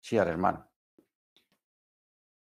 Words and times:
Sí, 0.00 0.16
hermano. 0.16 0.70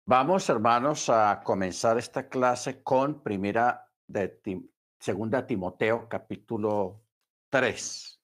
Vamos, 0.05 0.47
hermanos, 0.47 1.09
a 1.09 1.41
comenzar 1.43 1.97
esta 1.97 2.29
clase 2.29 2.81
con 2.83 3.23
primera 3.23 3.91
de 4.05 4.39
segunda 4.99 5.45
Timoteo, 5.45 6.07
capítulo 6.07 7.03
3. 7.49 8.21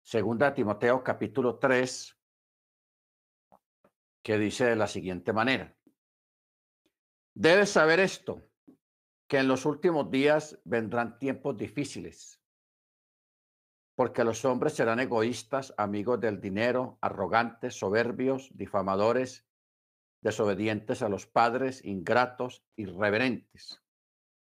Segunda 0.00 0.54
Timoteo, 0.54 1.04
capítulo 1.04 1.58
3, 1.58 2.16
que 4.22 4.38
dice 4.38 4.64
de 4.64 4.76
la 4.76 4.86
siguiente 4.86 5.32
manera. 5.32 5.76
Debes 7.34 7.70
saber 7.70 8.00
esto, 8.00 8.48
que 9.28 9.38
en 9.38 9.48
los 9.48 9.66
últimos 9.66 10.10
días 10.10 10.58
vendrán 10.64 11.18
tiempos 11.18 11.56
difíciles, 11.56 12.39
porque 14.00 14.24
los 14.24 14.46
hombres 14.46 14.72
serán 14.72 14.98
egoístas, 14.98 15.74
amigos 15.76 16.18
del 16.18 16.40
dinero, 16.40 16.96
arrogantes, 17.02 17.78
soberbios, 17.78 18.48
difamadores, 18.54 19.46
desobedientes 20.22 21.02
a 21.02 21.10
los 21.10 21.26
padres, 21.26 21.84
ingratos, 21.84 22.64
irreverentes, 22.76 23.82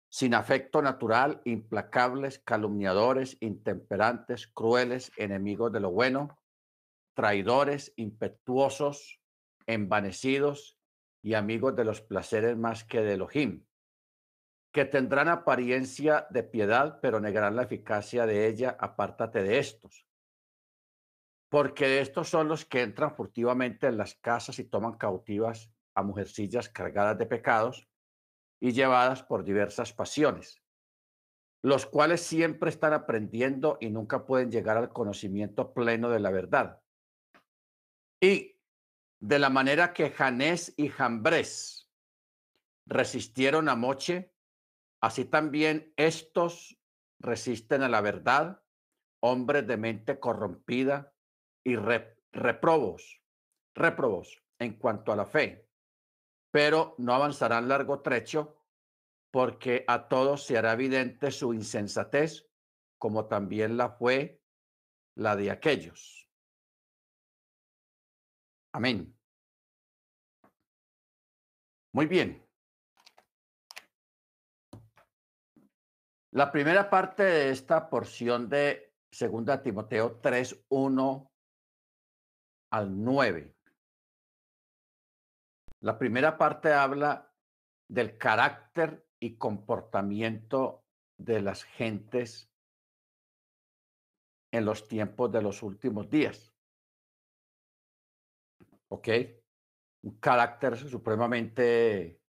sin 0.09 0.35
afecto 0.35 0.83
natural, 0.83 1.43
implacables, 1.45 2.41
calumniadores, 2.41 3.37
intemperantes, 3.39 4.49
crueles, 4.49 5.13
enemigos 5.17 5.71
de 5.71 5.79
lo 5.79 5.93
bueno, 5.93 6.43
traidores, 7.15 7.93
impetuosos, 7.95 9.21
envanecidos 9.69 10.77
y 11.23 11.35
amigos 11.35 11.77
de 11.77 11.85
los 11.85 12.01
placeres 12.01 12.57
más 12.57 12.83
que 12.83 13.01
de 13.01 13.13
Elohim 13.15 13.65
que 14.77 14.85
tendrán 14.85 15.29
apariencia 15.29 16.27
de 16.29 16.43
piedad, 16.43 16.99
pero 17.01 17.19
negarán 17.19 17.57
la 17.57 17.63
eficacia 17.63 18.27
de 18.27 18.47
ella, 18.47 18.77
apártate 18.79 19.43
de 19.43 19.59
estos. 19.59 20.07
Porque 21.49 22.03
estos 22.03 22.29
son 22.29 22.49
los 22.49 22.67
que 22.67 22.83
entran 22.83 23.17
furtivamente 23.17 23.87
en 23.87 23.97
las 23.97 24.17
casas 24.17 24.59
y 24.59 24.65
toman 24.65 24.99
cautivas 24.99 25.73
a 25.95 26.03
mujercillas 26.03 26.69
cargadas 26.69 27.17
de 27.17 27.25
pecados 27.25 27.89
y 28.61 28.73
llevadas 28.73 29.23
por 29.23 29.45
diversas 29.45 29.95
pasiones, 29.95 30.63
los 31.63 31.87
cuales 31.87 32.21
siempre 32.21 32.69
están 32.69 32.93
aprendiendo 32.93 33.79
y 33.81 33.89
nunca 33.89 34.27
pueden 34.27 34.51
llegar 34.51 34.77
al 34.77 34.93
conocimiento 34.93 35.73
pleno 35.73 36.11
de 36.11 36.21
la 36.21 36.31
verdad. 36.31 36.83
Y 38.21 38.61
de 39.21 39.39
la 39.39 39.49
manera 39.49 39.95
que 39.95 40.11
Janés 40.11 40.75
y 40.77 40.89
Jambres 40.89 41.91
resistieron 42.85 43.71
a 43.71 43.75
Moche, 43.75 44.36
Así 45.07 45.25
también 45.25 45.93
estos 45.97 46.81
resisten 47.21 47.85
a 47.85 47.89
la 47.89 48.01
verdad, 48.01 48.61
hombres 49.23 49.65
de 49.65 49.77
mente 49.77 50.19
corrompida 50.19 51.15
y 51.65 51.77
reprobos, 51.77 53.23
reprobos 53.73 54.43
en 54.59 54.77
cuanto 54.77 55.13
a 55.13 55.17
la 55.17 55.25
fe, 55.25 55.71
pero 56.51 56.97
no 56.99 57.15
avanzarán 57.15 57.69
largo 57.69 58.03
trecho 58.03 58.61
porque 59.31 59.85
a 59.87 60.09
todos 60.09 60.43
se 60.43 60.59
hará 60.59 60.73
evidente 60.73 61.31
su 61.31 61.55
insensatez, 61.55 62.51
como 62.99 63.27
también 63.29 63.77
la 63.77 63.91
fue 63.91 64.43
la 65.15 65.37
de 65.37 65.53
aquellos. 65.53 66.29
Amén. 68.73 69.17
Muy 71.93 72.07
bien. 72.07 72.46
La 76.37 76.53
primera 76.53 76.91
parte 76.91 77.23
de 77.23 77.49
esta 77.49 77.89
porción 77.89 78.51
de 78.51 78.93
2 79.11 79.63
Timoteo 79.63 80.21
3, 80.21 80.67
1 80.69 81.33
al 82.73 83.05
9. 83.05 83.57
La 85.81 85.97
primera 85.97 86.37
parte 86.37 86.75
habla 86.75 87.33
del 87.89 88.19
carácter 88.19 89.09
y 89.19 89.39
comportamiento 89.39 90.85
de 91.17 91.41
las 91.41 91.65
gentes 91.65 92.51
en 94.53 94.67
los 94.67 94.87
tiempos 94.89 95.33
de 95.33 95.41
los 95.41 95.63
últimos 95.63 96.11
días. 96.11 96.55
¿Ok? 98.89 99.09
Un 100.03 100.19
carácter 100.21 100.77
supremamente 100.77 102.21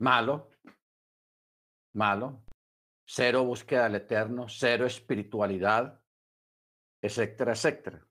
malo, 0.00 0.50
malo, 1.94 2.42
cero 3.06 3.44
búsqueda 3.44 3.84
del 3.84 3.96
eterno, 3.96 4.48
cero 4.48 4.84
espiritualidad, 4.84 6.00
etcétera, 7.00 7.52
etcétera. 7.52 8.06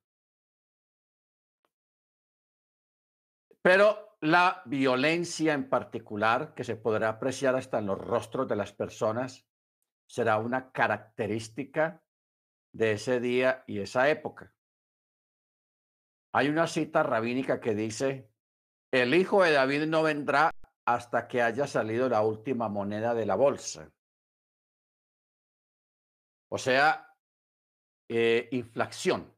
Pero 3.62 4.18
la 4.22 4.62
violencia 4.66 5.54
en 5.54 5.70
particular, 5.70 6.54
que 6.54 6.64
se 6.64 6.76
podrá 6.76 7.10
apreciar 7.10 7.56
hasta 7.56 7.80
en 7.80 7.88
los 7.88 8.00
rostros 8.00 8.48
de 8.48 8.56
las 8.56 8.74
personas, 8.74 9.46
será 10.08 10.38
una 10.38 10.72
característica 10.72 12.02
de 12.72 12.94
ese 12.94 13.20
día 13.20 13.64
y 13.68 13.80
esa 13.80 14.10
época. 14.10 14.54
Hay 16.34 16.50
una 16.50 16.68
cita 16.68 17.02
rabínica 17.02 17.60
que 17.60 17.74
dice, 17.74 18.30
el 18.92 19.14
hijo 19.14 19.44
de 19.44 19.54
David 19.54 19.86
no 19.88 20.04
vendrá 20.04 20.52
hasta 20.86 21.28
que 21.28 21.42
haya 21.42 21.66
salido 21.66 22.08
la 22.08 22.22
última 22.22 22.70
moneda 22.70 23.14
de 23.14 23.26
la 23.26 23.36
bolsa. 23.36 23.92
O 26.50 26.58
sea, 26.58 27.16
eh, 28.10 28.50
inflación. 28.52 29.34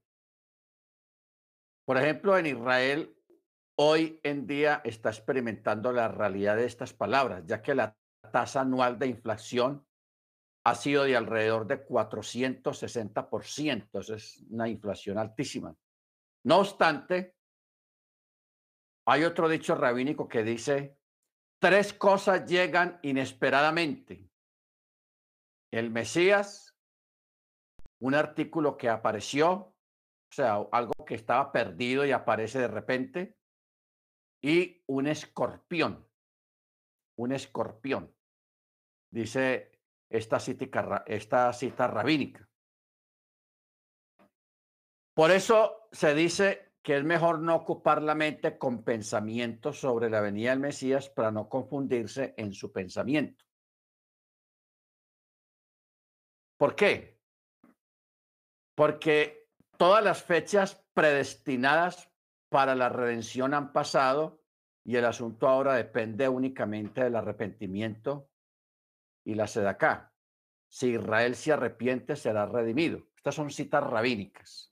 Por 1.85 1.97
ejemplo, 1.97 2.37
en 2.37 2.47
Israel, 2.47 3.15
hoy 3.79 4.19
en 4.23 4.45
día 4.45 4.81
está 4.83 5.09
experimentando 5.09 5.91
la 5.91 6.09
realidad 6.09 6.57
de 6.57 6.65
estas 6.65 6.93
palabras, 6.93 7.43
ya 7.45 7.61
que 7.61 7.75
la 7.75 7.95
tasa 8.31 8.61
anual 8.61 8.99
de 8.99 9.07
inflación 9.07 9.85
ha 10.65 10.75
sido 10.75 11.05
de 11.05 11.15
alrededor 11.15 11.65
de 11.65 11.85
460%. 11.85 13.99
Eso 13.99 14.15
es 14.15 14.43
una 14.49 14.67
inflación 14.67 15.17
altísima. 15.17 15.73
No 16.43 16.59
obstante, 16.59 17.37
hay 19.07 19.23
otro 19.23 19.47
dicho 19.47 19.75
rabínico 19.75 20.27
que 20.27 20.43
dice, 20.43 20.97
tres 21.59 21.93
cosas 21.93 22.45
llegan 22.45 22.99
inesperadamente. 23.03 24.29
El 25.71 25.91
Mesías, 25.91 26.66
un 27.99 28.15
artículo 28.15 28.77
que 28.77 28.89
apareció, 28.89 29.51
o 29.51 29.75
sea, 30.31 30.55
algo 30.71 30.93
que 31.05 31.15
estaba 31.15 31.51
perdido 31.51 32.05
y 32.05 32.11
aparece 32.11 32.59
de 32.59 32.67
repente, 32.67 33.37
y 34.41 34.83
un 34.87 35.07
escorpión, 35.07 36.07
un 37.17 37.31
escorpión, 37.31 38.15
dice 39.11 39.71
esta 40.09 40.39
cita, 40.39 41.03
esta 41.07 41.51
cita 41.53 41.87
rabínica. 41.87 42.47
Por 45.13 45.31
eso 45.31 45.87
se 45.91 46.13
dice 46.13 46.73
que 46.83 46.95
es 46.95 47.03
mejor 47.03 47.39
no 47.39 47.55
ocupar 47.55 48.01
la 48.03 48.15
mente 48.15 48.57
con 48.57 48.83
pensamientos 48.83 49.79
sobre 49.79 50.09
la 50.09 50.21
venida 50.21 50.51
del 50.51 50.59
Mesías 50.59 51.09
para 51.09 51.31
no 51.31 51.49
confundirse 51.49 52.33
en 52.37 52.53
su 52.53 52.71
pensamiento. 52.71 53.43
¿Por 56.57 56.75
qué? 56.75 57.16
Porque 58.77 59.49
todas 59.77 60.03
las 60.03 60.21
fechas 60.21 60.85
predestinadas 60.93 62.11
para 62.47 62.75
la 62.75 62.89
redención 62.89 63.55
han 63.55 63.73
pasado 63.73 64.43
y 64.85 64.97
el 64.97 65.05
asunto 65.05 65.47
ahora 65.47 65.73
depende 65.73 66.29
únicamente 66.29 67.03
del 67.03 67.15
arrepentimiento 67.15 68.29
y 69.25 69.33
la 69.33 69.47
sedacá. 69.47 70.13
Si 70.69 70.89
Israel 70.89 71.35
se 71.35 71.53
arrepiente, 71.53 72.15
será 72.15 72.45
redimido. 72.45 73.01
Estas 73.15 73.33
son 73.33 73.49
citas 73.49 73.83
rabínicas. 73.83 74.71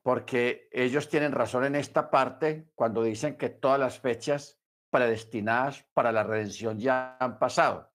Porque 0.00 0.68
ellos 0.70 1.08
tienen 1.08 1.32
razón 1.32 1.64
en 1.64 1.74
esta 1.74 2.08
parte 2.08 2.70
cuando 2.76 3.02
dicen 3.02 3.36
que 3.36 3.48
todas 3.48 3.80
las 3.80 3.98
fechas 3.98 4.60
predestinadas 4.90 5.84
para 5.92 6.12
la 6.12 6.22
redención 6.22 6.78
ya 6.78 7.16
han 7.18 7.40
pasado. 7.40 7.92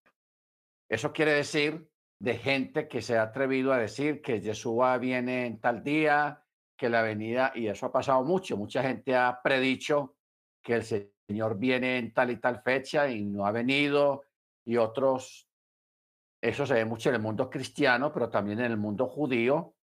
Eso 0.90 1.14
quiere 1.14 1.32
decir 1.32 1.90
de 2.20 2.38
gente 2.38 2.88
que 2.88 3.02
se 3.02 3.18
ha 3.18 3.24
atrevido 3.24 3.72
a 3.72 3.78
decir 3.78 4.22
que 4.22 4.42
Yeshua 4.42 4.98
viene 4.98 5.46
en 5.46 5.60
tal 5.60 5.84
día, 5.84 6.44
que 6.78 6.90
la 6.90 7.02
venida, 7.02 7.52
y 7.56 7.68
eso 7.68 7.86
ha 7.86 7.92
pasado 7.92 8.24
mucho, 8.24 8.58
mucha 8.58 8.84
gente 8.84 9.16
ha 9.16 9.42
predicho 9.42 10.18
que 10.62 10.76
el 10.76 10.84
Señor 10.84 11.58
viene 11.58 11.98
en 11.98 12.14
tal 12.14 12.32
y 12.32 12.38
tal 12.38 12.62
fecha 12.62 13.10
y 13.10 13.24
no 13.24 13.46
ha 13.46 13.52
venido, 13.52 14.24
y 14.66 14.76
otros, 14.78 15.50
eso 16.42 16.66
se 16.66 16.74
ve 16.74 16.86
mucho 16.86 17.10
en 17.10 17.16
el 17.16 17.22
mundo 17.22 17.50
cristiano, 17.50 18.12
pero 18.12 18.30
también 18.30 18.60
en 18.60 18.72
el 18.72 18.78
mundo 18.78 19.08
judío, 19.08 19.76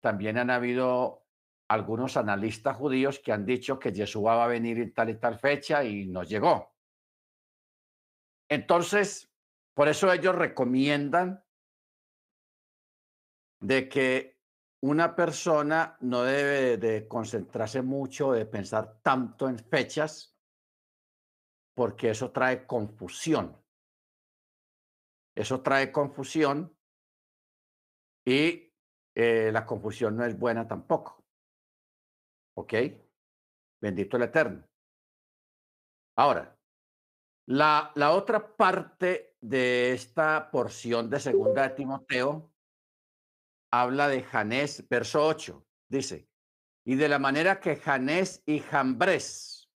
también 0.00 0.38
han 0.38 0.50
habido 0.50 1.26
algunos 1.68 2.16
analistas 2.16 2.76
judíos 2.76 3.18
que 3.18 3.32
han 3.32 3.44
dicho 3.44 3.78
que 3.78 3.92
Yeshua 3.92 4.36
va 4.36 4.44
a 4.44 4.48
venir 4.48 4.78
en 4.78 4.92
tal 4.92 5.10
y 5.10 5.18
tal 5.18 5.38
fecha 5.38 5.84
y 5.84 6.06
no 6.06 6.22
llegó. 6.22 6.74
Entonces, 8.48 9.30
por 9.74 9.88
eso 9.88 10.12
ellos 10.12 10.34
recomiendan 10.34 11.43
de 13.64 13.88
que 13.88 14.38
una 14.82 15.16
persona 15.16 15.96
no 16.00 16.22
debe 16.22 16.76
de 16.76 17.08
concentrarse 17.08 17.80
mucho, 17.80 18.32
de 18.32 18.44
pensar 18.44 19.00
tanto 19.00 19.48
en 19.48 19.58
fechas, 19.58 20.36
porque 21.74 22.10
eso 22.10 22.30
trae 22.30 22.66
confusión. 22.66 23.58
Eso 25.34 25.62
trae 25.62 25.90
confusión 25.90 26.76
y 28.26 28.70
eh, 29.14 29.50
la 29.50 29.64
confusión 29.64 30.14
no 30.14 30.26
es 30.26 30.38
buena 30.38 30.68
tampoco. 30.68 31.24
¿Ok? 32.58 32.74
Bendito 33.80 34.18
el 34.18 34.24
Eterno. 34.24 34.68
Ahora, 36.18 36.54
la, 37.46 37.92
la 37.94 38.12
otra 38.12 38.54
parte 38.56 39.36
de 39.40 39.94
esta 39.94 40.50
porción 40.50 41.08
de 41.08 41.18
segunda 41.18 41.62
de 41.62 41.74
Timoteo 41.74 42.53
habla 43.80 44.08
de 44.08 44.22
Janés, 44.22 44.86
verso 44.88 45.26
8, 45.26 45.66
dice, 45.88 46.28
y 46.84 46.94
de 46.94 47.08
la 47.08 47.18
manera 47.18 47.58
que 47.58 47.76
Janés 47.76 48.42
y 48.46 48.60
Jambres 48.60 49.68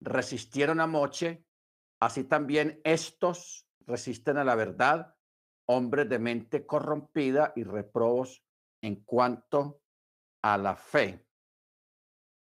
resistieron 0.00 0.80
a 0.80 0.88
Moche, 0.88 1.44
así 2.00 2.24
también 2.24 2.80
estos 2.82 3.68
resisten 3.86 4.38
a 4.38 4.44
la 4.44 4.56
verdad, 4.56 5.14
hombres 5.66 6.08
de 6.08 6.18
mente 6.18 6.66
corrompida 6.66 7.52
y 7.54 7.62
reprobos 7.62 8.42
en 8.82 9.04
cuanto 9.04 9.82
a 10.42 10.58
la 10.58 10.74
fe. 10.74 11.24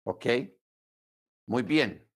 ¿Ok? 0.05 0.25
Muy 1.47 1.63
bien. 1.63 2.07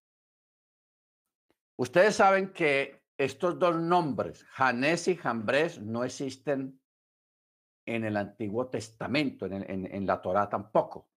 Ustedes 1.76 2.16
saben 2.16 2.54
que 2.54 3.04
estos 3.18 3.60
dos 3.60 3.76
nombres, 3.76 4.44
Janés 4.46 5.08
y 5.08 5.16
Jambres, 5.16 5.82
no 5.82 6.04
existen 6.04 6.80
en 7.86 8.06
el 8.06 8.18
Antiguo 8.18 8.68
Testamento, 8.70 9.46
en, 9.46 10.06
la 10.06 10.22
Torá 10.22 10.50
tampoco. 10.50 11.10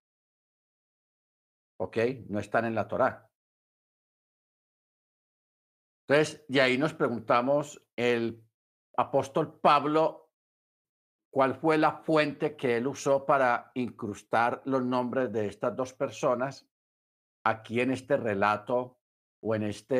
¿Ok? 1.79 1.97
No 2.27 2.39
están 2.39 2.65
en 2.65 2.75
la 2.75 2.87
Torá. 2.87 3.29
Entonces, 6.07 6.45
y 6.47 6.59
ahí 6.59 6.77
nos 6.77 6.93
preguntamos, 6.93 7.83
el 7.95 8.43
apóstol 8.95 9.59
Pablo, 9.59 10.31
¿cuál 11.29 11.55
fue 11.55 11.77
la 11.77 11.91
fuente 11.91 12.55
que 12.55 12.77
él 12.77 12.87
usó 12.87 13.25
para 13.25 13.71
incrustar 13.75 14.61
los 14.65 14.83
nombres 14.83 15.31
de 15.31 15.47
estas 15.47 15.75
dos 15.75 15.93
personas 15.93 16.67
aquí 17.43 17.81
en 17.81 17.91
este 17.91 18.17
relato 18.17 18.99
o 19.41 19.53
en 19.53 19.63
esta 19.63 19.95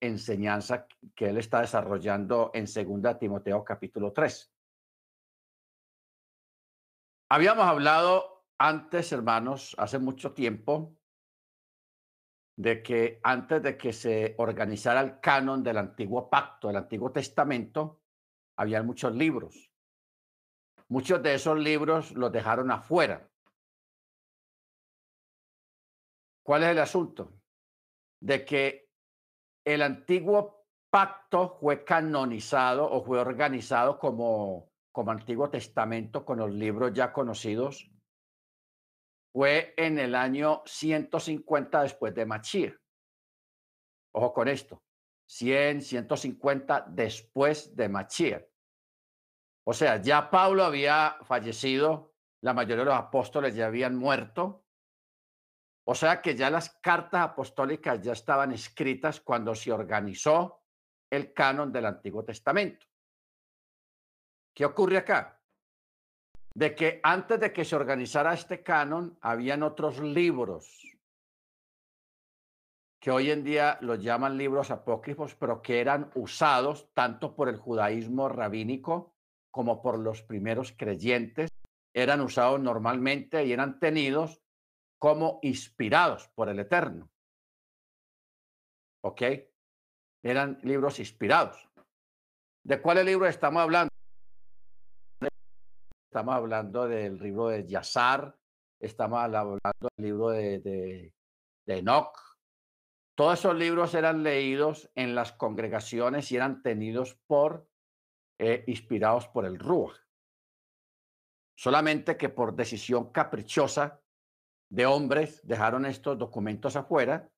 enseñanza 0.00 0.86
que 1.14 1.28
él 1.28 1.38
está 1.38 1.60
desarrollando 1.60 2.50
en 2.54 2.64
2 2.64 3.18
Timoteo 3.18 3.62
capítulo 3.62 4.12
3? 4.12 4.55
Habíamos 7.28 7.66
hablado 7.66 8.44
antes, 8.56 9.10
hermanos, 9.10 9.74
hace 9.78 9.98
mucho 9.98 10.32
tiempo, 10.32 10.96
de 12.56 12.82
que 12.82 13.20
antes 13.24 13.62
de 13.62 13.76
que 13.76 13.92
se 13.92 14.34
organizara 14.38 15.00
el 15.00 15.20
canon 15.20 15.62
del 15.62 15.78
antiguo 15.78 16.30
pacto, 16.30 16.68
del 16.68 16.76
antiguo 16.76 17.10
testamento, 17.10 18.00
había 18.56 18.82
muchos 18.82 19.12
libros. 19.14 19.70
Muchos 20.88 21.20
de 21.20 21.34
esos 21.34 21.58
libros 21.58 22.12
los 22.12 22.30
dejaron 22.30 22.70
afuera. 22.70 23.28
¿Cuál 26.44 26.62
es 26.62 26.68
el 26.70 26.78
asunto? 26.78 27.32
De 28.20 28.44
que 28.44 28.88
el 29.64 29.82
antiguo 29.82 30.64
pacto 30.90 31.58
fue 31.60 31.84
canonizado 31.84 32.88
o 32.88 33.02
fue 33.04 33.18
organizado 33.18 33.98
como 33.98 34.70
como 34.96 35.10
Antiguo 35.10 35.50
Testamento 35.50 36.24
con 36.24 36.38
los 36.38 36.50
libros 36.50 36.90
ya 36.94 37.12
conocidos 37.12 37.92
fue 39.30 39.74
en 39.76 39.98
el 39.98 40.14
año 40.14 40.62
150 40.64 41.82
después 41.82 42.14
de 42.14 42.24
Machir. 42.24 42.80
Ojo 44.14 44.32
con 44.32 44.48
esto, 44.48 44.82
100, 45.26 45.82
150 45.82 46.86
después 46.88 47.76
de 47.76 47.90
Machir. 47.90 48.50
O 49.66 49.74
sea, 49.74 50.00
ya 50.00 50.30
Pablo 50.30 50.64
había 50.64 51.18
fallecido, 51.24 52.14
la 52.40 52.54
mayoría 52.54 52.84
de 52.84 52.84
los 52.86 52.94
apóstoles 52.94 53.54
ya 53.54 53.66
habían 53.66 53.96
muerto. 53.96 54.64
O 55.84 55.94
sea 55.94 56.22
que 56.22 56.34
ya 56.34 56.48
las 56.48 56.70
cartas 56.70 57.20
apostólicas 57.20 58.00
ya 58.00 58.12
estaban 58.12 58.50
escritas 58.50 59.20
cuando 59.20 59.54
se 59.54 59.70
organizó 59.72 60.62
el 61.10 61.34
canon 61.34 61.70
del 61.70 61.84
Antiguo 61.84 62.24
Testamento. 62.24 62.86
¿Qué 64.56 64.64
ocurre 64.64 64.96
acá? 64.96 65.38
De 66.54 66.74
que 66.74 66.98
antes 67.02 67.38
de 67.38 67.52
que 67.52 67.66
se 67.66 67.76
organizara 67.76 68.32
este 68.32 68.62
canon, 68.62 69.18
habían 69.20 69.62
otros 69.62 70.00
libros 70.00 70.80
que 72.98 73.10
hoy 73.10 73.30
en 73.30 73.44
día 73.44 73.76
los 73.82 74.02
llaman 74.02 74.38
libros 74.38 74.70
apócrifos, 74.70 75.34
pero 75.34 75.60
que 75.60 75.82
eran 75.82 76.10
usados 76.14 76.88
tanto 76.94 77.36
por 77.36 77.50
el 77.50 77.58
judaísmo 77.58 78.30
rabínico 78.30 79.14
como 79.50 79.82
por 79.82 79.98
los 79.98 80.22
primeros 80.22 80.72
creyentes, 80.72 81.50
eran 81.94 82.22
usados 82.22 82.58
normalmente 82.58 83.44
y 83.44 83.52
eran 83.52 83.78
tenidos 83.78 84.40
como 84.98 85.38
inspirados 85.42 86.28
por 86.34 86.48
el 86.48 86.60
Eterno. 86.60 87.10
¿Ok? 89.04 89.22
Eran 90.22 90.58
libros 90.62 90.98
inspirados. 90.98 91.68
¿De 92.64 92.80
cuáles 92.80 93.04
libros 93.04 93.28
estamos 93.28 93.62
hablando? 93.62 93.95
Estamos 96.16 96.36
hablando 96.36 96.88
del 96.88 97.18
libro 97.18 97.48
de 97.48 97.66
Yazar, 97.66 98.34
estamos 98.80 99.18
hablando 99.18 99.58
del 99.60 99.90
libro 99.98 100.30
de, 100.30 100.60
de, 100.60 101.12
Enoch. 101.66 102.18
Todos 103.14 103.38
esos 103.38 103.54
libros 103.54 103.94
eran 103.94 104.22
leídos 104.22 104.90
en 104.94 105.14
las 105.14 105.32
congregaciones 105.32 106.32
y 106.32 106.36
eran 106.36 106.62
tenidos 106.62 107.18
por, 107.26 107.68
eh, 108.38 108.64
inspirados 108.66 109.28
por 109.28 109.44
el 109.44 109.58
Ruach. 109.58 109.94
Solamente 111.54 112.16
que 112.16 112.30
por 112.30 112.56
decisión 112.56 113.12
caprichosa 113.12 114.00
de 114.70 114.86
hombres 114.86 115.46
dejaron 115.46 115.84
estos 115.84 116.16
documentos 116.16 116.76
afuera 116.76 117.30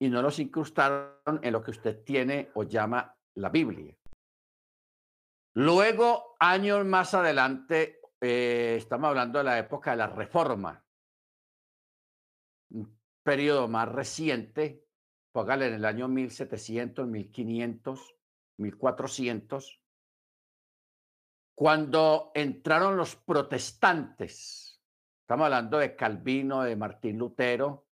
y 0.00 0.10
no 0.10 0.22
los 0.22 0.38
incrustaron 0.38 1.40
en 1.42 1.52
lo 1.52 1.60
que 1.60 1.72
usted 1.72 2.04
tiene 2.04 2.52
o 2.54 2.62
llama 2.62 3.18
la 3.34 3.48
Biblia. 3.48 3.96
Luego, 5.56 6.34
años 6.40 6.84
más 6.84 7.14
adelante, 7.14 8.00
eh, 8.20 8.74
estamos 8.76 9.08
hablando 9.08 9.38
de 9.38 9.44
la 9.44 9.58
época 9.58 9.92
de 9.92 9.98
la 9.98 10.08
Reforma, 10.08 10.84
un 12.70 12.98
periodo 13.22 13.68
más 13.68 13.88
reciente, 13.88 14.84
póngale 15.30 15.68
en 15.68 15.74
el 15.74 15.84
año 15.84 16.08
1700, 16.08 17.06
1500, 17.06 18.16
1400, 18.58 19.80
cuando 21.54 22.32
entraron 22.34 22.96
los 22.96 23.14
protestantes. 23.14 24.82
Estamos 25.20 25.44
hablando 25.44 25.78
de 25.78 25.94
Calvino, 25.94 26.64
de 26.64 26.74
Martín 26.74 27.16
Lutero 27.16 27.86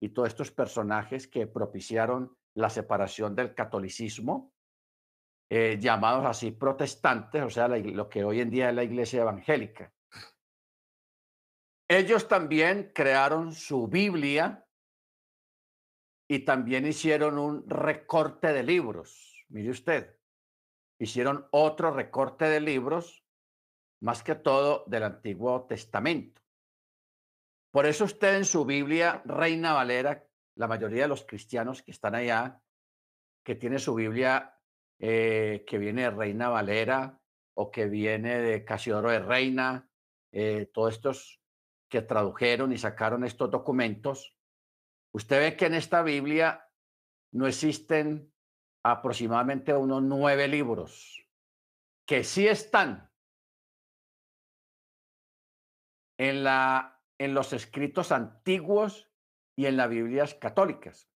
y 0.00 0.10
todos 0.10 0.28
estos 0.28 0.52
personajes 0.52 1.26
que 1.26 1.48
propiciaron 1.48 2.38
la 2.54 2.70
separación 2.70 3.34
del 3.34 3.54
catolicismo 3.54 4.51
eh, 5.54 5.78
llamados 5.78 6.24
así 6.24 6.50
protestantes, 6.50 7.42
o 7.42 7.50
sea, 7.50 7.68
lo 7.68 8.08
que 8.08 8.24
hoy 8.24 8.40
en 8.40 8.48
día 8.48 8.70
es 8.70 8.74
la 8.74 8.84
iglesia 8.84 9.20
evangélica. 9.20 9.92
Ellos 11.86 12.26
también 12.26 12.90
crearon 12.94 13.52
su 13.52 13.86
Biblia 13.86 14.66
y 16.26 16.38
también 16.46 16.86
hicieron 16.86 17.38
un 17.38 17.68
recorte 17.68 18.50
de 18.54 18.62
libros. 18.62 19.44
Mire 19.50 19.68
usted, 19.68 20.18
hicieron 20.98 21.46
otro 21.50 21.90
recorte 21.90 22.46
de 22.46 22.60
libros, 22.62 23.22
más 24.00 24.22
que 24.22 24.36
todo 24.36 24.84
del 24.86 25.02
Antiguo 25.02 25.66
Testamento. 25.66 26.40
Por 27.70 27.84
eso 27.84 28.04
usted 28.04 28.36
en 28.36 28.46
su 28.46 28.64
Biblia, 28.64 29.20
Reina 29.26 29.74
Valera, 29.74 30.26
la 30.54 30.66
mayoría 30.66 31.02
de 31.02 31.08
los 31.08 31.26
cristianos 31.26 31.82
que 31.82 31.90
están 31.90 32.14
allá, 32.14 32.62
que 33.44 33.54
tiene 33.54 33.78
su 33.78 33.94
Biblia 33.94 34.58
eh, 35.04 35.64
que 35.66 35.78
viene 35.78 36.02
de 36.02 36.10
Reina 36.10 36.48
Valera 36.48 37.20
o 37.54 37.72
que 37.72 37.86
viene 37.86 38.38
de 38.38 38.64
Casiodoro 38.64 39.10
de 39.10 39.18
Reina, 39.18 39.90
eh, 40.30 40.70
todos 40.72 40.94
estos 40.94 41.42
que 41.90 42.02
tradujeron 42.02 42.72
y 42.72 42.78
sacaron 42.78 43.24
estos 43.24 43.50
documentos, 43.50 44.38
usted 45.12 45.40
ve 45.40 45.56
que 45.56 45.66
en 45.66 45.74
esta 45.74 46.02
Biblia 46.02 46.70
no 47.32 47.48
existen 47.48 48.32
aproximadamente 48.84 49.74
unos 49.74 50.04
nueve 50.04 50.46
libros 50.46 51.26
que 52.06 52.22
sí 52.22 52.46
están 52.46 53.10
en, 56.16 56.44
la, 56.44 57.02
en 57.18 57.34
los 57.34 57.52
escritos 57.52 58.12
antiguos 58.12 59.10
y 59.56 59.66
en 59.66 59.76
las 59.76 59.90
Biblias 59.90 60.34
católicas. 60.34 61.10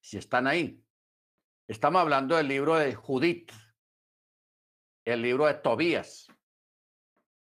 Si 0.00 0.16
están 0.16 0.46
ahí. 0.46 0.83
Estamos 1.66 2.02
hablando 2.02 2.36
del 2.36 2.48
libro 2.48 2.74
de 2.74 2.94
Judith, 2.94 3.50
el 5.06 5.22
libro 5.22 5.46
de 5.46 5.54
Tobías, 5.54 6.28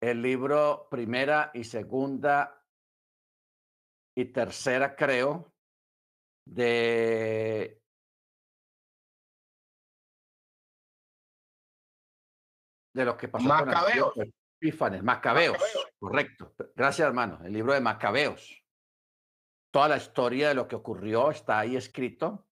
el 0.00 0.20
libro 0.20 0.88
primera 0.90 1.52
y 1.54 1.62
segunda 1.62 2.60
y 4.16 4.24
tercera, 4.24 4.96
creo, 4.96 5.54
de 6.44 7.80
de 12.92 13.04
lo 13.04 13.16
que 13.16 13.28
pasó 13.28 13.46
Macabeos. 13.46 14.14
con 14.14 14.32
Epífanes, 14.60 15.04
Macabeos, 15.04 15.58
correcto. 15.96 16.56
Gracias, 16.74 17.06
hermano. 17.06 17.38
El 17.44 17.52
libro 17.52 17.72
de 17.72 17.80
Macabeos. 17.80 18.64
Toda 19.70 19.86
la 19.86 19.96
historia 19.98 20.48
de 20.48 20.54
lo 20.54 20.66
que 20.66 20.74
ocurrió 20.74 21.30
está 21.30 21.60
ahí 21.60 21.76
escrito. 21.76 22.47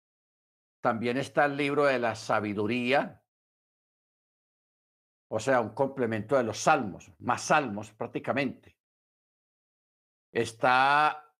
También 0.86 1.16
está 1.16 1.46
el 1.46 1.56
libro 1.56 1.86
de 1.86 1.98
la 1.98 2.14
sabiduría, 2.14 3.20
o 5.28 5.40
sea, 5.40 5.60
un 5.60 5.70
complemento 5.70 6.36
de 6.36 6.44
los 6.44 6.58
salmos, 6.58 7.10
más 7.18 7.42
salmos 7.42 7.90
prácticamente. 7.90 8.78
Está 10.30 11.34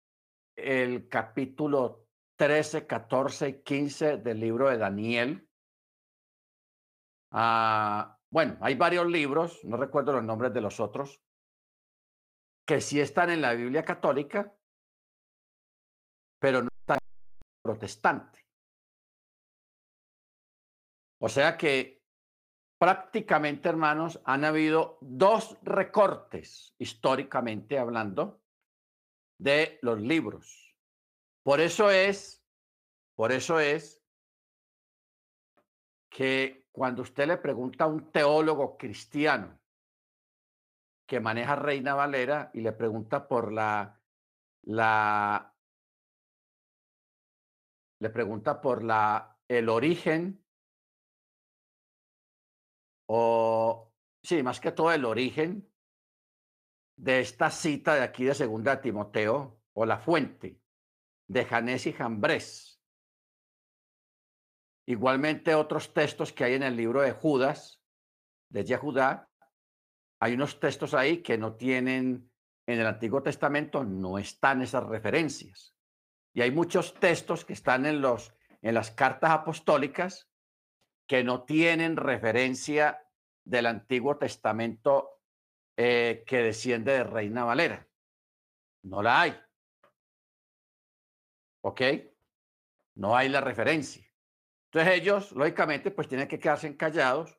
el 0.56 1.08
capítulo 1.08 2.08
13, 2.34 2.88
14 2.88 3.48
y 3.48 3.62
15 3.62 4.16
del 4.16 4.40
libro 4.40 4.68
de 4.68 4.78
Daniel. 4.78 5.48
Ah, 7.30 8.18
bueno, 8.28 8.58
hay 8.60 8.74
varios 8.74 9.06
libros, 9.06 9.64
no 9.64 9.76
recuerdo 9.76 10.14
los 10.14 10.24
nombres 10.24 10.52
de 10.54 10.60
los 10.60 10.80
otros, 10.80 11.22
que 12.66 12.80
sí 12.80 13.00
están 13.00 13.30
en 13.30 13.42
la 13.42 13.54
Biblia 13.54 13.84
católica, 13.84 14.52
pero 16.40 16.62
no 16.62 16.68
están 16.80 16.98
en 16.98 17.62
protestante. 17.62 18.45
O 21.18 21.28
sea 21.28 21.56
que 21.56 22.02
prácticamente, 22.78 23.68
hermanos, 23.68 24.20
han 24.24 24.44
habido 24.44 24.98
dos 25.00 25.58
recortes, 25.62 26.74
históricamente 26.78 27.78
hablando, 27.78 28.42
de 29.38 29.78
los 29.82 30.00
libros. 30.00 30.76
Por 31.42 31.60
eso 31.60 31.90
es, 31.90 32.44
por 33.14 33.32
eso 33.32 33.60
es 33.60 34.02
que 36.10 36.66
cuando 36.72 37.02
usted 37.02 37.26
le 37.26 37.36
pregunta 37.38 37.84
a 37.84 37.88
un 37.88 38.10
teólogo 38.10 38.76
cristiano 38.76 39.58
que 41.06 41.20
maneja 41.20 41.56
Reina 41.56 41.94
Valera 41.94 42.50
y 42.52 42.60
le 42.60 42.72
pregunta 42.72 43.28
por 43.28 43.52
la, 43.52 44.00
la 44.62 45.54
le 48.00 48.10
pregunta 48.10 48.60
por 48.60 48.82
la, 48.82 49.38
el 49.48 49.68
origen 49.68 50.45
o, 53.06 53.92
sí, 54.22 54.42
más 54.42 54.60
que 54.60 54.72
todo 54.72 54.92
el 54.92 55.04
origen 55.04 55.70
de 56.96 57.20
esta 57.20 57.50
cita 57.50 57.94
de 57.94 58.02
aquí 58.02 58.24
de 58.24 58.34
Segunda 58.34 58.80
Timoteo, 58.80 59.60
o 59.74 59.84
la 59.84 59.98
fuente 59.98 60.58
de 61.28 61.44
Janés 61.44 61.86
y 61.86 61.92
Jambres. 61.92 62.80
Igualmente 64.86 65.54
otros 65.54 65.92
textos 65.92 66.32
que 66.32 66.44
hay 66.44 66.54
en 66.54 66.62
el 66.62 66.76
libro 66.76 67.02
de 67.02 67.12
Judas, 67.12 67.82
de 68.48 68.64
Yehudá, 68.64 69.28
hay 70.18 70.32
unos 70.32 70.58
textos 70.60 70.94
ahí 70.94 71.22
que 71.22 71.36
no 71.36 71.56
tienen, 71.56 72.30
en 72.66 72.80
el 72.80 72.86
Antiguo 72.86 73.22
Testamento 73.22 73.84
no 73.84 74.18
están 74.18 74.62
esas 74.62 74.84
referencias. 74.84 75.74
Y 76.32 76.40
hay 76.40 76.50
muchos 76.50 76.94
textos 76.94 77.44
que 77.44 77.52
están 77.52 77.84
en, 77.84 78.00
los, 78.00 78.34
en 78.62 78.74
las 78.74 78.90
cartas 78.90 79.30
apostólicas 79.30 80.30
que 81.06 81.22
no 81.22 81.44
tienen 81.44 81.96
referencia 81.96 83.06
del 83.44 83.66
Antiguo 83.66 84.18
Testamento 84.18 85.22
eh, 85.76 86.24
que 86.26 86.38
desciende 86.38 86.92
de 86.92 87.04
Reina 87.04 87.44
Valera. 87.44 87.86
No 88.82 89.02
la 89.02 89.22
hay. 89.22 89.40
¿Ok? 91.62 91.80
No 92.96 93.16
hay 93.16 93.28
la 93.28 93.40
referencia. 93.40 94.04
Entonces 94.70 94.94
ellos, 94.94 95.32
lógicamente, 95.32 95.90
pues 95.90 96.08
tienen 96.08 96.28
que 96.28 96.40
quedarse 96.40 96.76
callados 96.76 97.38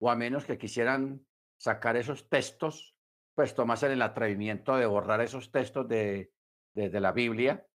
o 0.00 0.10
a 0.10 0.16
menos 0.16 0.44
que 0.44 0.58
quisieran 0.58 1.24
sacar 1.58 1.96
esos 1.96 2.28
textos, 2.28 2.96
pues 3.34 3.54
tomasen 3.54 3.92
el 3.92 4.02
atrevimiento 4.02 4.76
de 4.76 4.86
borrar 4.86 5.20
esos 5.20 5.50
textos 5.50 5.88
de, 5.88 6.32
de 6.74 7.00
la 7.00 7.12
Biblia, 7.12 7.66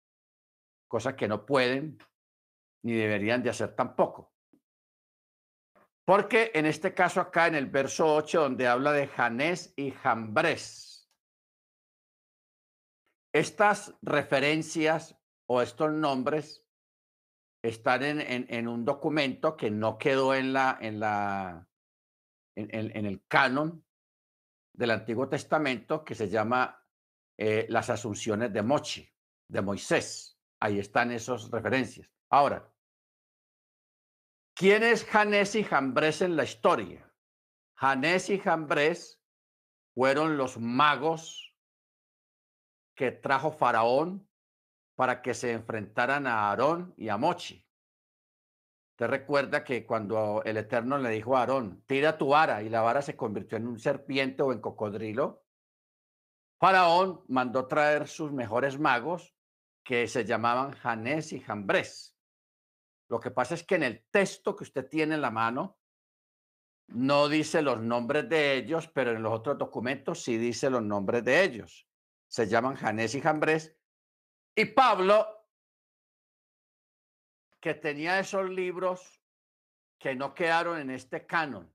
cosa 0.87 1.15
que 1.15 1.27
no 1.27 1.45
pueden 1.45 1.97
ni 2.83 2.93
deberían 2.93 3.43
de 3.43 3.49
hacer 3.49 3.75
tampoco. 3.75 4.30
Porque 6.11 6.51
en 6.55 6.65
este 6.65 6.93
caso 6.93 7.21
acá 7.21 7.47
en 7.47 7.55
el 7.55 7.67
verso 7.67 8.13
8, 8.15 8.41
donde 8.41 8.67
habla 8.67 8.91
de 8.91 9.07
Janés 9.07 9.73
y 9.77 9.91
Jambres, 9.91 11.09
estas 13.33 13.95
referencias 14.01 15.17
o 15.47 15.61
estos 15.61 15.89
nombres 15.93 16.67
están 17.63 18.03
en, 18.03 18.67
un 18.67 18.83
documento 18.83 19.55
que 19.55 19.71
no 19.71 19.97
quedó 19.97 20.35
en, 20.35 20.51
la, 20.51 20.77
en, 20.81 20.99
la, 20.99 21.65
en 22.55 23.05
el 23.05 23.25
canon 23.29 23.81
del 24.73 24.91
Antiguo 24.91 25.29
Testamento 25.29 26.03
que 26.03 26.15
se 26.15 26.27
llama 26.27 26.85
eh, 27.37 27.67
las 27.69 27.89
Asunciones 27.89 28.51
de 28.51 28.61
Mochi, 28.61 29.09
de 29.47 29.61
Moisés. 29.61 30.37
Ahí 30.59 30.77
están 30.77 31.13
esas 31.13 31.49
referencias. 31.49 32.11
Ahora, 32.29 32.69
¿Quién 34.53 34.83
es 34.83 35.05
Janés 35.05 35.55
y 35.55 35.63
Jambres 35.63 36.21
en 36.21 36.35
la 36.35 36.43
historia? 36.43 37.11
Janés 37.75 38.29
y 38.29 38.37
Jambres 38.37 39.21
fueron 39.93 40.37
los 40.37 40.57
magos 40.57 41.55
que 42.95 43.11
trajo 43.11 43.51
Faraón 43.51 44.29
para 44.95 45.21
que 45.21 45.33
se 45.33 45.53
enfrentaran 45.53 46.27
a 46.27 46.49
Aarón 46.49 46.93
y 46.97 47.09
a 47.09 47.17
Mochi. 47.17 47.65
Te 48.95 49.07
recuerda 49.07 49.63
que 49.63 49.85
cuando 49.85 50.43
el 50.45 50.57
Eterno 50.57 50.99
le 50.99 51.09
dijo 51.09 51.35
a 51.35 51.39
Aarón, 51.39 51.83
tira 51.87 52.17
tu 52.17 52.27
vara 52.27 52.61
y 52.61 52.69
la 52.69 52.81
vara 52.81 53.01
se 53.01 53.15
convirtió 53.15 53.57
en 53.57 53.67
un 53.67 53.79
serpiente 53.79 54.43
o 54.43 54.51
en 54.51 54.61
cocodrilo, 54.61 55.43
Faraón 56.59 57.23
mandó 57.27 57.65
traer 57.65 58.07
sus 58.07 58.31
mejores 58.31 58.77
magos 58.77 59.33
que 59.83 60.07
se 60.07 60.25
llamaban 60.25 60.73
Janés 60.73 61.33
y 61.33 61.39
Jambres. 61.39 62.10
Lo 63.11 63.19
que 63.19 63.29
pasa 63.29 63.55
es 63.55 63.63
que 63.65 63.75
en 63.75 63.83
el 63.83 64.05
texto 64.09 64.55
que 64.55 64.63
usted 64.63 64.87
tiene 64.87 65.15
en 65.15 65.21
la 65.21 65.31
mano 65.31 65.77
no 66.87 67.27
dice 67.27 67.61
los 67.61 67.77
nombres 67.81 68.29
de 68.29 68.55
ellos, 68.55 68.87
pero 68.87 69.11
en 69.11 69.21
los 69.21 69.33
otros 69.33 69.57
documentos 69.57 70.23
sí 70.23 70.37
dice 70.37 70.69
los 70.69 70.81
nombres 70.81 71.21
de 71.25 71.43
ellos. 71.43 71.89
Se 72.29 72.47
llaman 72.47 72.77
Janés 72.77 73.13
y 73.15 73.19
Jambres. 73.19 73.75
Y 74.55 74.63
Pablo, 74.63 75.27
que 77.59 77.73
tenía 77.73 78.17
esos 78.17 78.49
libros 78.49 79.21
que 79.99 80.15
no 80.15 80.33
quedaron 80.33 80.79
en 80.79 80.89
este 80.89 81.25
canon, 81.25 81.69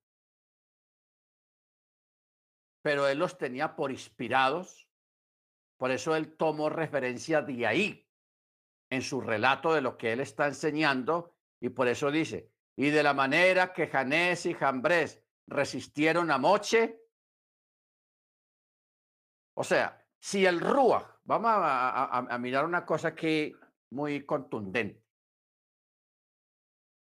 pero 2.80 3.06
él 3.08 3.18
los 3.18 3.36
tenía 3.36 3.76
por 3.76 3.90
inspirados, 3.90 4.88
por 5.76 5.90
eso 5.90 6.16
él 6.16 6.34
tomó 6.38 6.70
referencia 6.70 7.42
de 7.42 7.66
ahí 7.66 8.05
en 8.90 9.02
su 9.02 9.20
relato 9.20 9.74
de 9.74 9.80
lo 9.80 9.96
que 9.96 10.12
él 10.12 10.20
está 10.20 10.46
enseñando 10.46 11.34
y 11.60 11.70
por 11.70 11.88
eso 11.88 12.10
dice, 12.10 12.50
y 12.76 12.90
de 12.90 13.02
la 13.02 13.14
manera 13.14 13.72
que 13.72 13.88
Janés 13.88 14.46
y 14.46 14.54
Jambres 14.54 15.22
resistieron 15.46 16.30
a 16.30 16.38
Moche. 16.38 17.00
O 19.54 19.64
sea, 19.64 20.04
si 20.18 20.44
el 20.44 20.60
Ruach, 20.60 21.20
vamos 21.24 21.50
a, 21.54 22.38
mirar 22.38 22.64
una 22.64 22.84
cosa 22.84 23.08
aquí 23.08 23.54
muy 23.90 24.26
contundente. 24.26 25.02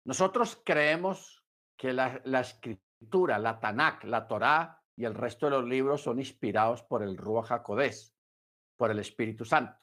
Nosotros 0.05 0.61
creemos 0.63 1.43
que 1.75 1.93
la, 1.93 2.21
la 2.25 2.41
escritura, 2.41 3.39
la 3.39 3.59
Tanakh, 3.59 4.03
la 4.03 4.27
Torá 4.27 4.83
y 4.95 5.05
el 5.05 5.15
resto 5.15 5.47
de 5.47 5.51
los 5.53 5.65
libros 5.65 6.03
son 6.03 6.19
inspirados 6.19 6.83
por 6.83 7.01
el 7.01 7.17
Ruach 7.17 7.51
HaKodesh, 7.51 8.13
por 8.77 8.91
el 8.91 8.99
Espíritu 8.99 9.45
Santo. 9.45 9.82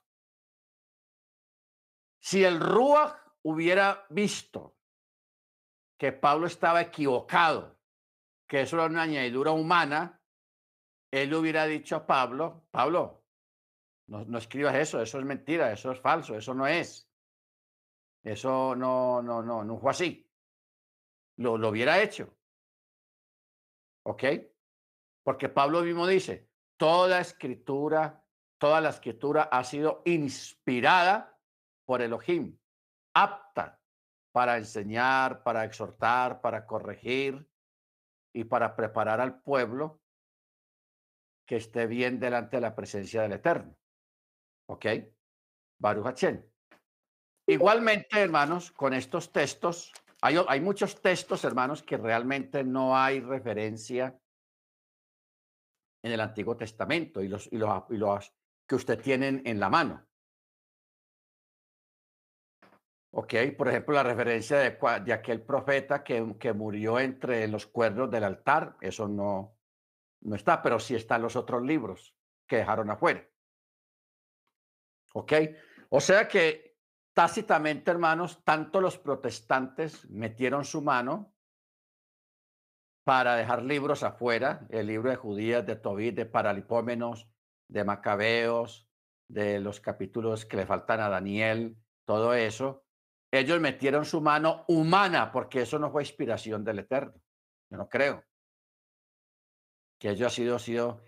Si 2.20 2.44
el 2.44 2.60
Ruach 2.60 3.16
hubiera 3.42 4.06
visto 4.10 4.76
que 5.98 6.12
Pablo 6.12 6.46
estaba 6.46 6.80
equivocado, 6.82 7.78
que 8.46 8.62
eso 8.62 8.76
era 8.76 8.86
una 8.86 9.02
añadidura 9.02 9.52
humana, 9.52 10.22
él 11.10 11.34
hubiera 11.34 11.66
dicho 11.66 11.96
a 11.96 12.06
Pablo, 12.06 12.66
Pablo, 12.70 13.24
no, 14.08 14.24
no, 14.24 14.38
escribas 14.38 14.74
eso, 14.74 15.00
eso 15.00 15.18
es 15.18 15.24
mentira, 15.24 15.72
eso 15.72 15.92
es 15.92 16.00
falso, 16.00 16.36
eso 16.36 16.52
no 16.54 16.66
es. 16.66 17.08
Eso 18.22 18.74
no, 18.76 19.22
no, 19.22 19.42
no, 19.42 19.64
no 19.64 19.78
fue 19.78 19.90
así. 19.92 20.30
Lo, 21.36 21.56
lo 21.56 21.70
hubiera 21.70 22.02
hecho. 22.02 22.36
¿Ok? 24.04 24.24
Porque 25.22 25.48
Pablo 25.48 25.82
mismo 25.82 26.06
dice, 26.06 26.50
toda 26.76 27.20
escritura, 27.20 28.24
toda 28.58 28.80
la 28.80 28.90
escritura 28.90 29.44
ha 29.44 29.64
sido 29.64 30.02
inspirada 30.04 31.39
por 31.90 32.02
Elohim, 32.02 32.56
apta 33.16 33.76
para 34.32 34.56
enseñar, 34.56 35.42
para 35.42 35.64
exhortar, 35.64 36.40
para 36.40 36.64
corregir 36.64 37.44
y 38.32 38.44
para 38.44 38.76
preparar 38.76 39.20
al 39.20 39.42
pueblo 39.42 40.00
que 41.44 41.56
esté 41.56 41.88
bien 41.88 42.20
delante 42.20 42.58
de 42.58 42.60
la 42.60 42.76
presencia 42.76 43.22
del 43.22 43.32
Eterno. 43.32 43.76
¿Ok? 44.68 44.86
Baruch 45.80 46.06
Hachén. 46.06 46.48
Igualmente, 47.48 48.20
hermanos, 48.20 48.70
con 48.70 48.94
estos 48.94 49.32
textos, 49.32 49.92
hay, 50.22 50.36
hay 50.46 50.60
muchos 50.60 51.02
textos, 51.02 51.42
hermanos, 51.42 51.82
que 51.82 51.96
realmente 51.96 52.62
no 52.62 52.96
hay 52.96 53.18
referencia 53.18 54.16
en 56.04 56.12
el 56.12 56.20
Antiguo 56.20 56.56
Testamento 56.56 57.20
y 57.20 57.26
los, 57.26 57.48
y 57.52 57.56
los, 57.56 57.82
y 57.90 57.96
los 57.96 58.32
que 58.64 58.76
usted 58.76 59.02
tiene 59.02 59.42
en 59.44 59.58
la 59.58 59.68
mano. 59.68 60.06
Ok, 63.12 63.34
por 63.58 63.68
ejemplo, 63.68 63.94
la 63.94 64.04
referencia 64.04 64.58
de, 64.58 65.12
aquel 65.12 65.42
profeta 65.42 66.04
que, 66.04 66.36
que, 66.38 66.52
murió 66.52 67.00
entre 67.00 67.48
los 67.48 67.66
cuernos 67.66 68.08
del 68.08 68.22
altar, 68.22 68.76
eso 68.80 69.08
no, 69.08 69.56
no 70.20 70.36
está, 70.36 70.62
pero 70.62 70.78
sí 70.78 70.94
están 70.94 71.22
los 71.22 71.34
otros 71.34 71.62
libros 71.62 72.14
que 72.46 72.56
dejaron 72.56 72.88
afuera. 72.88 73.26
Ok, 75.12 75.32
o 75.88 76.00
sea 76.00 76.28
que 76.28 76.76
tácitamente, 77.12 77.90
hermanos, 77.90 78.44
tanto 78.44 78.80
los 78.80 78.96
protestantes 78.96 80.08
metieron 80.08 80.64
su 80.64 80.80
mano 80.80 81.34
para 83.02 83.34
dejar 83.34 83.64
libros 83.64 84.04
afuera, 84.04 84.68
el 84.70 84.86
libro 84.86 85.10
de 85.10 85.16
Judías, 85.16 85.66
de 85.66 85.74
Tobit, 85.74 86.14
de 86.14 86.26
Paralipómenos, 86.26 87.28
de 87.66 87.82
Macabeos, 87.82 88.88
de 89.26 89.58
los 89.58 89.80
capítulos 89.80 90.44
que 90.44 90.56
le 90.56 90.66
faltan 90.66 91.00
a 91.00 91.08
Daniel, 91.08 91.76
todo 92.04 92.34
eso, 92.34 92.84
ellos 93.30 93.60
metieron 93.60 94.04
su 94.04 94.20
mano 94.20 94.64
humana, 94.68 95.30
porque 95.30 95.62
eso 95.62 95.78
no 95.78 95.90
fue 95.90 96.02
inspiración 96.02 96.64
del 96.64 96.80
Eterno. 96.80 97.14
Yo 97.70 97.76
no 97.76 97.88
creo. 97.88 98.24
Que 99.98 100.10
ello 100.10 100.26
ha 100.26 100.30
sido, 100.30 100.58
sido 100.58 101.04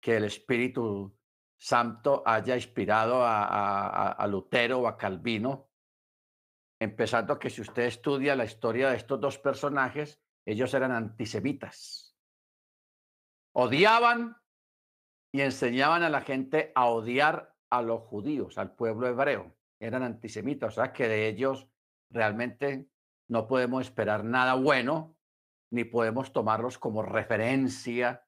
que 0.00 0.16
el 0.16 0.24
Espíritu 0.24 1.18
Santo 1.56 2.22
haya 2.26 2.54
inspirado 2.54 3.24
a, 3.24 4.12
a, 4.12 4.26
Lutero 4.26 4.80
o 4.80 4.86
a 4.86 4.96
Calvino, 4.96 5.70
empezando 6.78 7.38
que 7.38 7.50
si 7.50 7.62
usted 7.62 7.84
estudia 7.84 8.36
la 8.36 8.44
historia 8.44 8.90
de 8.90 8.96
estos 8.96 9.20
dos 9.20 9.38
personajes, 9.38 10.20
ellos 10.44 10.74
eran 10.74 10.92
antisemitas. 10.92 12.16
Odiaban 13.52 14.36
y 15.32 15.40
enseñaban 15.40 16.02
a 16.02 16.10
la 16.10 16.20
gente 16.20 16.70
a 16.74 16.86
odiar 16.86 17.56
a 17.70 17.82
los 17.82 18.02
judíos, 18.02 18.58
al 18.58 18.76
pueblo 18.76 19.08
hebreo 19.08 19.56
eran 19.80 20.02
antisemitas, 20.02 20.72
o 20.72 20.82
sea 20.82 20.92
que 20.92 21.08
de 21.08 21.28
ellos 21.28 21.68
realmente 22.10 22.88
no 23.28 23.46
podemos 23.46 23.82
esperar 23.82 24.24
nada 24.24 24.54
bueno, 24.54 25.16
ni 25.70 25.84
podemos 25.84 26.32
tomarlos 26.32 26.78
como 26.78 27.02
referencia 27.02 28.26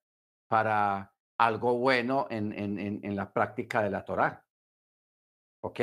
para 0.49 1.15
algo 1.39 1.79
bueno 1.79 2.27
en, 2.31 2.53
en, 2.53 2.79
en 2.79 3.17
la 3.17 3.33
práctica 3.33 3.83
de 3.83 3.91
la 3.91 4.05
Torá. 4.05 4.45
¿Ok? 5.63 5.81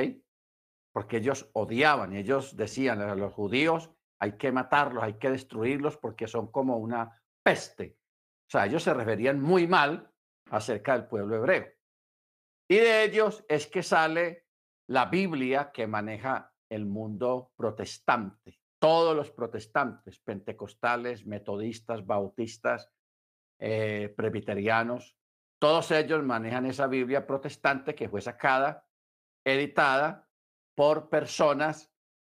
Porque 0.91 1.17
ellos 1.17 1.50
odiaban, 1.53 2.13
ellos 2.15 2.55
decían 2.55 3.01
a 3.01 3.15
los 3.15 3.34
judíos, 3.34 3.91
hay 4.20 4.38
que 4.38 4.51
matarlos, 4.51 5.03
hay 5.03 5.15
que 5.15 5.29
destruirlos 5.29 5.98
porque 5.98 6.27
son 6.27 6.51
como 6.51 6.77
una 6.77 7.22
peste. 7.43 7.98
O 8.48 8.51
sea, 8.51 8.65
ellos 8.65 8.84
se 8.84 8.93
referían 8.93 9.41
muy 9.41 9.67
mal 9.67 10.12
acerca 10.50 10.93
del 10.93 11.08
pueblo 11.08 11.36
hebreo. 11.36 11.67
Y 12.70 12.75
de 12.75 13.03
ellos 13.03 13.43
es 13.48 13.67
que 13.67 13.84
sale 13.84 14.43
la 14.88 15.06
Biblia 15.06 15.72
que 15.72 15.88
maneja 15.88 16.52
el 16.70 16.86
mundo 16.86 17.52
protestante. 17.56 18.60
Todos 18.80 19.16
los 19.16 19.32
protestantes, 19.32 20.20
pentecostales, 20.20 21.25
metodistas, 21.25 22.06
bautistas, 22.06 22.90
eh, 23.60 24.13
presbiterianos, 24.16 25.16
todos 25.58 25.92
ellos 25.92 26.22
manejan 26.24 26.66
esa 26.66 26.88
Biblia 26.88 27.25
protestante 27.25 27.96
que 27.96 28.10
fue 28.10 28.20
sacada, 28.20 28.86
editada 29.46 30.28
por 30.75 31.10
personas 31.10 31.90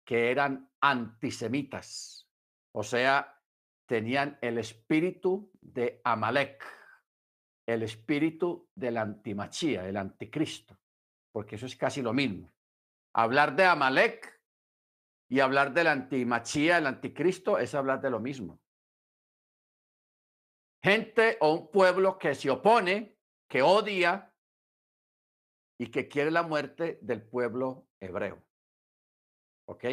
que 0.06 0.32
eran 0.32 0.72
antisemitas, 0.80 2.30
o 2.72 2.84
sea, 2.84 3.42
tenían 3.86 4.38
el 4.42 4.58
espíritu 4.58 5.52
de 5.60 6.00
Amalek, 6.06 6.64
el 7.66 7.84
espíritu 7.84 8.70
del 8.74 8.98
antimachía, 8.98 9.86
el 9.86 9.98
anticristo 9.98 10.77
porque 11.38 11.56
eso 11.56 11.68
es 11.68 11.76
casi 11.76 12.02
lo 12.02 12.14
mismo. 12.14 12.52
Hablar 13.14 13.56
de 13.56 13.64
Amalek 13.64 14.42
y 15.30 15.40
hablar 15.40 15.72
del 15.72 15.86
antimachía, 15.86 16.80
el 16.80 16.88
anticristo, 16.88 17.60
es 17.60 17.76
hablar 17.76 18.02
de 18.02 18.10
lo 18.10 18.20
mismo. 18.20 18.60
Gente 20.84 21.38
o 21.42 21.54
un 21.54 21.70
pueblo 21.70 22.18
que 22.18 22.34
se 22.34 22.50
opone, 22.50 23.20
que 23.48 23.62
odia 23.62 24.34
y 25.80 25.92
que 25.92 26.08
quiere 26.08 26.32
la 26.32 26.42
muerte 26.42 26.98
del 27.04 27.22
pueblo 27.22 27.88
hebreo. 28.00 28.44
¿Ok? 29.68 29.86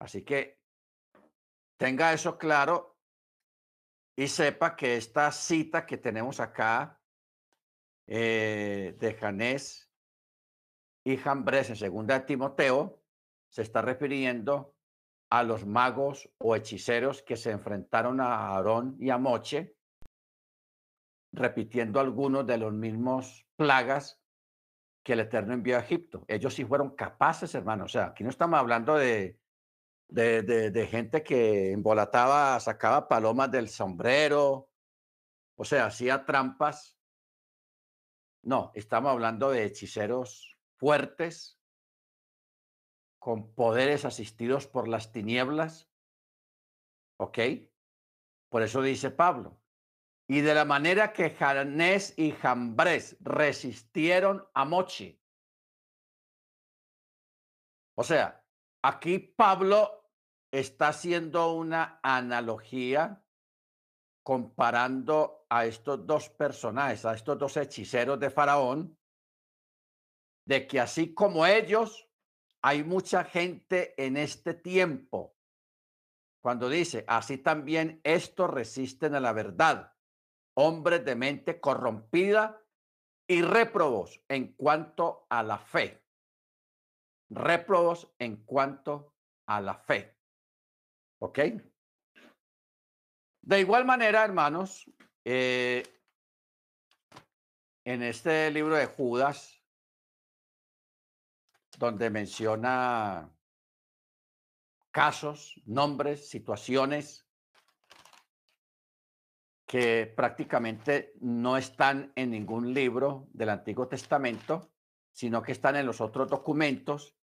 Así 0.00 0.24
que 0.24 0.60
tenga 1.78 2.12
eso 2.12 2.36
claro 2.36 2.98
y 4.18 4.26
sepa 4.26 4.74
que 4.74 4.96
esta 4.96 5.30
cita 5.30 5.86
que 5.86 5.98
tenemos 5.98 6.40
acá 6.40 7.00
eh, 8.08 8.96
de 8.98 9.14
Janés 9.14 9.86
y 11.04 11.16
Jambres 11.16 11.70
en 11.70 11.76
segunda 11.76 12.18
de 12.18 12.26
Timoteo 12.26 13.00
se 13.48 13.62
está 13.62 13.82
refiriendo 13.82 14.74
a 15.30 15.42
los 15.42 15.64
magos 15.64 16.28
o 16.38 16.56
hechiceros 16.56 17.22
que 17.22 17.36
se 17.36 17.52
enfrentaron 17.52 18.20
a 18.20 18.48
Aarón 18.54 18.96
y 18.98 19.10
a 19.10 19.18
Moche, 19.18 19.76
repitiendo 21.32 22.00
algunos 22.00 22.46
de 22.46 22.58
los 22.58 22.72
mismos 22.72 23.46
plagas 23.56 24.20
que 25.04 25.12
el 25.14 25.20
Eterno 25.20 25.54
envió 25.54 25.76
a 25.76 25.80
Egipto. 25.80 26.24
Ellos 26.26 26.54
sí 26.54 26.64
fueron 26.64 26.96
capaces, 26.96 27.54
hermano. 27.54 27.84
O 27.84 27.88
sea, 27.88 28.06
aquí 28.06 28.24
no 28.24 28.30
estamos 28.30 28.58
hablando 28.58 28.96
de, 28.96 29.38
de, 30.08 30.42
de, 30.42 30.86
gente 30.86 31.22
que 31.22 31.72
embolataba, 31.72 32.58
sacaba 32.58 33.08
palomas 33.08 33.50
del 33.50 33.68
sombrero, 33.68 34.68
o 35.56 35.64
sea, 35.64 35.86
hacía 35.86 36.24
trampas. 36.24 36.98
No, 38.42 38.72
estamos 38.74 39.12
hablando 39.12 39.50
de 39.50 39.64
hechiceros 39.64 40.59
fuertes, 40.80 41.60
con 43.20 43.54
poderes 43.54 44.06
asistidos 44.06 44.66
por 44.66 44.88
las 44.88 45.12
tinieblas. 45.12 45.90
¿Ok? 47.18 47.38
Por 48.48 48.62
eso 48.62 48.80
dice 48.80 49.10
Pablo. 49.10 49.60
Y 50.26 50.40
de 50.40 50.54
la 50.54 50.64
manera 50.64 51.12
que 51.12 51.30
Janés 51.30 52.14
y 52.18 52.32
Jambres 52.32 53.18
resistieron 53.20 54.48
a 54.54 54.64
Mochi. 54.64 55.20
O 57.94 58.02
sea, 58.02 58.42
aquí 58.82 59.18
Pablo 59.18 60.10
está 60.50 60.88
haciendo 60.88 61.52
una 61.52 62.00
analogía 62.02 63.22
comparando 64.22 65.46
a 65.50 65.66
estos 65.66 66.06
dos 66.06 66.30
personajes, 66.30 67.04
a 67.04 67.14
estos 67.14 67.38
dos 67.38 67.56
hechiceros 67.58 68.18
de 68.18 68.30
Faraón, 68.30 68.99
de 70.50 70.66
que 70.66 70.80
así 70.80 71.14
como 71.14 71.46
ellos, 71.46 72.08
hay 72.60 72.82
mucha 72.82 73.22
gente 73.22 73.94
en 74.04 74.16
este 74.16 74.52
tiempo. 74.52 75.36
Cuando 76.42 76.68
dice, 76.68 77.04
así 77.06 77.38
también 77.38 78.00
estos 78.02 78.50
resisten 78.50 79.14
a 79.14 79.20
la 79.20 79.32
verdad, 79.32 79.94
hombres 80.54 81.04
de 81.04 81.14
mente 81.14 81.60
corrompida 81.60 82.60
y 83.28 83.42
réprobos 83.42 84.24
en 84.26 84.52
cuanto 84.54 85.24
a 85.30 85.44
la 85.44 85.56
fe. 85.56 86.02
Réprobos 87.28 88.12
en 88.18 88.44
cuanto 88.44 89.14
a 89.46 89.60
la 89.60 89.76
fe. 89.76 90.16
¿Ok? 91.20 91.38
De 93.42 93.60
igual 93.60 93.84
manera, 93.84 94.24
hermanos, 94.24 94.90
eh, 95.24 95.84
en 97.84 98.02
este 98.02 98.50
libro 98.50 98.74
de 98.74 98.86
Judas, 98.86 99.59
donde 101.80 102.10
menciona 102.10 103.34
casos, 104.90 105.58
nombres, 105.64 106.28
situaciones 106.28 107.26
que 109.66 110.12
prácticamente 110.14 111.14
no 111.20 111.56
están 111.56 112.12
en 112.16 112.32
ningún 112.32 112.74
libro 112.74 113.28
del 113.32 113.48
Antiguo 113.48 113.88
Testamento, 113.88 114.70
sino 115.10 115.40
que 115.42 115.52
están 115.52 115.74
en 115.76 115.86
los 115.86 116.02
otros 116.02 116.28
documentos 116.28 117.16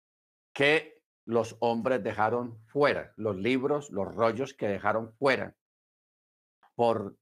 que 0.52 1.02
los 1.24 1.56
hombres 1.58 2.04
dejaron 2.04 2.64
fuera, 2.66 3.12
los 3.16 3.34
libros, 3.34 3.90
los 3.90 4.14
rollos 4.14 4.54
que 4.54 4.68
dejaron 4.68 5.12
fuera 5.14 5.56
por 6.76 7.18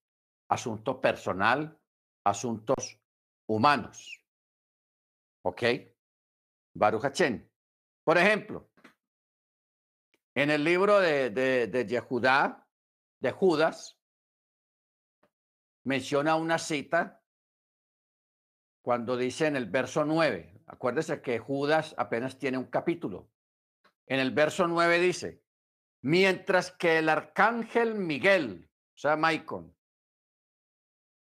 asunto 0.50 1.00
personal, 1.00 1.78
asuntos 2.24 3.00
humanos. 3.46 4.22
¿Ok? 5.44 5.91
Baruch 6.74 7.04
Por 8.04 8.18
ejemplo, 8.18 8.70
en 10.34 10.50
el 10.50 10.64
libro 10.64 11.00
de, 11.00 11.30
de, 11.30 11.66
de 11.66 11.84
de 13.20 13.30
Judas, 13.32 13.98
menciona 15.84 16.36
una 16.36 16.58
cita 16.58 17.22
cuando 18.82 19.16
dice 19.16 19.46
en 19.46 19.56
el 19.56 19.66
verso 19.66 20.04
9, 20.04 20.62
acuérdese 20.66 21.22
que 21.22 21.38
Judas 21.38 21.94
apenas 21.98 22.38
tiene 22.38 22.58
un 22.58 22.66
capítulo. 22.66 23.30
En 24.06 24.18
el 24.18 24.32
verso 24.32 24.66
9 24.66 24.98
dice, 24.98 25.42
mientras 26.02 26.72
que 26.72 26.98
el 26.98 27.08
arcángel 27.08 27.94
Miguel, 27.94 28.68
o 28.94 28.98
sea, 28.98 29.16
Maicon, 29.16 29.76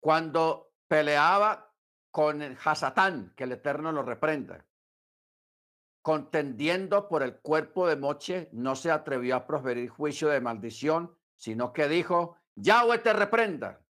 cuando 0.01 0.73
peleaba 0.87 1.75
con 2.13 2.43
el 2.43 2.57
Hasatán, 2.63 3.35
que 3.37 3.45
el 3.45 3.53
Eterno 3.53 3.91
lo 3.91 4.03
reprenda, 4.03 4.68
contendiendo 6.09 7.07
por 7.07 7.23
el 7.23 7.37
cuerpo 7.37 7.87
de 7.87 7.95
Moche, 7.95 8.49
no 8.53 8.75
se 8.75 8.91
atrevió 8.91 9.37
a 9.37 9.47
proferir 9.47 9.91
juicio 9.91 10.31
de 10.31 10.41
maldición, 10.41 11.15
sino 11.37 11.71
que 11.71 11.87
dijo, 11.87 12.39
Yahweh 12.55 13.01
te 13.01 13.13
reprenda. 13.13 13.85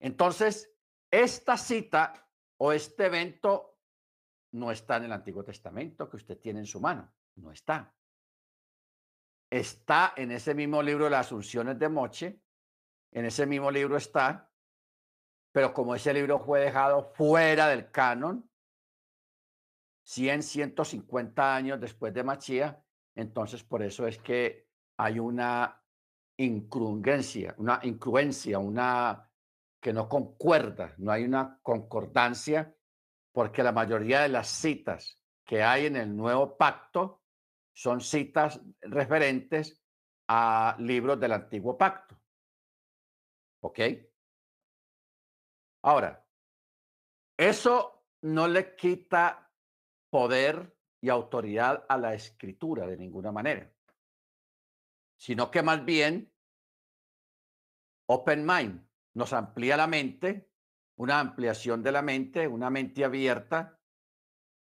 Entonces, 0.00 0.74
esta 1.08 1.56
cita 1.56 2.28
o 2.56 2.72
este 2.72 3.06
evento 3.06 3.78
no 4.54 4.72
está 4.72 4.96
en 4.96 5.04
el 5.04 5.12
Antiguo 5.12 5.44
Testamento 5.44 6.10
que 6.10 6.16
usted 6.16 6.36
tiene 6.36 6.58
en 6.58 6.66
su 6.66 6.80
mano, 6.80 7.14
no 7.36 7.52
está. 7.52 7.94
Está 9.48 10.14
en 10.16 10.32
ese 10.32 10.52
mismo 10.52 10.82
libro 10.82 11.04
de 11.04 11.10
las 11.10 11.26
Asunciones 11.26 11.78
de 11.78 11.88
Moche, 11.88 12.42
en 13.12 13.24
ese 13.24 13.46
mismo 13.46 13.70
libro 13.70 13.96
está, 13.96 14.50
pero 15.52 15.72
como 15.72 15.94
ese 15.94 16.12
libro 16.12 16.40
fue 16.40 16.58
dejado 16.58 17.04
fuera 17.14 17.68
del 17.68 17.92
canon, 17.92 18.50
100, 20.06 20.42
150 20.42 21.56
años 21.56 21.80
después 21.80 22.14
de 22.14 22.22
Machía, 22.22 22.80
entonces 23.16 23.64
por 23.64 23.82
eso 23.82 24.06
es 24.06 24.18
que 24.18 24.68
hay 24.96 25.18
una 25.18 25.82
incongruencia, 26.38 27.54
una 27.58 27.80
incruencia, 27.82 28.58
una 28.58 29.28
que 29.80 29.92
no 29.92 30.08
concuerda, 30.08 30.94
no 30.98 31.10
hay 31.10 31.24
una 31.24 31.58
concordancia, 31.60 32.72
porque 33.32 33.62
la 33.62 33.72
mayoría 33.72 34.20
de 34.22 34.28
las 34.28 34.48
citas 34.48 35.20
que 35.44 35.62
hay 35.62 35.86
en 35.86 35.96
el 35.96 36.16
nuevo 36.16 36.56
pacto 36.56 37.22
son 37.72 38.00
citas 38.00 38.60
referentes 38.80 39.82
a 40.28 40.76
libros 40.78 41.18
del 41.18 41.32
antiguo 41.32 41.76
pacto. 41.76 42.16
¿Ok? 43.60 43.80
Ahora, 45.82 46.24
eso 47.36 48.06
no 48.22 48.48
le 48.48 48.74
quita 48.76 49.45
poder 50.10 50.76
y 51.00 51.08
autoridad 51.08 51.84
a 51.88 51.98
la 51.98 52.14
escritura 52.14 52.86
de 52.86 52.96
ninguna 52.96 53.32
manera, 53.32 53.72
sino 55.16 55.50
que 55.50 55.62
más 55.62 55.84
bien 55.84 56.32
open 58.06 58.46
mind 58.46 58.86
nos 59.14 59.32
amplía 59.32 59.76
la 59.76 59.86
mente, 59.86 60.50
una 60.96 61.20
ampliación 61.20 61.82
de 61.82 61.92
la 61.92 62.02
mente, 62.02 62.48
una 62.48 62.70
mente 62.70 63.04
abierta 63.04 63.78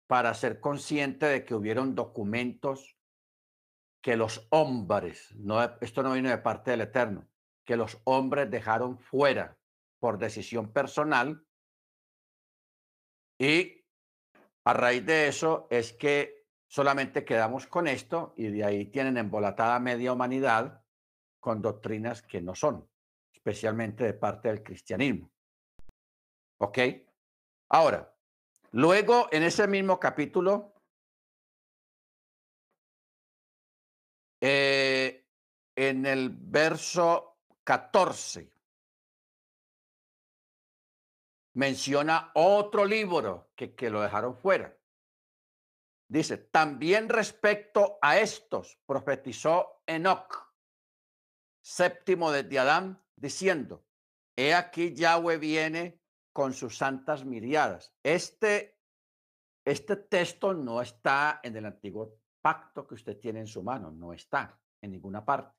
para 0.08 0.34
ser 0.34 0.60
consciente 0.60 1.26
de 1.26 1.44
que 1.44 1.54
hubieron 1.54 1.96
documentos 1.96 2.98
que 4.02 4.16
los 4.16 4.48
hombres, 4.52 5.36
no, 5.36 5.62
esto 5.82 6.02
no 6.02 6.14
vino 6.14 6.30
de 6.30 6.38
parte 6.38 6.72
del 6.72 6.82
Eterno, 6.82 7.28
que 7.66 7.76
los 7.76 8.00
hombres 8.06 8.50
dejaron 8.50 8.98
fuera 8.98 9.58
por 10.00 10.18
decisión 10.18 10.72
personal 10.72 11.46
y 13.38 13.77
a 14.68 14.74
raíz 14.74 15.06
de 15.06 15.30
eso 15.30 15.66
es 15.70 15.94
que 15.94 16.46
solamente 16.68 17.24
quedamos 17.24 17.68
con 17.68 17.88
esto 17.88 18.34
y 18.36 18.48
de 18.48 18.66
ahí 18.66 18.86
tienen 18.88 19.16
embolatada 19.16 19.80
media 19.80 20.12
humanidad 20.12 20.84
con 21.40 21.62
doctrinas 21.62 22.22
que 22.22 22.42
no 22.42 22.54
son 22.54 22.86
especialmente 23.32 24.04
de 24.04 24.14
parte 24.14 24.50
del 24.50 24.64
cristianismo. 24.64 25.32
¿Ok? 26.58 26.80
Ahora, 27.70 28.14
luego 28.72 29.30
en 29.32 29.44
ese 29.44 29.70
mismo 29.70 30.02
capítulo, 30.02 30.74
eh, 34.42 35.30
en 35.78 36.06
el 36.06 36.30
verso 36.30 37.38
14, 37.64 38.52
menciona 41.58 42.30
otro 42.36 42.86
libro 42.86 43.50
que, 43.56 43.74
que 43.74 43.90
lo 43.90 44.02
dejaron 44.02 44.36
fuera. 44.36 44.78
Dice, 46.08 46.38
también 46.38 47.10
respecto 47.10 47.98
a 48.00 48.20
estos 48.20 48.80
profetizó 48.86 49.82
Enoch, 49.88 50.54
séptimo 51.60 52.32
de 52.32 52.60
Adán, 52.60 53.04
diciendo, 53.16 53.84
he 54.36 54.54
aquí 54.54 54.94
Yahweh 54.94 55.40
viene 55.40 56.00
con 56.32 56.54
sus 56.54 56.78
santas 56.78 57.26
miriadas. 57.26 57.92
Este, 58.04 58.80
este 59.66 59.96
texto 59.96 60.54
no 60.54 60.80
está 60.80 61.40
en 61.42 61.58
el 61.58 61.66
antiguo 61.66 62.20
pacto 62.40 62.86
que 62.86 62.94
usted 62.94 63.18
tiene 63.20 63.40
en 63.40 63.48
su 63.48 63.64
mano, 63.64 63.90
no 63.90 64.14
está 64.14 64.62
en 64.80 64.92
ninguna 64.92 65.26
parte, 65.26 65.58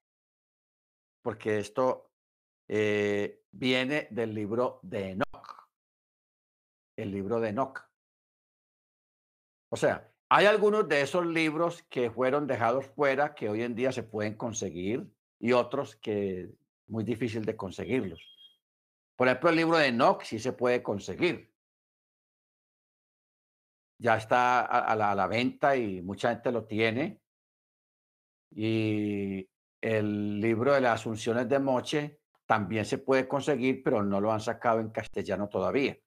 porque 1.23 1.59
esto 1.59 2.13
eh, 2.69 3.43
viene 3.51 4.07
del 4.13 4.33
libro 4.33 4.79
de 4.85 5.11
Enoch, 5.11 5.29
el 6.99 7.13
libro 7.13 7.41
de 7.41 7.51
Enoch. 7.51 7.81
O 9.71 9.77
sea, 9.77 10.13
hay 10.29 10.47
algunos 10.47 10.89
de 10.89 11.01
esos 11.01 11.25
libros 11.27 11.83
que 11.85 12.11
fueron 12.11 12.47
dejados 12.47 12.87
fuera 12.87 13.35
que 13.35 13.49
hoy 13.49 13.63
en 13.63 13.75
día 13.75 13.93
se 13.93 14.03
pueden 14.03 14.35
conseguir 14.35 15.07
y 15.39 15.53
otros 15.53 15.97
que 15.97 16.51
muy 16.87 17.05
difícil 17.05 17.45
de 17.45 17.57
conseguirlos. 17.57 18.21
Por 19.17 19.29
ejemplo, 19.29 19.51
el 19.51 19.57
libro 19.57 19.79
de 19.79 19.87
Enoch 19.87 20.23
sí 20.23 20.39
se 20.39 20.53
puede 20.53 20.83
conseguir. 20.83 21.53
Ya 24.01 24.17
está 24.17 24.61
a, 24.61 24.95
la, 24.95 25.13
a 25.13 25.15
la 25.15 25.27
venta 25.27 25.77
y 25.77 26.03
mucha 26.03 26.31
gente 26.31 26.53
lo 26.53 26.65
tiene. 26.65 27.21
Y 28.51 29.49
el 29.81 30.41
libro 30.41 30.73
de 30.75 30.81
las 30.81 31.01
Asunciones 31.01 31.49
de 31.49 31.59
Moche 31.59 32.21
también 32.47 32.85
se 32.85 32.99
puede 32.99 33.29
conseguir, 33.29 33.83
pero 33.83 34.03
no 34.03 34.21
lo 34.21 34.33
han 34.33 34.41
sacado 34.41 34.81
en 34.81 34.91
castellano 34.91 35.49
todavía. 35.49 35.99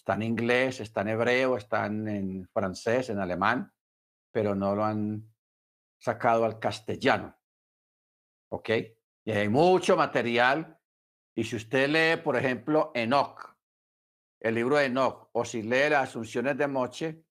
Está 0.00 0.14
en 0.14 0.22
inglés, 0.22 0.80
está 0.80 1.02
en 1.02 1.08
hebreo, 1.08 1.58
está 1.58 1.84
en 1.84 2.48
francés, 2.54 3.10
en 3.10 3.18
alemán, 3.18 3.70
pero 4.32 4.54
no 4.54 4.74
lo 4.74 4.82
han 4.82 5.30
sacado 5.98 6.46
al 6.46 6.58
castellano. 6.58 7.38
¿Ok? 8.48 8.70
Y 9.26 9.30
hay 9.30 9.50
mucho 9.50 9.98
material. 9.98 10.74
Y 11.34 11.44
si 11.44 11.56
usted 11.56 11.90
lee, 11.90 12.22
por 12.22 12.34
ejemplo, 12.34 12.92
Enoch, 12.94 13.54
el 14.40 14.54
libro 14.54 14.78
de 14.78 14.86
Enoch, 14.86 15.28
o 15.32 15.44
si 15.44 15.60
lee 15.60 15.90
las 15.90 16.08
Asunciones 16.08 16.56
de 16.56 16.66
Moche, 16.66 17.22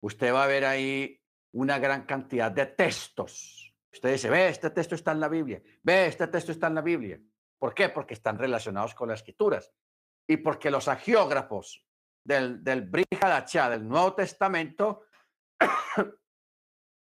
usted 0.00 0.34
va 0.34 0.42
a 0.42 0.48
ver 0.48 0.64
ahí 0.64 1.22
una 1.52 1.78
gran 1.78 2.04
cantidad 2.04 2.50
de 2.50 2.66
textos. 2.66 3.76
Usted 3.92 4.10
dice, 4.10 4.28
ve, 4.28 4.48
este 4.48 4.70
texto 4.70 4.96
está 4.96 5.12
en 5.12 5.20
la 5.20 5.28
Biblia, 5.28 5.62
ve, 5.84 6.06
este 6.06 6.26
texto 6.26 6.50
está 6.50 6.66
en 6.66 6.74
la 6.74 6.82
Biblia. 6.82 7.20
¿Por 7.60 7.74
qué? 7.74 7.90
Porque 7.90 8.14
están 8.14 8.38
relacionados 8.38 8.92
con 8.96 9.08
las 9.08 9.20
escrituras. 9.20 9.72
Y 10.26 10.38
porque 10.38 10.68
los 10.72 10.88
agiógrafos 10.88 11.87
del, 12.28 12.62
del 12.62 12.82
Brihadachá, 12.82 13.70
del 13.70 13.88
Nuevo 13.88 14.12
Testamento, 14.12 15.06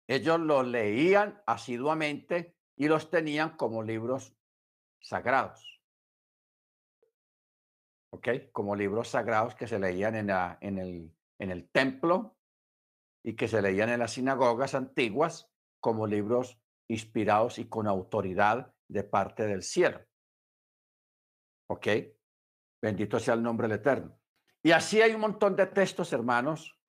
ellos 0.07 0.39
lo 0.39 0.63
leían 0.63 1.39
asiduamente 1.45 2.57
y 2.75 2.87
los 2.87 3.11
tenían 3.11 3.55
como 3.55 3.83
libros 3.83 4.35
sagrados. 4.99 5.79
¿Ok? 8.11 8.27
Como 8.51 8.75
libros 8.75 9.09
sagrados 9.09 9.53
que 9.53 9.67
se 9.67 9.77
leían 9.77 10.15
en, 10.15 10.27
la, 10.27 10.57
en, 10.61 10.79
el, 10.79 11.15
en 11.37 11.51
el 11.51 11.69
templo 11.69 12.35
y 13.23 13.35
que 13.35 13.47
se 13.47 13.61
leían 13.61 13.89
en 13.89 13.99
las 13.99 14.13
sinagogas 14.13 14.73
antiguas 14.73 15.47
como 15.79 16.07
libros 16.07 16.59
inspirados 16.89 17.59
y 17.59 17.69
con 17.69 17.87
autoridad 17.87 18.73
de 18.87 19.03
parte 19.03 19.45
del 19.45 19.61
cielo. 19.61 20.03
¿Ok? 21.69 21.87
Bendito 22.81 23.19
sea 23.19 23.35
el 23.35 23.43
nombre 23.43 23.67
del 23.67 23.77
Eterno. 23.77 24.22
Y 24.63 24.71
así 24.71 25.01
hay 25.01 25.13
un 25.13 25.19
montón 25.19 25.57
de 25.57 25.67
textos, 25.67 26.13
hermanos, 26.13 26.79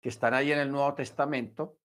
que 0.00 0.08
están 0.08 0.34
ahí 0.34 0.52
en 0.52 0.60
el 0.60 0.70
Nuevo 0.70 0.94
Testamento, 0.94 1.78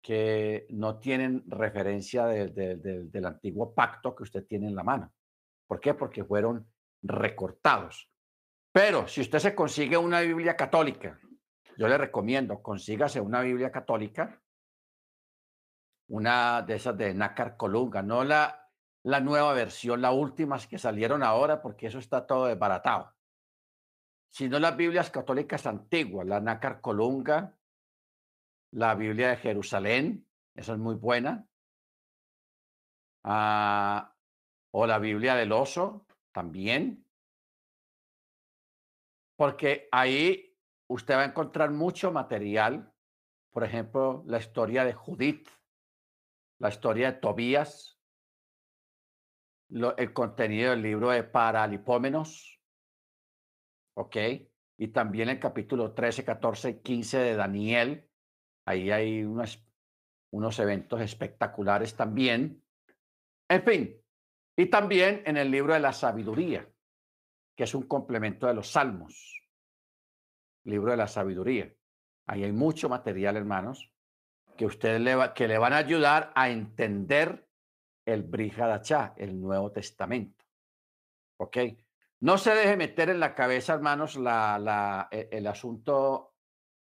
que 0.00 0.66
no 0.70 1.00
tienen 1.00 1.42
referencia 1.48 2.26
del 2.26 3.26
antiguo 3.26 3.74
pacto 3.74 4.14
que 4.14 4.22
usted 4.22 4.46
tiene 4.46 4.68
en 4.68 4.76
la 4.76 4.84
mano. 4.84 5.12
¿Por 5.66 5.80
qué? 5.80 5.94
Porque 5.94 6.24
fueron 6.24 6.70
recortados. 7.02 8.08
Pero 8.72 9.08
si 9.08 9.20
usted 9.20 9.40
se 9.40 9.54
consigue 9.56 9.96
una 9.96 10.20
Biblia 10.20 10.56
católica, 10.56 11.18
yo 11.76 11.88
le 11.88 11.98
recomiendo, 11.98 12.62
consígase 12.62 13.20
una 13.20 13.40
Biblia 13.40 13.72
católica, 13.72 14.40
una 16.08 16.62
de 16.62 16.76
esas 16.76 16.96
de 16.96 17.12
Nácar 17.14 17.56
Colunga, 17.56 18.02
no 18.02 18.22
la, 18.22 18.70
la 19.02 19.20
nueva 19.20 19.52
versión, 19.52 20.00
las 20.00 20.14
últimas 20.14 20.68
que 20.68 20.78
salieron 20.78 21.24
ahora, 21.24 21.60
porque 21.60 21.88
eso 21.88 21.98
está 21.98 22.26
todo 22.26 22.46
desbaratado, 22.46 23.12
sino 24.30 24.58
las 24.58 24.76
Biblias 24.76 25.10
católicas 25.10 25.66
antiguas, 25.66 26.26
la 26.26 26.40
Nácar 26.40 26.80
Colunga, 26.80 27.56
la 28.72 28.94
Biblia 28.94 29.30
de 29.30 29.36
Jerusalén, 29.36 30.26
esa 30.54 30.72
es 30.72 30.78
muy 30.78 30.96
buena. 30.96 31.46
Ah, 33.24 34.14
o 34.70 34.86
la 34.86 34.98
Biblia 34.98 35.34
del 35.34 35.52
oso, 35.52 36.06
también. 36.32 37.04
Porque 39.36 39.88
ahí 39.92 40.56
usted 40.88 41.14
va 41.14 41.22
a 41.22 41.26
encontrar 41.26 41.70
mucho 41.70 42.12
material, 42.12 42.92
por 43.50 43.64
ejemplo, 43.64 44.22
la 44.26 44.38
historia 44.38 44.84
de 44.84 44.92
Judith, 44.92 45.48
la 46.58 46.68
historia 46.68 47.12
de 47.12 47.18
Tobías, 47.18 47.98
el 49.70 50.12
contenido 50.12 50.70
del 50.70 50.82
libro 50.82 51.10
de 51.10 51.22
Paralipómenos, 51.22 52.57
¿ok? 53.98 54.16
Y 54.78 54.88
también 54.88 55.28
el 55.28 55.40
capítulo 55.40 55.92
13, 55.92 56.24
14 56.24 56.70
y 56.70 56.74
15 56.80 57.18
de 57.18 57.36
Daniel. 57.36 58.08
Ahí 58.64 58.90
hay 58.92 59.24
unos, 59.24 59.66
unos 60.30 60.58
eventos 60.60 61.00
espectaculares 61.00 61.96
también. 61.96 62.62
En 63.48 63.62
fin, 63.62 64.00
y 64.56 64.66
también 64.66 65.22
en 65.26 65.36
el 65.36 65.50
libro 65.50 65.74
de 65.74 65.80
la 65.80 65.92
sabiduría, 65.92 66.68
que 67.56 67.64
es 67.64 67.74
un 67.74 67.88
complemento 67.88 68.46
de 68.46 68.54
los 68.54 68.70
salmos. 68.70 69.42
Libro 70.64 70.92
de 70.92 70.96
la 70.96 71.08
sabiduría. 71.08 71.74
Ahí 72.26 72.44
hay 72.44 72.52
mucho 72.52 72.88
material, 72.88 73.36
hermanos, 73.36 73.92
que 74.56 74.66
ustedes 74.66 75.00
le, 75.00 75.16
que 75.34 75.48
le 75.48 75.58
van 75.58 75.72
a 75.72 75.78
ayudar 75.78 76.30
a 76.36 76.50
entender 76.50 77.48
el 78.06 78.22
Brihadachá, 78.22 79.14
el 79.16 79.40
Nuevo 79.40 79.72
Testamento. 79.72 80.44
¿Ok? 81.38 81.56
No 82.20 82.36
se 82.36 82.52
deje 82.52 82.76
meter 82.76 83.10
en 83.10 83.20
la 83.20 83.34
cabeza, 83.34 83.74
hermanos, 83.74 84.16
la, 84.16 85.08
e, 85.10 85.28
el, 85.30 85.46
asunto 85.46 86.34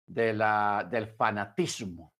de 0.05 0.33
la, 0.33 0.87
del 0.91 1.07
fanatismo. 1.07 2.13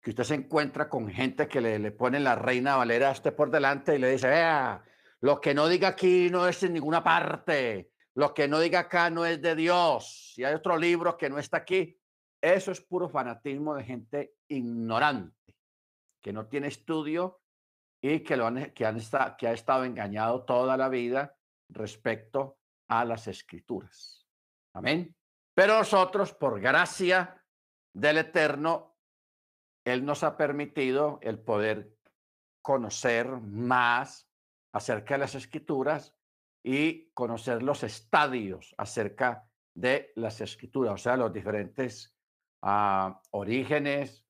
Que 0.00 0.10
usted 0.10 0.24
se 0.24 0.34
encuentra 0.36 0.88
con 0.88 1.10
gente 1.10 1.48
que 1.48 1.60
le, 1.60 1.92
pone 1.92 2.18
la 2.18 2.34
reina 2.34 2.76
Valera 2.76 3.10
a 3.10 3.12
usted 3.12 3.34
por 3.34 3.50
delante 3.50 3.94
y 3.94 3.98
le 3.98 4.12
dice, 4.12 4.28
vea, 4.28 4.82
lo 5.20 5.38
que 5.38 5.52
no 5.52 5.68
diga 5.68 5.88
aquí 5.88 6.30
no 6.30 6.48
es 6.48 6.62
en 6.62 6.72
ninguna 6.72 7.04
parte, 7.04 7.90
lo 8.14 8.32
que 8.32 8.48
no 8.48 8.58
diga 8.58 8.80
acá 8.80 9.10
no 9.10 9.26
es 9.26 9.42
de 9.42 9.54
Dios. 9.54 10.32
Si 10.34 10.42
hay 10.42 10.54
otro 10.54 10.78
libro 10.78 11.18
que 11.18 11.28
no 11.28 11.38
está 11.38 11.58
aquí, 11.58 12.00
eso 12.40 12.72
es 12.72 12.80
puro 12.80 13.10
fanatismo 13.10 13.74
de 13.74 13.84
gente 13.84 14.36
ignorante, 14.48 15.58
que 16.22 16.32
no 16.32 16.46
tiene 16.46 16.68
estudio 16.68 17.42
y 18.00 18.20
que, 18.20 18.38
lo 18.38 18.46
han 18.46 18.70
que 18.72 18.86
ha 18.86 19.52
estado 19.52 19.84
engañado 19.84 20.46
toda 20.46 20.78
la 20.78 20.88
vida 20.88 21.36
respecto 21.72 22.58
a 22.88 23.04
las 23.04 23.28
escrituras. 23.28 24.26
Amén. 24.74 25.14
Pero 25.54 25.78
nosotros, 25.78 26.32
por 26.32 26.60
gracia 26.60 27.42
del 27.92 28.18
Eterno, 28.18 28.96
Él 29.84 30.04
nos 30.04 30.22
ha 30.22 30.36
permitido 30.36 31.18
el 31.22 31.38
poder 31.38 31.96
conocer 32.62 33.26
más 33.28 34.28
acerca 34.72 35.14
de 35.14 35.18
las 35.18 35.34
escrituras 35.34 36.14
y 36.62 37.10
conocer 37.12 37.62
los 37.62 37.82
estadios 37.82 38.74
acerca 38.76 39.48
de 39.74 40.12
las 40.16 40.40
escrituras, 40.40 40.94
o 40.94 40.98
sea, 40.98 41.16
los 41.16 41.32
diferentes 41.32 42.14
ah, 42.62 43.20
orígenes, 43.30 44.24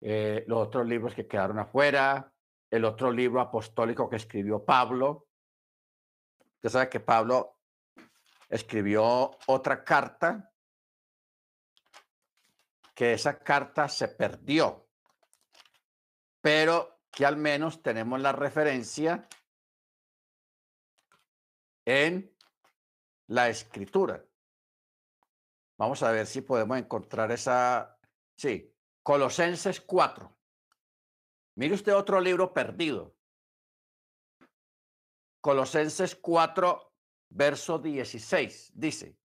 eh, 0.00 0.44
los 0.46 0.66
otros 0.66 0.86
libros 0.86 1.14
que 1.14 1.26
quedaron 1.26 1.58
afuera, 1.58 2.32
el 2.70 2.84
otro 2.84 3.10
libro 3.10 3.40
apostólico 3.40 4.08
que 4.08 4.16
escribió 4.16 4.64
Pablo, 4.64 5.25
Usted 6.66 6.80
sabe 6.80 6.90
que 6.90 6.98
Pablo 6.98 7.60
escribió 8.48 9.38
otra 9.46 9.84
carta, 9.84 10.52
que 12.92 13.12
esa 13.12 13.38
carta 13.38 13.88
se 13.88 14.08
perdió, 14.08 14.88
pero 16.40 17.02
que 17.12 17.24
al 17.24 17.36
menos 17.36 17.82
tenemos 17.82 18.20
la 18.20 18.32
referencia 18.32 19.28
en 21.84 22.36
la 23.28 23.48
escritura. 23.48 24.24
Vamos 25.78 26.02
a 26.02 26.10
ver 26.10 26.26
si 26.26 26.40
podemos 26.40 26.78
encontrar 26.78 27.30
esa. 27.30 27.96
Sí, 28.36 28.74
Colosenses 29.04 29.80
4. 29.82 30.36
Mire 31.54 31.74
usted 31.76 31.94
otro 31.94 32.20
libro 32.20 32.52
perdido. 32.52 33.15
Colosenses 35.46 36.16
4, 36.16 36.92
verso 37.28 37.78
16, 37.78 38.72
dice, 38.74 39.16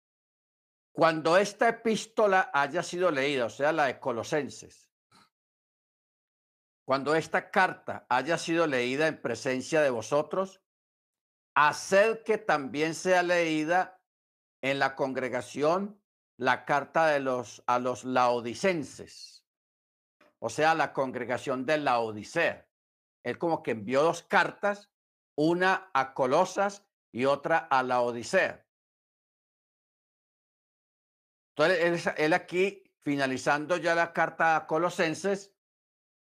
cuando 0.91 1.35
esta 1.35 1.67
epístola 1.67 2.51
haya 2.53 2.83
sido 2.83 3.09
leída, 3.09 3.45
o 3.45 3.49
sea, 3.49 3.71
la 3.71 3.85
de 3.85 3.99
Colosenses, 3.99 4.87
cuando 6.85 7.15
esta 7.15 7.49
carta 7.49 8.05
haya 8.07 8.37
sido 8.37 8.67
leída 8.67 9.07
en 9.07 9.19
presencia 9.19 9.81
de 9.81 9.89
vosotros, 9.89 10.61
haced 11.55 12.21
que 12.21 12.37
también 12.37 12.93
sea 12.93 13.23
leída 13.23 13.99
en 14.61 14.77
la 14.77 14.95
congregación 14.95 15.99
la 16.37 16.65
carta 16.65 17.07
de 17.07 17.19
los 17.19 17.63
a 17.65 17.79
los 17.79 18.03
laodicenses, 18.03 19.43
o 20.37 20.51
sea, 20.51 20.75
la 20.75 20.93
congregación 20.93 21.65
de 21.65 21.79
la 21.79 21.99
Odisea. 21.99 22.69
Él 23.23 23.39
como 23.39 23.63
que 23.63 23.71
envió 23.71 24.03
dos 24.03 24.21
cartas 24.21 24.90
una 25.43 25.89
a 25.93 26.13
Colosas 26.13 26.87
y 27.11 27.25
otra 27.25 27.57
a 27.57 27.81
la 27.81 28.01
Odisea. 28.01 28.63
Entonces, 31.55 32.13
él, 32.17 32.33
aquí, 32.33 32.83
finalizando 33.01 33.77
ya 33.77 33.95
la 33.95 34.13
carta 34.13 34.55
a 34.55 34.67
Colosenses, 34.67 35.53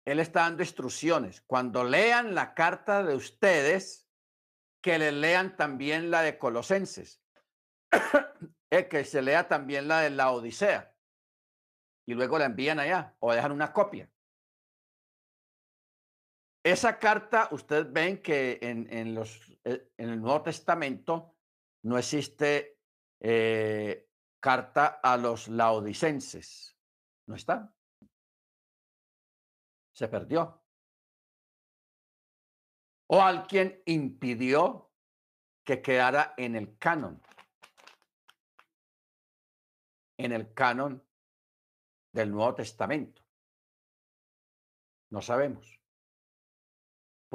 él 0.05 0.19
está 0.19 0.41
dando 0.41 0.63
instrucciones. 0.63 1.41
Cuando 1.41 1.85
lean 1.85 2.35
la 2.35 2.53
carta 2.53 3.03
de 3.03 3.15
ustedes, 3.15 4.05
que 4.81 4.99
le 4.99 5.13
lean 5.13 5.55
también 5.55 6.11
la 6.11 6.21
de 6.21 6.37
Colosenses. 6.37 7.23
que 8.89 9.05
se 9.05 9.21
lea 9.21 9.47
también 9.47 9.87
la 9.87 10.01
de 10.01 10.09
la 10.09 10.31
Odisea. 10.31 10.93
Y 12.05 12.13
luego 12.13 12.37
la 12.37 12.45
envían 12.45 12.79
allá 12.79 13.15
o 13.19 13.33
dejan 13.33 13.53
una 13.53 13.71
copia. 13.71 14.11
Esa 16.65 16.97
carta, 16.97 17.47
ustedes 17.51 17.93
ven 17.93 18.23
que 18.23 18.57
en, 18.59 19.13
los, 19.13 19.55
eh, 19.65 19.91
en 19.97 20.09
el 20.09 20.19
Nuevo 20.19 20.41
Testamento 20.41 21.35
no 21.83 21.95
existe 21.95 22.79
eh, 23.19 24.09
carta 24.39 24.99
a 25.03 25.15
los 25.15 25.47
laodicenses. 25.47 26.75
No 27.27 27.35
está. 27.35 27.71
Se 29.91 30.07
perdió. 30.07 30.63
O 33.11 33.21
alguien 33.21 33.83
impidió 33.85 34.91
que 35.63 35.83
quedara 35.83 36.33
en 36.35 36.55
el 36.55 36.79
canon. 36.79 37.21
En 40.17 40.31
el 40.31 40.51
canon 40.51 41.07
del 42.11 42.31
Nuevo 42.31 42.55
Testamento. 42.55 43.21
No 45.11 45.21
sabemos 45.21 45.84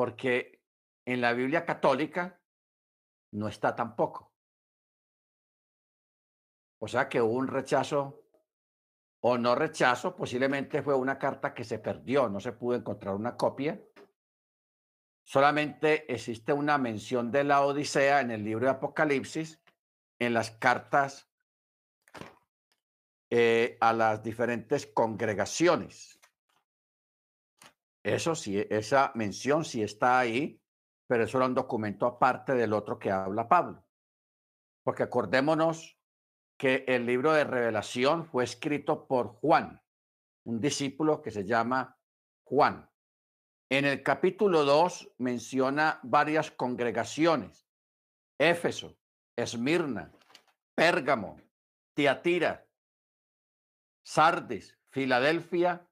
porque 0.00 0.62
en 1.04 1.20
la 1.20 1.34
Biblia 1.34 1.66
católica 1.66 2.40
no 3.32 3.48
está 3.48 3.76
tampoco. 3.76 4.32
O 6.78 6.88
sea 6.88 7.06
que 7.06 7.20
hubo 7.20 7.34
un 7.34 7.48
rechazo 7.48 8.24
o 9.20 9.36
no 9.36 9.54
rechazo, 9.54 10.16
posiblemente 10.16 10.80
fue 10.80 10.94
una 10.94 11.18
carta 11.18 11.52
que 11.52 11.64
se 11.64 11.80
perdió, 11.80 12.30
no 12.30 12.40
se 12.40 12.52
pudo 12.52 12.78
encontrar 12.78 13.14
una 13.14 13.36
copia. 13.36 13.78
Solamente 15.22 16.10
existe 16.10 16.54
una 16.54 16.78
mención 16.78 17.30
de 17.30 17.44
la 17.44 17.60
Odisea 17.60 18.22
en 18.22 18.30
el 18.30 18.42
libro 18.42 18.64
de 18.64 18.70
Apocalipsis, 18.70 19.60
en 20.18 20.32
las 20.32 20.50
cartas 20.50 21.30
eh, 23.28 23.76
a 23.82 23.92
las 23.92 24.22
diferentes 24.22 24.86
congregaciones. 24.86 26.19
Eso 28.02 28.34
sí, 28.34 28.66
esa 28.70 29.12
mención 29.14 29.64
sí 29.64 29.82
está 29.82 30.18
ahí, 30.18 30.60
pero 31.06 31.24
eso 31.24 31.38
era 31.38 31.46
un 31.46 31.54
documento 31.54 32.06
aparte 32.06 32.54
del 32.54 32.72
otro 32.72 32.98
que 32.98 33.10
habla 33.10 33.48
Pablo. 33.48 33.84
Porque 34.84 35.02
acordémonos 35.02 35.98
que 36.56 36.84
el 36.88 37.06
libro 37.06 37.32
de 37.32 37.44
revelación 37.44 38.24
fue 38.24 38.44
escrito 38.44 39.06
por 39.06 39.28
Juan, 39.28 39.82
un 40.44 40.60
discípulo 40.60 41.22
que 41.22 41.30
se 41.30 41.44
llama 41.44 41.98
Juan. 42.44 42.88
En 43.70 43.84
el 43.84 44.02
capítulo 44.02 44.64
2 44.64 45.14
menciona 45.18 46.00
varias 46.02 46.50
congregaciones. 46.50 47.68
Éfeso, 48.38 48.96
Esmirna, 49.36 50.12
Pérgamo, 50.74 51.40
Tiatira, 51.94 52.66
Sardis, 54.02 54.78
Filadelfia, 54.90 55.86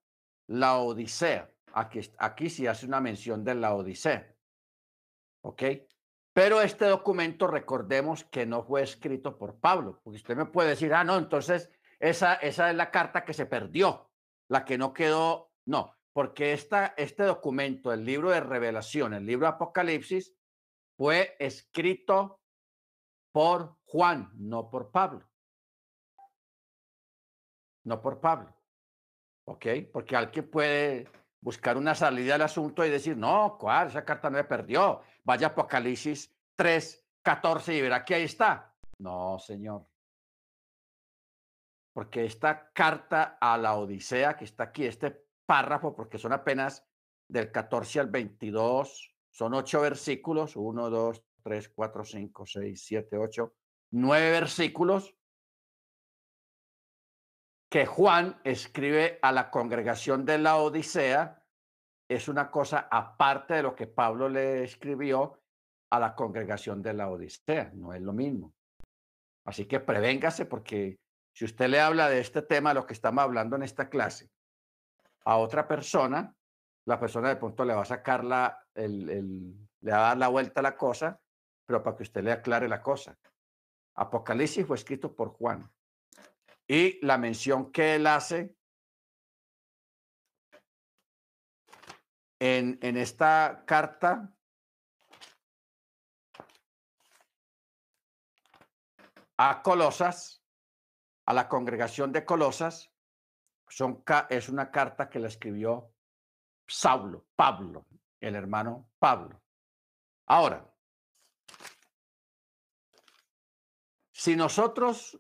la 0.48 0.78
Odisea. 0.78 1.54
Aquí, 1.78 2.00
aquí 2.18 2.50
sí 2.50 2.66
hace 2.66 2.86
una 2.86 3.00
mención 3.00 3.44
de 3.44 3.54
la 3.54 3.74
Odisea. 3.74 4.34
¿Ok? 5.42 5.62
Pero 6.32 6.60
este 6.60 6.84
documento, 6.86 7.46
recordemos 7.46 8.24
que 8.24 8.46
no 8.46 8.62
fue 8.62 8.82
escrito 8.82 9.38
por 9.38 9.58
Pablo, 9.58 10.00
porque 10.02 10.18
usted 10.18 10.36
me 10.36 10.46
puede 10.46 10.70
decir, 10.70 10.92
ah, 10.94 11.04
no, 11.04 11.16
entonces 11.16 11.70
esa, 11.98 12.34
esa 12.34 12.70
es 12.70 12.76
la 12.76 12.90
carta 12.90 13.24
que 13.24 13.32
se 13.32 13.46
perdió, 13.46 14.10
la 14.48 14.64
que 14.64 14.78
no 14.78 14.92
quedó. 14.92 15.52
No, 15.66 15.96
porque 16.12 16.52
esta, 16.52 16.94
este 16.96 17.24
documento, 17.24 17.92
el 17.92 18.04
libro 18.04 18.30
de 18.30 18.40
revelación, 18.40 19.14
el 19.14 19.26
libro 19.26 19.46
de 19.46 19.54
Apocalipsis, 19.54 20.34
fue 20.96 21.36
escrito 21.38 22.40
por 23.32 23.76
Juan, 23.84 24.30
no 24.34 24.70
por 24.70 24.90
Pablo. 24.90 25.28
No 27.84 28.00
por 28.00 28.20
Pablo. 28.20 28.54
¿Ok? 29.44 29.66
Porque 29.92 30.16
alguien 30.16 30.50
puede 30.50 31.08
buscar 31.40 31.76
una 31.76 31.94
salida 31.94 32.34
al 32.34 32.42
asunto 32.42 32.84
y 32.84 32.90
decir, 32.90 33.16
no, 33.16 33.56
¿cuál? 33.58 33.88
Esa 33.88 34.04
carta 34.04 34.30
no 34.30 34.36
me 34.36 34.44
perdió. 34.44 35.02
Vaya 35.24 35.48
Apocalipsis 35.48 36.34
3, 36.56 37.06
14 37.22 37.74
y 37.74 37.82
verá 37.82 38.04
que 38.04 38.14
ahí 38.14 38.24
está. 38.24 38.74
No, 38.98 39.38
señor. 39.38 39.86
Porque 41.92 42.24
esta 42.24 42.70
carta 42.72 43.38
a 43.40 43.56
la 43.58 43.74
Odisea 43.74 44.36
que 44.36 44.44
está 44.44 44.64
aquí, 44.64 44.84
este 44.84 45.26
párrafo, 45.46 45.94
porque 45.94 46.18
son 46.18 46.32
apenas 46.32 46.86
del 47.26 47.50
14 47.50 48.00
al 48.00 48.08
22, 48.08 49.14
son 49.30 49.54
ocho 49.54 49.80
versículos, 49.80 50.56
uno, 50.56 50.90
dos, 50.90 51.22
tres, 51.42 51.68
cuatro, 51.68 52.04
cinco, 52.04 52.46
seis, 52.46 52.84
siete, 52.84 53.16
ocho, 53.16 53.54
nueve 53.90 54.30
versículos 54.30 55.14
que 57.70 57.86
Juan 57.86 58.40
escribe 58.44 59.18
a 59.22 59.32
la 59.32 59.50
congregación 59.50 60.24
de 60.24 60.38
la 60.38 60.56
Odisea 60.56 61.42
es 62.08 62.28
una 62.28 62.50
cosa 62.50 62.88
aparte 62.90 63.54
de 63.54 63.62
lo 63.62 63.74
que 63.74 63.86
Pablo 63.86 64.28
le 64.28 64.64
escribió 64.64 65.40
a 65.90 66.00
la 66.00 66.14
congregación 66.14 66.82
de 66.82 66.94
la 66.94 67.10
Odisea, 67.10 67.70
no 67.74 67.92
es 67.92 68.00
lo 68.00 68.12
mismo. 68.12 68.54
Así 69.44 69.66
que 69.66 69.80
prevéngase 69.80 70.46
porque 70.46 70.98
si 71.34 71.44
usted 71.44 71.68
le 71.68 71.80
habla 71.80 72.08
de 72.08 72.20
este 72.20 72.42
tema, 72.42 72.74
lo 72.74 72.86
que 72.86 72.94
estamos 72.94 73.22
hablando 73.22 73.56
en 73.56 73.62
esta 73.62 73.88
clase, 73.88 74.30
a 75.24 75.36
otra 75.36 75.68
persona, 75.68 76.34
la 76.86 76.98
persona 76.98 77.28
de 77.28 77.36
pronto 77.36 77.64
le 77.64 77.74
va 77.74 77.82
a 77.82 77.86
sacar 77.86 78.24
la, 78.24 78.58
le 78.74 79.90
va 79.90 79.98
a 79.98 80.08
dar 80.08 80.18
la 80.18 80.28
vuelta 80.28 80.60
a 80.60 80.62
la 80.62 80.76
cosa, 80.76 81.20
pero 81.66 81.82
para 81.82 81.96
que 81.96 82.02
usted 82.02 82.24
le 82.24 82.32
aclare 82.32 82.68
la 82.68 82.82
cosa. 82.82 83.16
Apocalipsis 83.94 84.66
fue 84.66 84.76
escrito 84.76 85.14
por 85.14 85.30
Juan. 85.30 85.70
Y 86.68 87.04
la 87.04 87.16
mención 87.16 87.72
que 87.72 87.94
él 87.94 88.06
hace 88.06 88.54
en, 92.38 92.78
en 92.82 92.96
esta 92.98 93.64
carta 93.66 94.32
a 99.38 99.62
Colosas, 99.62 100.44
a 101.24 101.32
la 101.32 101.48
congregación 101.48 102.12
de 102.12 102.26
Colosas, 102.26 102.92
son, 103.68 104.04
es 104.28 104.48
una 104.50 104.70
carta 104.70 105.08
que 105.08 105.20
la 105.20 105.28
escribió 105.28 105.94
Saulo, 106.66 107.26
Pablo, 107.34 107.86
el 108.20 108.34
hermano 108.34 108.90
Pablo. 108.98 109.40
Ahora, 110.26 110.70
si 114.12 114.36
nosotros 114.36 115.18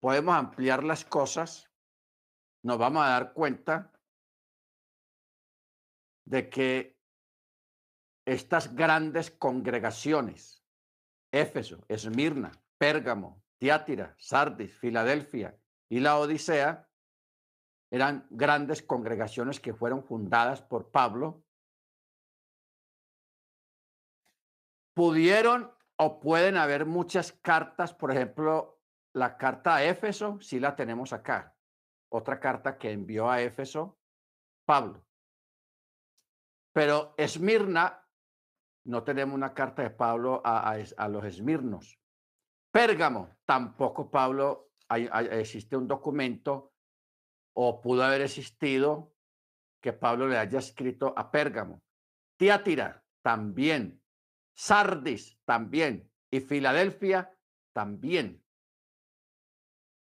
podemos 0.00 0.34
ampliar 0.34 0.84
las 0.84 1.04
cosas, 1.04 1.70
nos 2.62 2.78
vamos 2.78 3.04
a 3.04 3.08
dar 3.08 3.32
cuenta 3.32 3.92
de 6.26 6.48
que 6.50 6.98
estas 8.26 8.74
grandes 8.74 9.30
congregaciones, 9.30 10.62
Éfeso, 11.32 11.84
Esmirna, 11.88 12.52
Pérgamo, 12.76 13.42
Tiátira, 13.58 14.14
Sardis, 14.18 14.76
Filadelfia 14.78 15.58
y 15.88 16.00
la 16.00 16.18
Odisea, 16.18 16.88
eran 17.90 18.26
grandes 18.30 18.82
congregaciones 18.82 19.60
que 19.60 19.72
fueron 19.72 20.04
fundadas 20.04 20.60
por 20.60 20.90
Pablo. 20.90 21.42
Pudieron 24.94 25.72
o 25.96 26.20
pueden 26.20 26.56
haber 26.56 26.84
muchas 26.84 27.32
cartas, 27.32 27.94
por 27.94 28.12
ejemplo, 28.12 28.77
la 29.18 29.36
carta 29.36 29.76
a 29.76 29.84
Éfeso 29.84 30.40
sí 30.40 30.60
la 30.60 30.74
tenemos 30.76 31.12
acá. 31.12 31.54
Otra 32.10 32.40
carta 32.40 32.78
que 32.78 32.92
envió 32.92 33.30
a 33.30 33.42
Éfeso 33.42 33.98
Pablo. 34.64 35.04
Pero 36.72 37.14
Esmirna, 37.16 38.06
no 38.84 39.02
tenemos 39.02 39.34
una 39.34 39.52
carta 39.52 39.82
de 39.82 39.90
Pablo 39.90 40.40
a, 40.44 40.76
los 41.08 41.24
Esmirnos. 41.24 41.98
Pérgamo, 42.70 43.36
tampoco 43.44 44.10
Pablo, 44.10 44.72
existe 45.30 45.76
un 45.76 45.88
documento 45.88 46.72
o 47.54 47.80
pudo 47.80 48.04
haber 48.04 48.22
existido 48.22 49.14
que 49.82 49.92
Pablo 49.92 50.28
le 50.28 50.38
haya 50.38 50.58
escrito 50.58 51.12
a 51.16 51.30
Pérgamo. 51.30 51.82
Tiátira, 52.36 53.02
también. 53.22 54.02
Sardis, 54.54 55.38
también. 55.44 56.10
Y 56.30 56.40
Filadelfia, 56.40 57.34
también. 57.72 58.42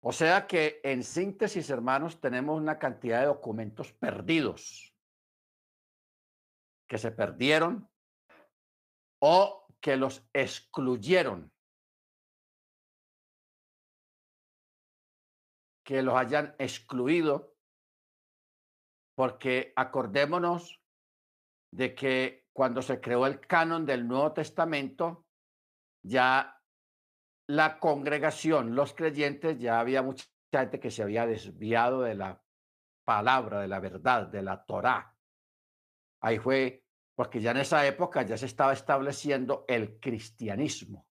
O 0.02 0.14
sea 0.14 0.48
que 0.48 0.80
en 0.84 1.04
síntesis, 1.04 1.70
hermanos, 1.70 2.22
tenemos 2.22 2.58
una 2.58 2.80
cantidad 2.80 3.20
de 3.20 3.28
documentos 3.28 3.92
perdidos. 3.94 4.96
Que 6.88 6.98
se 6.98 7.12
perdieron 7.12 7.90
o 9.22 9.68
que 9.82 9.98
los 9.98 10.28
excluyeron, 10.34 11.52
que 15.86 16.02
los 16.02 16.16
hayan 16.16 16.56
excluido, 16.58 17.56
porque 19.16 19.74
acordémonos 19.76 20.82
de 21.72 21.94
que 21.94 22.48
cuando 22.54 22.82
se 22.82 23.00
creó 23.00 23.28
el 23.28 23.40
canon 23.42 23.86
del 23.86 24.08
Nuevo 24.08 24.34
Testamento, 24.34 25.28
ya 26.02 26.59
la 27.50 27.80
congregación, 27.80 28.76
los 28.76 28.94
creyentes, 28.94 29.58
ya 29.58 29.80
había 29.80 30.04
mucha 30.04 30.26
gente 30.52 30.80
que 30.80 30.92
se 30.92 31.02
había 31.02 31.26
desviado 31.26 32.02
de 32.02 32.14
la 32.14 32.44
palabra, 33.04 33.62
de 33.62 33.68
la 33.68 33.80
verdad, 33.80 34.28
de 34.28 34.44
la 34.44 34.64
Torá. 34.66 35.18
Ahí 36.22 36.38
fue, 36.38 36.86
porque 37.16 37.42
ya 37.42 37.50
en 37.50 37.58
esa 37.58 37.88
época 37.88 38.22
ya 38.22 38.38
se 38.38 38.46
estaba 38.46 38.72
estableciendo 38.74 39.66
el 39.68 40.00
cristianismo, 40.00 41.08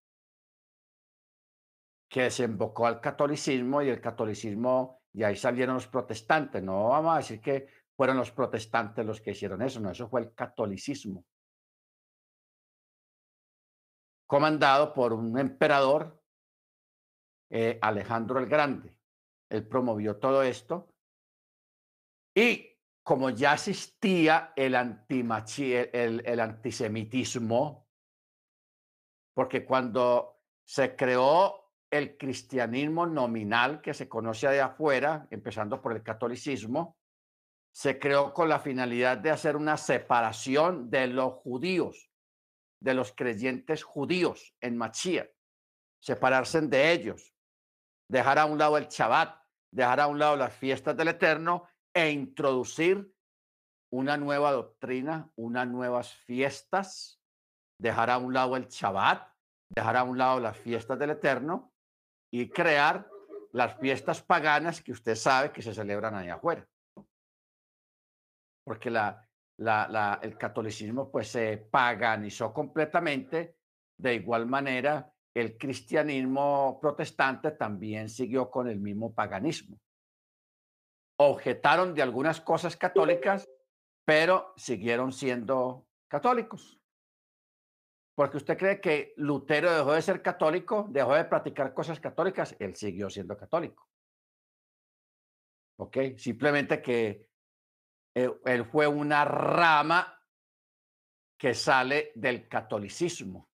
que 2.09 2.23
desembocó 2.23 2.87
al 2.87 3.01
catolicismo 3.01 3.83
y 3.83 3.89
el 3.89 4.01
catolicismo, 4.01 5.03
y 5.13 5.25
ahí 5.25 5.35
salieron 5.35 5.75
los 5.75 5.89
protestantes. 5.89 6.63
No 6.63 6.91
vamos 6.91 7.15
a 7.15 7.19
decir 7.19 7.41
que 7.41 7.67
fueron 7.97 8.17
los 8.17 8.31
protestantes 8.31 9.05
los 9.05 9.21
que 9.21 9.33
hicieron 9.33 9.61
eso, 9.61 9.81
no, 9.81 9.91
eso 9.91 10.09
fue 10.09 10.21
el 10.21 10.33
catolicismo. 10.35 11.25
Comandado 14.29 14.95
por 14.95 15.13
un 15.13 15.37
emperador 15.37 16.19
eh, 17.51 17.79
Alejandro 17.81 18.39
el 18.39 18.47
Grande. 18.47 18.95
Él 19.49 19.67
promovió 19.67 20.17
todo 20.17 20.43
esto. 20.43 20.93
Y 22.35 22.77
como 23.03 23.31
ya 23.31 23.55
existía 23.55 24.53
el, 24.55 24.75
el, 24.75 26.41
antisemitismo, 26.41 27.89
porque 29.35 29.65
cuando 29.65 30.43
se 30.67 30.95
creó 30.95 31.73
el 31.91 32.19
cristianismo 32.19 33.07
nominal 33.07 33.81
que 33.81 33.95
se 33.95 34.09
conoce 34.09 34.49
de 34.49 34.61
afuera, 34.61 35.27
empezando 35.31 35.81
por 35.81 35.93
el 35.93 36.03
catolicismo, 36.03 36.99
se 37.73 37.99
creó 37.99 38.35
con 38.35 38.49
la 38.49 38.59
finalidad 38.59 39.17
de 39.17 39.31
hacer 39.31 39.57
una 39.57 39.79
separación 39.79 40.91
de 40.91 41.07
los 41.07 41.33
judíos, 41.35 42.11
de 42.81 42.93
los 42.93 43.13
creyentes 43.13 43.83
judíos 43.85 44.55
en 44.61 44.77
Machía, 44.77 45.31
separarse 45.99 46.61
de 46.61 46.93
ellos 46.93 47.33
dejar 48.11 48.39
a 48.39 48.47
un 48.47 48.59
lado 48.59 48.77
el 48.79 48.89
Shabbat, 48.89 49.41
dejar 49.71 50.01
a 50.01 50.07
un 50.07 50.19
lado 50.19 50.37
las 50.37 50.55
fiestas 50.55 50.97
del 50.97 51.09
Eterno 51.09 51.69
e 51.95 52.11
introducir 52.11 53.13
una 53.93 54.17
nueva 54.17 54.53
doctrina, 54.53 55.31
unas 55.37 55.67
nuevas 55.67 56.13
fiestas, 56.13 57.21
dejar 57.81 58.11
a 58.11 58.19
un 58.19 58.33
lado 58.33 58.57
el 58.57 58.69
Shabbat, 58.69 59.29
dejar 59.71 59.97
a 59.97 60.03
un 60.03 60.19
lado 60.19 60.41
las 60.41 60.57
fiestas 60.57 60.99
del 60.99 61.11
Eterno 61.11 61.73
y 62.33 62.49
crear 62.49 63.09
las 63.53 63.79
fiestas 63.79 64.23
paganas 64.23 64.83
que 64.83 64.93
usted 64.93 65.15
sabe 65.15 65.53
que 65.53 65.63
se 65.63 65.75
celebran 65.75 66.15
ahí 66.15 66.29
afuera. 66.29 66.67
Porque 68.65 68.89
el 68.89 70.39
catolicismo 70.39 71.11
pues 71.11 71.29
se 71.29 71.57
paganizó 71.57 72.53
completamente, 72.53 73.57
de 73.99 74.15
igual 74.15 74.47
manera 74.47 75.11
el 75.39 75.59
cristianismo 75.59 76.79
protestante 76.81 77.53
también 77.53 78.09
siguió 78.09 78.51
con 78.51 78.69
el 78.69 78.81
mismo 78.81 79.15
paganismo. 79.15 79.79
Objetaron 81.19 81.95
de 81.95 82.03
algunas 82.03 82.41
cosas 82.41 82.77
católicas, 82.77 83.49
pero 84.05 84.53
siguieron 84.57 85.13
siendo 85.13 85.87
católicos. 86.09 86.81
Porque 88.15 88.39
usted 88.39 88.57
cree 88.57 88.81
que 88.81 89.15
Lutero 89.17 89.71
dejó 89.71 89.93
de 89.93 90.03
ser 90.03 90.23
católico, 90.23 90.87
dejó 90.89 91.15
de 91.15 91.25
practicar 91.25 91.75
cosas 91.75 92.01
católicas, 92.01 92.57
él 92.59 92.75
siguió 92.75 93.11
siendo 93.11 93.37
católico. 93.37 93.89
¿Ok? 95.79 95.97
Simplemente 96.17 96.83
que 96.83 97.29
él, 98.15 98.41
él 98.45 98.65
fue 98.65 98.89
una 98.89 99.25
rama 99.25 100.21
que 101.39 101.55
sale 101.55 102.11
del 102.17 102.49
catolicismo 102.49 103.48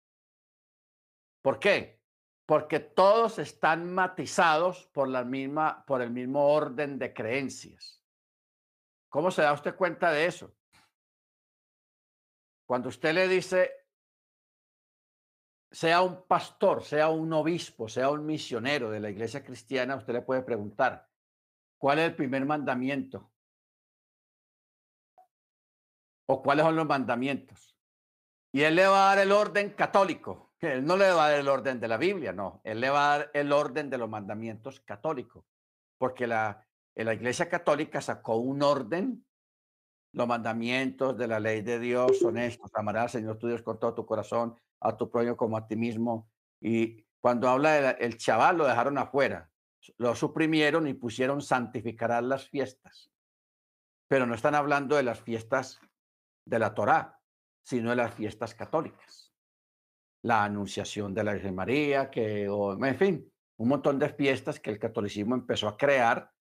¿Por 1.41 1.59
qué? 1.59 2.01
Porque 2.45 2.79
todos 2.79 3.39
están 3.39 3.93
matizados 3.93 4.87
por, 4.87 5.07
la 5.07 5.23
misma, 5.23 5.85
por 5.85 6.01
el 6.01 6.11
mismo 6.11 6.47
orden 6.47 6.99
de 6.99 7.13
creencias. 7.13 8.03
¿Cómo 9.09 9.31
se 9.31 9.41
da 9.41 9.53
usted 9.53 9.75
cuenta 9.75 10.11
de 10.11 10.25
eso? 10.25 10.53
Cuando 12.65 12.89
usted 12.89 13.13
le 13.13 13.27
dice, 13.27 13.71
sea 15.71 16.01
un 16.01 16.25
pastor, 16.25 16.83
sea 16.83 17.09
un 17.09 17.31
obispo, 17.33 17.89
sea 17.89 18.09
un 18.09 18.25
misionero 18.25 18.89
de 18.89 18.99
la 18.99 19.09
iglesia 19.09 19.43
cristiana, 19.43 19.95
usted 19.95 20.13
le 20.13 20.21
puede 20.21 20.41
preguntar, 20.43 21.09
¿cuál 21.77 21.99
es 21.99 22.05
el 22.05 22.15
primer 22.15 22.45
mandamiento? 22.45 23.31
¿O 26.27 26.41
cuáles 26.41 26.65
son 26.65 26.75
los 26.75 26.85
mandamientos? 26.85 27.77
Y 28.53 28.63
él 28.63 28.75
le 28.75 28.87
va 28.87 29.11
a 29.11 29.15
dar 29.15 29.25
el 29.25 29.31
orden 29.31 29.71
católico. 29.71 30.50
Él 30.61 30.85
no 30.85 30.95
le 30.95 31.11
va 31.11 31.25
a 31.25 31.29
dar 31.31 31.39
el 31.39 31.47
orden 31.47 31.79
de 31.79 31.87
la 31.87 31.97
Biblia, 31.97 32.33
no. 32.33 32.61
Él 32.63 32.79
le 32.79 32.89
va 32.89 33.13
a 33.13 33.17
dar 33.17 33.31
el 33.33 33.51
orden 33.51 33.89
de 33.89 33.97
los 33.97 34.09
mandamientos 34.09 34.79
católicos. 34.81 35.43
Porque 35.97 36.27
la, 36.27 36.65
la 36.95 37.13
iglesia 37.13 37.49
católica 37.49 38.01
sacó 38.01 38.37
un 38.37 38.61
orden 38.61 39.25
los 40.13 40.27
mandamientos 40.27 41.17
de 41.17 41.27
la 41.27 41.39
ley 41.39 41.61
de 41.61 41.79
Dios 41.79 42.19
son 42.19 42.37
estos. 42.37 42.69
Amarás 42.73 43.03
al 43.03 43.21
Señor 43.21 43.37
tu 43.37 43.47
Dios 43.47 43.61
con 43.61 43.79
todo 43.79 43.93
tu 43.93 44.05
corazón, 44.05 44.55
a 44.81 44.97
tu 44.97 45.09
prójimo 45.09 45.37
como 45.37 45.57
a 45.57 45.67
ti 45.67 45.75
mismo. 45.75 46.29
Y 46.59 47.05
cuando 47.19 47.47
habla 47.47 47.93
del 47.93 48.17
chaval, 48.17 48.57
lo 48.57 48.67
dejaron 48.67 48.97
afuera. 48.97 49.49
Lo 49.97 50.15
suprimieron 50.15 50.87
y 50.87 50.93
pusieron 50.93 51.41
santificarán 51.41 52.27
las 52.27 52.49
fiestas. 52.49 53.09
Pero 54.07 54.25
no 54.25 54.35
están 54.35 54.55
hablando 54.55 54.95
de 54.95 55.03
las 55.03 55.21
fiestas 55.21 55.79
de 56.45 56.59
la 56.59 56.73
Torá, 56.73 57.19
sino 57.63 57.91
de 57.91 57.95
las 57.95 58.13
fiestas 58.13 58.53
católicas. 58.53 59.20
La 60.23 60.43
anunciación 60.43 61.13
de 61.13 61.23
la 61.23 61.33
Virgen 61.33 61.55
María, 61.55 62.09
que, 62.09 62.45
en 62.45 62.97
fin, 62.97 63.31
un 63.57 63.67
montón 63.67 63.99
de 63.99 64.09
fiestas 64.09 64.59
que 64.59 64.71
el 64.71 64.79
catolicismo 64.79 65.35
empezó 65.35 65.67
a 65.67 65.77
crear. 65.77 66.31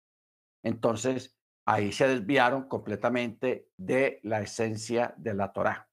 Entonces, 0.63 1.39
ahí 1.67 1.93
se 1.93 2.09
desviaron 2.09 2.69
completamente 2.69 3.69
de 3.77 4.21
la 4.23 4.41
esencia 4.41 5.15
de 5.17 5.35
la 5.35 5.53
Torá. 5.53 5.89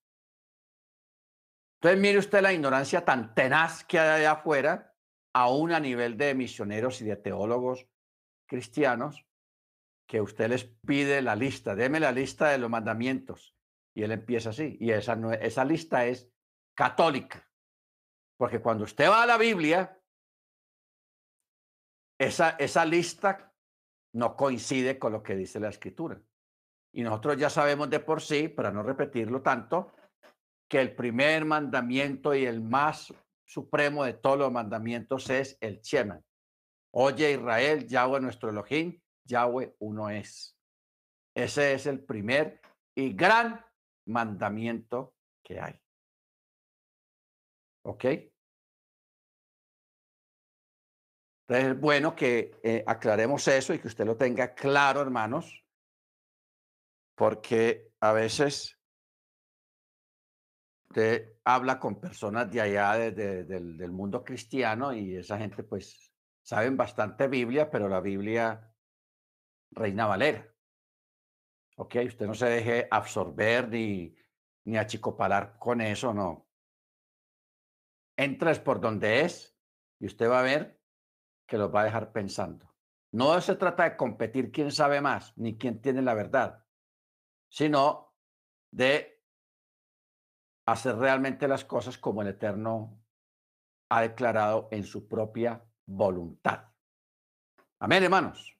Entonces, 1.80 2.02
mire 2.02 2.18
usted 2.18 2.42
la 2.42 2.54
ignorancia 2.54 3.06
tan 3.06 3.36
tenaz 3.36 3.84
que 3.84 4.00
hay 4.00 4.22
allá 4.22 4.32
afuera, 4.32 4.96
aún 5.34 5.72
a 5.72 5.80
nivel 5.80 6.18
de 6.18 6.34
misioneros 6.34 7.02
y 7.02 7.06
de 7.06 7.16
teólogos 7.16 7.88
cristianos, 8.48 9.26
que 10.08 10.22
usted 10.22 10.50
les 10.50 10.64
pide 10.64 11.22
la 11.22 11.36
lista, 11.36 11.76
deme 11.76 12.00
la 12.00 12.12
lista 12.12 12.50
de 12.50 12.58
los 12.58 12.70
mandamientos. 12.70 13.56
Y 13.94 14.04
él 14.04 14.12
empieza 14.12 14.52
así. 14.52 14.78
Y 14.80 14.92
esa, 14.92 15.20
esa 15.42 15.66
lista 15.66 16.06
es 16.06 16.32
católica. 16.74 17.47
Porque 18.38 18.62
cuando 18.62 18.84
usted 18.84 19.10
va 19.10 19.24
a 19.24 19.26
la 19.26 19.38
Biblia, 19.38 20.00
esa, 22.20 22.52
esa 22.52 22.86
lista 22.86 23.54
no 24.14 24.36
coincide 24.36 24.98
con 24.98 25.12
lo 25.12 25.24
que 25.24 25.36
dice 25.36 25.60
la 25.60 25.70
escritura. 25.70 26.22
Y 26.94 27.04
nosotros 27.04 27.38
ya 27.38 27.50
sabemos 27.50 27.90
de 27.90 28.00
por 28.00 28.22
sí, 28.22 28.48
para 28.48 28.72
no 28.72 28.84
repetirlo 28.84 29.42
tanto, 29.42 29.94
que 30.68 30.82
el 30.82 30.96
primer 30.96 31.46
mandamiento 31.46 32.34
y 32.34 32.46
el 32.46 32.62
más 32.62 33.14
supremo 33.46 34.04
de 34.04 34.14
todos 34.14 34.38
los 34.38 34.52
mandamientos 34.52 35.30
es 35.30 35.58
el 35.62 35.82
Shema. 35.82 36.22
Oye 36.92 37.34
Israel, 37.34 37.88
Yahweh 37.88 38.20
nuestro 38.20 38.50
Elohim, 38.50 39.00
Yahweh 39.24 39.76
uno 39.80 40.10
es. 40.10 40.58
Ese 41.36 41.74
es 41.74 41.86
el 41.86 42.04
primer 42.04 42.60
y 42.96 43.14
gran 43.14 43.64
mandamiento 44.06 45.14
que 45.44 45.60
hay. 45.60 45.80
¿Ok? 47.88 48.04
Entonces 51.48 51.72
es 51.72 51.80
bueno 51.80 52.14
que 52.16 52.52
eh, 52.62 52.84
aclaremos 52.86 53.48
eso 53.48 53.74
y 53.74 53.80
que 53.80 53.88
usted 53.88 54.06
lo 54.06 54.18
tenga 54.18 54.54
claro, 54.54 55.02
hermanos, 55.02 55.66
porque 57.16 57.94
a 58.02 58.12
veces 58.12 58.78
usted 60.90 61.38
habla 61.46 61.80
con 61.80 62.02
personas 62.02 62.52
de 62.52 62.60
allá 62.60 63.12
del, 63.12 63.78
del 63.78 63.92
mundo 63.94 64.22
cristiano 64.26 64.92
y 64.94 65.16
esa 65.16 65.38
gente 65.38 65.64
pues 65.64 66.14
saben 66.42 66.76
bastante 66.76 67.30
Biblia, 67.30 67.72
pero 67.72 67.88
la 67.88 68.02
Biblia 68.02 68.76
reina 69.72 70.08
valera. 70.08 70.54
¿Ok? 71.78 71.96
Usted 72.06 72.26
no 72.26 72.34
se 72.34 72.48
deje 72.48 72.88
absorber 72.92 73.70
ni, 73.70 74.14
ni 74.66 74.78
achicopalar 74.78 75.58
con 75.58 75.80
eso, 75.80 76.14
no. 76.14 76.47
Entres 78.18 78.60
por 78.60 78.82
donde 78.82 79.22
es 79.22 79.56
y 80.00 80.08
usted 80.08 80.30
va 80.30 80.40
a 80.40 80.44
ver 80.44 80.82
que 81.48 81.58
los 81.58 81.74
va 81.74 81.82
a 81.82 81.86
dejar 81.86 82.12
pensando. 82.12 82.76
No 83.14 83.40
se 83.40 83.56
trata 83.56 83.84
de 83.84 83.96
competir 83.96 84.52
quién 84.52 84.72
sabe 84.72 85.00
más, 85.00 85.38
ni 85.38 85.58
quién 85.58 85.82
tiene 85.82 86.02
la 86.02 86.14
verdad, 86.14 86.66
sino 87.50 88.16
de 88.72 89.24
hacer 90.66 90.98
realmente 90.98 91.48
las 91.48 91.64
cosas 91.64 91.98
como 91.98 92.22
el 92.22 92.30
Eterno 92.30 93.02
ha 93.90 94.02
declarado 94.02 94.68
en 94.72 94.84
su 94.84 95.08
propia 95.08 95.64
voluntad. 95.86 96.66
Amén, 97.80 98.04
hermanos. 98.04 98.58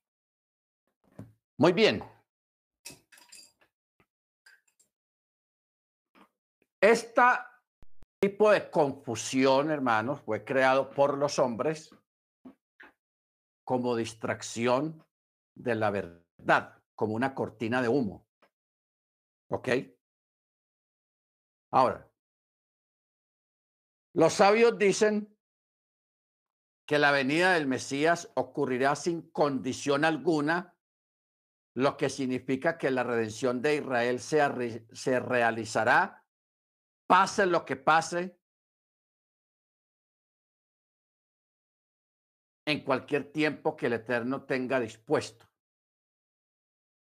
Muy 1.58 1.74
bien. 1.74 2.04
Este 6.80 7.22
tipo 8.20 8.52
de 8.52 8.70
confusión, 8.70 9.72
hermanos, 9.72 10.22
fue 10.22 10.44
creado 10.44 10.90
por 10.90 11.18
los 11.18 11.40
hombres 11.40 11.96
como 13.64 13.96
distracción 13.96 15.06
de 15.56 15.76
la 15.76 15.92
verdad, 15.92 16.82
como 16.96 17.14
una 17.14 17.36
cortina 17.36 17.82
de 17.82 17.90
humo. 17.90 18.26
¿Ok? 19.50 19.70
Ahora, 21.72 22.10
los 24.14 24.34
sabios 24.34 24.78
dicen 24.78 25.38
que 26.88 26.98
la 26.98 27.12
venida 27.12 27.54
del 27.54 27.68
Mesías 27.68 28.32
ocurrirá 28.36 28.96
sin 28.96 29.30
condición 29.32 30.06
alguna, 30.06 30.76
lo 31.76 31.98
que 31.98 32.10
significa 32.10 32.78
que 32.78 32.90
la 32.90 33.04
redención 33.04 33.62
de 33.62 33.76
Israel 33.76 34.20
se, 34.20 34.88
se 34.94 35.20
realizará, 35.20 36.26
pase 37.08 37.46
lo 37.46 37.66
que 37.66 37.76
pase, 37.78 38.38
en 42.66 42.84
cualquier 42.84 43.32
tiempo 43.32 43.78
que 43.78 43.86
el 43.86 43.94
Eterno 43.94 44.44
tenga 44.44 44.80
dispuesto. 44.80 45.50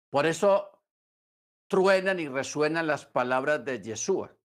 Por 0.10 0.26
eso 0.26 0.82
truenan 1.68 2.20
y 2.20 2.30
resuenan 2.30 2.88
las 2.88 3.06
palabras 3.06 3.64
de 3.66 3.82
Yeshua. 3.82 4.36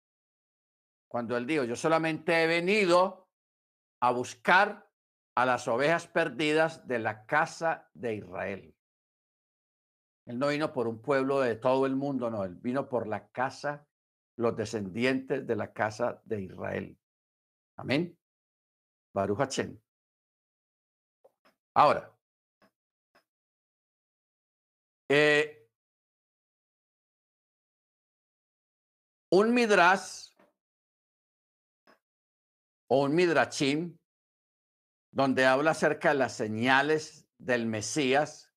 Cuando 1.08 1.36
él 1.36 1.46
dijo, 1.46 1.62
yo 1.62 1.76
solamente 1.76 2.42
he 2.42 2.48
venido 2.48 3.28
a 4.00 4.10
buscar 4.10 4.90
a 5.36 5.46
las 5.46 5.68
ovejas 5.68 6.08
perdidas 6.08 6.86
de 6.88 6.98
la 6.98 7.24
casa 7.26 7.88
de 7.94 8.16
Israel. 8.16 8.76
Él 10.26 10.38
no 10.38 10.48
vino 10.48 10.72
por 10.72 10.88
un 10.88 11.00
pueblo 11.00 11.40
de 11.40 11.54
todo 11.54 11.86
el 11.86 11.94
mundo, 11.94 12.28
no, 12.28 12.44
él 12.44 12.56
vino 12.56 12.88
por 12.88 13.06
la 13.06 13.28
casa, 13.28 13.86
los 14.36 14.56
descendientes 14.56 15.46
de 15.46 15.56
la 15.56 15.72
casa 15.72 16.20
de 16.24 16.42
Israel. 16.42 16.98
Amén. 17.76 18.18
Baruch 19.12 19.38
Ahora, 21.76 22.12
eh, 25.08 25.68
un 29.30 29.54
midrash 29.54 30.30
o 32.88 33.02
un 33.04 33.14
midrachim 33.14 33.96
donde 35.12 35.46
habla 35.46 35.72
acerca 35.72 36.08
de 36.10 36.14
las 36.16 36.36
señales 36.36 37.28
del 37.38 37.66
Mesías, 37.66 38.52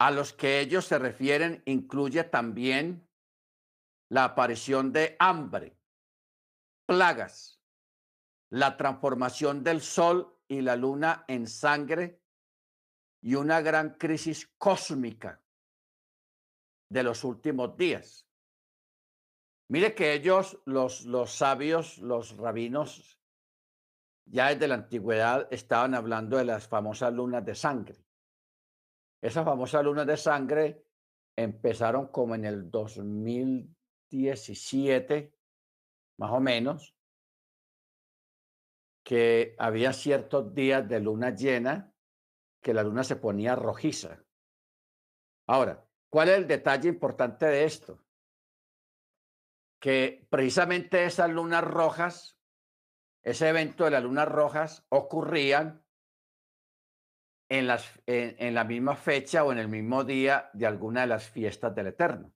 a 0.00 0.10
los 0.10 0.32
que 0.32 0.60
ellos 0.60 0.86
se 0.86 0.98
refieren 0.98 1.62
incluye 1.66 2.24
también 2.24 3.08
la 4.12 4.24
aparición 4.24 4.92
de 4.92 5.16
hambre, 5.18 5.74
plagas, 6.84 7.58
la 8.50 8.76
transformación 8.76 9.64
del 9.64 9.80
sol 9.80 10.38
y 10.46 10.60
la 10.60 10.76
luna 10.76 11.24
en 11.28 11.46
sangre 11.46 12.20
y 13.22 13.36
una 13.36 13.62
gran 13.62 13.94
crisis 13.94 14.52
cósmica 14.58 15.42
de 16.90 17.02
los 17.02 17.24
últimos 17.24 17.74
días. 17.78 18.28
Mire 19.68 19.94
que 19.94 20.12
ellos, 20.12 20.60
los, 20.66 21.06
los 21.06 21.32
sabios, 21.32 21.96
los 21.96 22.36
rabinos, 22.36 23.18
ya 24.26 24.48
desde 24.48 24.68
la 24.68 24.74
antigüedad 24.74 25.48
estaban 25.50 25.94
hablando 25.94 26.36
de 26.36 26.44
las 26.44 26.68
famosas 26.68 27.14
lunas 27.14 27.46
de 27.46 27.54
sangre. 27.54 27.96
Esas 29.22 29.42
famosas 29.42 29.82
lunas 29.82 30.06
de 30.06 30.18
sangre 30.18 30.84
empezaron 31.34 32.08
como 32.08 32.34
en 32.34 32.44
el 32.44 32.70
2017, 34.12 35.34
más 36.18 36.30
o 36.30 36.40
menos, 36.40 36.94
que 39.04 39.56
había 39.58 39.92
ciertos 39.92 40.54
días 40.54 40.88
de 40.88 41.00
luna 41.00 41.30
llena 41.34 41.92
que 42.60 42.74
la 42.74 42.84
luna 42.84 43.02
se 43.02 43.16
ponía 43.16 43.56
rojiza. 43.56 44.24
Ahora, 45.48 45.84
¿cuál 46.08 46.28
es 46.28 46.38
el 46.38 46.46
detalle 46.46 46.88
importante 46.88 47.46
de 47.46 47.64
esto? 47.64 48.04
Que 49.80 50.28
precisamente 50.30 51.04
esas 51.04 51.28
lunas 51.30 51.64
rojas, 51.64 52.38
ese 53.24 53.48
evento 53.48 53.84
de 53.84 53.90
las 53.90 54.04
lunas 54.04 54.28
rojas 54.28 54.86
ocurrían 54.90 55.84
en, 57.48 57.66
las, 57.66 58.00
en, 58.06 58.54
la 58.54 58.62
misma 58.62 58.94
fecha 58.94 59.42
o 59.42 59.50
en 59.50 59.58
el 59.58 59.68
mismo 59.68 60.04
día 60.04 60.48
de 60.52 60.66
alguna 60.66 61.00
de 61.02 61.08
las 61.08 61.28
fiestas 61.28 61.74
del 61.74 61.88
Eterno, 61.88 62.32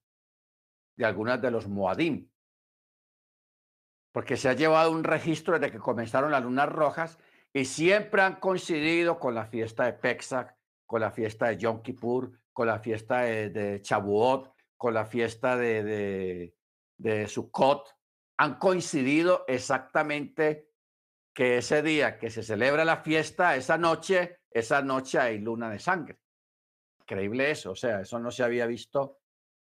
de 0.97 1.05
algunas 1.05 1.41
de 1.41 1.51
los 1.51 1.67
Moadim. 1.67 2.29
Porque 4.11 4.35
se 4.35 4.49
ha 4.49 4.53
llevado 4.53 4.91
un 4.91 5.03
registro 5.03 5.57
desde 5.57 5.71
que 5.71 5.79
comenzaron 5.79 6.31
las 6.31 6.43
lunas 6.43 6.67
rojas 6.67 7.19
y 7.53 7.65
siempre 7.65 8.23
han 8.23 8.39
coincidido 8.39 9.19
con 9.19 9.35
la 9.35 9.45
fiesta 9.45 9.85
de 9.85 9.93
Pesach, 9.93 10.53
con 10.85 11.01
la 11.01 11.11
fiesta 11.11 11.47
de 11.47 11.57
Yom 11.57 11.81
Kippur, 11.81 12.31
con 12.51 12.67
la 12.67 12.79
fiesta 12.79 13.21
de, 13.21 13.49
de 13.51 13.81
Chabuot, 13.81 14.51
con 14.75 14.93
la 14.93 15.05
fiesta 15.05 15.55
de, 15.55 15.83
de, 15.83 16.55
de 16.97 17.27
Sukkot. 17.27 17.95
Han 18.39 18.57
coincidido 18.57 19.45
exactamente 19.47 20.71
que 21.33 21.57
ese 21.57 21.83
día 21.83 22.17
que 22.17 22.31
se 22.31 22.41
celebra 22.41 22.83
la 22.83 22.97
fiesta, 22.97 23.55
esa 23.55 23.77
noche, 23.77 24.39
esa 24.49 24.81
noche 24.81 25.19
hay 25.19 25.37
luna 25.37 25.69
de 25.69 25.77
sangre. 25.77 26.19
Increíble 27.01 27.51
eso, 27.51 27.71
o 27.71 27.75
sea, 27.75 28.01
eso 28.01 28.17
no 28.19 28.31
se 28.31 28.43
había 28.43 28.65
visto 28.65 29.19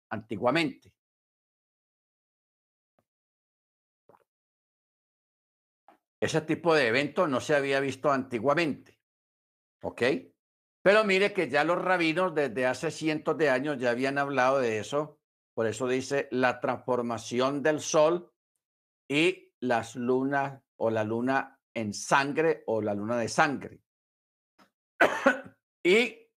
antiguamente. 0.09 0.94
Ese 6.21 6.41
tipo 6.41 6.73
de 6.73 6.87
evento 6.87 7.27
no 7.27 7.39
se 7.39 7.55
había 7.55 7.79
visto 7.79 8.11
antiguamente. 8.11 8.99
¿Ok? 9.83 10.01
Pero 10.81 11.03
mire 11.03 11.33
que 11.33 11.49
ya 11.49 11.63
los 11.63 11.81
rabinos 11.81 12.33
desde 12.35 12.65
hace 12.65 12.91
cientos 12.91 13.37
de 13.37 13.49
años 13.49 13.77
ya 13.79 13.91
habían 13.91 14.17
hablado 14.17 14.59
de 14.59 14.79
eso. 14.79 15.19
Por 15.53 15.67
eso 15.67 15.87
dice 15.87 16.27
la 16.31 16.59
transformación 16.59 17.63
del 17.63 17.79
sol 17.79 18.31
y 19.09 19.53
las 19.59 19.95
lunas 19.95 20.61
o 20.77 20.89
la 20.89 21.03
luna 21.03 21.59
en 21.73 21.93
sangre 21.93 22.63
o 22.67 22.81
la 22.81 22.93
luna 22.93 23.17
de 23.17 23.29
sangre. 23.29 23.81
y 25.83 26.29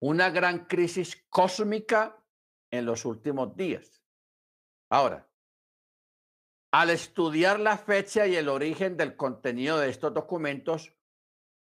una 0.00 0.30
gran 0.30 0.66
crisis 0.66 1.26
cósmica 1.28 2.22
en 2.70 2.84
los 2.84 3.04
últimos 3.04 3.56
días. 3.56 4.02
Ahora, 4.90 5.31
al 6.72 6.88
estudiar 6.88 7.60
la 7.60 7.76
fecha 7.76 8.26
y 8.26 8.34
el 8.34 8.48
origen 8.48 8.96
del 8.96 9.14
contenido 9.14 9.78
de 9.78 9.90
estos 9.90 10.14
documentos, 10.14 10.96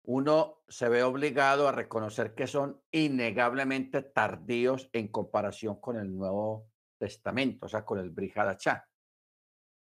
uno 0.03 0.65
se 0.69 0.89
ve 0.89 1.05
obligado 1.05 1.69
a 1.69 1.73
reconocer 1.73 2.35
que 2.35 2.49
son 2.49 2.83
innegablemente 2.91 4.03
tardíos 4.03 4.91
en 4.93 5.09
comparación 5.09 5.81
con 5.81 5.97
el 5.97 6.17
Nuevo 6.17 6.69
Testamento, 6.99 7.67
o 7.67 7.69
sea, 7.69 7.85
con 7.85 8.01
el 8.01 8.11
Brihadachá. 8.11 8.89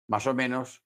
Más 0.08 0.26
o 0.26 0.32
menos, 0.32 0.82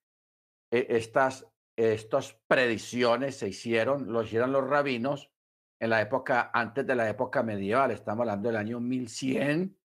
e, 0.71 0.87
estas, 0.91 1.47
estas 1.77 2.33
predicciones 2.49 3.37
se 3.37 3.49
hicieron, 3.49 4.13
lo 4.13 4.25
hicieron 4.25 4.51
los 4.51 4.67
rabinos 4.67 5.31
en 5.79 5.91
la 5.91 6.01
época, 6.01 6.51
antes 6.53 6.85
de 6.85 6.97
la 6.97 7.09
época 7.09 7.45
medieval, 7.45 7.93
estamos 7.93 8.23
hablando 8.23 8.49
del 8.49 8.57
año 8.57 8.81
1100, 8.81 9.79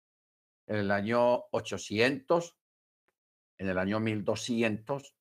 en 0.69 0.77
el 0.77 0.91
año 0.93 1.47
800, 1.51 2.60
en 3.61 3.69
el 3.69 3.79
año 3.79 4.01
1200, 4.01 5.15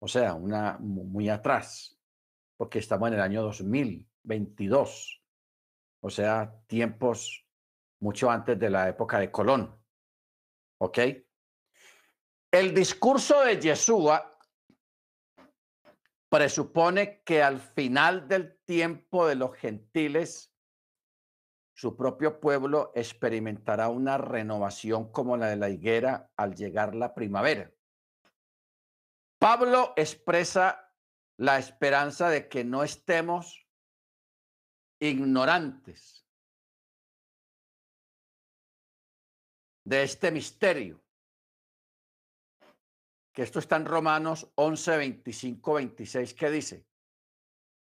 o 0.00 0.08
sea, 0.08 0.32
una 0.32 0.78
muy 0.78 1.28
atrás, 1.28 2.00
porque 2.56 2.78
estamos 2.78 3.08
en 3.08 3.14
el 3.14 3.20
año 3.20 3.42
2022, 3.42 5.22
o 6.00 6.10
sea, 6.10 6.58
tiempos 6.66 7.46
mucho 8.00 8.30
antes 8.30 8.58
de 8.58 8.70
la 8.70 8.88
época 8.88 9.18
de 9.18 9.30
Colón. 9.30 9.78
¿Ok? 10.78 10.98
El 12.50 12.74
discurso 12.74 13.42
de 13.42 13.60
Yeshua 13.60 14.38
presupone 16.30 17.22
que 17.24 17.42
al 17.42 17.60
final 17.60 18.26
del 18.26 18.58
tiempo 18.64 19.26
de 19.26 19.34
los 19.34 19.54
gentiles, 19.54 20.50
su 21.74 21.94
propio 21.94 22.40
pueblo 22.40 22.90
experimentará 22.94 23.90
una 23.90 24.16
renovación 24.16 25.12
como 25.12 25.36
la 25.36 25.48
de 25.48 25.56
la 25.56 25.68
higuera 25.68 26.30
al 26.38 26.54
llegar 26.54 26.94
la 26.94 27.14
primavera. 27.14 27.70
Pablo 29.42 29.92
expresa 29.96 30.94
la 31.38 31.58
esperanza 31.58 32.30
de 32.30 32.48
que 32.48 32.62
no 32.62 32.84
estemos 32.84 33.66
ignorantes 35.00 36.24
de 39.84 40.04
este 40.04 40.30
misterio. 40.30 41.02
Que 43.34 43.42
esto 43.42 43.58
está 43.58 43.74
en 43.74 43.86
Romanos 43.86 44.48
11, 44.54 44.96
25, 44.96 45.74
26, 45.74 46.34
que 46.34 46.48
dice 46.48 46.86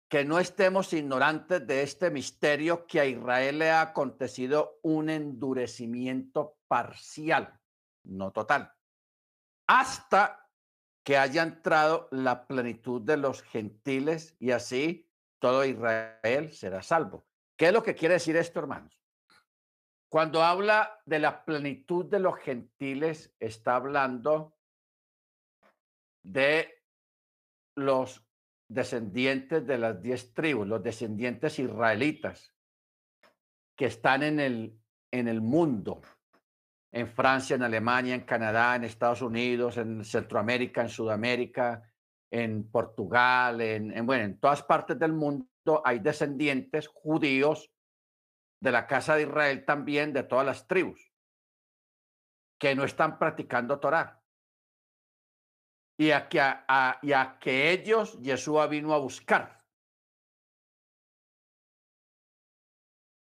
que 0.08 0.24
no 0.24 0.38
estemos 0.38 0.90
ignorantes 0.94 1.66
de 1.66 1.82
este 1.82 2.10
misterio 2.10 2.86
que 2.86 3.00
a 3.00 3.04
Israel 3.04 3.58
le 3.58 3.70
ha 3.70 3.82
acontecido 3.82 4.78
un 4.84 5.10
endurecimiento 5.10 6.56
parcial, 6.66 7.60
no 8.04 8.32
total, 8.32 8.72
hasta 9.66 10.41
que 11.04 11.16
haya 11.16 11.42
entrado 11.42 12.08
la 12.10 12.46
plenitud 12.46 13.02
de 13.02 13.16
los 13.16 13.42
gentiles 13.42 14.36
y 14.38 14.52
así 14.52 15.08
todo 15.38 15.64
Israel 15.64 16.52
será 16.52 16.82
salvo. 16.82 17.26
¿Qué 17.56 17.66
es 17.66 17.72
lo 17.72 17.82
que 17.82 17.94
quiere 17.94 18.14
decir 18.14 18.36
esto, 18.36 18.60
hermanos? 18.60 19.02
Cuando 20.08 20.42
habla 20.42 21.00
de 21.06 21.18
la 21.18 21.44
plenitud 21.44 22.04
de 22.04 22.20
los 22.20 22.38
gentiles, 22.38 23.34
está 23.40 23.76
hablando 23.76 24.56
de 26.22 26.82
los 27.74 28.24
descendientes 28.68 29.66
de 29.66 29.78
las 29.78 30.02
diez 30.02 30.32
tribus, 30.34 30.66
los 30.66 30.82
descendientes 30.82 31.58
israelitas 31.58 32.54
que 33.76 33.86
están 33.86 34.22
en 34.22 34.38
el, 34.38 34.80
en 35.10 35.28
el 35.28 35.40
mundo, 35.40 36.02
en 36.92 37.08
Francia, 37.08 37.56
en 37.56 37.62
Alemania, 37.62 38.14
en 38.14 38.20
Canadá, 38.20 38.76
en 38.76 38.84
Estados 38.84 39.22
Unidos, 39.22 39.78
en 39.78 40.04
Centroamérica, 40.04 40.82
en 40.82 40.90
Sudamérica, 40.90 41.90
en 42.30 42.70
Portugal, 42.70 43.60
en, 43.62 44.06
bueno, 44.06 44.24
en 44.24 44.38
todas 44.38 44.62
partes 44.62 44.98
del 44.98 45.12
mundo 45.12 45.46
hay 45.84 45.98
descendientes 46.00 46.88
judíos 46.88 47.70
de 48.60 48.72
la 48.72 48.86
casa 48.86 49.16
de 49.16 49.22
Israel 49.22 49.64
también, 49.64 50.12
de 50.12 50.22
todas 50.22 50.44
las 50.44 50.66
tribus, 50.66 51.12
que 52.58 52.74
no 52.74 52.84
están 52.84 53.18
practicando 53.18 53.80
Torah. 53.80 54.22
Y 55.98 56.10
a 56.10 56.28
que, 56.28 56.38
y 57.02 57.12
a 57.12 57.38
que 57.40 57.70
ellos 57.70 58.20
Yeshua 58.20 58.66
vino 58.66 58.92
a 58.92 58.98
buscar. 58.98 59.61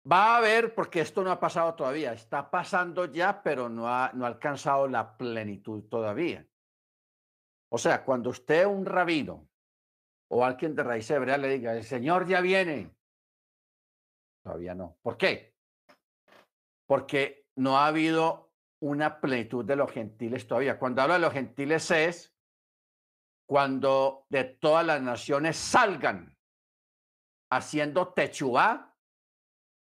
Va 0.10 0.36
a 0.36 0.38
haber, 0.38 0.74
porque 0.74 1.01
esto 1.01 1.24
no 1.24 1.32
ha 1.32 1.39
pasado 1.39 1.74
todavía, 1.76 2.14
está 2.14 2.49
pasando 2.49 3.05
ya, 3.05 3.41
pero 3.41 3.68
no 3.68 3.89
ha, 3.89 4.12
no 4.14 4.24
ha 4.24 4.30
alcanzado 4.30 4.88
la 4.88 5.18
plenitud 5.18 5.84
todavía. 5.89 6.47
O 7.70 7.78
sea, 7.78 8.05
cuando 8.05 8.30
usted, 8.30 8.66
un 8.66 8.86
rabino 8.86 9.49
o 10.30 10.45
alguien 10.45 10.76
de 10.76 10.84
raíz 10.84 11.10
hebrea, 11.12 11.38
le 11.38 11.49
diga, 11.49 11.74
el 11.74 11.84
Señor 11.84 12.26
ya 12.26 12.39
viene, 12.39 12.95
todavía 14.43 14.74
no. 14.76 14.97
¿Por 15.01 15.18
qué? 15.18 15.55
Porque 16.86 17.47
no 17.55 17.78
ha 17.78 17.88
habido 17.88 18.53
una 18.80 19.20
plenitud 19.20 19.66
de 19.66 19.76
los 19.76 19.91
gentiles 19.91 20.47
todavía. 20.47 20.80
Cuando 20.80 21.01
habla 21.01 21.16
de 21.16 21.22
los 21.22 21.34
gentiles 21.34 21.91
es 21.91 22.34
cuando 23.45 24.26
de 24.30 24.43
todas 24.43 24.86
las 24.86 25.01
naciones 25.01 25.58
salgan 25.58 26.38
haciendo 27.49 28.14
techubá 28.14 28.97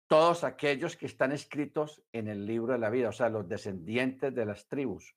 todos 0.08 0.42
aquellos 0.42 0.96
que 0.96 1.06
están 1.06 1.32
escritos 1.32 2.02
en 2.12 2.28
el 2.28 2.46
libro 2.46 2.72
de 2.72 2.78
la 2.78 2.90
vida, 2.90 3.10
o 3.10 3.12
sea, 3.12 3.28
los 3.28 3.46
descendientes 3.46 4.34
de 4.34 4.46
las 4.46 4.66
tribus, 4.66 5.14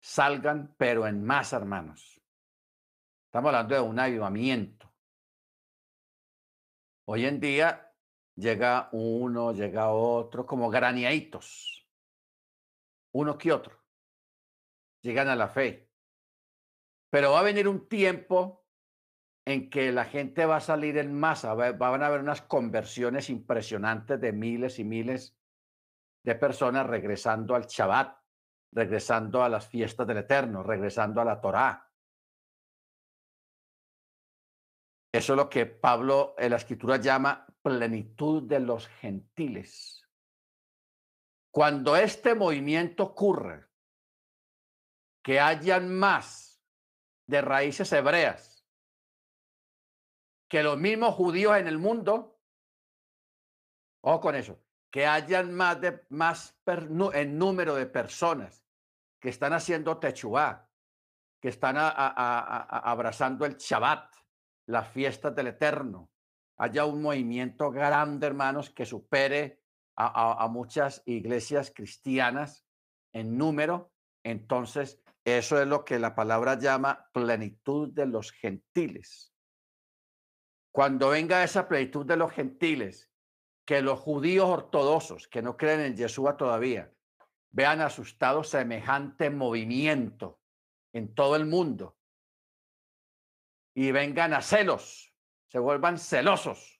salgan, 0.00 0.74
pero 0.76 1.06
en 1.06 1.24
más, 1.24 1.52
hermanos. 1.54 2.20
Estamos 3.24 3.48
hablando 3.48 3.74
de 3.74 3.80
un 3.80 3.98
avivamiento. 3.98 4.92
Hoy 7.06 7.24
en 7.24 7.40
día 7.40 7.94
llega 8.34 8.90
uno, 8.92 9.52
llega 9.52 9.90
otro, 9.90 10.46
como 10.46 10.68
graniaitos, 10.68 11.88
uno 13.12 13.38
que 13.38 13.52
otro. 13.52 13.82
Llegan 15.00 15.28
a 15.28 15.36
la 15.36 15.48
fe. 15.48 15.90
Pero 17.08 17.32
va 17.32 17.40
a 17.40 17.44
venir 17.44 17.66
un 17.66 17.88
tiempo 17.88 18.65
en 19.46 19.70
que 19.70 19.92
la 19.92 20.04
gente 20.04 20.44
va 20.44 20.56
a 20.56 20.60
salir 20.60 20.98
en 20.98 21.14
masa, 21.14 21.54
van 21.54 22.02
a 22.02 22.06
haber 22.06 22.20
unas 22.20 22.42
conversiones 22.42 23.30
impresionantes 23.30 24.20
de 24.20 24.32
miles 24.32 24.80
y 24.80 24.84
miles 24.84 25.38
de 26.24 26.34
personas 26.34 26.84
regresando 26.84 27.54
al 27.54 27.66
Shabbat, 27.66 28.18
regresando 28.72 29.44
a 29.44 29.48
las 29.48 29.68
fiestas 29.68 30.04
del 30.08 30.18
Eterno, 30.18 30.64
regresando 30.64 31.20
a 31.20 31.24
la 31.24 31.40
Torá. 31.40 31.88
Eso 35.14 35.32
es 35.32 35.36
lo 35.36 35.48
que 35.48 35.64
Pablo 35.66 36.34
en 36.36 36.50
la 36.50 36.56
escritura 36.56 36.96
llama 36.96 37.46
plenitud 37.62 38.42
de 38.42 38.58
los 38.58 38.88
gentiles. 38.88 40.04
Cuando 41.52 41.94
este 41.94 42.34
movimiento 42.34 43.04
ocurre, 43.04 43.64
que 45.22 45.38
hayan 45.40 45.96
más 45.96 46.60
de 47.28 47.40
raíces 47.40 47.92
hebreas 47.92 48.55
que 50.48 50.62
los 50.62 50.78
mismos 50.78 51.14
judíos 51.14 51.56
en 51.56 51.66
el 51.66 51.78
mundo, 51.78 52.38
ojo 54.02 54.20
con 54.20 54.34
eso, 54.34 54.60
que 54.90 55.06
hayan 55.06 55.52
más 55.52 55.80
de 55.80 56.04
más 56.08 56.56
en 57.12 57.38
número 57.38 57.74
de 57.74 57.86
personas 57.86 58.64
que 59.20 59.28
están 59.28 59.52
haciendo 59.52 59.98
techubá, 59.98 60.70
que 61.40 61.48
están 61.48 61.76
abrazando 61.78 63.44
el 63.44 63.56
Shabbat, 63.56 64.14
las 64.66 64.88
fiestas 64.88 65.34
del 65.34 65.48
Eterno. 65.48 66.10
Haya 66.58 66.86
un 66.86 67.02
movimiento 67.02 67.70
grande, 67.70 68.26
hermanos, 68.26 68.70
que 68.70 68.86
supere 68.86 69.62
a 69.96 70.46
muchas 70.50 71.02
iglesias 71.06 71.72
cristianas 71.74 72.64
en 73.12 73.36
número. 73.36 73.92
Entonces, 74.22 75.02
eso 75.24 75.60
es 75.60 75.66
lo 75.66 75.84
que 75.84 75.98
la 75.98 76.14
palabra 76.14 76.58
llama 76.58 77.10
plenitud 77.12 77.92
de 77.92 78.06
los 78.06 78.30
gentiles. 78.32 79.35
Cuando 80.76 81.08
venga 81.08 81.42
esa 81.42 81.66
plenitud 81.68 82.04
de 82.04 82.18
los 82.18 82.30
gentiles, 82.32 83.10
que 83.64 83.80
los 83.80 83.98
judíos 83.98 84.46
ortodoxos 84.46 85.26
que 85.26 85.40
no 85.40 85.56
creen 85.56 85.80
en 85.80 85.96
Yeshua 85.96 86.36
todavía 86.36 86.92
vean 87.50 87.80
asustado 87.80 88.44
semejante 88.44 89.30
movimiento 89.30 90.38
en 90.92 91.14
todo 91.14 91.34
el 91.36 91.46
mundo 91.46 91.96
y 93.74 93.90
vengan 93.90 94.34
a 94.34 94.42
celos, 94.42 95.14
se 95.46 95.58
vuelvan 95.58 95.98
celosos 95.98 96.78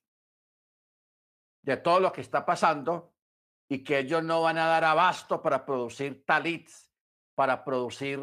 de 1.62 1.78
todo 1.78 1.99
lo 1.99 2.12
que 2.12 2.20
está 2.20 2.44
pasando 2.44 3.14
y 3.66 3.82
que 3.82 4.01
ellos 4.01 4.22
no 4.22 4.42
van 4.42 4.59
a 4.59 4.66
dar 4.66 4.84
abasto 4.84 5.40
para 5.40 5.64
producir 5.64 6.22
talits, 6.26 6.92
para 7.34 7.64
producir 7.64 8.20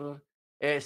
eh, 0.59 0.80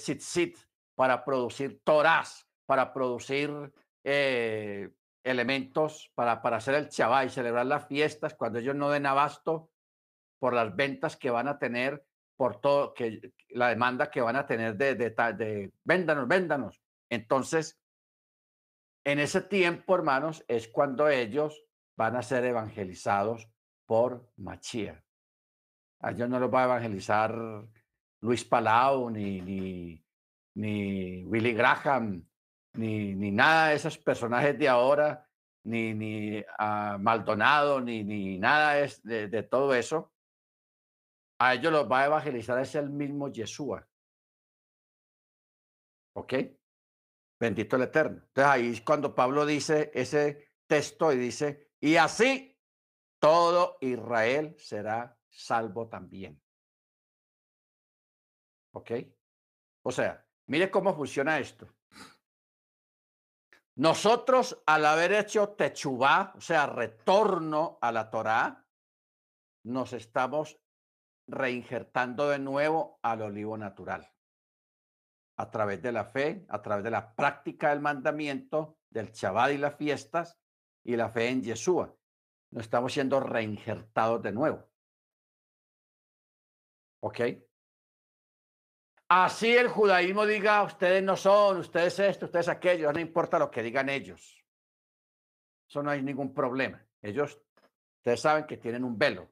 para 0.95 1.25
producir 1.25 1.83
torás, 1.83 2.49
para 2.65 2.93
producir 2.93 3.73
eh, 4.03 4.89
elementos 5.23 6.11
para, 6.15 6.41
para 6.41 6.57
hacer 6.57 6.75
el 6.75 6.89
chabá 6.89 7.25
y 7.25 7.29
celebrar 7.29 7.65
las 7.65 7.87
fiestas 7.87 8.35
cuando 8.35 8.59
ellos 8.59 8.75
no 8.75 8.89
den 8.89 9.05
abasto 9.05 9.69
por 10.39 10.53
las 10.53 10.75
ventas 10.75 11.17
que 11.17 11.31
van 11.31 11.47
a 11.47 11.59
tener, 11.59 12.05
por 12.35 12.61
todo, 12.61 12.93
que 12.93 13.33
la 13.49 13.69
demanda 13.69 14.09
que 14.11 14.21
van 14.21 14.35
a 14.35 14.45
tener 14.45 14.75
de, 14.75 14.95
de, 14.95 15.09
de 15.09 15.73
véndanos, 15.83 16.27
véndanos. 16.27 16.81
Entonces, 17.09 17.79
en 19.03 19.19
ese 19.19 19.41
tiempo, 19.41 19.95
hermanos, 19.95 20.43
es 20.47 20.67
cuando 20.67 21.07
ellos 21.09 21.63
van 21.95 22.15
a 22.15 22.21
ser 22.21 22.45
evangelizados 22.45 23.49
por 23.85 24.29
Machía. 24.37 25.03
A 26.01 26.11
ellos 26.11 26.29
no 26.29 26.39
los 26.39 26.53
va 26.53 26.61
a 26.61 26.65
evangelizar 26.65 27.33
Luis 28.21 28.45
Palau, 28.45 29.09
ni, 29.09 29.41
ni, 29.41 30.05
ni 30.55 31.23
Willy 31.25 31.53
Graham, 31.53 32.27
ni, 32.73 33.15
ni 33.15 33.31
nada 33.31 33.69
de 33.69 33.75
esos 33.75 33.97
personajes 33.97 34.57
de 34.57 34.67
ahora, 34.67 35.27
ni, 35.63 35.93
ni 35.93 36.43
a 36.57 36.97
Maldonado, 36.97 37.81
ni, 37.81 38.03
ni 38.03 38.37
nada 38.37 38.75
de, 39.03 39.27
de, 39.27 39.43
todo 39.43 39.73
eso, 39.73 40.13
a 41.39 41.53
ellos 41.53 41.71
los 41.71 41.91
va 41.91 42.01
a 42.01 42.05
evangelizar 42.05 42.59
es 42.59 42.75
el 42.75 42.89
mismo 42.89 43.29
Yeshua. 43.29 43.87
¿Ok? 46.15 46.33
Bendito 47.39 47.75
el 47.75 47.83
Eterno. 47.83 48.17
Entonces 48.17 48.51
ahí 48.51 48.71
es 48.71 48.81
cuando 48.81 49.13
Pablo 49.13 49.45
dice 49.45 49.91
ese 49.93 50.51
texto 50.65 51.13
y 51.13 51.17
dice, 51.17 51.71
y 51.79 51.95
así 51.97 52.57
todo 53.19 53.77
Israel 53.81 54.55
será 54.57 55.17
salvo 55.29 55.87
también. 55.87 56.41
¿Ok? 58.73 58.91
O 59.83 59.91
sea, 59.91 60.25
mire 60.47 60.71
cómo 60.71 60.95
funciona 60.95 61.39
esto. 61.39 61.76
Nosotros, 63.77 64.59
al 64.65 64.85
haber 64.87 65.11
hecho 65.11 65.49
techubá, 65.49 66.33
o 66.35 66.41
sea, 66.41 66.65
retorno 66.65 67.77
a 67.79 67.91
la 67.91 68.09
Torá, 68.09 68.65
nos 69.65 69.93
estamos 69.93 70.59
reinjertando 71.27 72.29
de 72.29 72.39
nuevo 72.39 72.99
al 73.03 73.21
olivo 73.21 73.55
natural. 73.55 74.11
A 75.37 75.51
través 75.51 75.79
de 75.83 75.91
la 75.91 76.05
fe, 76.05 76.43
a 76.49 76.59
través 76.63 76.83
de 76.83 76.89
la 76.89 77.13
práctica 77.13 77.69
del 77.69 77.81
mandamiento, 77.81 78.79
del 78.89 79.11
Shabbat 79.11 79.51
y 79.51 79.57
las 79.59 79.75
fiestas, 79.75 80.39
y 80.83 80.95
la 80.95 81.09
fe 81.09 81.29
en 81.29 81.43
Yeshua. 81.43 81.95
Nos 82.49 82.63
estamos 82.63 82.93
siendo 82.93 83.19
reinjertados 83.19 84.23
de 84.23 84.31
nuevo. 84.31 84.67
¿Ok? 87.01 87.19
Así 89.09 89.55
el 89.55 89.69
judaísmo 89.69 90.25
diga, 90.25 90.63
ustedes 90.63 91.01
no 91.01 91.15
son, 91.15 91.57
ustedes 91.59 91.97
esto, 91.99 92.25
ustedes 92.25 92.49
aquello, 92.49 92.91
no 92.91 92.99
importa 92.99 93.39
lo 93.39 93.49
que 93.49 93.63
digan 93.63 93.87
ellos. 93.87 94.43
Eso 95.69 95.81
no 95.81 95.91
hay 95.91 96.01
ningún 96.01 96.33
problema. 96.33 96.85
Ellos, 97.01 97.39
ustedes 97.99 98.19
saben 98.19 98.45
que 98.45 98.57
tienen 98.57 98.83
un 98.83 98.97
velo. 98.97 99.29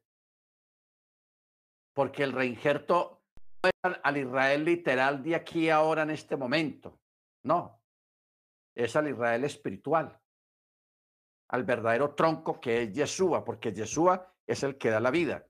Porque 1.93 2.23
el 2.23 2.31
reinjerto 2.31 3.23
es 3.63 3.71
al 4.03 4.17
Israel 4.17 4.63
literal 4.63 5.23
de 5.23 5.35
aquí 5.35 5.69
ahora 5.69 6.03
en 6.03 6.11
este 6.11 6.37
momento. 6.37 7.01
No. 7.43 7.81
Es 8.73 8.95
al 8.95 9.09
Israel 9.09 9.43
espiritual. 9.43 10.19
Al 11.49 11.63
verdadero 11.63 12.15
tronco 12.15 12.59
que 12.59 12.83
es 12.83 12.93
Yeshua, 12.93 13.43
porque 13.43 13.73
Yeshua 13.73 14.33
es 14.47 14.63
el 14.63 14.77
que 14.77 14.89
da 14.89 14.99
la 14.99 15.11
vida. 15.11 15.45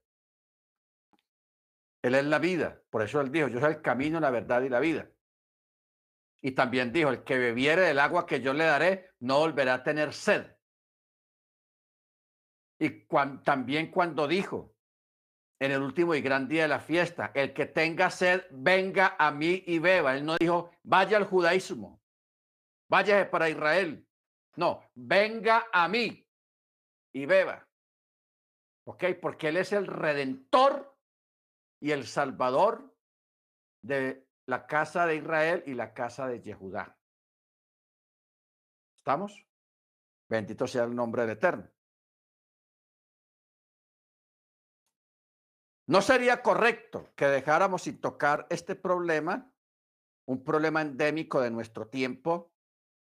Él 2.06 2.14
es 2.14 2.26
la 2.26 2.38
vida. 2.38 2.84
Por 2.92 3.02
eso 3.02 3.20
él 3.20 3.32
dijo, 3.32 3.48
yo 3.48 3.60
soy 3.60 3.72
el 3.72 3.82
camino, 3.82 4.20
la 4.20 4.30
verdad 4.30 4.62
y 4.62 4.70
la 4.70 4.80
vida. 4.80 5.10
Y 6.40 6.52
también 6.52 6.94
dijo, 6.94 7.10
el 7.10 7.24
que 7.24 7.40
bebiere 7.40 7.82
del 7.82 7.98
agua 7.98 8.28
que 8.28 8.42
yo 8.42 8.54
le 8.54 8.66
daré, 8.66 9.10
no 9.22 9.40
volverá 9.40 9.74
a 9.74 9.84
tener 9.84 10.14
sed. 10.14 10.56
Y 12.78 13.08
también 13.44 13.90
cuando 13.90 14.28
dijo, 14.28 14.76
en 15.60 15.72
el 15.72 15.82
último 15.82 16.14
y 16.14 16.22
gran 16.22 16.48
día 16.48 16.64
de 16.64 16.68
la 16.68 16.80
fiesta, 16.80 17.32
el 17.34 17.56
que 17.56 17.66
tenga 17.66 18.12
sed, 18.12 18.44
venga 18.52 19.16
a 19.18 19.32
mí 19.32 19.64
y 19.66 19.80
beba. 19.80 20.16
Él 20.16 20.26
no 20.26 20.38
dijo, 20.38 20.70
vaya 20.84 21.18
al 21.18 21.26
judaísmo, 21.26 22.04
vaya 22.88 23.32
para 23.32 23.50
Israel. 23.50 24.08
No, 24.58 24.84
venga 24.94 25.66
a 25.74 25.88
mí 25.88 26.24
y 27.14 27.26
beba. 27.26 27.68
¿Ok? 28.84 29.06
Porque 29.20 29.48
Él 29.48 29.58
es 29.58 29.74
el 29.74 29.88
redentor 29.88 30.95
y 31.80 31.92
el 31.92 32.06
Salvador 32.06 32.96
de 33.82 34.28
la 34.48 34.66
casa 34.68 35.06
de 35.06 35.16
Israel 35.16 35.64
y 35.66 35.74
la 35.74 35.94
casa 35.94 36.28
de 36.28 36.42
Yehudá. 36.42 36.98
¿Estamos? 38.96 39.46
Bendito 40.28 40.68
sea 40.68 40.84
el 40.84 40.96
nombre 40.96 41.24
del 41.24 41.32
Eterno. 41.32 41.70
No 45.88 46.02
sería 46.02 46.42
correcto 46.42 47.12
que 47.16 47.28
dejáramos 47.28 47.84
sin 47.84 48.02
tocar 48.02 48.48
este 48.50 48.76
problema, 48.76 49.54
un 50.26 50.44
problema 50.44 50.82
endémico 50.82 51.40
de 51.42 51.52
nuestro 51.52 51.88
tiempo, 51.88 52.52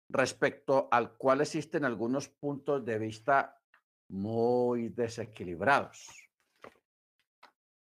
respecto 0.10 0.90
al 0.92 1.18
cual 1.18 1.42
existen 1.42 1.86
algunos 1.86 2.28
puntos 2.28 2.84
de 2.84 3.00
vista 3.00 3.58
muy 4.10 4.90
desequilibrados. 4.90 6.10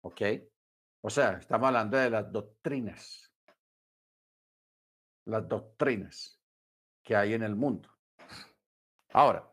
¿Ok? 0.01 0.21
O 1.05 1.09
sea, 1.11 1.33
estamos 1.33 1.67
hablando 1.67 1.97
de 1.97 2.09
las 2.09 2.31
doctrinas, 2.31 3.31
las 5.25 5.47
doctrinas 5.47 6.41
que 7.03 7.15
hay 7.15 7.35
en 7.35 7.43
el 7.43 7.55
mundo. 7.55 7.95
Ahora, 9.13 9.47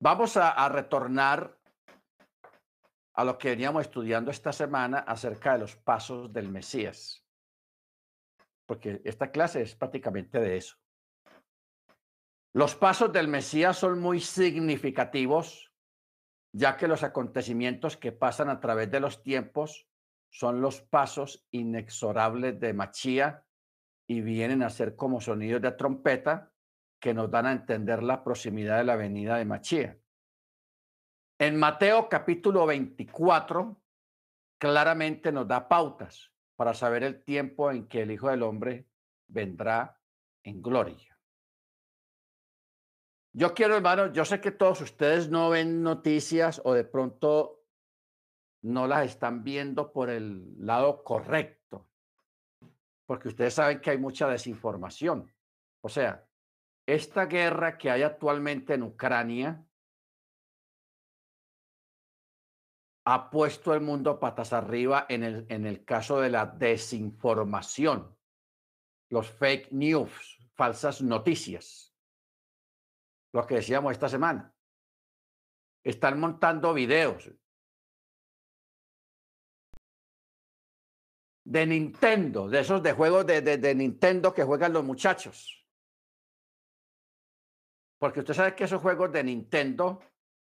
vamos 0.00 0.38
a, 0.38 0.66
retornar 0.70 1.54
a 3.12 3.24
lo 3.24 3.36
que 3.36 3.50
veníamos 3.50 3.82
estudiando 3.82 4.30
esta 4.30 4.50
semana 4.50 5.00
acerca 5.00 5.52
de 5.52 5.58
los 5.58 5.76
pasos 5.76 6.32
del 6.32 6.48
Mesías, 6.48 7.26
porque 8.64 9.02
esta 9.04 9.30
clase 9.30 9.60
es 9.60 9.74
prácticamente 9.74 10.40
de 10.40 10.56
eso. 10.56 10.78
Los 12.54 12.74
pasos 12.74 13.12
del 13.12 13.28
Mesías 13.28 13.76
son 13.76 14.00
muy 14.00 14.18
significativos 14.18 15.67
ya 16.52 16.76
que 16.76 16.88
los 16.88 17.02
acontecimientos 17.02 17.96
que 17.96 18.12
pasan 18.12 18.48
a 18.48 18.60
través 18.60 18.90
de 18.90 19.00
los 19.00 19.22
tiempos 19.22 19.88
son 20.30 20.60
los 20.60 20.80
pasos 20.80 21.46
inexorables 21.50 22.58
de 22.60 22.72
Machía 22.72 23.44
y 24.06 24.20
vienen 24.20 24.62
a 24.62 24.70
ser 24.70 24.96
como 24.96 25.20
sonidos 25.20 25.62
de 25.62 25.72
trompeta 25.72 26.52
que 27.00 27.14
nos 27.14 27.30
dan 27.30 27.46
a 27.46 27.52
entender 27.52 28.02
la 28.02 28.24
proximidad 28.24 28.78
de 28.78 28.84
la 28.84 28.96
venida 28.96 29.36
de 29.36 29.44
Machía. 29.44 29.98
En 31.38 31.56
Mateo 31.56 32.08
capítulo 32.08 32.66
24 32.66 33.80
claramente 34.58 35.30
nos 35.30 35.46
da 35.46 35.68
pautas 35.68 36.32
para 36.56 36.74
saber 36.74 37.04
el 37.04 37.22
tiempo 37.22 37.70
en 37.70 37.86
que 37.86 38.02
el 38.02 38.10
Hijo 38.10 38.28
del 38.28 38.42
Hombre 38.42 38.88
vendrá 39.28 40.00
en 40.42 40.60
gloria. 40.60 41.17
Yo 43.32 43.54
quiero, 43.54 43.76
hermano, 43.76 44.12
yo 44.12 44.24
sé 44.24 44.40
que 44.40 44.50
todos 44.50 44.80
ustedes 44.80 45.28
no 45.30 45.50
ven 45.50 45.82
noticias 45.82 46.60
o 46.64 46.72
de 46.72 46.84
pronto 46.84 47.62
no 48.62 48.86
las 48.86 49.06
están 49.06 49.44
viendo 49.44 49.92
por 49.92 50.10
el 50.10 50.54
lado 50.64 51.04
correcto, 51.04 51.88
porque 53.06 53.28
ustedes 53.28 53.54
saben 53.54 53.80
que 53.80 53.90
hay 53.90 53.98
mucha 53.98 54.28
desinformación. 54.28 55.32
O 55.80 55.88
sea, 55.88 56.26
esta 56.86 57.26
guerra 57.26 57.78
que 57.78 57.90
hay 57.90 58.02
actualmente 58.02 58.74
en 58.74 58.82
Ucrania 58.82 59.64
ha 63.04 63.30
puesto 63.30 63.72
el 63.72 63.80
mundo 63.80 64.18
patas 64.18 64.52
arriba 64.52 65.06
en 65.08 65.22
el, 65.22 65.46
en 65.48 65.66
el 65.66 65.84
caso 65.84 66.20
de 66.20 66.30
la 66.30 66.46
desinformación, 66.46 68.16
los 69.10 69.30
fake 69.30 69.72
news, 69.72 70.38
falsas 70.54 71.00
noticias, 71.00 71.87
lo 73.32 73.46
que 73.46 73.56
decíamos 73.56 73.92
esta 73.92 74.08
semana. 74.08 74.54
Están 75.84 76.18
montando 76.18 76.74
videos 76.74 77.30
de 81.44 81.66
Nintendo, 81.66 82.48
de 82.48 82.60
esos 82.60 82.82
de 82.82 82.92
juegos 82.92 83.26
de, 83.26 83.40
de, 83.40 83.74
Nintendo 83.74 84.34
que 84.34 84.44
juegan 84.44 84.72
los 84.72 84.84
muchachos. 84.84 85.66
Porque 87.98 88.20
usted 88.20 88.34
sabe 88.34 88.54
que 88.54 88.64
esos 88.64 88.82
juegos 88.82 89.10
de 89.12 89.24
Nintendo 89.24 90.00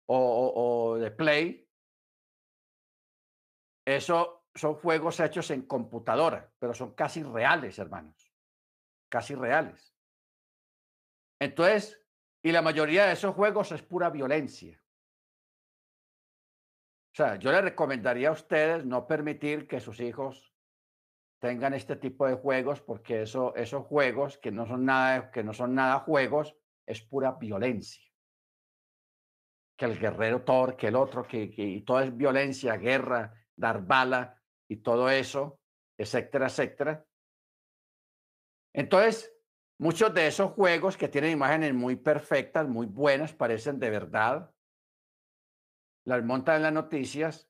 o, 0.07 0.93
o 0.93 0.99
de 0.99 1.11
Play 1.11 1.69
eso 3.89 4.39
son 4.55 4.75
juegos 4.75 5.19
hechos 5.21 5.51
en 5.51 5.63
computadora, 5.63 6.53
pero 6.59 6.75
son 6.75 6.95
casi 6.95 7.23
reales, 7.23 7.79
hermanos. 7.79 8.31
Casi 9.09 9.35
reales. 9.35 9.95
Entonces, 11.41 11.99
y 12.49 12.53
la 12.53 12.63
mayoría 12.63 13.05
de 13.05 13.13
esos 13.13 13.35
juegos 13.35 13.73
es 13.73 13.83
pura 13.83 14.09
violencia. 14.09 14.83
O 17.13 17.15
sea, 17.15 17.37
yo 17.37 17.53
le 17.53 17.61
recomendaría 17.61 18.31
a 18.31 18.33
ustedes 18.33 18.87
no 18.87 19.07
permitir 19.07 19.69
que 19.69 19.81
sus 19.81 20.01
hijos 20.01 20.55
tengan 21.41 21.75
este 21.75 21.97
tipo 21.97 22.27
de 22.27 22.37
juegos 22.37 22.81
porque 22.81 23.21
eso, 23.21 23.55
esos 23.55 23.85
juegos 23.85 24.39
que 24.39 24.51
no 24.51 24.67
son 24.67 24.87
nada, 24.87 25.31
que 25.31 25.45
no 25.45 25.53
son 25.53 25.75
nada 25.75 26.01
juegos, 26.01 26.57
es 26.87 27.03
pura 27.03 27.33
violencia. 27.33 28.03
Que 29.77 29.85
el 29.85 29.99
guerrero 29.99 30.43
Thor, 30.43 30.75
que 30.75 30.87
el 30.87 30.97
otro, 30.97 31.27
que, 31.27 31.51
que 31.51 31.63
y 31.63 31.83
todo 31.83 32.01
es 32.01 32.17
violencia, 32.17 32.79
guerra, 32.79 33.31
dar 33.57 33.85
bala 33.85 34.41
y 34.69 34.77
todo 34.79 35.11
eso, 35.11 35.61
etcétera, 35.99 36.47
etcétera. 36.47 37.05
Entonces, 38.73 39.38
muchos 39.79 40.13
de 40.13 40.27
esos 40.27 40.53
juegos 40.53 40.97
que 40.97 41.09
tienen 41.09 41.33
imágenes 41.33 41.73
muy 41.73 41.97
perfectas, 41.97 42.69
muy 42.69 42.87
buenas, 42.87 43.33
parecen 43.33 43.79
de 43.79 43.91
verdad, 43.91 44.51
las 46.05 46.25
montan 46.25 46.57
en 46.57 46.63
las 46.65 46.73
noticias, 46.73 47.49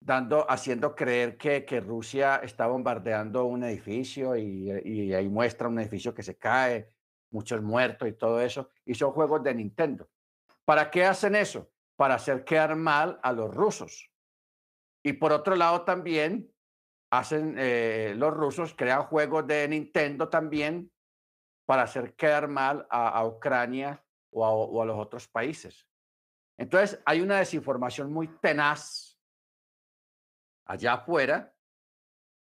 dando, 0.00 0.50
haciendo 0.50 0.94
creer 0.94 1.36
que, 1.36 1.80
Rusia 1.80 2.36
está 2.36 2.66
bombardeando 2.66 3.44
un 3.44 3.64
edificio 3.64 4.36
y, 4.36 4.70
y 4.84 5.12
ahí 5.12 5.28
muestra 5.28 5.68
un 5.68 5.78
edificio 5.78 6.14
que 6.14 6.22
se 6.22 6.36
cae, 6.36 6.90
muchos 7.30 7.60
muertos 7.62 8.08
y 8.08 8.12
todo 8.12 8.40
eso, 8.40 8.70
y 8.84 8.94
son 8.94 9.12
juegos 9.12 9.42
de 9.42 9.54
Nintendo. 9.54 10.08
¿Para 10.64 10.90
qué 10.90 11.04
hacen 11.04 11.34
eso? 11.34 11.70
Para 11.96 12.14
hacer 12.14 12.44
quedar 12.44 12.76
mal 12.76 13.18
a 13.22 13.32
los 13.32 13.54
rusos. 13.54 14.10
Y 15.02 15.14
por 15.14 15.32
otro 15.32 15.56
lado 15.56 15.82
también 15.82 16.50
hacen 17.10 17.56
eh, 17.58 18.14
los 18.16 18.32
rusos, 18.32 18.74
crean 18.74 19.04
juegos 19.04 19.46
de 19.46 19.68
Nintendo 19.68 20.28
también 20.28 20.90
para 21.66 21.82
hacer 21.82 22.14
quedar 22.14 22.48
mal 22.48 22.86
a, 22.90 23.24
Ucrania 23.26 24.04
o 24.30 24.82
a, 24.82 24.86
los 24.86 24.98
otros 24.98 25.28
países. 25.28 25.86
Entonces 26.56 27.00
hay 27.04 27.20
una 27.20 27.38
desinformación 27.38 28.12
muy 28.12 28.28
tenaz 28.38 29.18
allá 30.66 30.94
afuera, 30.94 31.54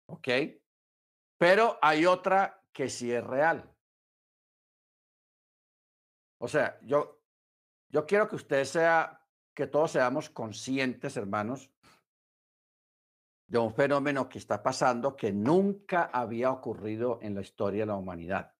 ¿ok? 0.07 0.28
Pero 1.38 1.78
hay 1.82 2.07
otra 2.07 2.62
que 2.72 2.88
sí 2.88 3.12
es 3.12 3.24
real. 3.24 3.70
O 6.38 6.48
sea, 6.48 6.78
yo, 6.82 7.22
yo 7.88 8.05
quiero 8.07 8.28
que 8.28 8.36
usted 8.36 8.64
sea, 8.64 9.20
que 9.55 9.66
todos 9.66 9.92
seamos 9.92 10.30
conscientes, 10.30 11.16
hermanos, 11.16 11.70
de 13.46 13.59
un 13.59 13.72
fenómeno 13.72 14.28
que 14.28 14.38
está 14.38 14.62
pasando 14.62 15.16
que 15.16 15.32
nunca 15.32 16.11
había 16.12 16.50
ocurrido 16.50 17.18
en 17.22 17.34
la 17.34 17.42
historia 17.42 17.82
de 17.82 17.86
la 17.86 17.96
humanidad. 17.96 18.53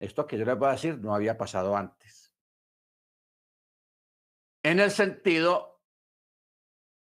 Esto 0.00 0.26
que 0.26 0.38
yo 0.38 0.44
les 0.44 0.58
voy 0.58 0.68
a 0.68 0.72
decir 0.72 0.98
no 0.98 1.14
había 1.14 1.36
pasado 1.36 1.76
antes. 1.76 2.32
En 4.62 4.80
el 4.80 4.90
sentido 4.90 5.80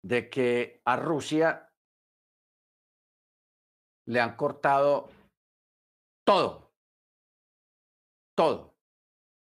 de 0.04 0.30
que 0.30 0.82
a 0.86 0.96
Rusia 0.96 1.72
le 4.08 4.20
han 4.20 4.36
cortado 4.36 5.10
todo, 6.26 6.74
todo. 8.36 8.78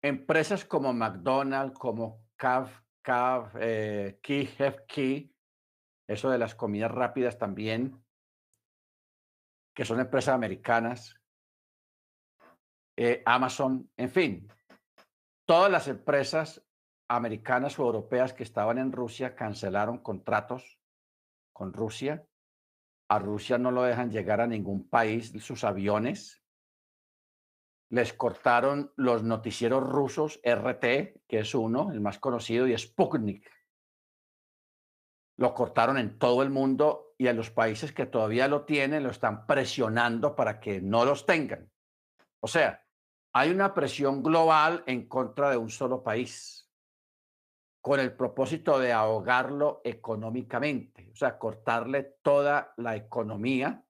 Empresas 0.01 0.65
como 0.65 0.93
McDonald's, 0.93 1.77
como 1.77 2.27
Cav, 2.35 2.69
Cav, 3.01 3.51
eh, 3.59 4.19
eso 6.07 6.29
de 6.29 6.37
las 6.37 6.55
comidas 6.55 6.91
rápidas 6.91 7.37
también, 7.37 8.03
que 9.75 9.85
son 9.85 9.99
empresas 9.99 10.33
americanas, 10.33 11.19
eh, 12.97 13.21
Amazon, 13.25 13.89
en 13.95 14.09
fin, 14.09 14.47
todas 15.45 15.71
las 15.71 15.87
empresas 15.87 16.63
americanas 17.07 17.77
o 17.79 17.83
europeas 17.83 18.33
que 18.33 18.43
estaban 18.43 18.79
en 18.79 18.91
Rusia 18.91 19.35
cancelaron 19.35 19.99
contratos 19.99 20.79
con 21.53 21.73
Rusia. 21.73 22.27
A 23.09 23.19
Rusia 23.19 23.57
no 23.57 23.71
lo 23.71 23.83
dejan 23.83 24.11
llegar 24.11 24.41
a 24.41 24.47
ningún 24.47 24.89
país 24.89 25.31
sus 25.39 25.63
aviones. 25.63 26.43
Les 27.89 28.11
cortaron 28.13 28.91
los 28.97 29.23
noticieros 29.23 29.83
rusos 29.83 30.41
RT, 30.43 31.21
que 31.27 31.39
es 31.39 31.55
uno, 31.55 31.91
el 31.91 32.01
más 32.01 32.19
conocido, 32.19 32.67
y 32.67 32.77
Sputnik, 32.77 33.49
lo 35.37 35.53
cortaron 35.53 35.97
en 35.99 36.17
todo 36.17 36.41
el 36.41 36.49
mundo 36.49 37.13
y 37.17 37.27
a 37.27 37.33
los 37.33 37.51
países 37.51 37.93
que 37.93 38.07
todavía 38.07 38.47
lo 38.47 38.65
tienen 38.65 39.03
lo 39.03 39.11
están 39.11 39.45
presionando 39.45 40.35
para 40.35 40.59
que 40.59 40.81
no 40.81 41.05
los 41.05 41.25
tengan. 41.27 41.71
O 42.39 42.47
sea, 42.47 42.86
hay 43.37 43.51
una 43.51 43.71
presión 43.71 44.23
global 44.23 44.83
en 44.87 45.07
contra 45.07 45.51
de 45.51 45.57
un 45.57 45.69
solo 45.69 46.01
país 46.01 46.67
con 47.81 47.99
el 47.99 48.15
propósito 48.15 48.79
de 48.79 48.91
ahogarlo 48.91 49.79
económicamente, 49.83 51.11
o 51.11 51.15
sea, 51.15 51.37
cortarle 51.37 52.17
toda 52.23 52.73
la 52.77 52.95
economía 52.95 53.85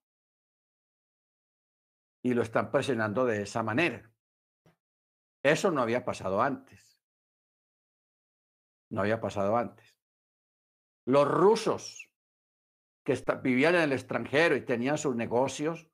y 2.22 2.34
lo 2.34 2.42
están 2.42 2.70
presionando 2.70 3.24
de 3.24 3.40
esa 3.40 3.62
manera. 3.62 4.12
Eso 5.42 5.70
no 5.70 5.80
había 5.80 6.04
pasado 6.04 6.42
antes. 6.42 7.02
No 8.90 9.00
había 9.00 9.18
pasado 9.18 9.56
antes. 9.56 9.96
Los 11.06 11.26
rusos 11.26 12.10
que 13.02 13.18
vivían 13.42 13.76
en 13.76 13.80
el 13.80 13.92
extranjero 13.92 14.56
y 14.56 14.66
tenían 14.66 14.98
sus 14.98 15.16
negocios, 15.16 15.88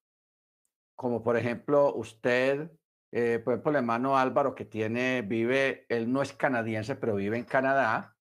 como 0.96 1.22
por 1.22 1.36
ejemplo 1.36 1.94
usted, 1.94 2.68
eh, 3.16 3.38
por 3.38 3.54
ejemplo 3.54 3.70
el 3.70 3.76
hermano 3.76 4.18
Álvaro 4.18 4.56
que 4.56 4.64
tiene, 4.64 5.22
vive, 5.22 5.86
él 5.88 6.12
no 6.12 6.20
es 6.20 6.32
canadiense, 6.32 6.96
pero 6.96 7.14
vive 7.14 7.38
en 7.38 7.44
Canadá, 7.44 8.16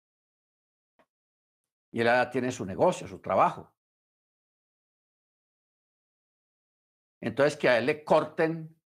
y 1.92 2.02
él 2.02 2.08
tiene 2.32 2.52
su 2.52 2.64
negocio, 2.64 3.08
su 3.08 3.20
trabajo. 3.20 3.74
Entonces 7.22 7.58
que 7.58 7.70
a 7.70 7.80
él 7.80 7.88
le 7.88 8.04
corten 8.04 8.80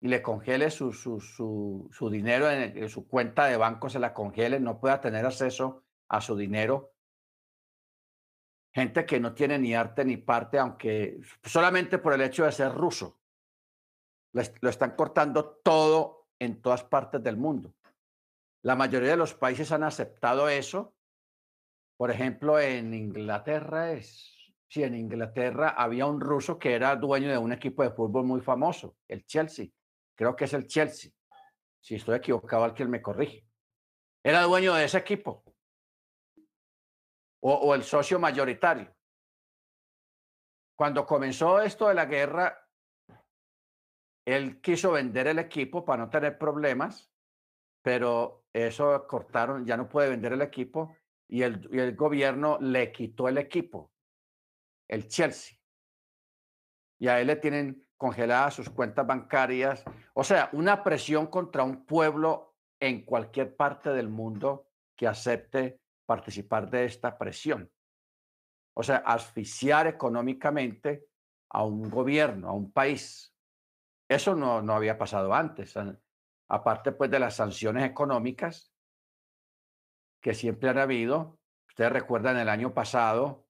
y 0.00 0.08
le 0.08 0.22
congele 0.22 0.70
su, 0.70 0.94
su, 0.94 1.20
su, 1.20 1.90
su 1.92 2.08
dinero 2.08 2.50
en, 2.50 2.88
su 2.88 3.06
cuenta 3.06 3.46
de 3.46 3.58
banco, 3.58 3.90
se 3.90 3.98
la 3.98 4.14
congele, 4.14 4.60
no 4.60 4.80
pueda 4.80 4.98
tener 4.98 5.26
acceso 5.26 5.84
a 6.08 6.22
su 6.22 6.36
dinero 6.36 6.94
gente 8.72 9.04
que 9.04 9.20
no 9.20 9.34
tiene 9.34 9.58
ni 9.58 9.74
arte 9.74 10.06
ni 10.06 10.16
parte, 10.16 10.58
aunque 10.58 11.18
solamente 11.42 11.98
por 11.98 12.14
el 12.14 12.22
hecho 12.22 12.44
de 12.44 12.52
ser 12.52 12.72
ruso. 12.72 13.20
Lo 14.32 14.70
están 14.70 14.94
cortando 14.94 15.60
todo 15.62 16.28
en 16.38 16.60
todas 16.60 16.84
partes 16.84 17.22
del 17.22 17.36
mundo. 17.36 17.74
La 18.62 18.76
mayoría 18.76 19.10
de 19.10 19.16
los 19.16 19.34
países 19.34 19.72
han 19.72 19.82
aceptado 19.82 20.48
eso. 20.48 20.94
Por 21.96 22.10
ejemplo, 22.10 22.60
en 22.60 22.94
Inglaterra 22.94 23.92
es, 23.92 24.54
sí, 24.68 24.82
en 24.82 24.94
Inglaterra 24.94 25.70
había 25.70 26.06
un 26.06 26.20
ruso 26.20 26.58
que 26.58 26.74
era 26.74 26.94
dueño 26.96 27.30
de 27.30 27.38
un 27.38 27.52
equipo 27.52 27.82
de 27.82 27.90
fútbol 27.90 28.24
muy 28.24 28.40
famoso, 28.40 28.96
el 29.08 29.24
Chelsea. 29.24 29.66
Creo 30.14 30.36
que 30.36 30.44
es 30.44 30.52
el 30.52 30.66
Chelsea. 30.66 31.10
Si 31.80 31.94
estoy 31.94 32.16
equivocado, 32.16 32.64
alguien 32.64 32.90
me 32.90 33.02
corrige. 33.02 33.46
Era 34.22 34.42
dueño 34.42 34.74
de 34.74 34.84
ese 34.84 34.98
equipo 34.98 35.44
o, 37.40 37.74
el 37.74 37.84
socio 37.84 38.18
mayoritario. 38.18 38.94
Cuando 40.76 41.06
comenzó 41.06 41.60
esto 41.60 41.88
de 41.88 41.94
la 41.94 42.06
guerra, 42.06 42.67
él 44.34 44.60
quiso 44.60 44.92
vender 44.92 45.26
el 45.26 45.38
equipo 45.38 45.86
para 45.86 46.04
no 46.04 46.10
tener 46.10 46.36
problemas, 46.36 47.10
pero 47.82 48.44
eso 48.52 49.06
cortaron, 49.06 49.64
ya 49.64 49.76
no 49.78 49.88
puede 49.88 50.10
vender 50.10 50.34
el 50.34 50.42
equipo 50.42 50.94
y 51.28 51.42
el, 51.42 51.96
gobierno 51.96 52.58
le 52.60 52.92
quitó 52.92 53.28
el 53.28 53.38
equipo, 53.38 53.90
el 54.86 55.08
Chelsea. 55.08 55.58
Y 56.98 57.08
a 57.08 57.20
él 57.20 57.28
le 57.28 57.36
tienen 57.36 57.86
congeladas 57.96 58.54
sus 58.54 58.68
cuentas 58.68 59.06
bancarias. 59.06 59.82
O 60.12 60.22
sea, 60.22 60.50
una 60.52 60.82
presión 60.82 61.28
contra 61.28 61.62
un 61.62 61.86
pueblo 61.86 62.56
en 62.80 63.06
cualquier 63.06 63.56
parte 63.56 63.90
del 63.90 64.08
mundo 64.08 64.68
que 64.94 65.06
acepte 65.06 65.80
participar 66.04 66.68
de 66.68 66.84
esta 66.84 67.16
presión. 67.16 67.70
O 68.74 68.82
sea, 68.82 68.98
asfixiar 68.98 69.86
económicamente 69.86 71.08
a 71.48 71.64
un 71.64 71.88
gobierno, 71.88 72.48
a 72.48 72.52
un 72.52 72.70
país. 72.72 73.34
Eso 74.08 74.34
no, 74.34 74.62
no 74.62 74.74
había 74.74 74.96
pasado 74.96 75.34
antes. 75.34 75.74
Aparte 76.48 76.92
pues 76.92 77.10
de 77.10 77.20
las 77.20 77.36
sanciones 77.36 77.84
económicas 77.84 78.72
que 80.20 80.34
siempre 80.34 80.70
han 80.70 80.78
habido. 80.78 81.38
Ustedes 81.68 81.92
recuerdan 81.92 82.38
el 82.38 82.48
año 82.48 82.72
pasado 82.72 83.46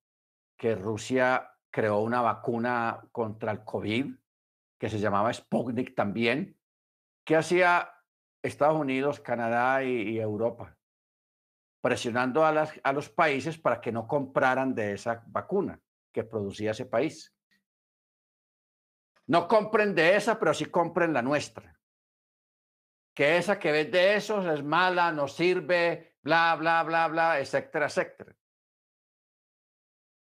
que 0.57 0.75
Rusia 0.75 1.53
creó 1.71 2.01
una 2.01 2.21
vacuna 2.21 3.09
contra 3.13 3.53
el 3.53 3.65
COVID 3.65 4.15
que 4.79 4.89
se 4.89 5.01
llamaba 5.01 5.33
Sputnik 5.33 5.95
también, 5.95 6.57
que 7.25 7.37
hacía 7.37 7.93
Estados 8.43 8.79
Unidos, 8.79 9.21
Canadá 9.21 9.83
y, 9.83 10.19
Europa, 10.19 10.77
presionando 11.81 12.47
a, 12.47 12.53
las, 12.53 12.73
a 12.83 12.93
los 12.93 13.09
países 13.09 13.59
para 13.59 13.81
que 13.81 13.91
no 13.91 14.07
compraran 14.07 14.75
de 14.75 14.93
esa 14.93 15.25
vacuna 15.27 15.81
que 16.13 16.25
producía 16.25 16.71
ese 16.71 16.87
país. 16.87 17.35
No 19.29 19.47
compren 19.47 19.95
de 19.95 20.17
esa, 20.17 20.39
pero 20.39 20.55
sí 20.55 20.67
compren 20.67 21.13
la 21.13 21.23
nuestra. 21.23 21.79
Que 23.15 23.37
esa 23.37 23.59
que 23.59 23.73
vende 23.73 24.17
esos 24.17 24.47
es 24.47 24.63
mala, 24.65 25.13
no 25.13 25.29
sirve, 25.29 26.17
bla, 26.23 26.57
bla, 26.57 26.83
bla, 26.83 27.09
bla, 27.09 27.39
etcétera, 27.39 27.87
etcétera. 27.87 28.35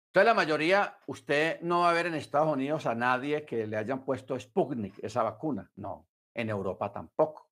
Entonces, 0.08 0.26
la 0.26 0.34
mayoría, 0.34 0.98
usted 1.06 1.60
no 1.62 1.80
va 1.80 1.90
a 1.90 1.92
ver 1.92 2.06
en 2.06 2.14
Estados 2.14 2.52
Unidos 2.52 2.86
a 2.86 2.94
nadie 2.94 3.46
que 3.46 3.66
le 3.66 3.76
hayan 3.76 4.04
puesto 4.04 4.38
Sputnik, 4.38 4.98
esa 5.02 5.22
vacuna. 5.22 5.70
No, 5.76 6.08
en 6.34 6.50
Europa 6.50 6.92
tampoco. 6.92 7.50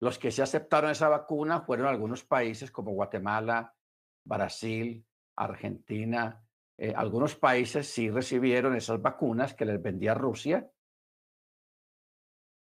Los 0.00 0.18
que 0.18 0.30
se 0.30 0.42
aceptaron 0.42 0.90
esa 0.90 1.08
vacuna 1.08 1.62
fueron 1.62 1.86
algunos 1.86 2.24
países 2.24 2.70
como 2.70 2.92
Guatemala, 2.92 3.74
Brasil, 4.24 5.06
Argentina. 5.34 6.45
Eh, 6.78 6.92
algunos 6.94 7.36
países 7.36 7.88
sí 7.88 8.10
recibieron 8.10 8.76
esas 8.76 9.00
vacunas 9.00 9.54
que 9.54 9.64
les 9.64 9.80
vendía 9.80 10.14
Rusia 10.14 10.70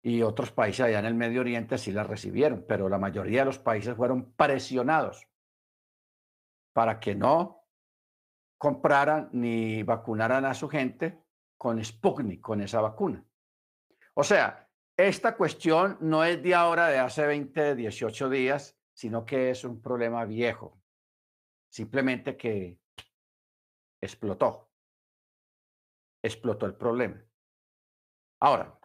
y 0.04 0.22
otros 0.22 0.50
países 0.50 0.80
allá 0.80 0.98
en 0.98 1.06
el 1.06 1.14
Medio 1.14 1.40
Oriente 1.40 1.78
sí 1.78 1.92
las 1.92 2.08
recibieron, 2.08 2.64
pero 2.66 2.88
la 2.88 2.98
mayoría 2.98 3.40
de 3.40 3.46
los 3.46 3.60
países 3.60 3.96
fueron 3.96 4.32
presionados 4.32 5.28
para 6.72 6.98
que 6.98 7.14
no 7.14 7.64
compraran 8.58 9.28
ni 9.32 9.82
vacunaran 9.84 10.44
a 10.44 10.54
su 10.54 10.68
gente 10.68 11.22
con 11.56 11.82
Sputnik, 11.84 12.40
con 12.40 12.60
esa 12.60 12.80
vacuna. 12.80 13.24
O 14.14 14.24
sea, 14.24 14.68
esta 14.96 15.36
cuestión 15.36 15.96
no 16.00 16.24
es 16.24 16.42
de 16.42 16.54
ahora, 16.54 16.88
de 16.88 16.98
hace 16.98 17.24
20, 17.24 17.76
18 17.76 18.28
días, 18.28 18.76
sino 18.92 19.24
que 19.24 19.50
es 19.50 19.64
un 19.64 19.80
problema 19.80 20.24
viejo. 20.24 20.80
Simplemente 21.70 22.36
que 22.36 22.81
explotó. 24.02 24.68
Explotó 26.22 26.66
el 26.66 26.74
problema. 26.74 27.24
Ahora, 28.40 28.78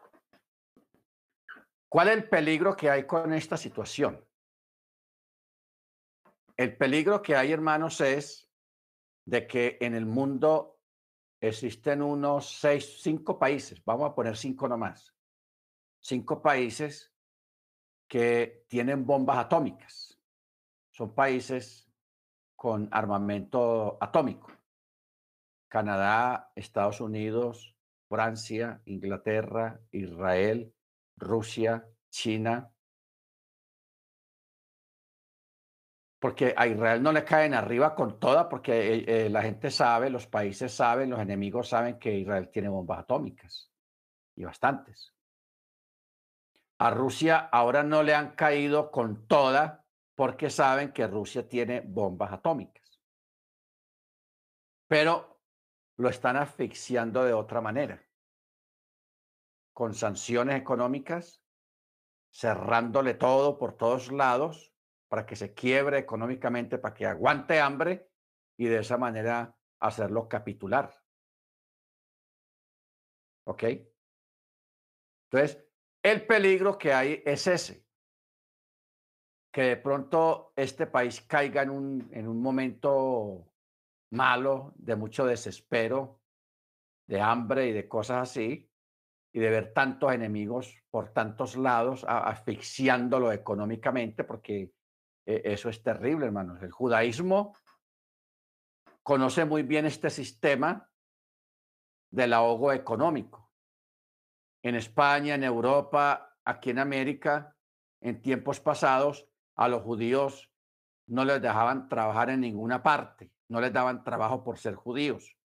¿cuál 1.90 2.08
es 2.10 2.14
el 2.18 2.30
peligro 2.30 2.76
que 2.76 2.90
hay 2.90 3.06
con 3.06 3.34
esta 3.34 3.58
situación? 3.58 4.24
El 6.56 6.78
peligro 6.78 7.22
que 7.22 7.36
hay, 7.36 7.52
hermanos, 7.52 8.00
es 8.02 8.50
de 9.26 9.46
que 9.46 9.78
en 9.82 9.94
el 9.94 10.06
mundo 10.06 10.80
existen 11.42 12.02
unos 12.02 12.60
seis, 12.60 13.02
cinco 13.02 13.38
países, 13.38 13.84
vamos 13.84 14.10
a 14.10 14.16
poner 14.16 14.36
cinco 14.38 14.68
nomás, 14.68 15.16
cinco 16.00 16.42
países 16.42 17.14
que 18.08 18.66
tienen 18.68 19.06
bombas 19.06 19.38
atómicas. 19.38 20.20
Son 20.92 21.14
países 21.14 21.92
con 22.56 22.90
armamento 22.92 23.98
atómico. 24.02 24.57
Canadá, 25.68 26.52
Estados 26.56 27.02
Unidos, 27.02 27.76
Francia, 28.08 28.82
Inglaterra, 28.86 29.80
Israel, 29.92 30.74
Rusia, 31.18 31.88
China, 32.10 32.72
porque 36.20 36.54
a 36.58 36.68
Israel 36.68 37.04
no 37.04 37.12
le 37.12 37.24
caen 37.24 37.54
arriba 37.54 37.94
con 37.94 38.20
toda, 38.20 38.50
porque 38.50 38.96
eh, 38.96 39.26
eh, 39.26 39.30
la 39.30 39.44
gente 39.44 39.70
sabe, 39.70 40.10
los 40.10 40.26
países 40.28 40.74
saben, 40.74 41.10
los 41.10 41.20
enemigos 41.20 41.70
saben 41.70 42.00
que 42.00 42.14
Israel 42.14 42.50
tiene 42.50 42.70
bombas 42.70 43.00
atómicas, 43.00 43.72
y 44.36 44.44
bastantes. 44.44 45.14
A 46.80 46.92
Rusia 46.92 47.50
ahora 47.52 47.84
no 47.84 48.04
le 48.04 48.16
han 48.16 48.36
caído 48.36 48.92
con 48.92 49.28
toda, 49.28 49.86
porque 50.16 50.50
saben 50.50 50.92
que 50.92 51.08
Rusia 51.08 51.48
tiene 51.48 51.82
bombas 51.82 52.32
atómicas. 52.34 53.00
Pero 54.88 55.37
lo 55.98 56.10
están 56.10 56.38
asfixiando 56.38 57.24
de 57.24 57.34
otra 57.34 57.60
manera, 57.60 58.04
con 59.74 59.94
sanciones 59.94 60.60
económicas, 60.60 61.44
cerrándole 62.32 63.16
todo 63.16 63.58
por 63.58 63.76
todos 63.76 64.12
lados 64.12 64.74
para 65.08 65.26
que 65.26 65.36
se 65.36 65.54
quiebre 65.54 65.98
económicamente, 65.98 66.78
para 66.78 66.94
que 66.94 67.06
aguante 67.06 67.60
hambre 67.60 68.12
y 68.58 68.66
de 68.66 68.80
esa 68.80 68.98
manera 68.98 69.56
hacerlo 69.80 70.28
capitular. 70.28 70.94
¿Ok? 73.46 73.64
Entonces, 75.30 75.66
el 76.04 76.26
peligro 76.26 76.78
que 76.78 76.94
hay 76.94 77.24
es 77.26 77.48
ese, 77.48 77.86
que 79.52 79.62
de 79.62 79.78
pronto 79.78 80.54
este 80.56 80.86
país 80.88 81.22
caiga 81.22 81.64
en 81.64 81.70
un, 81.70 82.10
en 82.12 82.28
un 82.28 82.42
momento 82.42 83.52
malo, 84.12 84.74
de 84.78 84.96
mucho 84.96 85.26
desespero, 85.26 86.22
de 87.08 87.22
hambre 87.22 87.68
y 87.68 87.74
de 87.74 87.88
cosas 87.88 88.30
así, 88.30 88.70
y 89.34 89.40
de 89.40 89.50
ver 89.50 89.74
tantos 89.74 90.12
enemigos 90.14 90.76
por 90.90 91.14
tantos 91.14 91.56
lados 91.58 92.06
asfixiándolo 92.08 93.32
económicamente, 93.32 94.24
porque 94.24 94.74
e, 95.26 95.42
eso 95.46 95.70
es 95.70 95.84
terrible, 95.84 96.26
hermanos. 96.26 96.62
El 96.64 96.72
judaísmo 96.72 97.56
conoce 99.04 99.46
muy 99.46 99.64
bien 99.64 99.86
este 99.86 100.10
sistema 100.10 100.90
del 102.10 102.34
ahogo 102.34 102.72
económico. 102.74 103.52
En 104.64 104.76
España, 104.76 105.36
en 105.36 105.44
Europa, 105.44 106.38
aquí 106.44 106.72
en 106.72 106.80
América, 106.80 107.56
en 108.02 108.22
tiempos 108.22 108.60
pasados, 108.60 109.28
a 109.56 109.68
los 109.68 109.82
judíos 109.84 110.52
no 111.08 111.26
les 111.26 111.42
dejaban 111.42 111.88
trabajar 111.90 112.30
en 112.30 112.42
ninguna 112.42 112.84
parte, 112.84 113.32
no 113.50 113.62
les 113.62 113.74
daban 113.74 114.04
trabajo 114.04 114.44
por 114.44 114.58
ser 114.58 114.76
judíos. 114.76 115.38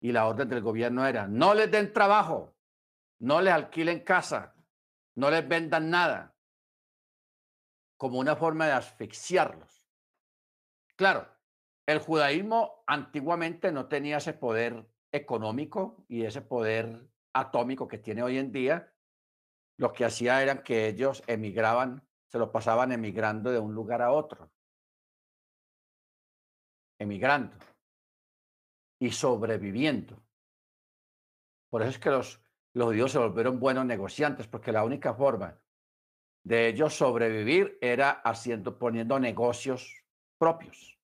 Y 0.00 0.12
la 0.12 0.26
orden 0.26 0.48
del 0.48 0.62
gobierno 0.62 1.06
era, 1.06 1.28
no 1.28 1.54
les 1.54 1.70
den 1.70 1.92
trabajo, 1.92 2.56
no 3.20 3.40
les 3.40 3.52
alquilen 3.52 4.00
casa, 4.00 4.54
no 5.14 5.30
les 5.30 5.46
vendan 5.46 5.90
nada 5.90 6.34
como 7.96 8.18
una 8.18 8.34
forma 8.34 8.66
de 8.66 8.72
asfixiarlos. 8.72 9.88
Claro, 10.96 11.28
el 11.86 11.98
judaísmo 12.00 12.82
antiguamente 12.86 13.70
no 13.70 13.86
tenía 13.86 14.16
ese 14.16 14.32
poder 14.32 14.88
económico 15.12 16.04
y 16.08 16.24
ese 16.24 16.42
poder 16.42 17.08
atómico 17.32 17.86
que 17.86 17.98
tiene 17.98 18.24
hoy 18.24 18.38
en 18.38 18.50
día. 18.50 18.92
Lo 19.76 19.92
que 19.92 20.04
hacía 20.04 20.42
era 20.42 20.64
que 20.64 20.88
ellos 20.88 21.22
emigraban, 21.28 22.04
se 22.26 22.38
lo 22.38 22.50
pasaban 22.50 22.90
emigrando 22.90 23.52
de 23.52 23.60
un 23.60 23.72
lugar 23.72 24.02
a 24.02 24.10
otro. 24.10 24.50
Emigrando 27.02 27.56
y 29.00 29.10
sobreviviendo. 29.10 30.22
Por 31.68 31.82
eso 31.82 31.90
es 31.90 31.98
que 31.98 32.10
los, 32.10 32.40
judíos 32.72 33.10
se 33.10 33.18
volvieron 33.18 33.58
buenos 33.58 33.84
negociantes, 33.84 34.46
porque 34.46 34.70
la 34.70 34.84
única 34.84 35.12
forma 35.12 35.60
de 36.44 36.68
ellos 36.68 36.94
sobrevivir 36.94 37.78
era 37.80 38.10
haciendo, 38.10 38.78
poniendo 38.78 39.18
negocios 39.18 40.04
propios, 40.38 41.00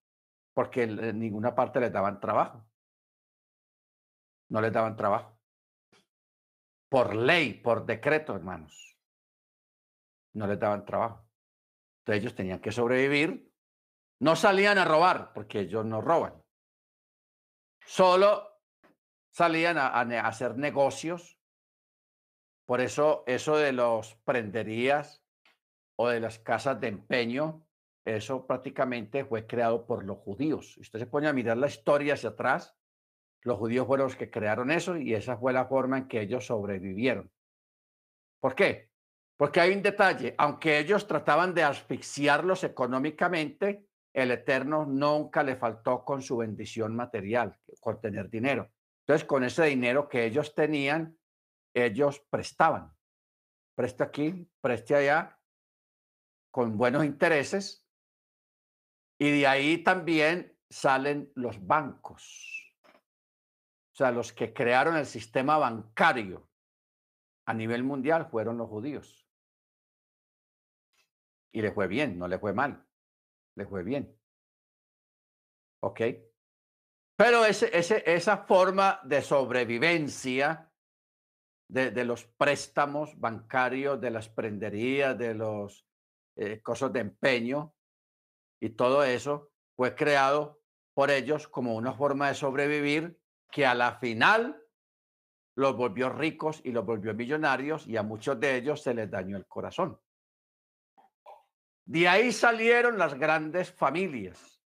porque 0.54 0.84
en 0.84 1.18
ninguna 1.18 1.54
parte 1.54 1.80
les 1.80 1.92
daban 1.92 2.20
trabajo. 2.20 2.64
No 4.50 4.60
les 4.60 4.72
daban 4.72 4.94
trabajo. 4.94 5.36
Por 6.88 7.16
ley, 7.16 7.54
por 7.54 7.84
decreto, 7.84 8.34
hermanos. 8.34 8.96
No 10.34 10.46
les 10.46 10.58
daban 10.58 10.84
trabajo. 10.84 11.28
Entonces 12.00 12.22
ellos 12.22 12.34
tenían 12.34 12.60
que 12.60 12.70
sobrevivir. 12.70 13.47
No 14.20 14.34
salían 14.36 14.78
a 14.78 14.84
robar, 14.84 15.32
porque 15.32 15.60
ellos 15.60 15.84
no 15.84 16.00
roban. 16.00 16.42
Solo 17.86 18.48
salían 19.30 19.78
a, 19.78 20.00
hacer 20.26 20.56
negocios. 20.56 21.38
Por 22.66 22.80
eso, 22.80 23.24
eso 23.26 23.56
de 23.56 23.72
los 23.72 24.16
prenderías 24.24 25.24
o 25.96 26.08
de 26.08 26.20
las 26.20 26.38
casas 26.38 26.80
de 26.80 26.88
empeño, 26.88 27.64
eso 28.04 28.46
prácticamente 28.46 29.24
fue 29.24 29.46
creado 29.46 29.86
por 29.86 30.04
los 30.04 30.18
judíos. 30.18 30.76
usted 30.76 30.98
se 30.98 31.06
pone 31.06 31.28
a 31.28 31.32
mirar 31.32 31.56
la 31.56 31.66
historia 31.66 32.14
hacia 32.14 32.30
atrás, 32.30 32.76
los 33.42 33.58
judíos 33.58 33.86
fueron 33.86 34.06
los 34.06 34.16
que 34.16 34.30
crearon 34.30 34.70
eso 34.70 34.96
y 34.96 35.14
esa 35.14 35.36
fue 35.36 35.52
la 35.52 35.66
forma 35.66 35.98
en 35.98 36.08
que 36.08 36.20
ellos 36.20 36.46
sobrevivieron. 36.46 37.30
¿Por 38.40 38.54
qué? 38.54 38.90
Porque 39.36 39.60
hay 39.60 39.72
un 39.72 39.82
detalle, 39.82 40.34
aunque 40.36 40.78
ellos 40.78 41.06
trataban 41.06 41.54
de 41.54 41.62
asfixiarlos 41.62 42.64
económicamente, 42.64 43.87
el 44.18 44.32
Eterno 44.32 44.84
nunca 44.84 45.44
le 45.44 45.54
faltó 45.54 46.04
con 46.04 46.22
su 46.22 46.38
bendición 46.38 46.96
material, 46.96 47.56
con 47.80 48.00
tener 48.00 48.28
dinero. 48.28 48.68
Entonces, 49.02 49.24
con 49.26 49.44
ese 49.44 49.64
dinero 49.66 50.08
que 50.08 50.24
ellos 50.24 50.56
tenían, 50.56 51.16
ellos 51.72 52.20
prestaban. 52.28 52.92
Preste 53.76 54.02
aquí, 54.02 54.50
preste 54.60 54.96
allá, 54.96 55.38
con 56.50 56.76
buenos 56.76 57.04
intereses. 57.04 57.86
Y 59.18 59.38
de 59.38 59.46
ahí 59.46 59.78
también 59.84 60.58
salen 60.68 61.30
los 61.36 61.64
bancos. 61.64 62.76
O 63.92 63.96
sea, 63.98 64.10
los 64.10 64.32
que 64.32 64.52
crearon 64.52 64.96
el 64.96 65.06
sistema 65.06 65.58
bancario 65.58 66.48
a 67.46 67.54
nivel 67.54 67.84
mundial 67.84 68.26
fueron 68.26 68.58
los 68.58 68.68
judíos. 68.68 69.28
Y 71.52 71.62
le 71.62 71.70
fue 71.70 71.86
bien, 71.86 72.18
no 72.18 72.26
le 72.26 72.38
fue 72.40 72.52
mal, 72.52 72.87
le 73.58 73.66
fue 73.66 73.82
bien. 73.82 74.16
¿Ok? 75.82 76.00
Pero 77.16 77.44
ese, 77.44 77.76
ese, 77.76 78.02
esa 78.06 78.38
forma 78.46 79.00
de 79.04 79.20
sobrevivencia 79.20 80.72
de, 81.68 82.04
los 82.04 82.24
préstamos 82.24 83.18
bancarios, 83.18 84.00
de 84.00 84.10
las 84.10 84.28
prenderías, 84.28 85.18
de 85.18 85.34
los 85.34 85.84
eh, 86.36 86.62
cosas 86.62 86.92
de 86.92 87.00
empeño 87.00 87.74
y 88.60 88.70
todo 88.70 89.04
eso 89.04 89.50
fue 89.76 89.94
creado 89.94 90.60
por 90.94 91.10
ellos 91.10 91.48
como 91.48 91.74
una 91.74 91.92
forma 91.92 92.28
de 92.28 92.34
sobrevivir 92.34 93.20
que 93.50 93.66
a 93.66 93.74
la 93.74 93.98
final 93.98 94.62
los 95.56 95.76
volvió 95.76 96.08
ricos 96.08 96.60
y 96.64 96.70
los 96.70 96.86
volvió 96.86 97.12
millonarios 97.14 97.86
y 97.86 97.96
a 97.96 98.02
muchos 98.02 98.38
de 98.40 98.56
ellos 98.56 98.82
se 98.82 98.94
les 98.94 99.10
dañó 99.10 99.36
el 99.36 99.46
corazón. 99.46 100.00
De 101.88 102.06
ahí 102.06 102.32
salieron 102.32 102.98
las 102.98 103.14
grandes 103.14 103.72
familias, 103.72 104.60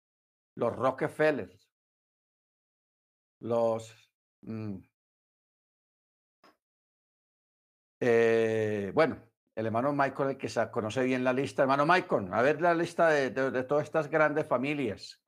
los 0.57 0.75
Rockefellers, 0.75 1.71
los... 3.39 3.95
Mm, 4.41 4.79
eh, 8.01 8.91
bueno, 8.93 9.23
el 9.55 9.67
hermano 9.67 9.93
Michael, 9.93 10.31
el 10.31 10.37
que 10.37 10.49
se 10.49 10.69
conoce 10.73 11.05
bien 11.05 11.23
la 11.23 11.33
lista. 11.33 11.63
Hermano 11.63 11.87
Michael, 11.87 12.29
a 12.33 12.43
ver 12.43 12.61
la 12.61 12.75
lista 12.75 13.11
de, 13.11 13.31
de, 13.31 13.63
todas 13.63 13.85
estas 13.85 14.11
grandes 14.11 14.49
familias. 14.49 15.23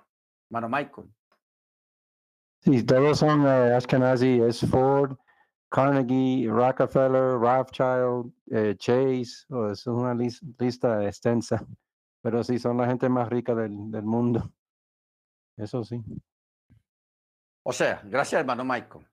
Hermano 0.51 0.69
Michael. 0.69 1.07
Sí, 2.59 2.83
todos 2.83 3.21
son 3.21 3.43
uh, 3.43 3.77
Ashkenazi. 3.77 4.41
Es 4.41 4.69
Ford, 4.69 5.17
Carnegie, 5.71 6.49
Rockefeller, 6.49 7.39
Rothschild, 7.39 8.33
eh, 8.51 8.75
Chase. 8.79 9.47
Oh, 9.51 9.71
es 9.71 9.87
una 9.87 10.13
lista 10.13 11.07
extensa. 11.07 11.65
Pero 12.25 12.43
sí, 12.43 12.59
son 12.59 12.79
la 12.79 12.87
gente 12.87 13.07
más 13.11 13.29
rica 13.29 13.55
del, 13.55 13.91
del 13.91 14.03
mundo. 14.03 14.51
Eso 15.59 15.85
sí. 15.85 16.03
O 17.63 17.71
sea, 17.71 18.01
gracias, 18.03 18.41
hermano 18.41 18.65
Michael. 18.65 19.07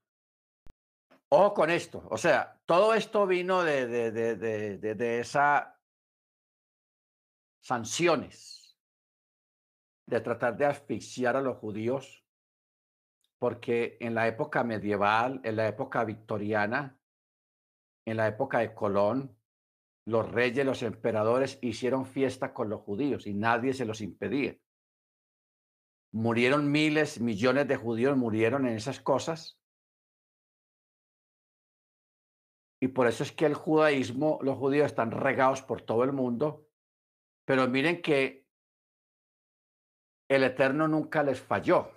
Ojo 1.27 1.53
con 1.53 1.69
esto. 1.69 2.07
O 2.09 2.17
sea, 2.17 2.61
todo 2.65 2.93
esto 2.93 3.27
vino 3.27 3.63
de, 3.63 3.85
de, 3.85 4.11
de, 4.11 4.77
de, 4.77 4.95
de 4.95 5.19
esas 5.19 5.67
sanciones, 7.61 8.79
de 10.07 10.21
tratar 10.21 10.55
de 10.55 10.65
asfixiar 10.65 11.35
a 11.35 11.41
los 11.41 11.57
judíos, 11.57 12.25
porque 13.39 13.97
en 13.99 14.15
la 14.15 14.27
época 14.27 14.63
medieval, 14.63 15.41
en 15.43 15.57
la 15.57 15.67
época 15.67 16.05
victoriana, 16.05 16.97
en 18.05 18.17
la 18.17 18.27
época 18.27 18.59
de 18.59 18.73
Colón, 18.73 19.40
los 20.05 20.31
reyes, 20.31 20.65
los 20.65 20.83
emperadores 20.83 21.59
hicieron 21.61 22.05
fiesta 22.05 22.53
con 22.53 22.69
los 22.69 22.81
judíos 22.81 23.27
y 23.27 23.33
nadie 23.33 23.73
se 23.73 23.85
los 23.85 24.01
impedía. 24.01 24.57
Murieron 26.13 26.71
miles, 26.71 27.21
millones 27.21 27.67
de 27.67 27.77
judíos 27.77 28.17
murieron 28.17 28.67
en 28.67 28.75
esas 28.75 28.99
cosas. 28.99 29.59
Y 32.81 32.89
por 32.89 33.07
eso 33.07 33.23
es 33.23 33.31
que 33.31 33.45
el 33.45 33.53
judaísmo, 33.53 34.39
los 34.41 34.57
judíos 34.57 34.87
están 34.87 35.11
regados 35.11 35.61
por 35.61 35.83
todo 35.83 36.03
el 36.03 36.11
mundo. 36.11 36.67
Pero 37.45 37.67
miren 37.67 38.01
que 38.01 38.47
el 40.29 40.43
Eterno 40.43 40.87
nunca 40.87 41.23
les 41.23 41.39
falló. 41.39 41.91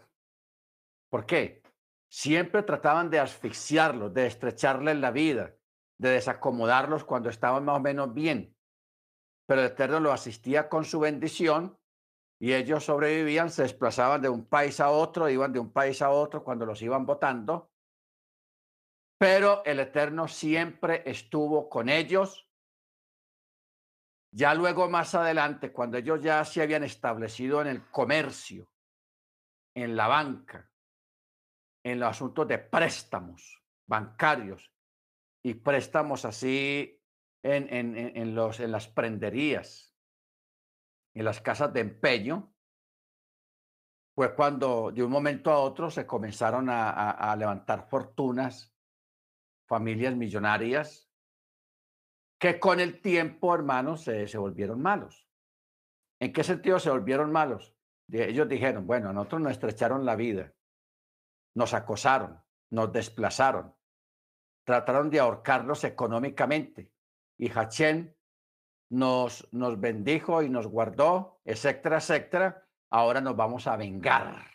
¿Por 1.10 1.26
qué? 1.26 1.62
Siempre 2.08 2.62
trataban 2.62 3.10
de 3.10 3.18
asfixiarlos, 3.18 4.12
de 4.12 4.26
estrecharles 4.26 4.96
la 4.98 5.10
vida, 5.10 5.56
de 5.98 6.10
desacomodarlos 6.10 7.04
cuando 7.04 7.30
estaban 7.30 7.64
más 7.64 7.76
o 7.76 7.80
menos 7.80 8.12
bien. 8.12 8.56
Pero 9.46 9.60
el 9.60 9.68
Eterno 9.68 10.00
lo 10.00 10.12
asistía 10.12 10.68
con 10.68 10.84
su 10.84 11.00
bendición 11.00 11.78
y 12.40 12.52
ellos 12.52 12.84
sobrevivían, 12.84 13.50
se 13.50 13.62
desplazaban 13.62 14.20
de 14.22 14.28
un 14.28 14.46
país 14.46 14.80
a 14.80 14.90
otro, 14.90 15.28
iban 15.28 15.52
de 15.52 15.60
un 15.60 15.72
país 15.72 16.02
a 16.02 16.10
otro 16.10 16.42
cuando 16.42 16.66
los 16.66 16.82
iban 16.82 17.06
votando. 17.06 17.70
Pero 19.18 19.64
el 19.64 19.80
Eterno 19.80 20.28
siempre 20.28 21.02
estuvo 21.06 21.68
con 21.68 21.88
ellos. 21.88 22.48
Ya 24.32 24.52
luego, 24.52 24.90
más 24.90 25.14
adelante, 25.14 25.72
cuando 25.72 25.96
ellos 25.96 26.20
ya 26.20 26.44
se 26.44 26.60
habían 26.60 26.82
establecido 26.82 27.60
en 27.60 27.68
el 27.68 27.88
comercio, 27.90 28.68
en 29.74 29.94
la 29.94 30.08
banca, 30.08 30.68
en 31.84 32.00
los 32.00 32.10
asuntos 32.10 32.48
de 32.48 32.58
préstamos 32.58 33.62
bancarios, 33.86 34.73
y 35.44 35.54
préstamos 35.54 36.24
así 36.24 37.00
en, 37.42 37.72
en, 37.72 37.96
en, 37.96 38.34
los, 38.34 38.60
en 38.60 38.72
las 38.72 38.88
prenderías, 38.88 39.94
en 41.14 41.24
las 41.24 41.40
casas 41.40 41.72
de 41.72 41.80
empeño, 41.80 42.52
fue 44.16 44.34
cuando 44.34 44.90
de 44.90 45.02
un 45.02 45.10
momento 45.10 45.50
a 45.50 45.58
otro 45.58 45.90
se 45.90 46.06
comenzaron 46.06 46.68
a 46.70 47.34
levantar 47.36 47.88
fortunas, 47.88 48.74
familias 49.68 50.14
millonarias, 50.16 51.10
que 52.38 52.58
con 52.60 52.80
el 52.80 53.00
tiempo, 53.00 53.54
hermanos, 53.54 54.02
se, 54.02 54.26
se 54.28 54.38
volvieron 54.38 54.80
malos. 54.80 55.28
¿En 56.20 56.32
qué 56.32 56.44
sentido 56.44 56.78
se 56.78 56.90
volvieron 56.90 57.32
malos? 57.32 57.74
Ellos 58.10 58.48
dijeron, 58.48 58.86
bueno, 58.86 59.10
a 59.10 59.12
nosotros 59.12 59.42
nos 59.42 59.52
estrecharon 59.52 60.04
la 60.04 60.16
vida, 60.16 60.54
nos 61.54 61.74
acosaron, 61.74 62.42
nos 62.70 62.92
desplazaron, 62.92 63.74
trataron 64.64 65.10
de 65.10 65.20
ahorcarlos 65.20 65.84
económicamente. 65.84 66.90
Y 67.36 67.50
Hachén 67.50 68.16
nos, 68.90 69.46
nos 69.52 69.78
bendijo 69.78 70.42
y 70.42 70.48
nos 70.48 70.66
guardó, 70.66 71.40
etcétera, 71.44 71.98
etcétera. 71.98 72.66
Ahora 72.90 73.20
nos 73.20 73.36
vamos 73.36 73.66
a 73.66 73.76
vengar. 73.76 74.46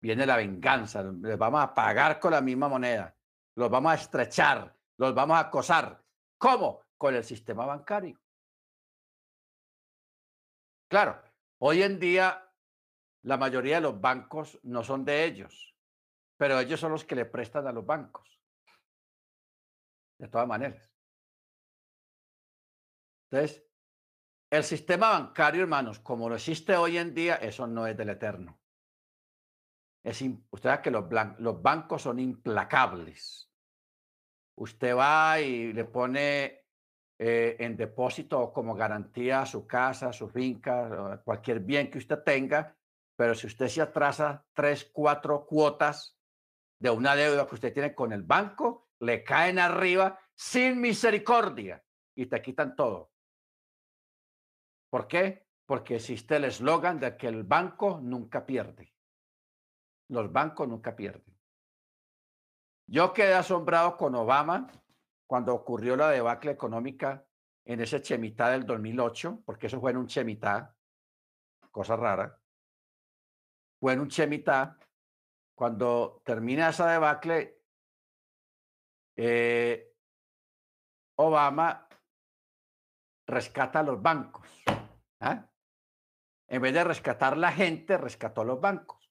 Viene 0.00 0.26
la 0.26 0.36
venganza, 0.36 1.02
les 1.02 1.38
vamos 1.38 1.62
a 1.62 1.74
pagar 1.74 2.18
con 2.18 2.32
la 2.32 2.40
misma 2.40 2.68
moneda, 2.68 3.14
los 3.54 3.70
vamos 3.70 3.92
a 3.92 3.94
estrechar, 3.94 4.76
los 4.96 5.14
vamos 5.14 5.36
a 5.36 5.40
acosar. 5.40 6.02
¿Cómo? 6.38 6.80
Con 6.96 7.14
el 7.14 7.22
sistema 7.22 7.66
bancario. 7.66 8.18
Claro, 10.88 11.22
hoy 11.58 11.82
en 11.82 12.00
día 12.00 12.48
la 13.22 13.36
mayoría 13.36 13.76
de 13.76 13.82
los 13.82 14.00
bancos 14.00 14.58
no 14.64 14.82
son 14.82 15.04
de 15.04 15.24
ellos, 15.24 15.76
pero 16.36 16.58
ellos 16.58 16.80
son 16.80 16.92
los 16.92 17.04
que 17.04 17.14
le 17.14 17.24
prestan 17.24 17.68
a 17.68 17.72
los 17.72 17.86
bancos 17.86 18.41
de 20.22 20.28
todas 20.28 20.46
maneras. 20.46 20.88
Entonces, 23.28 23.66
el 24.50 24.62
sistema 24.62 25.10
bancario, 25.10 25.62
hermanos, 25.62 25.98
como 25.98 26.28
lo 26.28 26.36
existe 26.36 26.76
hoy 26.76 26.96
en 26.96 27.12
día, 27.12 27.34
eso 27.36 27.66
no 27.66 27.88
es 27.88 27.96
del 27.96 28.10
eterno. 28.10 28.60
Es 30.04 30.22
usted 30.22 30.68
sabe 30.68 30.82
que 30.82 30.90
los, 30.92 31.62
bancos 31.62 32.02
son 32.02 32.20
implacables. 32.20 33.50
Usted 34.56 34.96
va 34.96 35.40
y 35.40 35.72
le 35.72 35.86
pone 35.86 36.66
eh, 37.18 37.56
en 37.58 37.76
depósito 37.76 38.52
como 38.52 38.76
garantía 38.76 39.44
su 39.44 39.66
casa, 39.66 40.12
su 40.12 40.28
finca, 40.28 41.20
cualquier 41.24 41.60
bien 41.60 41.90
que 41.90 41.98
usted 41.98 42.22
tenga, 42.22 42.76
pero 43.16 43.34
si 43.34 43.48
usted 43.48 43.66
se 43.66 43.82
atrasa 43.82 44.46
tres, 44.52 44.88
cuatro 44.92 45.46
cuotas 45.46 46.16
de 46.78 46.90
una 46.90 47.16
deuda 47.16 47.46
que 47.46 47.54
usted 47.54 47.72
tiene 47.72 47.94
con 47.94 48.12
el 48.12 48.22
banco, 48.22 48.91
le 49.02 49.24
caen 49.24 49.58
arriba 49.58 50.18
sin 50.34 50.80
misericordia 50.80 51.82
y 52.14 52.26
te 52.26 52.40
quitan 52.40 52.76
todo. 52.76 53.10
¿Por 54.90 55.08
qué? 55.08 55.48
Porque 55.66 55.96
existe 55.96 56.36
el 56.36 56.44
eslogan 56.44 57.00
de 57.00 57.16
que 57.16 57.26
el 57.26 57.42
banco 57.42 57.98
nunca 58.00 58.46
pierde. 58.46 58.94
Los 60.08 60.30
bancos 60.30 60.68
nunca 60.68 60.94
pierden. 60.94 61.36
Yo 62.86 63.12
quedé 63.12 63.34
asombrado 63.34 63.96
con 63.96 64.14
Obama 64.14 64.70
cuando 65.26 65.52
ocurrió 65.52 65.96
la 65.96 66.10
debacle 66.10 66.52
económica 66.52 67.26
en 67.64 67.80
ese 67.80 68.02
chemitá 68.02 68.50
del 68.50 68.66
2008, 68.66 69.42
porque 69.44 69.66
eso 69.66 69.80
fue 69.80 69.90
en 69.90 69.96
un 69.96 70.06
chemitá, 70.06 70.76
cosa 71.72 71.96
rara. 71.96 72.38
Fue 73.80 73.94
en 73.94 74.00
un 74.00 74.08
chemitá. 74.08 74.78
Cuando 75.56 76.22
termina 76.24 76.68
esa 76.68 76.90
debacle, 76.90 77.61
eh, 79.16 79.92
Obama 81.16 81.88
rescata 83.26 83.80
a 83.80 83.82
los 83.82 84.00
bancos. 84.00 84.48
¿ah? 85.20 85.48
En 86.48 86.62
vez 86.62 86.74
de 86.74 86.84
rescatar 86.84 87.36
la 87.36 87.52
gente, 87.52 87.96
rescató 87.96 88.44
los 88.44 88.60
bancos. 88.60 89.10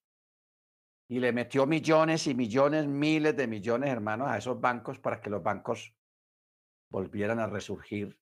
Y 1.07 1.19
le 1.19 1.33
metió 1.33 1.65
millones 1.65 2.27
y 2.27 2.35
millones, 2.35 2.87
miles 2.87 3.35
de 3.35 3.47
millones, 3.47 3.89
hermanos, 3.89 4.29
a 4.29 4.37
esos 4.37 4.59
bancos 4.59 4.99
para 4.99 5.19
que 5.19 5.29
los 5.29 5.43
bancos 5.43 5.93
volvieran 6.89 7.39
a 7.39 7.47
resurgir 7.47 8.17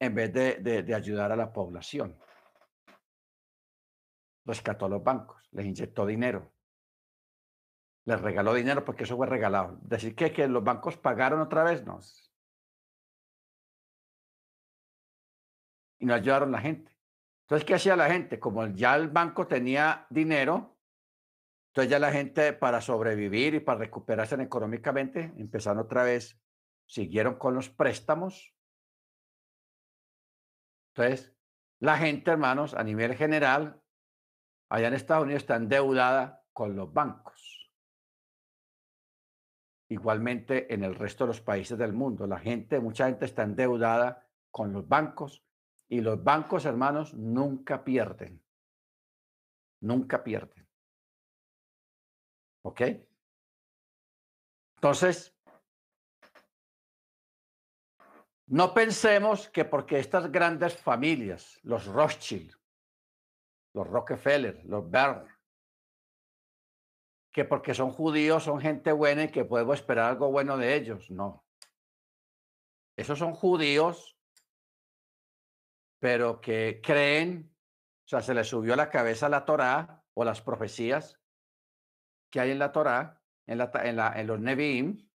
en 0.00 0.14
vez 0.14 0.32
de, 0.32 0.82
de, 0.82 0.94
ayudar 0.94 1.32
a 1.32 1.36
la 1.36 1.52
población. 1.52 2.18
Rescató 4.44 4.86
a 4.86 4.88
los 4.88 5.02
bancos, 5.02 5.42
les 5.52 5.66
inyectó 5.66 6.06
dinero, 6.06 6.52
les 8.08 8.22
regaló 8.22 8.54
dinero 8.54 8.86
porque 8.86 9.04
eso 9.04 9.18
fue 9.18 9.26
regalado. 9.26 9.78
Decir 9.82 10.16
que, 10.16 10.32
que 10.32 10.48
los 10.48 10.64
bancos 10.64 10.96
pagaron 10.96 11.42
otra 11.42 11.62
vez, 11.62 11.84
no. 11.84 12.00
Y 15.98 16.06
no 16.06 16.14
ayudaron 16.14 16.50
la 16.50 16.60
gente. 16.60 16.90
Entonces, 17.42 17.66
¿qué 17.66 17.74
hacía 17.74 17.96
la 17.96 18.10
gente? 18.10 18.40
Como 18.40 18.66
ya 18.68 18.96
el 18.96 19.08
banco 19.08 19.46
tenía 19.46 20.06
dinero, 20.08 20.78
entonces 21.68 21.90
ya 21.90 21.98
la 21.98 22.10
gente 22.10 22.54
para 22.54 22.80
sobrevivir 22.80 23.54
y 23.56 23.60
para 23.60 23.80
recuperarse 23.80 24.36
económicamente, 24.36 25.34
empezaron 25.36 25.80
otra 25.80 26.02
vez, 26.02 26.40
siguieron 26.86 27.34
con 27.34 27.54
los 27.54 27.68
préstamos. 27.68 28.54
Entonces, 30.94 31.36
la 31.80 31.98
gente, 31.98 32.30
hermanos, 32.30 32.72
a 32.72 32.82
nivel 32.82 33.14
general, 33.16 33.82
allá 34.70 34.88
en 34.88 34.94
Estados 34.94 35.24
Unidos 35.24 35.42
está 35.42 35.56
endeudada 35.56 36.42
con 36.54 36.74
los 36.74 36.90
bancos. 36.90 37.37
Igualmente 39.90 40.72
en 40.72 40.84
el 40.84 40.94
resto 40.94 41.24
de 41.24 41.28
los 41.28 41.40
países 41.40 41.78
del 41.78 41.92
mundo, 41.92 42.26
la 42.26 42.38
gente, 42.38 42.78
mucha 42.78 43.06
gente 43.06 43.24
está 43.24 43.42
endeudada 43.42 44.26
con 44.50 44.72
los 44.72 44.86
bancos 44.86 45.42
y 45.88 46.00
los 46.00 46.22
bancos, 46.22 46.66
hermanos, 46.66 47.14
nunca 47.14 47.82
pierden. 47.82 48.42
Nunca 49.80 50.22
pierden. 50.22 50.68
¿Ok? 52.62 52.82
Entonces, 54.76 55.34
no 58.46 58.74
pensemos 58.74 59.48
que 59.48 59.64
porque 59.64 59.98
estas 59.98 60.30
grandes 60.30 60.76
familias, 60.76 61.58
los 61.62 61.86
Rothschild, 61.86 62.54
los 63.74 63.86
Rockefeller, 63.86 64.64
los 64.64 64.90
Bern, 64.90 65.26
que 67.38 67.44
porque 67.44 67.72
son 67.72 67.92
judíos 67.92 68.42
son 68.42 68.60
gente 68.60 68.90
buena 68.90 69.22
y 69.22 69.30
que 69.30 69.44
podemos 69.44 69.76
esperar 69.76 70.10
algo 70.10 70.32
bueno 70.32 70.56
de 70.56 70.74
ellos. 70.74 71.08
No. 71.08 71.46
Esos 72.96 73.16
son 73.16 73.32
judíos 73.32 74.18
pero 76.00 76.40
que 76.40 76.80
creen, 76.82 77.54
o 78.06 78.08
sea, 78.08 78.22
se 78.22 78.34
les 78.34 78.48
subió 78.48 78.74
a 78.74 78.76
la 78.76 78.90
cabeza 78.90 79.28
la 79.28 79.44
Torá 79.44 80.04
o 80.14 80.24
las 80.24 80.42
profecías 80.42 81.20
que 82.28 82.40
hay 82.40 82.50
en 82.50 82.58
la 82.58 82.72
Torá, 82.72 83.22
en, 83.46 83.58
la, 83.58 83.70
en, 83.84 83.94
la, 83.94 84.20
en 84.20 84.26
los 84.26 84.40
Nevi'im. 84.40 85.08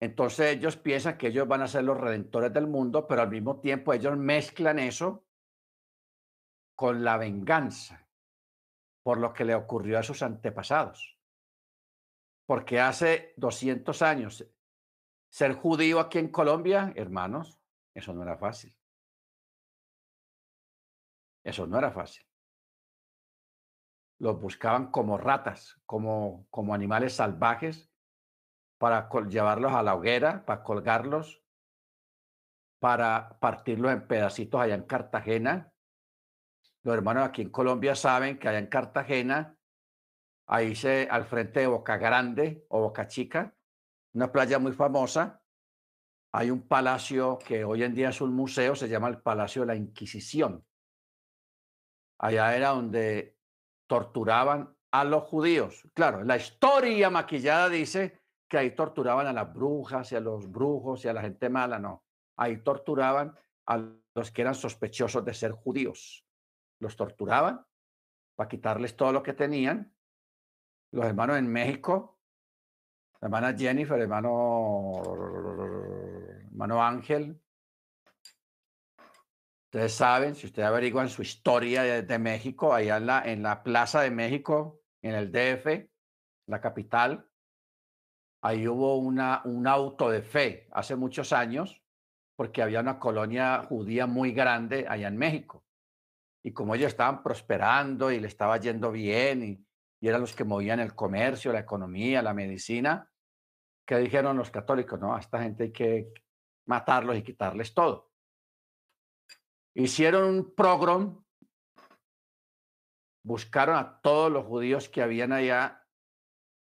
Entonces 0.00 0.56
ellos 0.56 0.76
piensan 0.76 1.18
que 1.18 1.28
ellos 1.28 1.46
van 1.46 1.62
a 1.62 1.68
ser 1.68 1.84
los 1.84 2.00
redentores 2.00 2.52
del 2.52 2.66
mundo, 2.66 3.06
pero 3.06 3.22
al 3.22 3.30
mismo 3.30 3.60
tiempo 3.60 3.92
ellos 3.92 4.16
mezclan 4.16 4.80
eso 4.80 5.24
con 6.74 7.04
la 7.04 7.16
venganza 7.16 8.08
por 9.04 9.18
lo 9.18 9.32
que 9.32 9.44
le 9.44 9.54
ocurrió 9.54 10.00
a 10.00 10.02
sus 10.02 10.22
antepasados. 10.22 11.11
Porque 12.52 12.78
hace 12.78 13.32
200 13.38 14.02
años 14.02 14.46
ser 15.30 15.54
judío 15.54 15.98
aquí 15.98 16.18
en 16.18 16.28
Colombia, 16.28 16.92
hermanos, 16.96 17.58
eso 17.94 18.12
no 18.12 18.22
era 18.22 18.36
fácil. 18.36 18.76
Eso 21.42 21.66
no 21.66 21.78
era 21.78 21.90
fácil. 21.90 22.26
Los 24.18 24.38
buscaban 24.38 24.90
como 24.90 25.16
ratas, 25.16 25.80
como, 25.86 26.46
como 26.50 26.74
animales 26.74 27.14
salvajes, 27.14 27.90
para 28.76 29.08
llevarlos 29.30 29.72
a 29.72 29.82
la 29.82 29.94
hoguera, 29.94 30.44
para 30.44 30.62
colgarlos, 30.62 31.42
para 32.80 33.38
partirlos 33.40 33.92
en 33.92 34.06
pedacitos 34.06 34.60
allá 34.60 34.74
en 34.74 34.84
Cartagena. 34.84 35.72
Los 36.82 36.96
hermanos 36.96 37.24
aquí 37.24 37.40
en 37.40 37.50
Colombia 37.50 37.94
saben 37.94 38.38
que 38.38 38.46
allá 38.46 38.58
en 38.58 38.66
Cartagena, 38.66 39.56
ahí 40.52 40.74
se, 40.74 41.08
al 41.10 41.24
frente 41.24 41.60
de 41.60 41.66
Boca 41.66 41.96
Grande 41.96 42.66
o 42.68 42.80
Boca 42.80 43.06
Chica, 43.06 43.56
una 44.12 44.30
playa 44.30 44.58
muy 44.58 44.72
famosa, 44.72 45.42
hay 46.30 46.50
un 46.50 46.68
palacio 46.68 47.38
que 47.38 47.64
hoy 47.64 47.82
en 47.82 47.94
día 47.94 48.10
es 48.10 48.20
un 48.20 48.34
museo, 48.34 48.76
se 48.76 48.86
llama 48.86 49.08
el 49.08 49.22
Palacio 49.22 49.62
de 49.62 49.68
la 49.68 49.76
Inquisición. 49.76 50.62
Allá 52.18 52.54
era 52.54 52.68
donde 52.68 53.38
torturaban 53.86 54.76
a 54.90 55.04
los 55.04 55.24
judíos. 55.24 55.88
Claro, 55.94 56.22
la 56.22 56.36
historia 56.36 57.08
maquillada 57.08 57.70
dice 57.70 58.20
que 58.46 58.58
ahí 58.58 58.74
torturaban 58.74 59.26
a 59.26 59.32
las 59.32 59.50
brujas 59.54 60.12
y 60.12 60.16
a 60.16 60.20
los 60.20 60.50
brujos 60.50 61.02
y 61.06 61.08
a 61.08 61.14
la 61.14 61.22
gente 61.22 61.48
mala, 61.48 61.78
no. 61.78 62.04
Ahí 62.36 62.58
torturaban 62.58 63.34
a 63.66 63.78
los 64.14 64.30
que 64.30 64.42
eran 64.42 64.54
sospechosos 64.54 65.24
de 65.24 65.32
ser 65.32 65.52
judíos. 65.52 66.26
Los 66.78 66.94
torturaban 66.94 67.64
para 68.36 68.50
quitarles 68.50 68.94
todo 68.96 69.12
lo 69.12 69.22
que 69.22 69.32
tenían. 69.32 69.94
Los 70.92 71.06
hermanos 71.06 71.38
en 71.38 71.48
México, 71.48 72.18
la 73.20 73.26
hermana 73.26 73.56
Jennifer, 73.56 73.98
hermano, 73.98 75.02
hermano 76.50 76.82
Ángel, 76.82 77.40
Ustedes 79.72 79.94
saben, 79.94 80.34
si 80.34 80.44
ustedes 80.44 80.68
averiguan 80.68 81.08
su 81.08 81.22
historia 81.22 82.02
de, 82.02 82.18
México, 82.18 82.74
allá 82.74 82.98
en 82.98 83.06
la, 83.06 83.22
en 83.24 83.42
la 83.42 83.62
Plaza 83.62 84.02
de 84.02 84.10
México, 84.10 84.82
en 85.00 85.14
el 85.14 85.32
DF, 85.32 85.88
la 86.46 86.60
capital, 86.60 87.26
ahí 88.42 88.68
hubo 88.68 88.98
una, 88.98 89.40
un 89.46 89.66
auto 89.66 90.10
de 90.10 90.20
fe 90.20 90.68
hace 90.72 90.94
muchos 90.94 91.32
años, 91.32 91.82
porque 92.36 92.60
había 92.60 92.80
una 92.80 92.98
colonia 92.98 93.64
judía 93.66 94.06
muy 94.06 94.32
grande 94.32 94.84
allá 94.86 95.08
en 95.08 95.16
México. 95.16 95.64
Y 96.42 96.52
como 96.52 96.74
ellos 96.74 96.88
estaban 96.88 97.22
prosperando 97.22 98.12
y 98.12 98.20
le 98.20 98.28
estaba 98.28 98.58
yendo 98.58 98.92
bien, 98.92 99.42
y, 99.42 99.66
y 100.02 100.08
eran 100.08 100.20
los 100.20 100.34
que 100.34 100.42
movían 100.42 100.80
el 100.80 100.96
comercio, 100.96 101.52
la 101.52 101.60
economía, 101.60 102.22
la 102.22 102.34
medicina, 102.34 103.08
¿qué 103.86 103.98
dijeron 103.98 104.36
los 104.36 104.50
católicos? 104.50 104.98
No, 104.98 105.14
a 105.14 105.20
esta 105.20 105.40
gente 105.40 105.62
hay 105.62 105.72
que 105.72 106.12
matarlos 106.66 107.16
y 107.16 107.22
quitarles 107.22 107.72
todo. 107.72 108.10
Hicieron 109.74 110.24
un 110.24 110.54
pogrom, 110.56 111.24
buscaron 113.24 113.76
a 113.76 114.00
todos 114.00 114.32
los 114.32 114.44
judíos 114.44 114.88
que 114.88 115.02
habían 115.02 115.32
allá, 115.32 115.86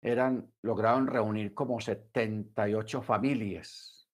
eran, 0.02 0.52
lograron 0.60 1.06
reunir 1.06 1.54
como 1.54 1.80
78 1.80 3.00
familias. 3.00 4.06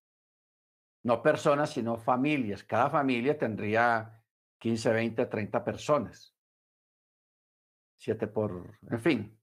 No 1.02 1.20
personas, 1.20 1.70
sino 1.70 1.96
familias. 1.96 2.62
Cada 2.62 2.88
familia 2.88 3.36
tendría 3.36 4.22
15, 4.60 4.92
20, 4.92 5.26
30 5.26 5.64
personas. 5.64 6.36
Siete 8.00 8.26
por, 8.26 8.78
en 8.88 9.00
fin. 9.00 9.38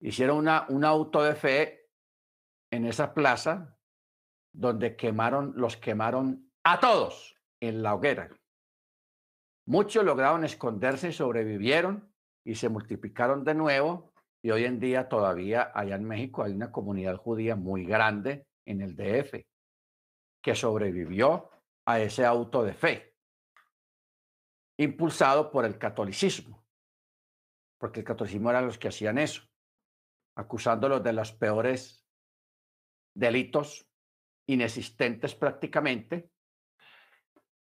Hicieron 0.00 0.36
una, 0.36 0.66
un 0.68 0.84
auto 0.84 1.22
de 1.22 1.34
fe 1.34 1.88
en 2.70 2.84
esa 2.84 3.14
plaza 3.14 3.74
donde 4.52 4.96
quemaron, 4.96 5.54
los 5.56 5.78
quemaron 5.78 6.52
a 6.62 6.78
todos 6.78 7.34
en 7.58 7.82
la 7.82 7.94
hoguera. 7.94 8.28
Muchos 9.66 10.04
lograron 10.04 10.44
esconderse 10.44 11.08
y 11.08 11.12
sobrevivieron 11.12 12.12
y 12.44 12.54
se 12.54 12.68
multiplicaron 12.68 13.44
de 13.44 13.54
nuevo 13.54 14.12
y 14.42 14.50
hoy 14.50 14.66
en 14.66 14.78
día 14.78 15.08
todavía 15.08 15.72
allá 15.74 15.96
en 15.96 16.04
México 16.04 16.42
hay 16.42 16.52
una 16.52 16.70
comunidad 16.70 17.16
judía 17.16 17.56
muy 17.56 17.86
grande 17.86 18.46
en 18.66 18.82
el 18.82 18.94
DF 18.94 19.46
que 20.42 20.54
sobrevivió 20.54 21.48
a 21.86 21.98
ese 21.98 22.26
auto 22.26 22.62
de 22.62 22.74
fe, 22.74 23.14
impulsado 24.76 25.50
por 25.50 25.64
el 25.64 25.78
catolicismo, 25.78 26.67
porque 27.78 28.00
el 28.00 28.06
catolicismo 28.06 28.50
eran 28.50 28.66
los 28.66 28.78
que 28.78 28.88
hacían 28.88 29.18
eso, 29.18 29.42
acusándolos 30.36 31.02
de 31.02 31.12
los 31.12 31.32
peores 31.32 32.04
delitos 33.14 33.88
inexistentes 34.46 35.34
prácticamente. 35.34 36.30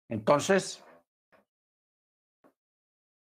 Entonces, 0.08 0.84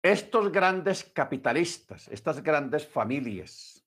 estos 0.03 0.51
grandes 0.51 1.03
capitalistas, 1.03 2.07
estas 2.07 2.41
grandes 2.41 2.87
familias, 2.87 3.85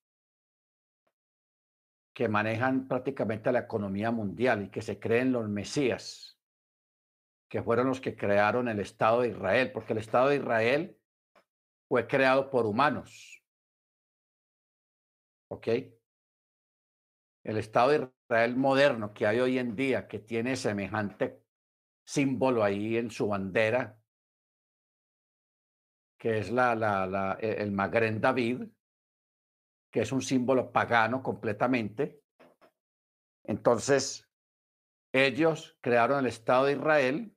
que 2.15 2.29
manejan 2.29 2.87
prácticamente 2.87 3.51
la 3.51 3.61
economía 3.61 4.13
mundial 4.13 4.63
y 4.63 4.71
que 4.71 4.83
se 4.83 5.01
creen 5.01 5.33
los 5.33 5.49
mesías, 5.49 6.41
que 7.49 7.63
fueron 7.63 7.89
los 7.89 8.01
que 8.01 8.17
crearon 8.17 8.69
el 8.69 8.79
Estado 8.79 9.23
de 9.23 9.31
Israel, 9.31 9.73
porque 9.73 9.95
el 9.95 9.99
Estado 9.99 10.29
de 10.29 10.37
Israel 10.37 10.97
fue 11.89 12.07
creado 12.07 12.51
por 12.51 12.67
humanos. 12.67 13.43
¿Ok? 15.49 15.69
El 17.45 17.59
Estado 17.59 17.91
de 17.91 18.11
Israel 18.27 18.57
moderno 18.57 19.13
que 19.13 19.27
hay 19.27 19.41
hoy 19.41 19.59
en 19.59 19.77
día, 19.77 20.09
que 20.09 20.19
tiene 20.19 20.57
semejante 20.57 21.43
símbolo 22.07 22.65
ahí 22.65 22.97
en 22.97 23.11
su 23.11 23.29
bandera, 23.29 23.99
que 26.19 26.39
es 26.39 26.51
la, 26.51 26.75
la, 26.75 27.39
e, 27.41 27.63
el 27.63 27.73
Magren 27.73 28.21
David, 28.21 28.65
que 29.91 30.01
es 30.01 30.13
un 30.13 30.23
símbolo 30.23 30.73
pagano 30.73 31.23
completamente. 31.23 32.23
Entonces, 33.45 34.29
ellos 35.13 35.79
crearon 35.81 36.21
el 36.21 36.27
Estado 36.27 36.65
de 36.65 36.73
Israel 36.73 37.37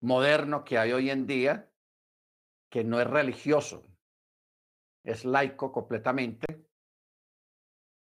moderno 0.00 0.64
que 0.64 0.78
hay 0.78 0.92
hoy 0.92 1.10
en 1.10 1.26
día, 1.26 1.69
que 2.70 2.84
no 2.84 3.00
es 3.00 3.06
religioso, 3.06 3.84
es 5.04 5.24
laico 5.24 5.72
completamente, 5.72 6.46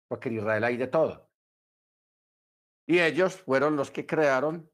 porque 0.07 0.29
en 0.29 0.37
Israel 0.37 0.63
hay 0.63 0.77
de 0.77 0.87
todo. 0.87 1.29
Y 2.87 2.99
ellos 2.99 3.35
fueron 3.41 3.75
los 3.75 3.91
que 3.91 4.05
crearon 4.05 4.69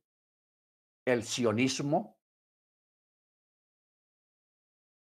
el 1.06 1.24
sionismo, 1.24 2.20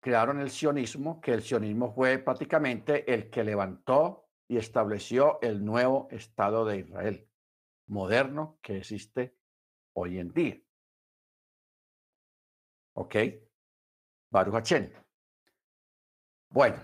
crearon 0.00 0.40
el 0.40 0.50
sionismo, 0.50 1.20
que 1.20 1.32
el 1.32 1.42
sionismo 1.42 1.94
fue 1.94 2.18
prácticamente 2.18 3.12
el 3.12 3.30
que 3.30 3.44
levantó 3.44 4.28
y 4.48 4.58
estableció 4.58 5.40
el 5.40 5.64
nuevo 5.64 6.08
Estado 6.10 6.64
de 6.64 6.78
Israel, 6.78 7.30
moderno 7.86 8.58
que 8.60 8.78
existe 8.78 9.36
hoy 9.94 10.18
en 10.18 10.32
día. 10.32 10.60
¿Ok? 12.96 13.16
Baruch 14.34 14.74
Bueno, 16.50 16.82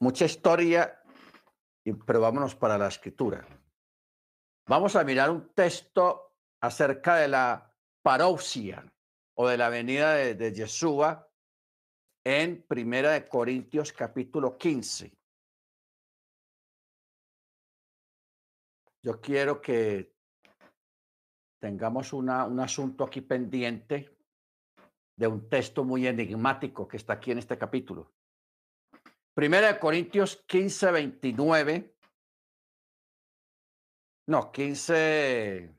mucha 0.00 0.24
historia, 0.24 0.98
pero 2.06 2.22
vámonos 2.22 2.54
para 2.54 2.78
la 2.78 2.88
escritura. 2.88 3.46
Vamos 4.66 4.96
a 4.96 5.04
mirar 5.04 5.30
un 5.30 5.52
texto 5.52 6.38
acerca 6.62 7.16
de 7.16 7.28
la 7.28 7.70
parousia 8.02 8.90
o 9.34 9.46
de 9.46 9.58
la 9.58 9.68
venida 9.68 10.14
de, 10.14 10.36
de 10.36 10.54
Yeshua 10.54 11.30
en 12.24 12.62
Primera 12.66 13.10
de 13.10 13.28
Corintios 13.28 13.92
capítulo 13.92 14.56
15. 14.56 15.12
Yo 19.02 19.20
quiero 19.20 19.60
que 19.60 20.14
tengamos 21.60 22.14
una, 22.14 22.46
un 22.46 22.58
asunto 22.58 23.04
aquí 23.04 23.20
pendiente 23.20 24.13
de 25.16 25.26
un 25.26 25.48
texto 25.48 25.84
muy 25.84 26.06
enigmático 26.06 26.88
que 26.88 26.96
está 26.96 27.14
aquí 27.14 27.30
en 27.30 27.38
este 27.38 27.56
capítulo. 27.56 28.12
Primera 29.34 29.72
de 29.72 29.78
Corintios 29.78 30.36
15, 30.46 30.90
29. 30.90 31.96
No, 34.26 34.50
15, 34.50 35.74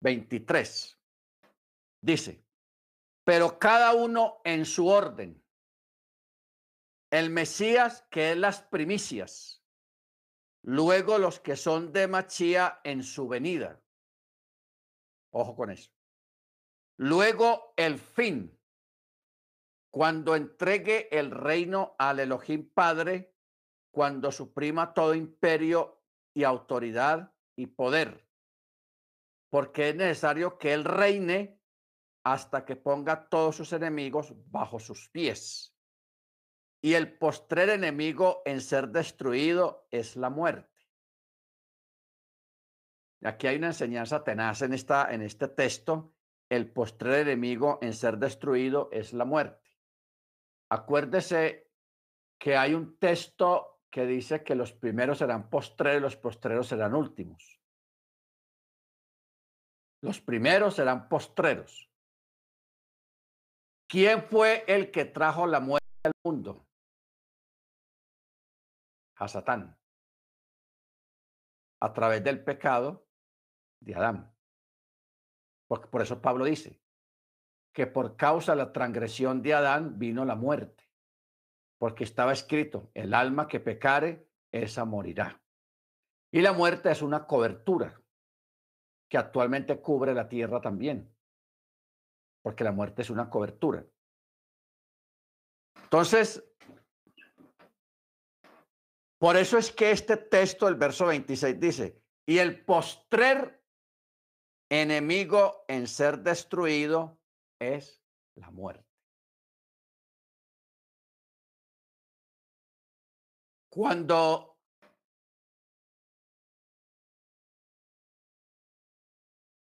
23. 0.00 0.98
Dice, 2.02 2.44
pero 3.24 3.58
cada 3.58 3.94
uno 3.94 4.40
en 4.44 4.64
su 4.64 4.86
orden. 4.86 5.42
El 7.10 7.30
Mesías, 7.30 8.06
que 8.10 8.32
es 8.32 8.36
las 8.36 8.62
primicias. 8.62 9.64
Luego 10.62 11.18
los 11.18 11.38
que 11.40 11.56
son 11.56 11.92
de 11.92 12.08
Machía 12.08 12.80
en 12.84 13.02
su 13.02 13.28
venida. 13.28 13.80
Ojo 15.32 15.54
con 15.54 15.70
eso. 15.70 15.95
Luego 16.98 17.74
el 17.76 17.98
fin, 17.98 18.58
cuando 19.90 20.34
entregue 20.34 21.08
el 21.16 21.30
reino 21.30 21.94
al 21.98 22.20
Elohim 22.20 22.70
Padre, 22.72 23.34
cuando 23.90 24.32
suprima 24.32 24.94
todo 24.94 25.14
imperio 25.14 26.02
y 26.34 26.44
autoridad 26.44 27.34
y 27.54 27.66
poder, 27.66 28.26
porque 29.50 29.90
es 29.90 29.96
necesario 29.96 30.58
que 30.58 30.72
Él 30.72 30.84
reine 30.84 31.60
hasta 32.24 32.64
que 32.64 32.76
ponga 32.76 33.28
todos 33.28 33.56
sus 33.56 33.72
enemigos 33.72 34.32
bajo 34.50 34.78
sus 34.78 35.08
pies. 35.10 35.74
Y 36.82 36.94
el 36.94 37.16
postrer 37.18 37.70
enemigo 37.70 38.42
en 38.44 38.60
ser 38.60 38.88
destruido 38.88 39.86
es 39.90 40.16
la 40.16 40.30
muerte. 40.30 40.76
Aquí 43.22 43.46
hay 43.46 43.56
una 43.56 43.68
enseñanza 43.68 44.22
tenaz 44.24 44.62
en, 44.62 44.72
esta, 44.72 45.12
en 45.12 45.22
este 45.22 45.48
texto 45.48 46.15
el 46.48 46.72
postrer 46.72 47.28
enemigo 47.28 47.78
en 47.82 47.92
ser 47.92 48.18
destruido 48.18 48.88
es 48.92 49.12
la 49.12 49.24
muerte. 49.24 49.70
Acuérdese 50.70 51.70
que 52.38 52.56
hay 52.56 52.74
un 52.74 52.98
texto 52.98 53.80
que 53.90 54.06
dice 54.06 54.44
que 54.44 54.54
los 54.54 54.72
primeros 54.72 55.18
serán 55.18 55.48
postreros, 55.48 56.02
los 56.02 56.16
postreros 56.16 56.68
serán 56.68 56.94
últimos. 56.94 57.60
Los 60.02 60.20
primeros 60.20 60.74
serán 60.74 61.08
postreros. 61.08 61.90
¿Quién 63.88 64.22
fue 64.24 64.64
el 64.66 64.90
que 64.90 65.04
trajo 65.04 65.46
la 65.46 65.60
muerte 65.60 65.86
al 66.04 66.12
mundo? 66.24 66.66
A 69.16 69.28
Satán. 69.28 69.78
A 71.80 71.92
través 71.92 72.22
del 72.22 72.44
pecado 72.44 73.06
de 73.80 73.94
Adán. 73.94 74.35
Por 75.68 76.02
eso 76.02 76.20
Pablo 76.20 76.44
dice 76.44 76.80
que 77.72 77.86
por 77.86 78.16
causa 78.16 78.52
de 78.52 78.58
la 78.58 78.72
transgresión 78.72 79.42
de 79.42 79.54
Adán 79.54 79.98
vino 79.98 80.24
la 80.24 80.34
muerte. 80.34 80.84
Porque 81.78 82.04
estaba 82.04 82.32
escrito, 82.32 82.90
el 82.94 83.12
alma 83.12 83.48
que 83.48 83.60
pecare, 83.60 84.26
esa 84.50 84.86
morirá. 84.86 85.42
Y 86.32 86.40
la 86.40 86.52
muerte 86.52 86.90
es 86.90 87.02
una 87.02 87.26
cobertura 87.26 88.00
que 89.10 89.18
actualmente 89.18 89.78
cubre 89.80 90.14
la 90.14 90.28
tierra 90.28 90.60
también. 90.60 91.14
Porque 92.42 92.64
la 92.64 92.72
muerte 92.72 93.02
es 93.02 93.10
una 93.10 93.28
cobertura. 93.28 93.84
Entonces, 95.82 96.42
por 99.18 99.36
eso 99.36 99.58
es 99.58 99.70
que 99.70 99.90
este 99.90 100.16
texto, 100.16 100.66
el 100.66 100.76
verso 100.76 101.06
26 101.06 101.60
dice, 101.60 102.02
y 102.26 102.38
el 102.38 102.64
postrer 102.64 103.62
enemigo 104.68 105.64
en 105.68 105.86
ser 105.86 106.18
destruido 106.18 107.18
es 107.58 108.02
la 108.34 108.50
muerte. 108.50 108.84
Cuando 113.68 114.56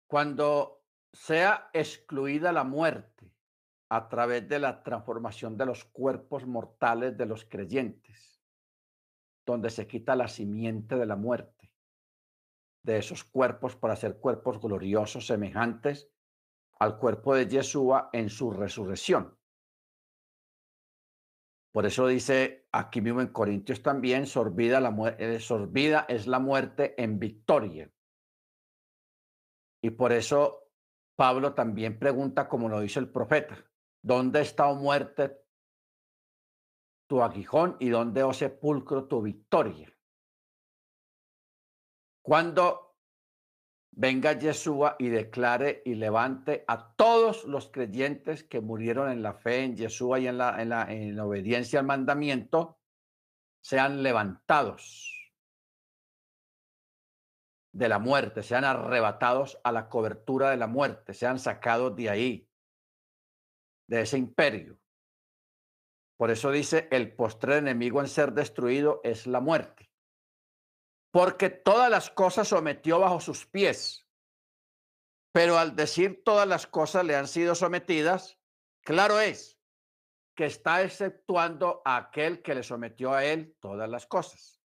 cuando 0.08 0.84
sea 1.12 1.70
excluida 1.74 2.52
la 2.52 2.64
muerte 2.64 3.32
a 3.90 4.08
través 4.10 4.48
de 4.48 4.60
la 4.60 4.82
transformación 4.82 5.58
de 5.58 5.66
los 5.66 5.86
cuerpos 5.86 6.48
mortales 6.48 7.18
de 7.18 7.26
los 7.26 7.46
creyentes, 7.46 8.42
donde 9.46 9.70
se 9.70 9.88
quita 9.88 10.16
la 10.16 10.28
simiente 10.28 10.96
de 10.96 11.06
la 11.06 11.16
muerte 11.16 11.59
de 12.84 12.98
esos 12.98 13.24
cuerpos 13.24 13.76
para 13.76 13.96
ser 13.96 14.20
cuerpos 14.20 14.60
gloriosos 14.60 15.28
semejantes 15.28 16.10
al 16.80 16.98
cuerpo 16.98 17.36
de 17.36 17.48
Yeshua 17.48 18.10
en 18.14 18.30
su 18.30 18.52
resurrección. 18.52 19.38
Por 21.72 21.86
eso 21.86 22.08
dice 22.08 22.68
aquí 22.72 23.02
mismo 23.02 23.22
en 23.22 23.28
Corintios 23.28 23.84
también, 23.84 24.26
sorbida, 24.26 24.80
la 24.80 25.16
eh, 25.20 25.40
sorbida 25.40 26.06
es 26.10 26.26
la 26.26 26.40
muerte 26.40 27.02
en 27.02 27.20
victoria. 27.20 27.92
Y 29.82 29.92
por 29.92 30.12
eso 30.12 30.72
Pablo 31.16 31.54
también 31.54 32.00
pregunta, 32.00 32.48
como 32.48 32.70
lo 32.70 32.80
dice 32.80 33.00
el 33.00 33.12
profeta, 33.12 33.58
¿dónde 34.02 34.42
está, 34.42 34.68
o 34.68 34.76
muerte, 34.76 35.38
tu 37.08 37.22
aguijón 37.22 37.78
y 37.80 37.90
dónde, 37.90 38.24
o 38.24 38.30
oh 38.30 38.34
sepulcro, 38.34 39.08
tu 39.08 39.22
victoria? 39.22 39.94
Cuando 42.30 42.96
venga 43.90 44.34
Yeshua 44.34 44.98
y 45.00 45.10
declare 45.10 45.82
y 45.84 45.96
levante 45.96 46.64
a 46.68 46.94
todos 46.94 47.44
los 47.46 47.72
creyentes 47.72 48.44
que 48.44 48.62
murieron 48.62 49.10
en 49.10 49.24
la 49.24 49.34
fe 49.34 49.64
en 49.64 49.76
Yeshua 49.76 50.20
y 50.20 50.28
en 50.28 50.38
la, 50.38 50.62
en 50.62 50.70
la, 50.70 50.84
en 50.94 51.20
obediencia 51.20 51.80
al 51.80 51.88
mandamiento, 51.88 52.78
sean 53.62 54.04
levantados 54.04 55.34
de 57.72 57.90
la 57.90 57.98
muerte, 57.98 58.44
sean 58.44 58.64
arrebatados 58.64 59.60
a 59.64 59.72
la 59.72 59.90
cobertura 59.90 60.52
de 60.52 60.58
la 60.58 60.68
muerte, 60.68 61.16
sean 61.16 61.40
sacados 61.40 61.96
de 61.96 62.12
ahí, 62.12 62.50
de 63.88 64.02
ese 64.02 64.20
imperio. 64.20 64.78
Por 66.16 66.30
eso 66.30 66.52
dice, 66.52 66.88
el 66.92 67.12
postre 67.16 67.58
enemigo 67.58 68.00
en 68.02 68.08
ser 68.08 68.34
destruido 68.34 69.02
es 69.04 69.26
la 69.26 69.40
muerte. 69.40 69.89
Porque 71.12 71.50
todas 71.50 71.90
las 71.90 72.10
cosas 72.10 72.48
sometió 72.48 73.00
bajo 73.00 73.20
sus 73.20 73.46
pies. 73.46 74.08
Pero 75.32 75.58
al 75.58 75.76
decir 75.76 76.24
todas 76.24 76.48
las 76.48 76.68
cosas 76.68 77.06
le 77.06 77.16
han 77.16 77.28
sido 77.28 77.56
sometidas, 77.56 78.40
claro 78.82 79.20
es 79.20 79.60
que 80.36 80.46
está 80.46 80.84
exceptuando 80.84 81.82
a 81.84 81.98
aquel 81.98 82.42
que 82.42 82.56
le 82.56 82.64
sometió 82.64 83.14
a 83.14 83.26
él 83.26 83.58
todas 83.60 83.90
las 83.90 84.08
cosas. 84.08 84.62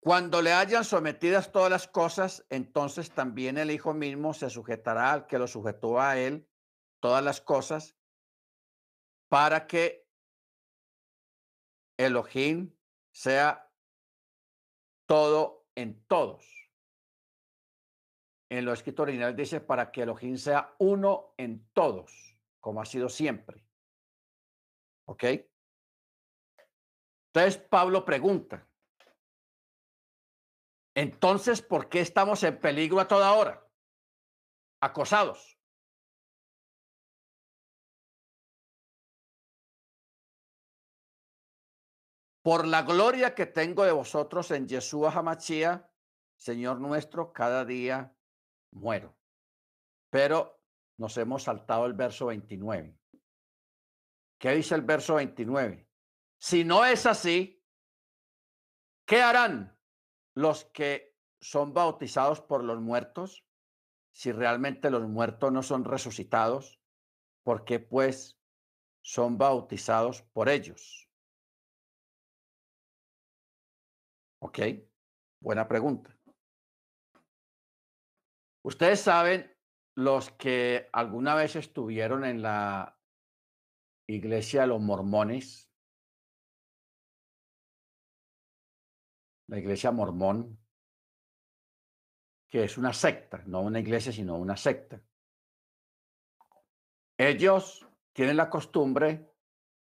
Cuando 0.00 0.42
le 0.42 0.52
hayan 0.52 0.84
sometidas 0.84 1.52
todas 1.52 1.70
las 1.70 1.86
cosas, 1.86 2.46
entonces 2.50 3.10
también 3.10 3.58
el 3.58 3.70
Hijo 3.70 3.94
mismo 3.94 4.32
se 4.32 4.50
sujetará 4.50 5.12
al 5.12 5.26
que 5.26 5.38
lo 5.38 5.46
sujetó 5.46 6.00
a 6.00 6.18
él 6.18 6.48
todas 7.00 7.22
las 7.22 7.40
cosas 7.40 7.96
para 9.28 9.66
que 9.66 10.06
Elohim 11.96 12.74
sea 13.12 13.67
todo 15.08 15.66
en 15.74 16.04
todos. 16.06 16.46
En 18.50 18.64
lo 18.64 18.72
escrito 18.72 19.02
original 19.02 19.34
dice 19.34 19.60
para 19.60 19.90
que 19.90 20.02
Elohim 20.02 20.36
sea 20.36 20.74
uno 20.78 21.34
en 21.36 21.68
todos, 21.72 22.36
como 22.60 22.80
ha 22.80 22.84
sido 22.84 23.08
siempre. 23.08 23.64
¿Ok? 25.06 25.24
Entonces 27.32 27.58
Pablo 27.68 28.04
pregunta, 28.04 28.68
entonces, 30.94 31.62
¿por 31.62 31.88
qué 31.88 32.00
estamos 32.00 32.42
en 32.42 32.58
peligro 32.58 32.98
a 32.98 33.06
toda 33.06 33.32
hora? 33.32 33.64
Acosados. 34.80 35.57
Por 42.48 42.66
la 42.66 42.80
gloria 42.80 43.34
que 43.34 43.44
tengo 43.44 43.84
de 43.84 43.92
vosotros 43.92 44.50
en 44.52 44.66
Yeshua 44.66 45.12
Hamachía, 45.12 45.92
Señor 46.34 46.80
nuestro, 46.80 47.30
cada 47.30 47.66
día 47.66 48.16
muero. 48.70 49.18
Pero 50.08 50.58
nos 50.96 51.18
hemos 51.18 51.42
saltado 51.42 51.84
el 51.84 51.92
verso 51.92 52.24
29. 52.24 52.98
¿Qué 54.38 54.52
dice 54.52 54.74
el 54.76 54.80
verso 54.80 55.16
29? 55.16 55.90
Si 56.38 56.64
no 56.64 56.86
es 56.86 57.04
así, 57.04 57.62
¿qué 59.04 59.20
harán 59.20 59.78
los 60.34 60.64
que 60.64 61.18
son 61.42 61.74
bautizados 61.74 62.40
por 62.40 62.64
los 62.64 62.80
muertos? 62.80 63.44
Si 64.10 64.32
realmente 64.32 64.88
los 64.88 65.06
muertos 65.06 65.52
no 65.52 65.62
son 65.62 65.84
resucitados, 65.84 66.80
¿por 67.42 67.66
qué 67.66 67.78
pues 67.78 68.40
son 69.02 69.36
bautizados 69.36 70.22
por 70.22 70.48
ellos? 70.48 71.07
Ok, 74.40 74.58
buena 75.40 75.66
pregunta. 75.66 76.16
Ustedes 78.62 79.00
saben, 79.00 79.56
los 79.96 80.30
que 80.30 80.88
alguna 80.92 81.34
vez 81.34 81.56
estuvieron 81.56 82.24
en 82.24 82.42
la 82.42 83.00
iglesia 84.06 84.60
de 84.60 84.66
los 84.68 84.80
mormones, 84.80 85.72
la 89.48 89.58
iglesia 89.58 89.90
mormón, 89.90 90.58
que 92.48 92.64
es 92.64 92.78
una 92.78 92.92
secta, 92.92 93.42
no 93.46 93.62
una 93.62 93.80
iglesia, 93.80 94.12
sino 94.12 94.36
una 94.38 94.56
secta. 94.56 95.02
Ellos 97.18 97.88
tienen 98.12 98.36
la 98.36 98.48
costumbre 98.48 99.34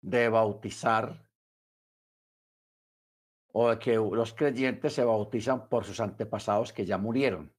de 0.02 0.28
bautizar 0.28 1.23
o 3.56 3.70
de 3.70 3.78
que 3.78 3.94
los 3.96 4.34
creyentes 4.34 4.94
se 4.94 5.04
bautizan 5.04 5.68
por 5.68 5.84
sus 5.84 6.00
antepasados 6.00 6.72
que 6.72 6.84
ya 6.84 6.98
murieron. 6.98 7.52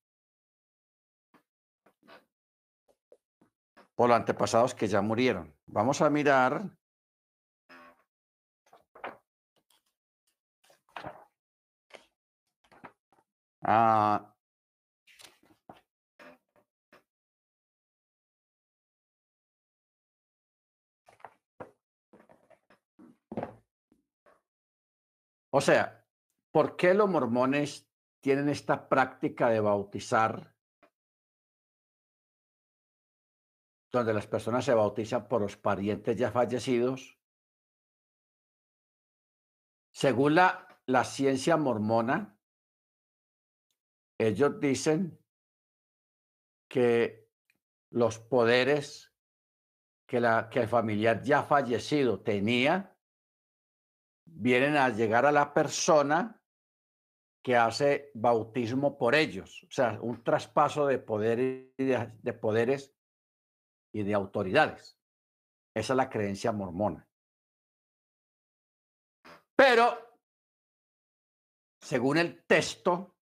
por 3.96 4.10
los 4.10 4.18
antepasados 4.18 4.76
que 4.76 4.88
ya 4.88 5.02
murieron. 5.02 5.54
Vamos 5.68 6.02
a 6.02 6.10
mirar. 6.10 6.70
Ah, 13.62 14.35
o 25.56 25.62
sea, 25.62 26.06
¿por 26.52 26.76
qué 26.76 26.94
los 26.94 27.10
mormones 27.10 27.90
tienen 28.20 28.50
esta 28.50 28.90
práctica 28.90 29.50
de 29.50 29.62
bautizar 29.62 30.54
donde 33.90 34.14
las 34.14 34.28
personas 34.28 34.66
se 34.66 34.74
bautizan 34.74 35.30
por 35.30 35.40
los 35.40 35.56
parientes 35.56 36.18
ya 36.18 36.30
fallecidos. 36.30 37.18
Según 39.94 40.36
la, 40.36 40.68
la 40.88 41.06
ciencia 41.06 41.56
mormona, 41.56 42.38
ellos 44.20 44.60
dicen 44.60 45.24
que 46.68 47.32
los 47.92 48.20
poderes 48.20 49.14
que, 50.06 50.20
la, 50.20 50.50
que 50.50 50.60
el 50.60 50.68
familiar 50.68 51.24
ya 51.24 51.44
fallecido 51.44 52.22
tenía 52.22 52.95
vienen 54.36 54.76
a 54.76 54.90
llegar 54.90 55.26
a 55.26 55.32
la 55.32 55.54
persona 55.54 56.42
que 57.44 57.56
hace 57.56 58.12
bautismo 58.16 58.98
por 58.98 59.16
ellos, 59.16 59.64
o 59.64 59.72
sea, 59.72 60.00
un 60.02 60.24
traspaso 60.24 60.88
de 60.88 60.98
poderes, 60.98 61.76
de 61.78 62.34
poderes 62.34 62.94
y 63.94 64.04
de 64.04 64.14
autoridades. 64.14 65.00
Esa 65.76 65.94
es 65.94 65.98
la 65.98 66.10
creencia 66.10 66.52
mormona. 66.52 67.08
Pero, 69.56 70.20
según 71.82 72.18
el 72.18 72.44
texto 72.46 73.16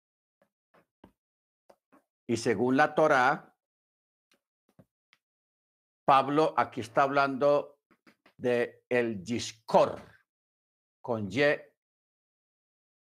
y 2.26 2.36
según 2.36 2.76
la 2.76 2.94
Torá, 2.94 3.54
Pablo 6.06 6.54
aquí 6.56 6.80
está 6.80 7.02
hablando 7.02 7.78
de 8.36 8.84
el 8.88 9.22
Yiscor, 9.22 10.13
con 11.04 11.30
Y 11.30 11.42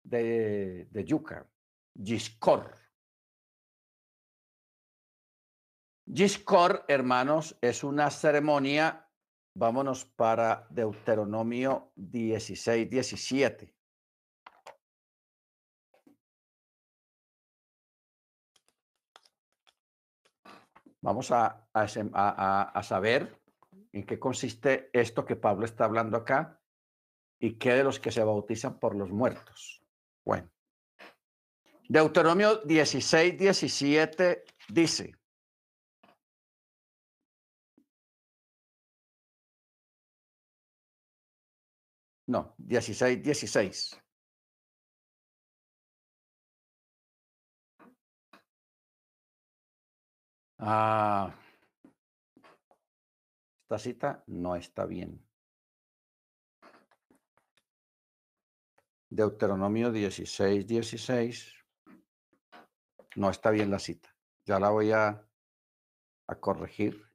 de, 0.04 0.88
de 0.92 1.04
yuca, 1.04 1.50
Yiscor. 1.96 2.78
Giscor, 6.06 6.86
hermanos, 6.88 7.58
es 7.60 7.84
una 7.84 8.12
ceremonia. 8.12 9.10
Vámonos 9.56 10.06
para 10.06 10.68
Deuteronomio 10.70 11.92
16, 11.96 12.88
17. 12.88 13.74
Vamos 21.02 21.32
a, 21.32 21.68
a, 21.74 22.84
saber 22.84 23.42
en 23.92 24.06
qué 24.06 24.20
consiste 24.20 24.92
esto 24.94 25.26
que 25.26 25.36
Pablo 25.36 25.66
está 25.66 25.86
hablando 25.86 26.18
acá 26.18 26.57
y 27.40 27.58
qué 27.58 27.74
de 27.74 27.84
los 27.84 28.00
que 28.00 28.12
se 28.12 28.24
bautizan 28.24 28.80
por 28.80 28.96
los 28.96 29.12
muertos. 29.12 29.84
Bueno, 30.26 30.50
Deuteronomio 31.90 32.58
16, 32.66 33.38
17 33.38 34.44
dice, 34.70 35.14
No, 42.28 42.54
16, 42.58 43.22
16. 43.24 43.98
Ah, 50.60 51.34
esta 53.64 53.80
cita 53.80 54.24
no 54.28 54.56
está 54.56 54.86
bien. 54.86 55.27
Deuteronomio 59.10 59.92
16, 59.92 60.68
16. 60.68 61.54
No 63.16 63.30
está 63.30 63.52
bien 63.52 63.72
la 63.72 63.80
cita. 63.80 64.14
Ya 64.46 64.60
la 64.60 64.70
voy 64.70 64.92
a, 64.92 65.26
a 66.28 66.36
corregir. 66.36 67.07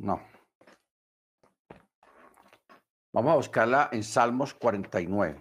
No. 0.00 0.18
Vamos 3.12 3.32
a 3.32 3.36
buscarla 3.36 3.90
en 3.92 4.02
Salmos 4.02 4.54
49. 4.54 5.38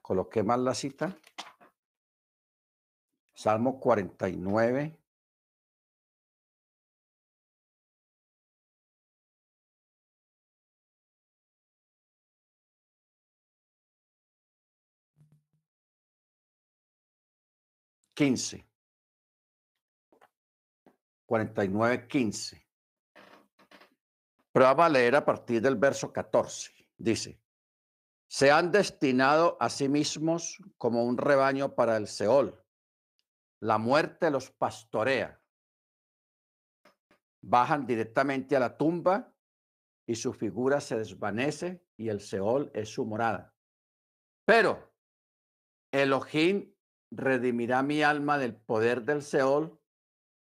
Coloqué 0.00 0.42
mal 0.42 0.64
la 0.64 0.72
cita. 0.72 1.14
Salmo 3.34 3.78
49. 3.78 4.98
Quince. 18.14 18.66
Cuarenta 21.26 21.64
y 21.64 21.68
nueve, 21.68 22.06
quince. 22.06 22.66
Pero 24.52 24.64
vamos 24.64 24.86
a 24.86 24.88
leer 24.88 25.16
a 25.16 25.24
partir 25.24 25.60
del 25.60 25.76
verso 25.76 26.12
14. 26.12 26.72
Dice, 26.96 27.42
se 28.28 28.50
han 28.50 28.72
destinado 28.72 29.56
a 29.60 29.68
sí 29.68 29.88
mismos 29.88 30.58
como 30.78 31.04
un 31.04 31.18
rebaño 31.18 31.74
para 31.74 31.96
el 31.96 32.06
Seol. 32.06 32.58
La 33.60 33.78
muerte 33.78 34.30
los 34.30 34.50
pastorea. 34.50 35.40
Bajan 37.42 37.86
directamente 37.86 38.56
a 38.56 38.60
la 38.60 38.76
tumba 38.76 39.34
y 40.06 40.14
su 40.14 40.32
figura 40.32 40.80
se 40.80 40.96
desvanece 40.96 41.84
y 41.96 42.08
el 42.08 42.20
Seol 42.20 42.70
es 42.72 42.88
su 42.88 43.04
morada. 43.04 43.54
Pero 44.44 44.92
Elohim 45.92 46.72
redimirá 47.10 47.82
mi 47.82 48.02
alma 48.02 48.38
del 48.38 48.56
poder 48.56 49.02
del 49.02 49.22
Seol 49.22 49.80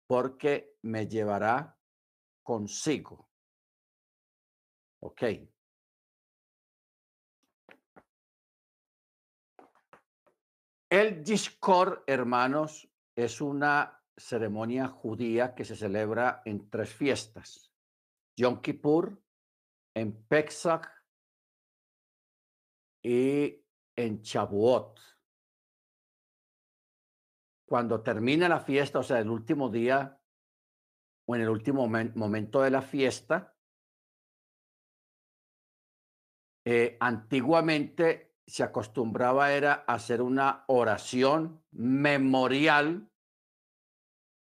porque 0.07 0.77
me 0.83 1.07
llevará 1.07 1.79
consigo. 2.43 3.31
Ok. 5.01 5.23
El 10.91 11.25
Discord, 11.25 12.05
hermanos, 12.07 12.89
es 13.17 13.41
una 13.41 14.01
ceremonia 14.17 14.89
judía 14.89 15.55
que 15.55 15.65
se 15.65 15.75
celebra 15.75 16.43
en 16.45 16.71
tres 16.71 16.95
fiestas. 16.95 17.73
Yom 18.37 18.61
Kippur, 18.61 19.21
en 19.95 20.25
Pesach 20.27 20.89
y 23.03 23.61
en 23.97 24.23
Shavuot. 24.23 25.14
Cuando 27.67 28.03
termina 28.03 28.49
la 28.49 28.61
fiesta, 28.61 28.99
o 28.99 29.03
sea, 29.03 29.19
el 29.19 29.31
último 29.31 29.71
día 29.71 30.21
o 31.27 31.35
en 31.35 31.43
el 31.43 31.49
último 31.49 31.89
momento 31.89 32.63
de 32.63 32.71
la 32.71 32.83
fiesta, 32.83 33.55
Eh, 36.67 36.97
antiguamente 36.99 38.37
se 38.47 38.63
acostumbraba 38.63 39.53
era 39.53 39.85
hacer 39.87 40.23
una 40.23 40.65
oración 40.69 41.63
memorial 41.73 43.11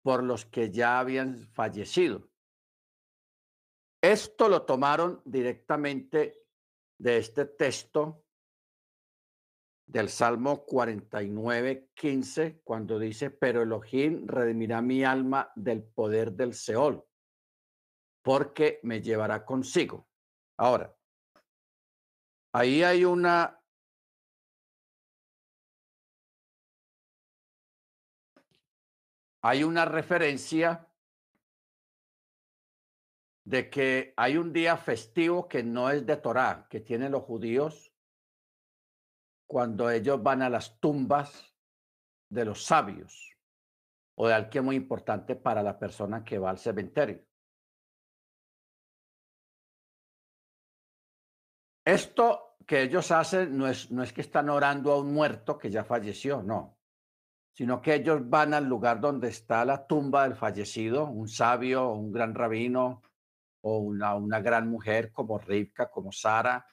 por 0.03 0.23
los 0.23 0.45
que 0.45 0.71
ya 0.71 0.99
habían 0.99 1.39
fallecido. 1.55 2.29
Esto 4.03 4.49
lo 4.49 4.67
tomaron 4.67 5.23
directamente 5.25 6.45
de 6.99 7.19
este 7.19 7.47
texto 7.47 8.22
del 9.93 10.09
Salmo 10.09 10.65
49, 10.65 11.91
15, 11.95 12.61
cuando 12.65 12.99
dice, 12.99 13.31
pero 13.31 13.63
Elohim 13.63 14.27
redimirá 14.27 14.81
mi 14.81 15.05
alma 15.05 15.53
del 15.55 15.83
poder 15.83 16.33
del 16.33 16.55
Seol, 16.55 17.05
porque 18.23 18.81
me 18.83 19.03
llevará 19.03 19.45
consigo. 19.45 20.09
Ahora, 20.57 20.97
Ahí 22.55 22.83
hay 22.83 23.05
una 23.07 23.59
hay 29.41 29.65
una 29.65 29.87
referencia 29.87 30.87
de 33.45 33.71
que 33.71 34.13
hay 34.19 34.37
un 34.37 34.53
día 34.53 34.77
festivo 34.77 35.49
que 35.49 35.63
no 35.63 35.91
es 35.91 36.05
de 36.07 36.17
Torá, 36.19 36.67
que 36.69 36.81
tienen 36.81 37.13
los 37.13 37.23
judíos 37.23 37.92
cuando 39.53 39.91
ellos 39.91 40.23
van 40.23 40.41
a 40.41 40.49
las 40.49 40.81
tumbas 40.81 41.55
de 42.31 42.47
los 42.47 42.65
sabios 42.65 43.37
o 44.15 44.27
de 44.27 44.33
alguien 44.33 44.65
muy 44.65 44.77
importante 44.77 45.37
para 45.37 45.63
la 45.63 45.79
persona 45.79 46.25
que 46.25 46.39
va 46.39 46.49
al 46.49 46.57
cementerio. 46.57 47.23
Esto 51.85 52.57
que 52.67 52.81
ellos 52.81 53.11
hacen 53.11 53.59
no 53.59 53.69
es, 53.69 53.91
no 53.91 54.03
es 54.03 54.15
que 54.15 54.23
están 54.23 54.49
orando 54.49 54.91
a 54.91 54.99
un 54.99 55.13
muerto 55.13 55.59
que 55.59 55.71
ya 55.71 55.85
falleció, 55.85 56.43
no, 56.43 56.79
sino 57.53 57.83
que 57.83 57.97
ellos 57.97 58.27
van 58.31 58.55
al 58.55 58.65
lugar 58.65 59.01
donde 59.01 59.29
está 59.29 59.67
la 59.67 59.87
tumba 59.87 60.23
del 60.23 60.35
fallecido, 60.35 61.05
un 61.05 61.29
sabio, 61.29 61.91
un 61.91 62.11
gran 62.11 62.35
rabino 62.35 63.03
o 63.61 63.81
una, 63.81 64.15
una 64.15 64.41
gran 64.41 64.71
mujer 64.71 65.13
como 65.13 65.39
Rivka, 65.39 65.91
como 65.91 66.11
Sara, 66.11 66.67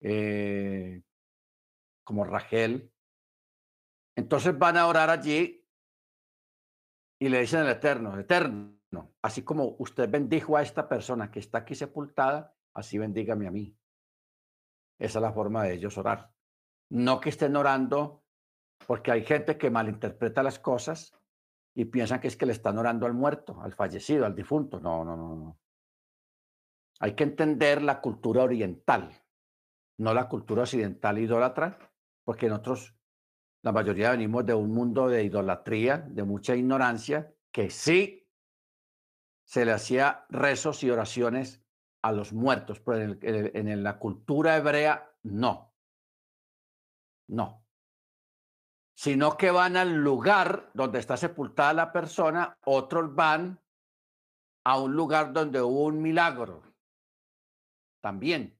eh, 0.00 1.02
como 2.04 2.24
Rachel. 2.24 2.92
Entonces 4.16 4.56
van 4.58 4.76
a 4.76 4.86
orar 4.86 5.10
allí 5.10 5.66
y 7.18 7.28
le 7.28 7.40
dicen 7.40 7.60
al 7.60 7.70
Eterno, 7.70 8.18
Eterno, 8.18 9.14
así 9.22 9.42
como 9.42 9.76
usted 9.78 10.10
bendijo 10.10 10.56
a 10.56 10.62
esta 10.62 10.88
persona 10.88 11.30
que 11.30 11.38
está 11.38 11.58
aquí 11.58 11.74
sepultada, 11.74 12.54
así 12.74 12.98
bendígame 12.98 13.46
a 13.46 13.50
mí. 13.50 13.76
Esa 14.98 15.18
es 15.18 15.22
la 15.22 15.32
forma 15.32 15.64
de 15.64 15.74
ellos 15.74 15.96
orar. 15.98 16.32
No 16.90 17.20
que 17.20 17.30
estén 17.30 17.56
orando, 17.56 18.24
porque 18.86 19.12
hay 19.12 19.24
gente 19.24 19.56
que 19.56 19.70
malinterpreta 19.70 20.42
las 20.42 20.58
cosas 20.58 21.16
y 21.74 21.86
piensan 21.86 22.20
que 22.20 22.28
es 22.28 22.36
que 22.36 22.46
le 22.46 22.52
están 22.52 22.78
orando 22.78 23.06
al 23.06 23.14
muerto, 23.14 23.60
al 23.62 23.72
fallecido, 23.72 24.26
al 24.26 24.34
difunto. 24.34 24.80
No, 24.80 25.04
no, 25.04 25.16
no, 25.16 25.36
no. 25.36 25.58
Hay 27.00 27.14
que 27.14 27.24
entender 27.24 27.82
la 27.82 28.00
cultura 28.00 28.42
oriental, 28.42 29.10
no 29.98 30.14
la 30.14 30.28
cultura 30.28 30.62
occidental 30.62 31.18
idólatra, 31.18 31.91
porque 32.24 32.48
nosotros, 32.48 32.94
la 33.62 33.72
mayoría 33.72 34.10
venimos 34.10 34.44
de 34.46 34.54
un 34.54 34.70
mundo 34.72 35.08
de 35.08 35.24
idolatría, 35.24 35.98
de 35.98 36.24
mucha 36.24 36.54
ignorancia, 36.54 37.34
que 37.50 37.70
sí 37.70 38.28
se 39.44 39.64
le 39.64 39.72
hacía 39.72 40.24
rezos 40.30 40.82
y 40.82 40.90
oraciones 40.90 41.62
a 42.02 42.12
los 42.12 42.32
muertos, 42.32 42.80
pero 42.80 43.16
en, 43.22 43.82
la 43.82 43.98
cultura 43.98 44.56
hebrea 44.56 45.14
no. 45.22 45.74
No. 47.28 47.64
Sino 48.94 49.36
que 49.36 49.50
van 49.50 49.76
al 49.76 49.94
lugar 49.94 50.70
donde 50.74 50.98
está 50.98 51.16
sepultada 51.16 51.72
la 51.72 51.92
persona, 51.92 52.56
otros 52.64 53.14
van 53.14 53.60
a 54.64 54.80
un 54.80 54.94
lugar 54.94 55.32
donde 55.32 55.60
hubo 55.60 55.84
un 55.84 56.02
milagro. 56.02 56.62
También. 58.00 58.58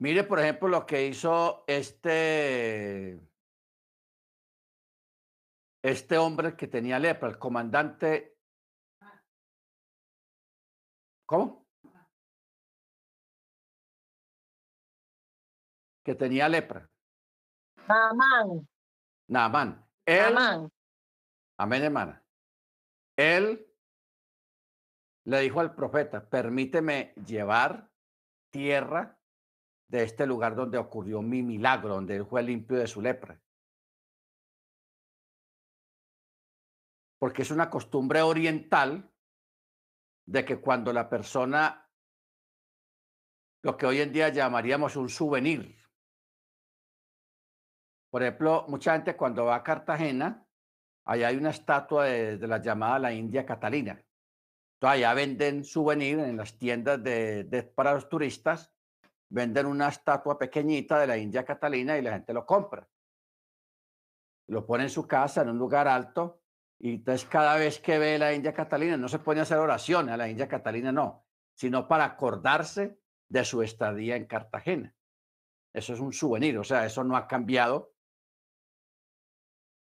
Mire, 0.00 0.24
por 0.24 0.38
ejemplo, 0.38 0.68
lo 0.68 0.86
que 0.86 1.06
hizo 1.06 1.64
este, 1.66 3.20
este 5.82 6.18
hombre 6.18 6.56
que 6.56 6.68
tenía 6.68 6.98
lepra, 6.98 7.28
el 7.28 7.38
comandante 7.38 8.38
¿Cómo? 11.28 11.66
Que 16.02 16.14
tenía 16.14 16.48
lepra. 16.48 16.88
Naamán. 17.86 18.66
Naamán. 19.28 19.86
Él, 20.06 20.34
Amén, 21.58 21.82
hermana. 21.82 22.24
Él 23.14 23.70
le 25.26 25.40
dijo 25.40 25.60
al 25.60 25.74
profeta, 25.74 26.30
permíteme 26.30 27.12
llevar 27.26 27.90
tierra 28.50 29.17
de 29.88 30.02
este 30.02 30.26
lugar 30.26 30.54
donde 30.54 30.78
ocurrió 30.78 31.22
mi 31.22 31.42
milagro, 31.42 31.94
donde 31.94 32.16
él 32.16 32.26
fue 32.26 32.42
limpio 32.42 32.78
de 32.78 32.86
su 32.86 33.00
lepra. 33.00 33.40
Porque 37.18 37.42
es 37.42 37.50
una 37.50 37.68
costumbre 37.68 38.22
oriental 38.22 39.10
de 40.26 40.44
que 40.44 40.60
cuando 40.60 40.92
la 40.92 41.08
persona, 41.08 41.90
lo 43.62 43.76
que 43.76 43.86
hoy 43.86 44.00
en 44.00 44.12
día 44.12 44.28
llamaríamos 44.28 44.94
un 44.96 45.08
souvenir, 45.08 45.78
por 48.10 48.22
ejemplo, 48.22 48.64
mucha 48.68 48.92
gente 48.92 49.16
cuando 49.16 49.44
va 49.44 49.56
a 49.56 49.62
Cartagena, 49.62 50.46
allá 51.04 51.28
hay 51.28 51.36
una 51.36 51.50
estatua 51.50 52.04
de, 52.06 52.46
la 52.46 52.58
llamada 52.58 52.98
la 52.98 53.12
India 53.12 53.44
Catalina. 53.44 53.92
Entonces 53.92 54.98
allá 54.98 55.14
venden 55.14 55.64
souvenir 55.64 56.18
en 56.18 56.36
las 56.36 56.56
tiendas 56.56 57.02
de, 57.02 57.72
para 57.74 57.94
los 57.94 58.08
turistas, 58.08 58.72
venden 59.30 59.66
una 59.66 59.88
estatua 59.88 60.38
pequeñita 60.38 60.98
de 60.98 61.06
la 61.06 61.16
India 61.16 61.44
Catalina 61.44 61.98
y 61.98 62.02
la 62.02 62.12
gente 62.12 62.32
lo 62.32 62.46
compra. 62.46 62.88
Lo 64.48 64.64
pone 64.64 64.84
en 64.84 64.90
su 64.90 65.06
casa, 65.06 65.42
en 65.42 65.50
un 65.50 65.58
lugar 65.58 65.88
alto, 65.88 66.42
Y 66.80 66.94
entonces 66.94 67.28
cada 67.28 67.56
vez 67.56 67.80
que 67.80 67.98
ve 67.98 68.18
la 68.18 68.32
India 68.32 68.54
Catalina, 68.54 68.96
no 68.96 69.08
se 69.08 69.18
pone 69.18 69.40
a 69.40 69.42
hacer 69.42 69.58
oración 69.58 70.08
a 70.08 70.16
la 70.16 70.28
India 70.28 70.46
Catalina, 70.46 70.92
no, 70.92 71.26
sino 71.54 71.88
para 71.88 72.04
acordarse 72.04 73.00
de 73.28 73.44
su 73.44 73.62
estadía 73.62 74.14
en 74.14 74.26
Cartagena. 74.26 74.94
Eso 75.74 75.92
es 75.92 76.00
un 76.00 76.12
souvenir, 76.12 76.56
o 76.56 76.64
sea, 76.64 76.86
eso 76.86 77.02
no 77.02 77.16
ha 77.16 77.26
cambiado. 77.26 77.94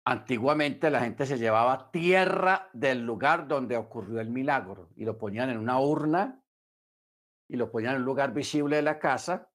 Antiguamente 0.04 0.90
la 0.90 1.00
gente 1.00 1.26
se 1.26 1.38
llevaba 1.38 1.90
tierra 1.92 2.68
del 2.72 3.06
lugar 3.06 3.46
donde 3.46 3.76
ocurrió 3.76 4.20
el 4.20 4.30
milagro 4.30 4.90
y 4.96 5.04
lo 5.04 5.16
ponían 5.16 5.50
en 5.50 5.58
una 5.58 5.78
urna 5.78 6.39
y 7.50 7.56
lo 7.56 7.68
ponían 7.68 7.94
en 7.94 8.00
un 8.02 8.06
lugar 8.06 8.32
visible 8.32 8.76
de 8.76 8.82
la 8.82 8.98
casa. 9.00 9.50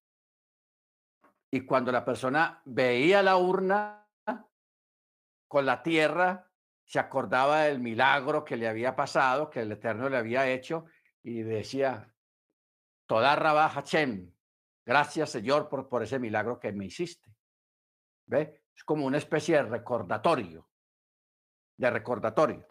Y 1.49 1.61
cuando 1.61 1.93
la 1.93 2.03
persona 2.03 2.61
veía 2.65 3.23
la 3.23 3.37
urna 3.37 4.05
con 5.47 5.65
la 5.65 5.81
tierra, 5.81 6.51
se 6.83 6.99
acordaba 6.99 7.61
del 7.61 7.79
milagro 7.79 8.43
que 8.43 8.57
le 8.57 8.67
había 8.67 8.97
pasado, 8.97 9.49
que 9.49 9.61
el 9.61 9.71
Eterno 9.71 10.09
le 10.09 10.17
había 10.17 10.49
hecho, 10.49 10.87
y 11.23 11.41
decía, 11.43 12.13
Toda 13.05 13.33
Rabá 13.37 13.69
Hachem, 13.69 14.29
gracias 14.85 15.29
Señor 15.29 15.69
por, 15.69 15.87
por 15.87 16.03
ese 16.03 16.19
milagro 16.19 16.59
que 16.59 16.73
me 16.73 16.87
hiciste. 16.87 17.33
¿Ve? 18.25 18.63
Es 18.75 18.83
como 18.83 19.05
una 19.05 19.19
especie 19.19 19.55
de 19.55 19.63
recordatorio, 19.63 20.67
de 21.77 21.89
recordatorio. 21.89 22.67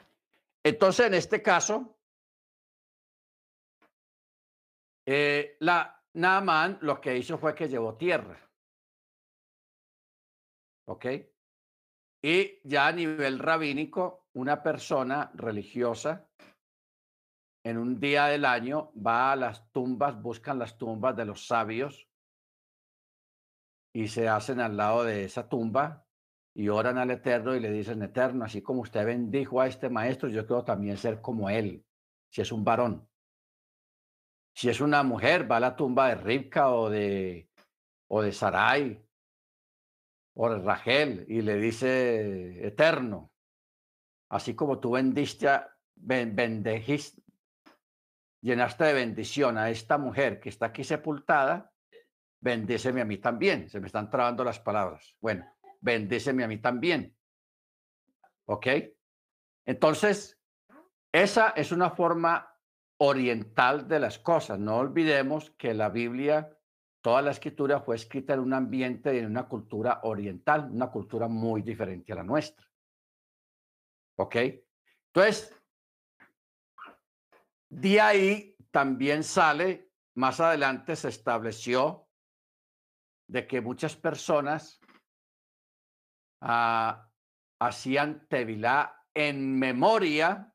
Entonces, 0.62 1.06
en 1.06 1.14
este 1.14 1.40
caso, 1.40 1.93
eh, 5.06 5.56
la 5.60 6.02
Naaman 6.14 6.78
lo 6.82 7.00
que 7.00 7.16
hizo 7.16 7.38
fue 7.38 7.54
que 7.54 7.68
llevó 7.68 7.96
tierra. 7.96 8.38
¿Ok? 10.86 11.06
Y 12.22 12.60
ya 12.64 12.86
a 12.86 12.92
nivel 12.92 13.38
rabínico, 13.38 14.28
una 14.34 14.62
persona 14.62 15.30
religiosa 15.34 16.28
en 17.64 17.78
un 17.78 17.98
día 17.98 18.26
del 18.26 18.44
año 18.44 18.92
va 18.94 19.32
a 19.32 19.36
las 19.36 19.70
tumbas, 19.72 20.20
buscan 20.20 20.58
las 20.58 20.76
tumbas 20.76 21.16
de 21.16 21.24
los 21.24 21.46
sabios 21.46 22.08
y 23.94 24.08
se 24.08 24.28
hacen 24.28 24.60
al 24.60 24.76
lado 24.76 25.04
de 25.04 25.24
esa 25.24 25.48
tumba 25.48 26.06
y 26.54 26.68
oran 26.68 26.98
al 26.98 27.10
Eterno 27.10 27.54
y 27.54 27.60
le 27.60 27.70
dicen, 27.70 28.02
Eterno, 28.02 28.44
así 28.44 28.62
como 28.62 28.82
usted 28.82 29.04
bendijo 29.04 29.60
a 29.60 29.66
este 29.66 29.88
maestro, 29.88 30.28
yo 30.28 30.46
quiero 30.46 30.64
también 30.64 30.96
ser 30.96 31.20
como 31.20 31.50
él, 31.50 31.84
si 32.30 32.42
es 32.42 32.52
un 32.52 32.64
varón. 32.64 33.08
Si 34.54 34.68
es 34.68 34.80
una 34.80 35.02
mujer, 35.02 35.50
va 35.50 35.56
a 35.56 35.60
la 35.60 35.76
tumba 35.76 36.08
de 36.08 36.14
Ribka 36.14 36.70
o 36.70 36.88
de, 36.88 37.50
o 38.08 38.22
de 38.22 38.32
Sarai 38.32 39.04
o 40.34 40.48
de 40.48 40.58
Rachel 40.60 41.24
y 41.28 41.42
le 41.42 41.56
dice, 41.56 42.64
Eterno, 42.64 43.32
así 44.28 44.54
como 44.54 44.78
tú 44.78 44.92
bendiste, 44.92 45.48
bendijiste, 45.96 47.22
llenaste 48.40 48.84
de 48.84 48.92
bendición 48.92 49.58
a 49.58 49.70
esta 49.70 49.98
mujer 49.98 50.38
que 50.38 50.50
está 50.50 50.66
aquí 50.66 50.84
sepultada, 50.84 51.72
bendíceme 52.40 53.00
a 53.00 53.04
mí 53.04 53.18
también. 53.18 53.68
Se 53.68 53.80
me 53.80 53.86
están 53.86 54.08
trabando 54.08 54.44
las 54.44 54.60
palabras. 54.60 55.16
Bueno, 55.20 55.44
bendíceme 55.80 56.44
a 56.44 56.48
mí 56.48 56.58
también. 56.58 57.16
¿Ok? 58.44 58.66
Entonces, 59.64 60.38
esa 61.10 61.50
es 61.56 61.72
una 61.72 61.90
forma 61.90 62.53
oriental 62.98 63.88
de 63.88 64.00
las 64.00 64.18
cosas. 64.18 64.58
No 64.58 64.76
olvidemos 64.76 65.50
que 65.52 65.74
la 65.74 65.88
Biblia, 65.88 66.56
toda 67.00 67.22
la 67.22 67.32
escritura 67.32 67.80
fue 67.80 67.96
escrita 67.96 68.34
en 68.34 68.40
un 68.40 68.54
ambiente 68.54 69.14
y 69.14 69.18
en 69.18 69.26
una 69.26 69.48
cultura 69.48 70.00
oriental, 70.04 70.70
una 70.70 70.90
cultura 70.90 71.28
muy 71.28 71.62
diferente 71.62 72.12
a 72.12 72.16
la 72.16 72.22
nuestra. 72.22 72.66
¿Ok? 74.16 74.36
Entonces, 75.12 75.54
de 77.68 78.00
ahí 78.00 78.56
también 78.70 79.24
sale, 79.24 79.90
más 80.14 80.40
adelante 80.40 80.94
se 80.94 81.08
estableció 81.08 82.08
de 83.26 83.46
que 83.46 83.60
muchas 83.60 83.96
personas 83.96 84.80
ah, 86.40 87.08
hacían 87.58 88.26
tevilá 88.28 89.04
en 89.14 89.58
memoria, 89.58 90.53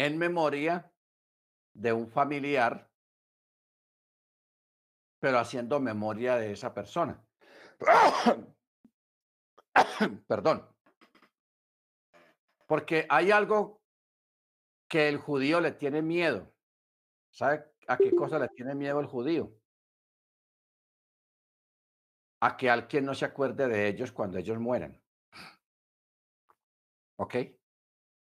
en 0.00 0.16
memoria 0.16 0.90
de 1.74 1.92
un 1.92 2.08
familiar, 2.08 2.90
pero 5.20 5.38
haciendo 5.38 5.78
memoria 5.78 6.36
de 6.36 6.52
esa 6.52 6.72
persona. 6.72 7.22
Perdón. 10.26 10.66
Porque 12.66 13.06
hay 13.10 13.30
algo 13.30 13.82
que 14.88 15.08
el 15.08 15.18
judío 15.18 15.60
le 15.60 15.72
tiene 15.72 16.00
miedo. 16.00 16.50
¿Sabe 17.30 17.66
a 17.86 17.98
qué 17.98 18.16
cosa 18.16 18.38
le 18.38 18.48
tiene 18.48 18.74
miedo 18.74 19.00
el 19.00 19.06
judío? 19.06 19.52
A 22.40 22.56
que 22.56 22.70
alguien 22.70 23.04
no 23.04 23.12
se 23.12 23.26
acuerde 23.26 23.68
de 23.68 23.88
ellos 23.88 24.12
cuando 24.12 24.38
ellos 24.38 24.58
mueran. 24.58 24.98
¿Ok? 27.18 27.34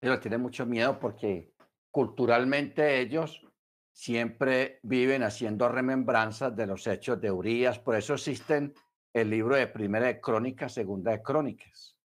Ellos 0.01 0.19
tienen 0.19 0.41
mucho 0.41 0.65
miedo 0.65 0.99
porque 0.99 1.50
culturalmente 1.91 2.99
ellos 2.99 3.45
siempre 3.93 4.79
viven 4.83 5.23
haciendo 5.23 5.69
remembranzas 5.69 6.55
de 6.55 6.65
los 6.65 6.87
hechos 6.87 7.19
de 7.21 7.31
Urias. 7.31 7.79
Por 7.79 7.95
eso 7.95 8.13
existen 8.13 8.73
el 9.13 9.29
libro 9.29 9.55
de 9.55 9.67
Primera 9.67 10.07
de 10.07 10.21
Crónicas, 10.21 10.73
Segunda 10.73 11.11
de 11.11 11.21
Crónicas. 11.21 11.97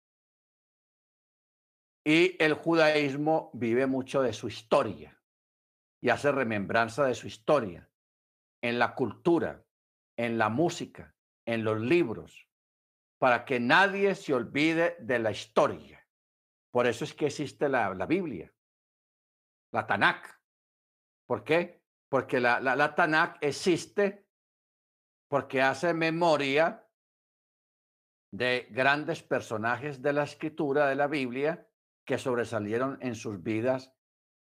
Y 2.04 2.36
el 2.44 2.54
judaísmo 2.54 3.50
vive 3.54 3.88
mucho 3.88 4.22
de 4.22 4.34
su 4.34 4.48
historia 4.48 5.20
y 6.02 6.10
hace 6.10 6.32
remembranza 6.32 7.06
de 7.06 7.16
su 7.16 7.28
historia 7.28 7.90
en 8.62 8.78
la 8.78 8.94
cultura, 8.94 9.64
en 10.18 10.38
la 10.38 10.50
música, 10.50 11.16
en 11.46 11.64
los 11.64 11.80
libros, 11.80 12.48
para 13.18 13.46
que 13.46 13.60
nadie 13.60 14.14
se 14.16 14.34
olvide 14.34 14.98
de 15.00 15.20
la 15.20 15.32
historia. 15.32 16.08
Por 16.72 16.88
eso 16.88 17.06
es 17.06 17.14
que 17.14 17.28
existe 17.28 17.70
la, 17.70 17.92
Biblia, 18.06 18.54
la 19.72 19.86
Tanakh. 19.86 20.28
¿Por 21.28 21.44
qué? 21.44 21.84
Porque 22.10 22.40
la, 22.40 22.60
la, 22.60 22.76
la 22.76 23.38
existe 23.42 24.28
porque 25.28 25.62
hace 25.62 25.94
memoria 25.94 26.88
de 28.32 28.68
grandes 28.70 29.24
personajes 29.24 30.02
de 30.02 30.14
la 30.14 30.24
escritura 30.24 30.88
de 30.88 30.96
la 30.96 31.08
Biblia 31.08 31.68
que 32.06 32.18
sobresalieron 32.18 32.98
en 33.02 33.16
sus 33.16 33.42
vidas 33.42 33.96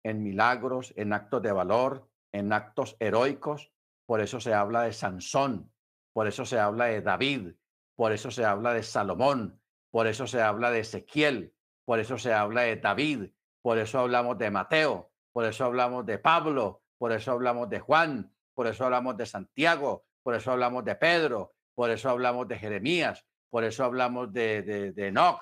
en 0.03 0.21
milagros, 0.21 0.93
en 0.97 1.13
actos 1.13 1.41
de 1.41 1.51
valor, 1.51 2.09
en 2.31 2.51
actos 2.51 2.97
heroicos. 2.99 3.71
Por 4.05 4.21
eso 4.21 4.39
se 4.39 4.53
habla 4.53 4.83
de 4.83 4.93
Sansón, 4.93 5.71
por 6.11 6.27
eso 6.27 6.45
se 6.45 6.59
habla 6.59 6.85
de 6.85 7.01
David, 7.01 7.53
por 7.95 8.11
eso 8.11 8.31
se 8.31 8.43
habla 8.43 8.73
de 8.73 8.83
Salomón, 8.83 9.61
por 9.91 10.07
eso 10.07 10.27
se 10.27 10.41
habla 10.41 10.71
de 10.71 10.79
Ezequiel, 10.79 11.55
por 11.85 11.99
eso 11.99 12.17
se 12.17 12.33
habla 12.33 12.63
de 12.63 12.75
David, 12.75 13.31
por 13.63 13.79
eso 13.79 13.97
hablamos 13.97 14.37
de 14.37 14.51
Mateo, 14.51 15.11
por 15.31 15.45
eso 15.45 15.65
hablamos 15.65 16.05
de 16.05 16.19
Pablo, 16.19 16.83
por 16.99 17.11
eso 17.11 17.31
hablamos 17.31 17.67
de 17.67 17.79
Juan, 17.79 18.31
por 18.53 18.67
eso 18.67 18.85
hablamos 18.85 19.17
de 19.17 19.25
Santiago, 19.25 20.05
por 20.21 20.35
eso 20.35 20.51
hablamos 20.51 20.85
de 20.85 20.95
Pedro, 20.95 21.55
por 21.73 21.89
eso 21.89 22.11
hablamos 22.11 22.47
de 22.47 22.59
Jeremías, 22.59 23.25
por 23.49 23.63
eso 23.63 23.83
hablamos 23.83 24.31
de, 24.31 24.61
de, 24.61 24.91
de 24.91 25.07
Enoch, 25.07 25.41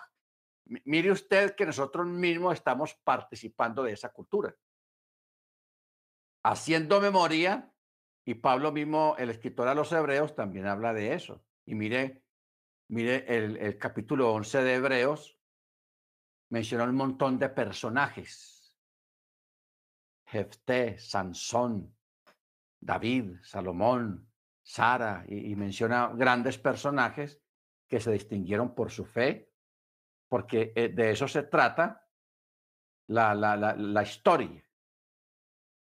Mire 0.86 1.12
usted 1.12 1.56
que 1.56 1.66
nosotros 1.66 2.08
mismos 2.08 2.54
estamos 2.54 2.96
participando 3.04 3.84
de 3.84 3.92
esa 3.92 4.10
cultura. 4.10 4.56
Haciendo 6.44 7.02
memoria, 7.02 7.72
y 8.26 8.36
Pablo 8.36 8.72
mismo, 8.72 9.16
el 9.18 9.30
escritor 9.30 9.68
a 9.68 9.76
los 9.76 9.92
hebreos, 9.92 10.36
también 10.36 10.68
habla 10.68 10.94
de 10.94 11.14
eso. 11.14 11.44
Y 11.66 11.76
mire, 11.76 12.24
mire 12.88 13.26
el, 13.28 13.78
capítulo 13.78 14.32
11 14.34 14.64
de 14.64 14.76
Hebreos, 14.76 15.38
menciona 16.52 16.84
un 16.84 16.96
montón 16.96 17.40
de 17.40 17.50
personajes. 17.50 18.78
Jefté, 20.26 21.00
Sansón, 21.00 21.96
David, 22.80 23.38
Salomón, 23.44 24.30
Sara, 24.62 25.26
y 25.28 25.56
menciona 25.56 26.12
grandes 26.14 26.58
personajes 26.58 27.42
que 27.88 28.00
se 28.00 28.12
distinguieron 28.12 28.74
por 28.74 28.90
su 28.90 29.06
fe, 29.06 29.52
porque 30.30 30.72
eh, 30.76 30.90
de 30.90 31.12
eso 31.12 31.28
se 31.28 31.44
trata 31.44 32.08
la, 33.08 33.36
la, 33.36 33.58
la, 33.58 34.04
historia. 34.04 34.64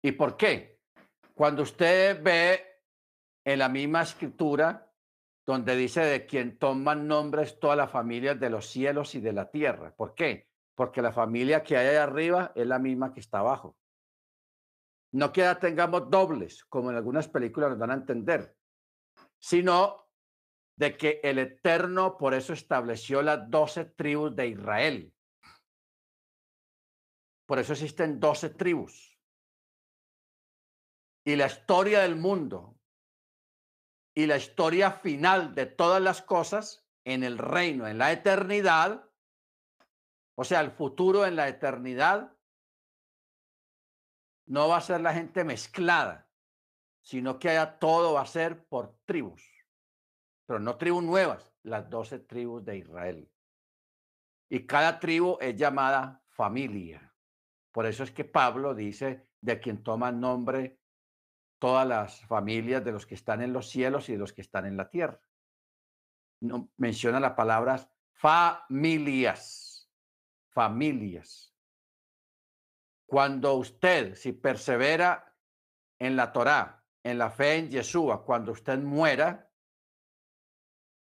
¿Y 0.02 0.14
por 0.14 0.36
qué? 0.36 0.82
Cuando 1.36 1.62
usted 1.62 2.22
ve 2.24 2.82
en 3.46 3.60
la 3.60 3.70
misma 3.70 4.02
escritura 4.02 4.92
donde 5.46 5.76
dice 5.76 6.02
de 6.02 6.26
quien 6.26 6.58
toman 6.58 7.08
nombres 7.08 7.60
todas 7.60 7.78
las 7.78 7.92
familias 7.92 8.40
de 8.40 8.50
los 8.50 8.68
cielos 8.68 9.16
y 9.16 9.20
de 9.20 9.34
la 9.34 9.52
tierra. 9.52 9.94
¿Por 9.96 10.16
qué? 10.16 10.48
Porque 10.76 11.02
la 11.02 11.12
familia 11.12 11.64
que 11.64 11.78
hay 11.78 11.88
allá 11.88 12.04
arriba 12.04 12.52
es 12.56 12.66
la 12.66 12.80
misma 12.80 13.14
que 13.14 13.20
está 13.20 13.40
abajo. 13.40 13.78
No 15.12 15.32
queda 15.32 15.60
tengamos 15.60 16.10
dobles, 16.10 16.64
como 16.66 16.90
en 16.90 16.98
algunas 16.98 17.28
películas 17.28 17.72
nos 17.72 17.80
dan 17.80 17.92
a 17.92 17.96
entender, 17.96 18.56
sino 19.38 20.08
de 20.76 20.98
que 20.98 21.20
el 21.24 21.38
Eterno 21.38 22.18
por 22.18 22.34
eso 22.34 22.54
estableció 22.54 23.22
las 23.22 23.50
doce 23.50 23.86
tribus 23.86 24.36
de 24.36 24.48
Israel. 24.48 25.14
Por 27.46 27.60
eso 27.60 27.74
existen 27.74 28.20
12 28.20 28.52
tribus. 28.52 29.20
Y 31.26 31.36
la 31.36 31.46
historia 31.46 32.02
del 32.02 32.16
mundo 32.16 32.73
y 34.16 34.26
la 34.28 34.38
historia 34.38 34.92
final 34.92 35.56
de 35.56 35.66
todas 35.66 36.02
las 36.02 36.22
cosas 36.22 36.86
en 37.04 37.24
el 37.24 37.38
reino, 37.38 37.88
en 37.88 37.98
la 37.98 38.12
eternidad, 38.12 39.10
o 40.36 40.44
sea, 40.44 40.62
el 40.62 40.72
futuro 40.72 41.26
en 41.26 41.36
la 41.36 41.48
eternidad, 41.48 42.36
no 44.46 44.68
va 44.68 44.78
a 44.78 44.82
ser 44.82 45.02
la 45.02 45.14
gente 45.14 45.44
mezclada, 45.44 46.30
sino 47.02 47.40
que 47.40 47.50
haya, 47.50 47.80
todo 47.80 48.14
va 48.14 48.22
a 48.22 48.28
ser 48.28 48.66
por 48.66 48.98
tribus, 49.06 49.44
pero 50.46 50.60
no 50.60 50.78
tribus 50.78 51.04
nuevas, 51.04 51.54
las 51.64 51.90
doce 51.90 52.20
tribus 52.20 52.64
de 52.66 52.78
Israel. 52.78 53.30
Y 54.50 54.68
cada 54.68 55.00
tribu 55.00 55.38
es 55.42 55.56
llamada 55.56 56.22
familia. 56.28 57.14
Por 57.72 57.88
eso 57.88 58.04
es 58.04 58.12
que 58.12 58.24
Pablo 58.24 58.76
dice 58.76 59.28
de 59.42 59.60
quien 59.60 59.82
toma 59.82 60.12
nombre 60.12 60.83
todas 61.64 61.88
las 61.88 62.20
familias 62.26 62.84
de 62.84 62.92
los 62.92 63.06
que 63.06 63.16
están 63.16 63.42
en 63.42 63.54
los 63.54 63.70
cielos 63.70 64.10
y 64.10 64.12
de 64.12 64.18
los 64.18 64.34
que 64.34 64.42
están 64.42 64.66
en 64.66 64.76
la 64.76 64.90
tierra. 64.90 65.22
No, 66.42 66.70
menciona 66.76 67.22
las 67.22 67.36
palabras 67.36 67.90
familias, 68.12 69.90
familias. 70.50 71.56
Cuando 73.06 73.54
usted, 73.54 74.16
si 74.16 74.34
persevera 74.34 75.38
en 76.00 76.18
la 76.18 76.34
Torá, 76.34 76.84
en 77.02 77.18
la 77.18 77.30
fe 77.30 77.56
en 77.60 77.70
Yeshua, 77.70 78.26
cuando 78.26 78.52
usted 78.52 78.80
muera, 78.80 79.50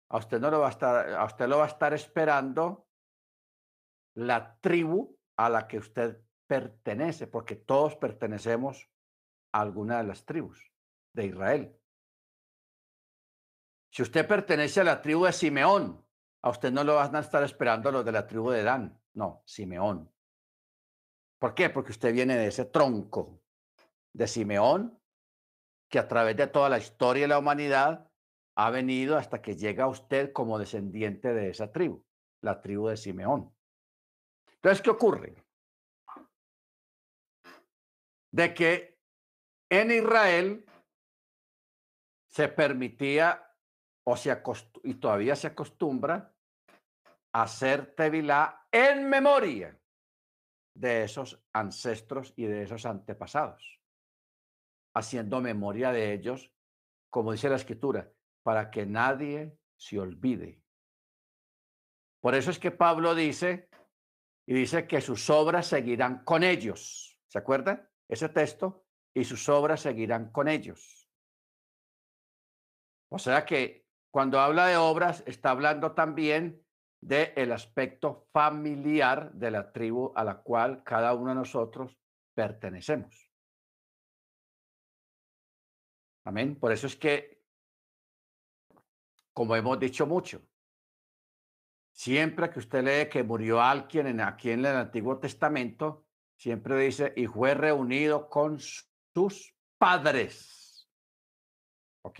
a 0.10 0.18
usted 0.18 0.42
no 0.42 0.52
lo 0.52 0.60
va 0.60 0.68
a 0.68 0.72
estar, 0.72 1.14
a 1.14 1.24
usted 1.24 1.48
lo 1.48 1.60
va 1.60 1.64
a 1.64 1.70
estar 1.70 1.94
esperando 1.94 2.90
la 4.16 4.60
tribu 4.60 5.18
a 5.38 5.50
la 5.50 5.66
que 5.66 5.78
usted 5.78 6.22
pertenece, 6.46 7.28
porque 7.28 7.56
todos 7.56 7.96
pertenecemos 7.96 8.92
alguna 9.52 9.98
de 9.98 10.04
las 10.06 10.26
tribus 10.26 10.72
de 11.14 11.26
Israel. 11.26 11.78
Si 13.92 14.02
usted 14.02 14.28
pertenece 14.28 14.82
a 14.82 14.86
la 14.86 15.02
tribu 15.02 15.26
de 15.26 15.34
Simeón, 15.34 16.06
a 16.44 16.50
usted 16.50 16.72
no 16.72 16.84
lo 16.84 16.96
van 16.96 17.16
a 17.16 17.20
estar 17.20 17.44
esperando 17.44 17.92
los 17.92 18.06
de 18.06 18.12
la 18.12 18.26
tribu 18.26 18.50
de 18.50 18.64
Dan, 18.64 19.00
no, 19.14 19.44
Simeón. 19.46 20.12
¿Por 21.40 21.54
qué? 21.54 21.70
Porque 21.70 21.92
usted 21.92 22.14
viene 22.14 22.38
de 22.38 22.48
ese 22.48 22.66
tronco 22.66 23.42
de 24.14 24.28
Simeón 24.28 25.00
que 25.90 26.00
a 26.00 26.08
través 26.08 26.38
de 26.38 26.48
toda 26.48 26.70
la 26.70 26.78
historia 26.78 27.24
de 27.24 27.28
la 27.28 27.40
humanidad 27.40 28.10
ha 28.56 28.70
venido 28.70 29.18
hasta 29.18 29.42
que 29.42 29.56
llega 29.56 29.86
a 29.86 29.90
usted 29.90 30.32
como 30.32 30.58
descendiente 30.60 31.34
de 31.34 31.50
esa 31.50 31.72
tribu, 31.72 32.06
la 32.42 32.62
tribu 32.62 32.88
de 32.88 32.98
Simeón. 32.98 33.54
Entonces, 34.56 34.82
¿qué 34.82 34.90
ocurre? 34.90 35.44
De 38.32 38.54
que 38.54 38.91
en 39.72 39.90
Israel 39.90 40.66
se 42.28 42.50
permitía 42.50 43.56
o 44.06 44.18
se 44.18 44.38
y 44.84 44.96
todavía 44.96 45.36
se 45.36 45.48
acostumbra 45.48 46.36
hacer 47.34 47.96
tevilá 47.96 48.68
en 48.70 49.08
memoria 49.08 49.80
de 50.76 51.04
esos 51.04 51.42
ancestros 51.54 52.34
y 52.36 52.46
de 52.46 52.64
esos 52.64 52.86
antepasados, 52.86 53.80
haciendo 54.94 55.40
memoria 55.40 55.94
de 55.94 56.14
ellos, 56.14 56.52
como 57.10 57.32
dice 57.32 57.50
la 57.50 57.56
escritura, 57.56 58.12
para 58.44 58.72
que 58.72 58.86
nadie 58.86 59.58
se 59.78 60.00
olvide. 60.00 60.62
Por 62.20 62.36
eso 62.36 62.52
es 62.52 62.60
que 62.60 62.72
Pablo 62.72 63.16
dice, 63.16 63.70
y 64.46 64.54
dice 64.54 64.86
que 64.86 65.00
sus 65.00 65.30
obras 65.30 65.68
seguirán 65.68 66.26
con 66.26 66.44
ellos. 66.44 67.18
¿Se 67.28 67.38
acuerdan? 67.38 67.90
Ese 68.10 68.28
texto, 68.28 68.86
y 69.14 69.24
sus 69.24 69.48
obras 69.50 69.82
seguirán 69.82 70.32
con 70.32 70.48
ellos. 70.48 71.08
O 73.10 73.20
sea 73.20 73.46
que 73.46 73.86
cuando 74.10 74.40
habla 74.40 74.68
de 74.68 74.78
obras, 74.78 75.24
está 75.26 75.52
hablando 75.52 75.94
también 75.94 76.62
del 77.00 77.32
el 77.36 77.52
aspecto 77.52 78.28
familiar 78.32 79.32
de 79.34 79.52
la 79.52 79.72
tribu 79.72 80.12
a 80.16 80.24
la 80.24 80.42
cual 80.42 80.84
cada 80.84 81.14
uno 81.14 81.30
de 81.30 81.36
nosotros 81.36 81.98
pertenecemos. 82.34 83.30
Amén. 86.24 86.56
Por 86.60 86.72
eso 86.72 86.88
es 86.88 86.96
que, 86.96 87.44
como 89.34 89.56
hemos 89.56 89.80
dicho 89.80 90.06
mucho, 90.06 90.42
siempre 91.92 92.50
que 92.50 92.60
usted 92.60 92.84
lee 92.84 93.10
que 93.10 93.24
murió 93.24 93.62
alguien 93.62 94.08
en, 94.08 94.22
aquí 94.22 94.52
en 94.52 94.60
el 94.60 94.76
Antiguo 94.76 95.20
Testamento, 95.20 96.06
siempre 96.36 96.78
dice, 96.78 97.14
y 97.16 97.26
fue 97.26 97.56
reunido 97.56 98.30
con 98.30 98.60
sus 99.14 99.54
padres. 99.78 100.88
¿Ok? 102.04 102.20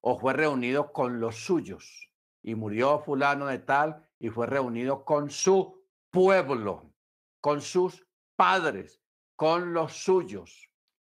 O 0.00 0.18
fue 0.18 0.32
reunido 0.32 0.92
con 0.92 1.20
los 1.20 1.36
suyos 1.36 2.10
y 2.42 2.54
murió 2.54 3.00
fulano 3.00 3.46
de 3.46 3.58
tal 3.58 4.08
y 4.18 4.30
fue 4.30 4.46
reunido 4.46 5.04
con 5.04 5.30
su 5.30 5.84
pueblo, 6.10 6.92
con 7.40 7.60
sus 7.60 8.06
padres, 8.36 9.02
con 9.36 9.72
los 9.72 9.92
suyos. 9.92 10.70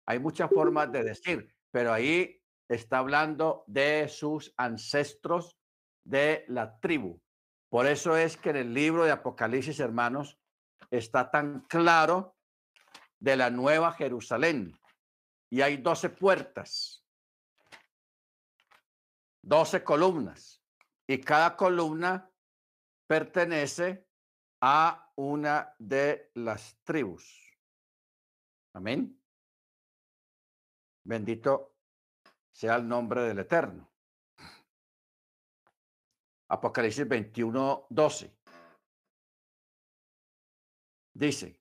Hay 0.06 0.18
muchas 0.18 0.50
formas 0.50 0.90
de 0.90 1.04
decir, 1.04 1.54
pero 1.70 1.92
ahí 1.92 2.40
está 2.68 2.98
hablando 2.98 3.64
de 3.66 4.08
sus 4.08 4.52
ancestros 4.56 5.58
de 6.04 6.44
la 6.48 6.78
tribu. 6.80 7.20
Por 7.68 7.86
eso 7.86 8.16
es 8.16 8.36
que 8.36 8.50
en 8.50 8.56
el 8.56 8.74
libro 8.74 9.04
de 9.04 9.10
Apocalipsis, 9.10 9.80
hermanos, 9.80 10.38
está 10.90 11.30
tan 11.30 11.60
claro 11.68 12.36
de 13.20 13.36
la 13.36 13.50
nueva 13.50 13.92
Jerusalén. 13.92 14.72
Y 15.50 15.62
hay 15.62 15.78
doce 15.78 16.10
puertas, 16.10 17.04
doce 19.42 19.82
columnas 19.82 20.62
y 21.06 21.18
cada 21.20 21.56
columna 21.56 22.30
pertenece 23.06 24.06
a 24.60 25.10
una 25.16 25.74
de 25.78 26.30
las 26.34 26.78
tribus. 26.84 27.56
Amén. 28.74 29.18
Bendito 31.04 31.76
sea 32.52 32.76
el 32.76 32.86
nombre 32.86 33.22
del 33.22 33.38
Eterno. 33.38 33.90
Apocalipsis 36.48 37.06
21, 37.06 37.86
12. 37.88 38.36
Dice, 41.14 41.57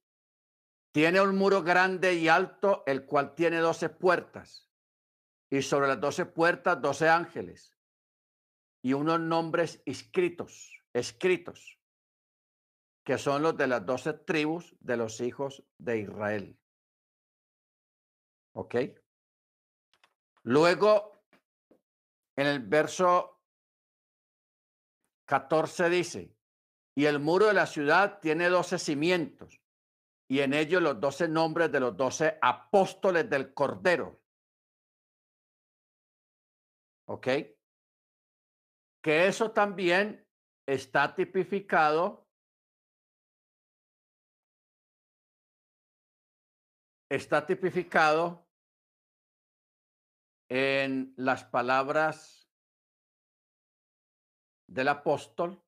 tiene 0.98 1.22
un 1.22 1.36
muro 1.36 1.61
grande 1.61 2.15
y 2.15 2.28
alto, 2.28 2.82
el 2.88 3.06
cual 3.06 3.36
tiene 3.36 3.57
doce 3.57 3.88
puertas, 3.88 4.68
y 5.48 5.61
sobre 5.61 5.90
las 5.90 6.02
doce 6.02 6.26
puertas 6.26 6.82
doce 6.82 7.07
ángeles 7.07 7.78
y 8.82 8.94
unos 8.94 9.19
nombres 9.19 9.80
escritos, 9.86 10.74
escritos, 10.94 11.80
que 13.06 13.19
son 13.19 13.44
los 13.44 13.56
de 13.56 13.68
las 13.68 13.86
doce 13.86 14.14
tribus 14.14 14.76
de 14.80 14.98
los 14.98 15.22
hijos 15.22 15.64
de 15.78 15.99
Israel. 15.99 16.60
¿Ok? 18.53 18.76
Luego, 20.41 21.22
en 22.36 22.48
el 22.48 22.61
verso 22.61 23.44
14 25.26 25.91
dice, 25.91 26.36
y 26.95 27.06
el 27.06 27.19
muro 27.19 27.45
de 27.45 27.53
la 27.53 27.68
ciudad 27.68 28.19
tiene 28.19 28.49
doce 28.49 28.80
cimientos, 28.80 29.61
y 30.30 30.40
en 30.40 30.54
ellos 30.54 30.82
los 30.82 30.99
doce 30.99 31.28
nombres 31.28 31.72
de 31.72 31.80
los 31.80 31.95
doce 31.95 32.38
apóstoles 32.41 33.30
del 33.30 33.54
Cordero. 33.54 34.20
¿Ok? 37.06 37.28
que 39.08 39.28
eso 39.28 39.52
también 39.52 40.28
está 40.66 41.16
tipificado 41.16 42.28
está 47.10 47.45
tipificado 47.45 48.45
en 50.49 51.14
las 51.16 51.45
palabras 51.45 52.52
del 54.68 54.90
apóstol 54.90 55.64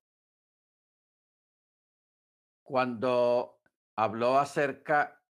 cuando 2.62 3.59
habló 4.00 4.38
acerca 4.38 5.22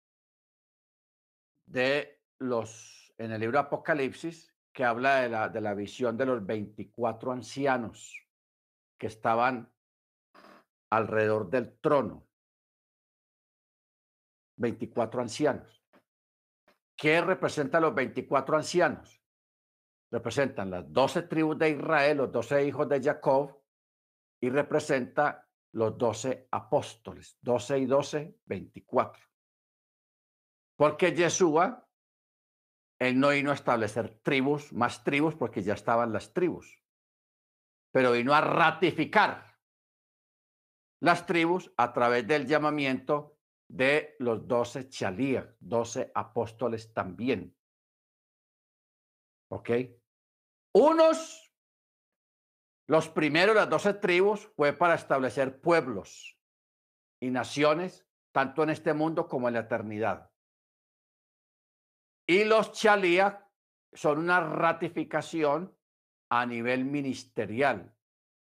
de 1.65 2.21
los 2.37 3.11
en 3.17 3.31
el 3.31 3.41
libro 3.41 3.57
Apocalipsis 3.57 4.55
que 4.71 4.85
habla 4.85 5.21
de 5.21 5.29
la, 5.29 5.49
de 5.49 5.59
la 5.59 5.73
visión 5.73 6.15
de 6.15 6.27
los 6.27 6.45
24 6.45 7.31
ancianos 7.31 8.15
que 8.99 9.07
estaban 9.07 9.73
alrededor 10.91 11.49
del 11.49 11.79
trono. 11.79 12.27
24 14.57 15.21
ancianos. 15.21 15.83
¿Qué 16.95 17.21
representan 17.21 17.81
los 17.81 17.95
24 17.95 18.55
ancianos? 18.55 19.19
Representan 20.11 20.69
las 20.69 20.93
12 20.93 21.23
tribus 21.23 21.57
de 21.57 21.71
Israel, 21.71 22.17
los 22.17 22.31
12 22.31 22.67
hijos 22.67 22.87
de 22.87 23.01
Jacob, 23.01 23.63
y 24.39 24.49
representa 24.49 25.48
los 25.71 25.97
12 25.97 26.47
apóstoles. 26.51 27.37
12 27.41 27.79
y 27.79 27.85
12, 27.85 28.39
24. 28.45 29.23
Porque 30.75 31.13
Yeshua, 31.13 31.87
él 32.99 33.19
no 33.19 33.29
vino 33.29 33.51
a 33.51 33.55
establecer 33.55 34.19
tribus, 34.21 34.71
más 34.73 35.03
tribus, 35.03 35.35
porque 35.35 35.61
ya 35.61 35.73
estaban 35.73 36.13
las 36.13 36.33
tribus, 36.33 36.81
pero 37.91 38.11
vino 38.11 38.33
a 38.33 38.41
ratificar 38.41 39.57
las 41.01 41.25
tribus 41.25 41.71
a 41.77 41.93
través 41.93 42.27
del 42.27 42.45
llamamiento 42.45 43.37
de 43.69 44.15
los 44.19 44.47
doce 44.47 44.89
chalías, 44.89 45.47
doce 45.59 46.11
apóstoles 46.13 46.93
también. 46.93 47.55
¿Ok? 49.51 49.69
Unos, 50.73 51.48
los 52.89 53.07
primeros, 53.07 53.55
las 53.55 53.69
doce 53.69 53.93
tribus, 53.93 54.47
fue 54.55 54.73
para 54.73 54.95
establecer 54.95 55.61
pueblos 55.61 56.39
y 57.21 57.29
naciones, 57.29 58.07
tanto 58.31 58.63
en 58.63 58.71
este 58.71 58.95
mundo 58.95 59.27
como 59.27 59.47
en 59.47 59.53
la 59.53 59.59
eternidad. 59.59 60.31
Y 62.27 62.45
los 62.45 62.71
chalías 62.71 63.35
son 63.93 64.17
una 64.17 64.39
ratificación 64.39 65.77
a 66.31 66.47
nivel 66.47 66.83
ministerial, 66.83 67.95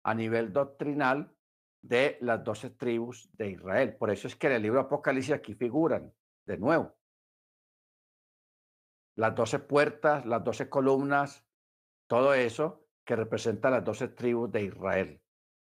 a 0.03 0.13
nivel 0.13 0.53
doctrinal 0.53 1.35
de 1.81 2.19
las 2.21 2.43
doce 2.43 2.69
tribus 2.69 3.27
de 3.33 3.49
Israel. 3.49 3.95
Por 3.97 4.11
eso 4.11 4.27
es 4.27 4.35
que 4.35 4.45
en 4.45 4.53
el 4.53 4.61
libro 4.61 4.81
Apocalipsis 4.81 5.33
aquí 5.33 5.55
figuran 5.55 6.13
de 6.45 6.57
nuevo 6.59 6.95
las 9.15 9.33
doce 9.33 9.57
puertas, 9.57 10.23
las 10.27 10.43
doce 10.43 10.69
columnas, 10.69 11.43
todo 12.07 12.35
eso 12.35 12.84
que 13.05 13.15
representa 13.15 13.69
las 13.69 13.83
doce 13.83 14.09
tribus 14.09 14.51
de 14.51 14.63
Israel, 14.63 15.21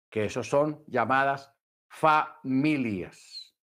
que 0.10 0.26
esos 0.26 0.48
son 0.48 0.84
llamadas 0.88 1.54
familias. 1.90 3.54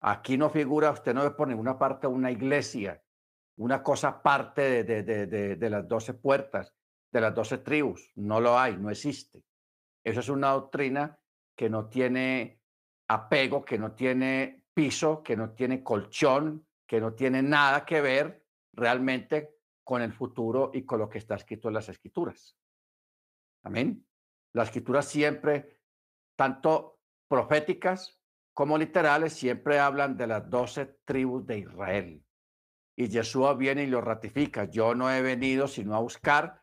Aquí 0.00 0.36
no 0.36 0.50
figura, 0.50 0.90
usted 0.90 1.14
no 1.14 1.22
ve 1.22 1.30
por 1.30 1.48
ninguna 1.48 1.78
parte 1.78 2.06
una 2.06 2.30
iglesia, 2.30 3.00
una 3.56 3.82
cosa 3.82 4.20
parte 4.22 4.82
de, 4.82 5.02
de, 5.02 5.26
de, 5.26 5.56
de 5.56 5.70
las 5.70 5.86
doce 5.86 6.14
puertas, 6.14 6.74
de 7.12 7.20
las 7.20 7.34
doce 7.34 7.58
tribus. 7.58 8.10
No 8.16 8.40
lo 8.40 8.58
hay, 8.58 8.76
no 8.76 8.90
existe. 8.90 9.44
Eso 10.02 10.20
es 10.20 10.28
una 10.28 10.50
doctrina 10.50 11.18
que 11.54 11.70
no 11.70 11.88
tiene 11.88 12.60
apego, 13.06 13.64
que 13.64 13.78
no 13.78 13.92
tiene 13.92 14.64
piso, 14.74 15.22
que 15.22 15.36
no 15.36 15.50
tiene 15.50 15.84
colchón, 15.84 16.66
que 16.86 17.00
no 17.00 17.14
tiene 17.14 17.42
nada 17.42 17.84
que 17.84 18.00
ver 18.00 18.44
realmente 18.72 19.60
con 19.84 20.02
el 20.02 20.12
futuro 20.12 20.70
y 20.74 20.84
con 20.84 20.98
lo 20.98 21.08
que 21.08 21.18
está 21.18 21.36
escrito 21.36 21.68
en 21.68 21.74
las 21.74 21.88
escrituras. 21.88 22.56
Amén. 23.62 24.06
Las 24.52 24.68
escrituras 24.68 25.06
siempre, 25.06 25.78
tanto 26.36 27.00
proféticas 27.28 28.20
como 28.54 28.76
literales, 28.76 29.32
siempre 29.32 29.78
hablan 29.78 30.16
de 30.16 30.26
las 30.26 30.48
doce 30.50 30.98
tribus 31.04 31.46
de 31.46 31.58
Israel. 31.60 32.24
Y 32.96 33.08
Jesús 33.08 33.56
viene 33.56 33.84
y 33.84 33.86
lo 33.86 34.02
ratifica. 34.02 34.64
Yo 34.64 34.94
no 34.94 35.10
he 35.10 35.22
venido 35.22 35.66
sino 35.66 35.94
a 35.94 36.00
buscar 36.00 36.62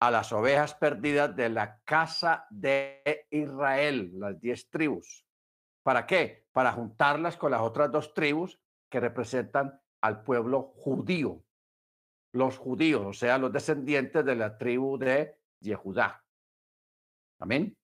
a 0.00 0.10
las 0.10 0.32
ovejas 0.32 0.74
perdidas 0.74 1.34
de 1.36 1.48
la 1.48 1.80
casa 1.84 2.46
de 2.50 3.26
Israel, 3.30 4.10
las 4.14 4.38
diez 4.40 4.68
tribus. 4.68 5.26
¿Para 5.82 6.06
qué? 6.06 6.46
Para 6.52 6.72
juntarlas 6.72 7.36
con 7.36 7.52
las 7.52 7.60
otras 7.62 7.90
dos 7.90 8.12
tribus 8.12 8.58
que 8.90 9.00
representan 9.00 9.80
al 10.02 10.22
pueblo 10.22 10.72
judío. 10.76 11.42
Los 12.32 12.58
judíos, 12.58 13.02
o 13.06 13.12
sea, 13.12 13.38
los 13.38 13.52
descendientes 13.52 14.24
de 14.24 14.36
la 14.36 14.56
tribu 14.56 14.98
de 14.98 15.36
Yehudá. 15.60 16.24
Amén. 17.40 17.76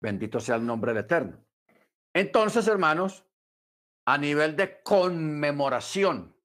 Bendito 0.00 0.40
sea 0.40 0.56
el 0.56 0.66
nombre 0.66 0.92
del 0.92 1.04
Eterno. 1.04 1.44
Entonces, 2.14 2.66
hermanos, 2.68 3.24
a 4.06 4.18
nivel 4.18 4.56
de 4.56 4.82
conmemoración, 4.82 6.36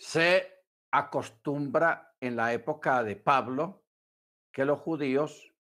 Se 0.00 0.64
acostumbra 0.90 2.16
en 2.20 2.34
la 2.34 2.54
época 2.54 3.04
de 3.04 3.16
Pablo 3.16 3.84
que 4.50 4.64
los 4.64 4.80
judíos 4.80 5.54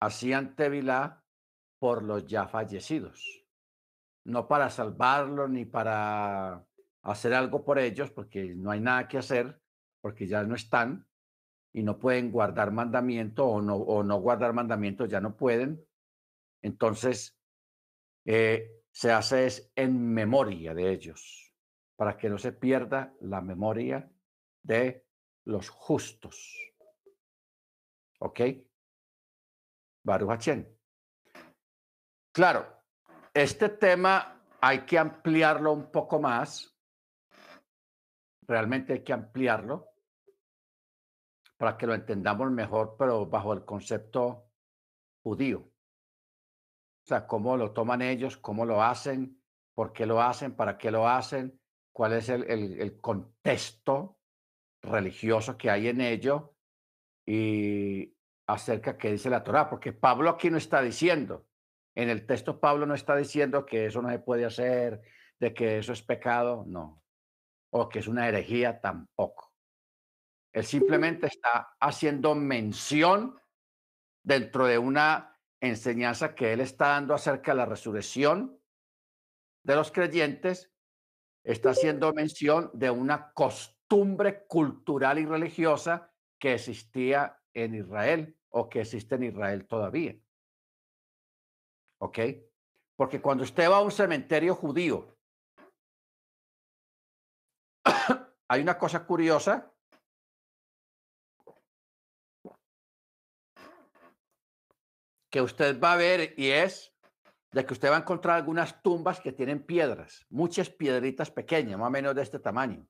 hacían 0.00 0.56
tevilá 0.56 1.24
por 1.78 2.02
los 2.02 2.26
ya 2.26 2.48
fallecidos, 2.48 3.46
no 4.24 4.48
para 4.48 4.70
salvarlos 4.70 5.48
ni 5.50 5.64
para 5.64 6.66
hacer 7.02 7.32
algo 7.32 7.64
por 7.64 7.78
ellos, 7.78 8.10
porque 8.10 8.56
no 8.56 8.72
hay 8.72 8.80
nada 8.80 9.06
que 9.06 9.18
hacer, 9.18 9.61
porque 10.02 10.26
ya 10.26 10.42
no 10.42 10.54
están 10.56 11.06
y 11.72 11.82
no 11.82 11.98
pueden 11.98 12.30
guardar 12.30 12.72
mandamiento 12.72 13.46
o 13.46 13.62
no, 13.62 13.76
o 13.76 14.02
no 14.02 14.20
guardar 14.20 14.52
mandamientos, 14.52 15.08
ya 15.08 15.20
no 15.20 15.36
pueden. 15.36 15.82
Entonces, 16.60 17.38
eh, 18.26 18.82
se 18.90 19.10
hace 19.10 19.46
es 19.46 19.72
en 19.74 20.12
memoria 20.12 20.74
de 20.74 20.90
ellos 20.90 21.54
para 21.96 22.18
que 22.18 22.28
no 22.28 22.36
se 22.36 22.52
pierda 22.52 23.14
la 23.20 23.40
memoria 23.40 24.10
de 24.62 25.06
los 25.44 25.70
justos. 25.70 26.74
¿Ok? 28.18 28.40
Baruch 30.04 30.48
Claro, 32.32 32.66
este 33.32 33.68
tema 33.68 34.44
hay 34.60 34.80
que 34.80 34.98
ampliarlo 34.98 35.72
un 35.72 35.90
poco 35.90 36.20
más. 36.20 36.76
Realmente 38.46 38.94
hay 38.94 39.04
que 39.04 39.12
ampliarlo 39.12 39.91
para 41.62 41.76
que 41.78 41.86
lo 41.86 41.94
entendamos 41.94 42.50
mejor, 42.50 42.96
pero 42.98 43.24
bajo 43.24 43.52
el 43.52 43.64
concepto 43.64 44.48
judío. 45.22 45.60
O 45.60 47.06
sea, 47.06 47.24
cómo 47.24 47.56
lo 47.56 47.70
toman 47.70 48.02
ellos, 48.02 48.36
cómo 48.36 48.66
lo 48.66 48.82
hacen, 48.82 49.40
por 49.72 49.92
qué 49.92 50.04
lo 50.04 50.20
hacen, 50.20 50.56
para 50.56 50.76
qué 50.76 50.90
lo 50.90 51.08
hacen, 51.08 51.56
cuál 51.92 52.14
es 52.14 52.28
el, 52.30 52.42
el, 52.50 53.00
contexto 53.00 54.18
religioso 54.82 55.56
que 55.56 55.70
hay 55.70 55.86
en 55.86 56.00
ello 56.00 56.56
y 57.24 58.12
acerca 58.48 58.98
qué 58.98 59.12
dice 59.12 59.30
la 59.30 59.44
Torah, 59.44 59.70
porque 59.70 59.92
Pablo 59.92 60.30
aquí 60.30 60.50
no 60.50 60.56
está 60.56 60.82
diciendo, 60.82 61.46
en 61.94 62.10
el 62.10 62.26
texto 62.26 62.58
Pablo 62.58 62.86
no 62.86 62.94
está 62.94 63.14
diciendo 63.14 63.64
que 63.64 63.86
eso 63.86 64.02
no 64.02 64.10
se 64.10 64.18
puede 64.18 64.44
hacer, 64.44 65.00
de 65.38 65.54
que 65.54 65.78
eso 65.78 65.92
es 65.92 66.02
pecado, 66.02 66.64
no, 66.66 67.04
o 67.70 67.88
que 67.88 68.00
es 68.00 68.08
una 68.08 68.26
herejía 68.26 68.80
tampoco. 68.80 69.51
Él 70.52 70.64
simplemente 70.64 71.26
está 71.26 71.74
haciendo 71.80 72.34
mención 72.34 73.38
dentro 74.22 74.66
de 74.66 74.78
una 74.78 75.38
enseñanza 75.60 76.34
que 76.34 76.52
él 76.52 76.60
está 76.60 76.88
dando 76.88 77.14
acerca 77.14 77.52
de 77.52 77.58
la 77.58 77.66
resurrección 77.66 78.62
de 79.62 79.76
los 79.76 79.92
creyentes 79.92 80.72
está 81.44 81.70
haciendo 81.70 82.12
mención 82.12 82.70
de 82.72 82.90
una 82.90 83.32
costumbre 83.32 84.46
cultural 84.46 85.18
y 85.18 85.26
religiosa 85.26 86.12
que 86.38 86.54
existía 86.54 87.40
en 87.52 87.74
Israel 87.74 88.36
o 88.50 88.68
que 88.68 88.80
existe 88.80 89.14
en 89.16 89.24
Israel 89.24 89.66
todavía. 89.66 90.16
¿Ok? 92.00 92.18
Porque 92.96 93.20
cuando 93.20 93.44
usted 93.44 93.70
va 93.70 93.78
a 93.78 93.82
un 93.82 93.90
cementerio 93.90 94.54
judío, 94.54 95.16
hay 98.48 98.62
una 98.62 98.78
cosa 98.78 99.04
curiosa 99.04 99.71
que 105.32 105.40
usted 105.40 105.80
va 105.80 105.94
a 105.94 105.96
ver 105.96 106.34
y 106.36 106.50
es 106.50 106.94
de 107.52 107.64
que 107.64 107.72
usted 107.72 107.90
va 107.90 107.96
a 107.96 108.00
encontrar 108.00 108.36
algunas 108.36 108.82
tumbas 108.82 109.18
que 109.18 109.32
tienen 109.32 109.64
piedras, 109.64 110.26
muchas 110.28 110.68
piedritas 110.68 111.30
pequeñas, 111.30 111.78
más 111.78 111.88
o 111.88 111.90
menos 111.90 112.14
de 112.14 112.22
este 112.22 112.38
tamaño, 112.38 112.86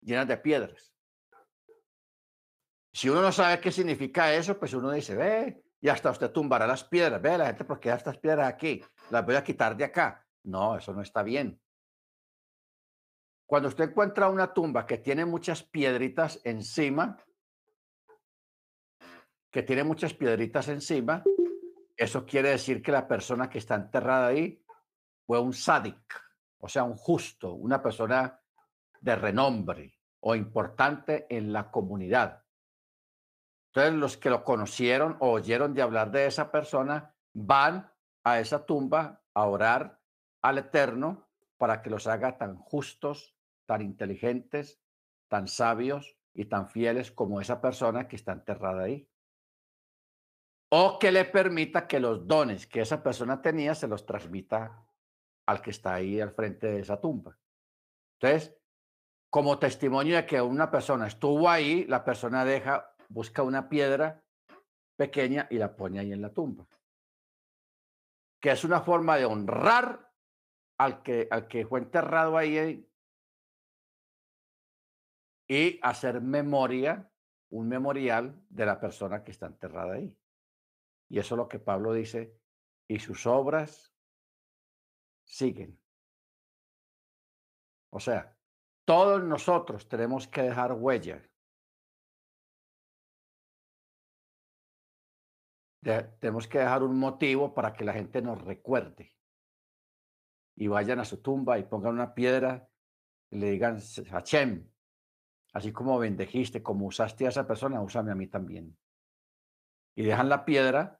llenas 0.00 0.26
de 0.26 0.36
piedras. 0.36 0.92
Si 2.92 3.08
uno 3.08 3.22
no 3.22 3.30
sabe 3.30 3.60
qué 3.60 3.70
significa 3.70 4.34
eso, 4.34 4.58
pues 4.58 4.74
uno 4.74 4.90
dice, 4.90 5.14
ve, 5.14 5.62
y 5.80 5.88
hasta 5.88 6.10
usted 6.10 6.32
tumbará 6.32 6.66
las 6.66 6.82
piedras, 6.82 7.22
ve, 7.22 7.38
la 7.38 7.46
gente, 7.46 7.64
¿por 7.64 7.78
qué 7.78 7.90
estas 7.90 8.18
piedras 8.18 8.48
aquí? 8.48 8.82
Las 9.10 9.24
voy 9.24 9.36
a 9.36 9.44
quitar 9.44 9.76
de 9.76 9.84
acá. 9.84 10.26
No, 10.42 10.76
eso 10.76 10.92
no 10.92 11.02
está 11.02 11.22
bien. 11.22 11.60
Cuando 13.46 13.68
usted 13.68 13.90
encuentra 13.90 14.28
una 14.28 14.52
tumba 14.52 14.86
que 14.86 14.98
tiene 14.98 15.24
muchas 15.24 15.62
piedritas 15.62 16.40
encima, 16.42 17.16
que 19.50 19.62
tiene 19.62 19.84
muchas 19.84 20.14
piedritas 20.14 20.68
encima, 20.68 21.22
eso 21.96 22.24
quiere 22.24 22.50
decir 22.50 22.82
que 22.82 22.92
la 22.92 23.06
persona 23.06 23.50
que 23.50 23.58
está 23.58 23.74
enterrada 23.74 24.28
ahí 24.28 24.64
fue 25.26 25.38
un 25.40 25.52
sádic, 25.52 26.22
o 26.58 26.68
sea, 26.68 26.84
un 26.84 26.94
justo, 26.94 27.52
una 27.54 27.82
persona 27.82 28.40
de 29.00 29.16
renombre 29.16 29.98
o 30.20 30.34
importante 30.34 31.26
en 31.28 31.52
la 31.52 31.70
comunidad. 31.70 32.44
Entonces, 33.72 33.94
los 33.94 34.16
que 34.16 34.30
lo 34.30 34.44
conocieron 34.44 35.16
o 35.20 35.30
oyeron 35.30 35.74
de 35.74 35.82
hablar 35.82 36.10
de 36.10 36.26
esa 36.26 36.50
persona 36.50 37.14
van 37.32 37.90
a 38.24 38.40
esa 38.40 38.66
tumba 38.66 39.22
a 39.34 39.46
orar 39.46 40.00
al 40.42 40.58
Eterno 40.58 41.28
para 41.56 41.82
que 41.82 41.90
los 41.90 42.06
haga 42.06 42.38
tan 42.38 42.56
justos, 42.56 43.36
tan 43.66 43.82
inteligentes, 43.82 44.80
tan 45.28 45.46
sabios 45.46 46.16
y 46.34 46.46
tan 46.46 46.68
fieles 46.68 47.12
como 47.12 47.40
esa 47.40 47.60
persona 47.60 48.08
que 48.08 48.16
está 48.16 48.32
enterrada 48.32 48.84
ahí. 48.84 49.08
O 50.72 50.98
que 50.98 51.10
le 51.10 51.24
permita 51.24 51.86
que 51.86 52.00
los 52.00 52.26
dones 52.26 52.66
que 52.66 52.80
esa 52.80 53.02
persona 53.02 53.42
tenía 53.42 53.74
se 53.74 53.88
los 53.88 54.06
transmita 54.06 54.86
al 55.46 55.60
que 55.60 55.70
está 55.70 55.94
ahí 55.94 56.20
al 56.20 56.30
frente 56.30 56.68
de 56.68 56.80
esa 56.80 57.00
tumba. 57.00 57.36
Entonces, 58.20 58.56
como 59.30 59.58
testimonio 59.58 60.16
de 60.16 60.26
que 60.26 60.40
una 60.40 60.70
persona 60.70 61.06
estuvo 61.06 61.48
ahí, 61.48 61.84
la 61.86 62.04
persona 62.04 62.44
deja, 62.44 62.94
busca 63.08 63.42
una 63.42 63.68
piedra 63.68 64.22
pequeña 64.96 65.48
y 65.50 65.58
la 65.58 65.74
pone 65.74 65.98
ahí 65.98 66.12
en 66.12 66.22
la 66.22 66.32
tumba. 66.32 66.66
Que 68.40 68.52
es 68.52 68.64
una 68.64 68.80
forma 68.80 69.16
de 69.16 69.24
honrar 69.24 70.12
al 70.78 71.02
que, 71.02 71.26
al 71.30 71.48
que 71.48 71.66
fue 71.66 71.80
enterrado 71.80 72.36
ahí 72.36 72.86
y 75.48 75.80
hacer 75.82 76.20
memoria, 76.20 77.10
un 77.50 77.68
memorial 77.68 78.40
de 78.48 78.66
la 78.66 78.78
persona 78.78 79.24
que 79.24 79.32
está 79.32 79.46
enterrada 79.46 79.94
ahí. 79.94 80.16
Y 81.10 81.18
eso 81.18 81.34
es 81.34 81.38
lo 81.38 81.48
que 81.48 81.58
Pablo 81.58 81.92
dice, 81.92 82.40
y 82.88 83.00
sus 83.00 83.26
obras 83.26 83.92
siguen. 85.24 85.78
O 87.90 87.98
sea, 87.98 88.36
todos 88.84 89.22
nosotros 89.22 89.88
tenemos 89.88 90.28
que 90.28 90.42
dejar 90.42 90.72
huella. 90.72 91.26
tenemos 95.82 96.46
que 96.46 96.58
dejar 96.58 96.82
un 96.82 96.98
motivo 96.98 97.54
para 97.54 97.72
que 97.72 97.84
la 97.84 97.94
gente 97.94 98.20
nos 98.20 98.40
recuerde. 98.42 99.16
Y 100.54 100.68
vayan 100.68 101.00
a 101.00 101.06
su 101.06 101.22
tumba 101.22 101.58
y 101.58 101.64
pongan 101.64 101.94
una 101.94 102.14
piedra 102.14 102.68
y 103.30 103.38
le 103.38 103.50
digan, 103.52 103.80
Hachem, 104.10 104.70
así 105.54 105.72
como 105.72 105.98
bendejiste, 105.98 106.62
como 106.62 106.86
usaste 106.86 107.24
a 107.24 107.30
esa 107.30 107.46
persona, 107.46 107.80
úsame 107.80 108.12
a 108.12 108.14
mí 108.14 108.26
también. 108.26 108.76
Y 109.96 110.02
dejan 110.02 110.28
la 110.28 110.44
piedra 110.44 110.99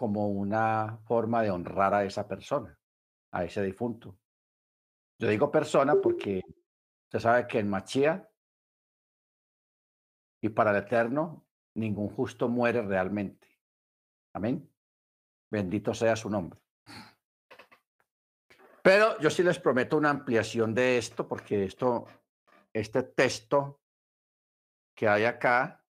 como 0.00 0.28
una 0.28 0.96
forma 1.04 1.42
de 1.42 1.50
honrar 1.50 1.92
a 1.92 2.04
esa 2.04 2.26
persona, 2.26 2.74
a 3.32 3.44
ese 3.44 3.62
difunto. 3.62 4.16
Yo 5.18 5.28
digo 5.28 5.50
persona 5.50 5.96
porque 6.00 6.40
usted 7.04 7.18
sabe 7.18 7.46
que 7.46 7.58
en 7.58 7.68
Machía 7.68 8.26
y 10.40 10.48
para 10.48 10.70
el 10.70 10.78
eterno 10.78 11.44
ningún 11.74 12.08
justo 12.08 12.48
muere 12.48 12.80
realmente. 12.80 13.46
Amén. 14.32 14.72
Bendito 15.50 15.92
sea 15.92 16.16
su 16.16 16.30
nombre. 16.30 16.58
Pero 18.82 19.20
yo 19.20 19.28
sí 19.28 19.42
les 19.42 19.58
prometo 19.58 19.98
una 19.98 20.08
ampliación 20.08 20.72
de 20.72 20.96
esto 20.96 21.28
porque 21.28 21.64
esto, 21.64 22.06
este 22.72 23.02
texto 23.02 23.82
que 24.94 25.06
hay 25.06 25.26
acá 25.26 25.84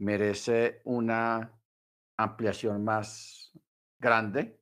merece 0.00 0.82
una 0.82 1.61
ampliación 2.24 2.84
más 2.84 3.52
grande. 3.98 4.60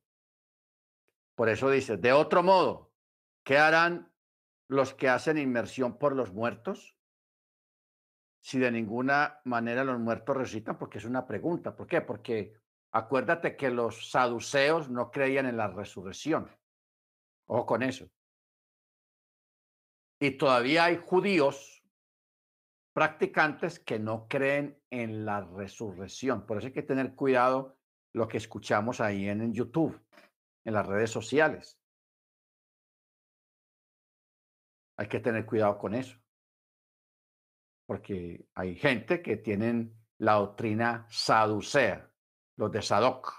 Por 1.35 1.49
eso 1.49 1.69
dice, 1.69 1.97
de 1.97 2.13
otro 2.13 2.43
modo, 2.43 2.91
¿qué 3.43 3.57
harán 3.57 4.11
los 4.67 4.93
que 4.93 5.09
hacen 5.09 5.37
inmersión 5.37 5.97
por 5.97 6.15
los 6.15 6.33
muertos? 6.33 6.95
Si 8.39 8.59
de 8.59 8.71
ninguna 8.71 9.39
manera 9.45 9.83
los 9.83 9.99
muertos 9.99 10.37
resucitan, 10.37 10.77
porque 10.77 10.97
es 10.97 11.05
una 11.05 11.25
pregunta. 11.27 11.75
¿Por 11.75 11.87
qué? 11.87 12.01
Porque 12.01 12.53
acuérdate 12.91 13.55
que 13.55 13.69
los 13.69 14.09
saduceos 14.11 14.89
no 14.89 15.11
creían 15.11 15.45
en 15.45 15.57
la 15.57 15.67
resurrección. 15.67 16.49
Ojo 17.47 17.65
con 17.65 17.83
eso. 17.83 18.09
Y 20.19 20.31
todavía 20.31 20.85
hay 20.85 20.97
judíos 20.97 21.80
practicantes 22.93 23.79
que 23.79 23.99
no 23.99 24.27
creen 24.27 24.77
en 24.89 25.25
la 25.25 25.41
resurrección. 25.41 26.45
Por 26.45 26.57
eso 26.57 26.67
hay 26.67 26.73
que 26.73 26.83
tener 26.83 27.15
cuidado 27.15 27.77
lo 28.13 28.27
que 28.27 28.37
escuchamos 28.37 28.99
ahí 28.99 29.29
en, 29.29 29.53
YouTube, 29.53 29.99
en 30.65 30.73
las 30.73 30.85
redes 30.85 31.09
sociales. 31.09 31.79
Hay 34.97 35.07
que 35.07 35.19
tener 35.19 35.45
cuidado 35.45 35.77
con 35.77 35.95
eso. 35.95 36.17
Porque 37.87 38.45
hay 38.55 38.75
gente 38.75 39.21
que 39.21 39.37
tienen 39.37 39.95
la 40.17 40.33
doctrina 40.33 41.07
saducea, 41.09 42.09
los 42.57 42.71
de 42.71 42.81
Sadoc. 42.81 43.33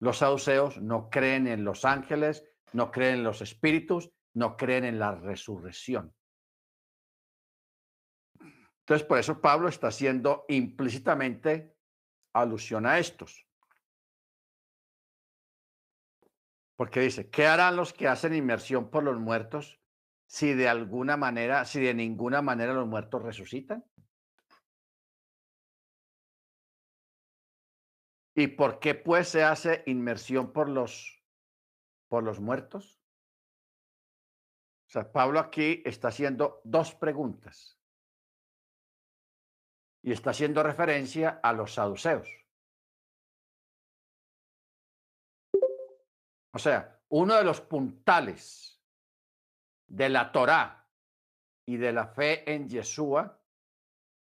Los 0.00 0.18
saduceos 0.18 0.80
no 0.80 1.08
creen 1.08 1.46
en 1.46 1.64
los 1.64 1.84
ángeles, 1.84 2.44
no 2.72 2.90
creen 2.90 3.16
en 3.16 3.24
los 3.24 3.40
espíritus, 3.40 4.10
no 4.34 4.56
creen 4.56 4.84
en 4.84 4.98
la 4.98 5.14
resurrección. 5.14 6.14
Entonces, 8.86 9.04
por 9.04 9.18
eso 9.18 9.40
Pablo 9.40 9.68
está 9.68 9.88
haciendo 9.88 10.44
implícitamente 10.46 11.76
alusión 12.32 12.86
a 12.86 13.00
estos. 13.00 13.44
Porque 16.76 17.00
dice, 17.00 17.28
¿qué 17.28 17.48
harán 17.48 17.74
los 17.74 17.92
que 17.92 18.06
hacen 18.06 18.32
inmersión 18.32 18.88
por 18.88 19.02
los 19.02 19.18
muertos 19.18 19.80
si 20.28 20.54
de 20.54 20.68
alguna 20.68 21.16
manera, 21.16 21.64
si 21.64 21.80
de 21.80 21.94
ninguna 21.94 22.42
manera 22.42 22.74
los 22.74 22.86
muertos 22.86 23.24
resucitan? 23.24 23.84
¿Y 28.36 28.46
por 28.46 28.78
qué 28.78 28.94
pues 28.94 29.26
se 29.30 29.42
hace 29.42 29.82
inmersión 29.86 30.52
por 30.52 30.68
los, 30.68 31.24
por 32.06 32.22
los 32.22 32.38
muertos? 32.38 33.02
O 34.86 34.90
sea, 34.90 35.10
Pablo 35.10 35.40
aquí 35.40 35.82
está 35.84 36.06
haciendo 36.06 36.60
dos 36.62 36.94
preguntas 36.94 37.75
y 40.02 40.12
está 40.12 40.30
haciendo 40.30 40.62
referencia 40.62 41.40
a 41.42 41.52
los 41.52 41.74
saduceos. 41.74 42.28
O 46.52 46.58
sea, 46.58 47.02
uno 47.08 47.34
de 47.34 47.44
los 47.44 47.60
puntales 47.60 48.80
de 49.86 50.08
la 50.08 50.32
Torá 50.32 50.88
y 51.66 51.76
de 51.76 51.92
la 51.92 52.06
fe 52.08 52.50
en 52.50 52.68
Yeshua 52.68 53.42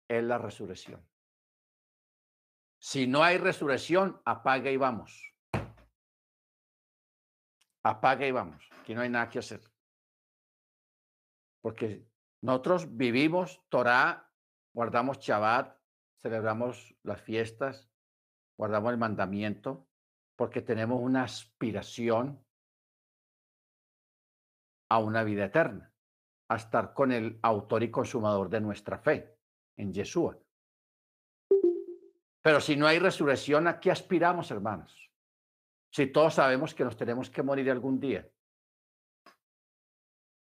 es 0.08 0.24
la 0.24 0.38
resurrección. 0.38 1.06
Si 2.80 3.08
no 3.08 3.24
hay 3.24 3.38
resurrección, 3.38 4.22
apaga 4.26 4.70
y 4.70 4.78
vamos. 4.78 5.34
Apaga 7.84 8.26
y 8.26 8.32
vamos. 8.32 8.70
Aquí 8.80 8.94
no 8.94 9.02
hay 9.02 9.10
nada 9.10 9.30
que 9.30 9.40
hacer. 9.40 9.62
Porque 11.62 12.06
nosotros 12.42 12.96
vivimos 12.96 13.62
Torá 13.70 14.33
guardamos 14.74 15.20
Shabbat, 15.20 15.78
celebramos 16.22 16.96
las 17.04 17.22
fiestas, 17.22 17.90
guardamos 18.58 18.92
el 18.92 18.98
mandamiento, 18.98 19.88
porque 20.36 20.62
tenemos 20.62 21.00
una 21.02 21.24
aspiración 21.24 22.44
a 24.90 24.98
una 25.00 25.24
vida 25.24 25.46
eterna, 25.46 25.94
a 26.50 26.56
estar 26.56 26.94
con 26.94 27.12
el 27.12 27.40
autor 27.42 27.84
y 27.84 27.92
consumador 27.92 28.50
de 28.50 28.62
nuestra 28.62 28.98
fe, 28.98 29.38
en 29.78 29.94
Yeshua. 29.94 30.38
Pero 32.42 32.60
si 32.60 32.76
no 32.76 32.88
hay 32.88 33.00
resurrección, 33.00 33.68
¿a 33.68 33.80
qué 33.80 33.90
aspiramos, 33.92 34.52
hermanos? 34.52 35.12
Si 35.92 36.08
todos 36.08 36.34
sabemos 36.34 36.74
que 36.74 36.84
nos 36.84 36.98
tenemos 36.98 37.30
que 37.30 37.44
morir 37.44 37.70
algún 37.72 38.00
día, 38.00 38.28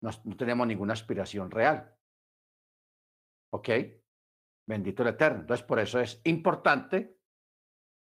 no, 0.02 0.10
no 0.24 0.38
tenemos 0.38 0.66
ninguna 0.66 0.94
aspiración 0.94 1.52
real. 1.52 1.94
¿Ok? 3.52 3.70
Bendito 4.68 5.04
el 5.04 5.10
Eterno. 5.10 5.42
Entonces, 5.42 5.66
por 5.66 5.80
eso 5.80 6.00
es 6.00 6.22
importante 6.24 7.20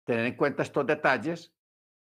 tener 0.04 0.24
en 0.24 0.36
cuenta 0.36 0.62
estos 0.62 0.86
detalles 0.86 1.54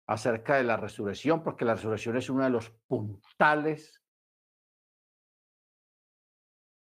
acerca 0.06 0.56
de 0.56 0.64
la 0.64 0.76
resurrección, 0.76 1.42
porque 1.42 1.64
la 1.64 1.74
resurrección 1.74 2.16
es 2.16 2.30
uno 2.30 2.44
de 2.44 2.50
los 2.50 2.70
puntales, 2.86 4.02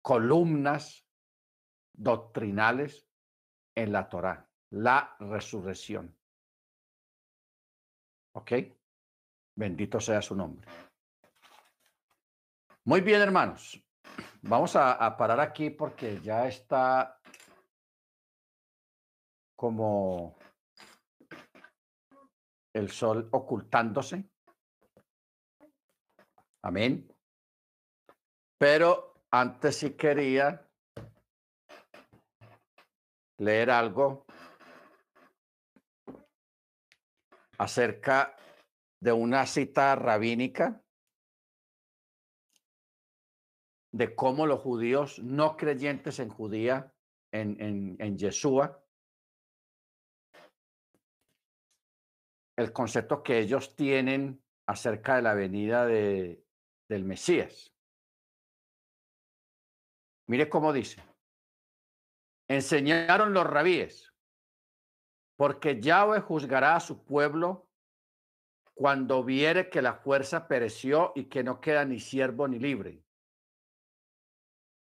columnas 0.02 1.06
doctrinales 1.94 3.08
en 3.76 3.92
la 3.92 4.08
Torá, 4.08 4.50
la 4.72 5.16
resurrección. 5.20 6.18
¿Ok? 8.34 8.52
Bendito 9.56 10.00
sea 10.00 10.22
su 10.22 10.36
nombre. 10.36 10.68
Muy 12.84 13.02
bien, 13.02 13.22
hermanos. 13.22 13.84
Vamos 14.42 14.76
a, 14.76 14.94
a 14.94 15.18
parar 15.18 15.40
aquí 15.40 15.70
porque 15.70 16.22
ya 16.22 16.48
está 16.48 17.17
como 19.58 20.38
el 22.74 22.92
sol 22.92 23.28
ocultándose. 23.32 24.30
Amén. 26.64 27.12
Pero 28.60 29.24
antes 29.32 29.78
sí 29.78 29.98
quería 29.98 30.70
leer 33.40 33.72
algo 33.72 34.26
acerca 37.58 38.36
de 39.02 39.12
una 39.12 39.46
cita 39.46 39.96
rabínica 39.96 40.84
de 43.92 44.14
cómo 44.16 44.46
los 44.46 44.60
judíos 44.60 45.20
no 45.20 45.58
creyentes 45.58 46.20
en 46.20 46.30
judía, 46.30 46.94
en, 47.32 47.60
en, 47.60 47.96
en 48.00 48.18
Yeshua, 48.18 48.84
el 52.58 52.74
concepto 52.74 53.24
que 53.24 53.40
ellos 53.40 53.76
tienen 53.76 54.44
acerca 54.68 55.16
de 55.16 55.22
la 55.22 55.34
venida 55.34 55.86
de, 55.86 56.44
del 56.90 57.06
Mesías. 57.06 57.74
Mire 60.28 60.50
cómo 60.50 60.74
dice. 60.74 61.02
Enseñaron 62.50 63.34
los 63.34 63.46
rabíes, 63.46 64.14
porque 65.38 65.80
Yahweh 65.80 66.22
juzgará 66.22 66.76
a 66.76 66.80
su 66.80 67.04
pueblo 67.06 67.70
cuando 68.74 69.24
viere 69.24 69.70
que 69.70 69.82
la 69.82 69.94
fuerza 69.94 70.48
pereció 70.48 71.12
y 71.16 71.26
que 71.26 71.44
no 71.44 71.62
queda 71.62 71.86
ni 71.86 72.00
siervo 72.00 72.48
ni 72.48 72.60
libre. 72.60 73.04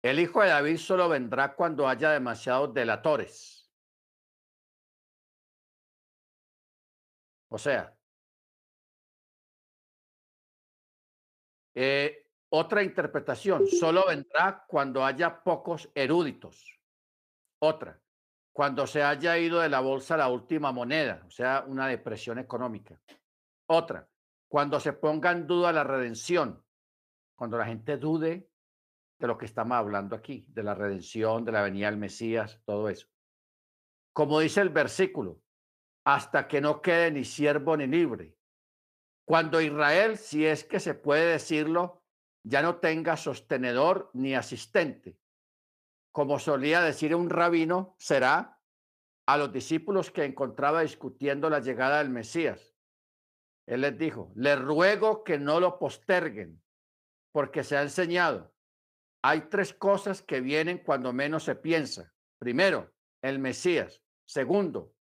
El 0.01 0.19
hijo 0.19 0.41
de 0.41 0.49
David 0.49 0.77
solo 0.77 1.09
vendrá 1.09 1.55
cuando 1.55 1.87
haya 1.87 2.11
demasiados 2.11 2.73
delatores. 2.73 3.58
O 7.49 7.57
sea, 7.57 7.95
eh, 11.75 12.27
otra 12.49 12.83
interpretación, 12.83 13.67
solo 13.67 14.05
vendrá 14.07 14.65
cuando 14.67 15.03
haya 15.03 15.43
pocos 15.43 15.89
eruditos. 15.93 16.79
Otra, 17.61 18.01
cuando 18.51 18.87
se 18.87 19.03
haya 19.03 19.37
ido 19.37 19.59
de 19.59 19.69
la 19.69 19.79
bolsa 19.79 20.17
la 20.17 20.29
última 20.29 20.71
moneda, 20.71 21.23
o 21.27 21.31
sea, 21.31 21.63
una 21.67 21.87
depresión 21.87 22.39
económica. 22.39 22.99
Otra, 23.67 24.07
cuando 24.47 24.79
se 24.79 24.93
ponga 24.93 25.31
en 25.31 25.45
duda 25.45 25.71
la 25.71 25.83
redención, 25.83 26.63
cuando 27.35 27.57
la 27.57 27.65
gente 27.65 27.97
dude 27.97 28.49
de 29.19 29.27
lo 29.27 29.37
que 29.37 29.45
estamos 29.45 29.77
hablando 29.77 30.15
aquí, 30.15 30.45
de 30.49 30.63
la 30.63 30.73
redención, 30.73 31.45
de 31.45 31.51
la 31.51 31.61
venida 31.61 31.87
del 31.89 31.97
Mesías, 31.99 32.61
todo 32.65 32.89
eso. 32.89 33.07
Como 34.13 34.39
dice 34.39 34.61
el 34.61 34.69
versículo, 34.69 35.41
hasta 36.13 36.47
que 36.47 36.59
no 36.59 36.81
quede 36.81 37.11
ni 37.11 37.23
siervo 37.23 37.77
ni 37.77 37.85
libre. 37.85 38.35
Cuando 39.25 39.61
Israel, 39.61 40.17
si 40.17 40.43
es 40.43 40.63
que 40.63 40.79
se 40.79 40.95
puede 40.95 41.33
decirlo, 41.33 42.03
ya 42.43 42.63
no 42.63 42.77
tenga 42.77 43.15
sostenedor 43.15 44.09
ni 44.13 44.33
asistente. 44.33 45.19
Como 46.11 46.39
solía 46.39 46.81
decir 46.81 47.13
un 47.13 47.29
rabino, 47.29 47.95
será 47.99 48.59
a 49.27 49.37
los 49.37 49.53
discípulos 49.53 50.09
que 50.09 50.25
encontraba 50.25 50.81
discutiendo 50.81 51.47
la 51.47 51.59
llegada 51.59 51.99
del 51.99 52.09
Mesías. 52.09 52.73
Él 53.67 53.81
les 53.81 53.95
dijo, 53.95 54.31
les 54.33 54.59
ruego 54.59 55.23
que 55.23 55.37
no 55.37 55.59
lo 55.59 55.77
posterguen, 55.77 56.59
porque 57.31 57.63
se 57.63 57.77
ha 57.77 57.83
enseñado. 57.83 58.51
Hay 59.21 59.41
tres 59.41 59.75
cosas 59.75 60.23
que 60.23 60.41
vienen 60.41 60.79
cuando 60.79 61.13
menos 61.13 61.43
se 61.43 61.53
piensa. 61.53 62.11
Primero, 62.39 62.91
el 63.21 63.37
Mesías. 63.37 64.01
Segundo, 64.25 64.95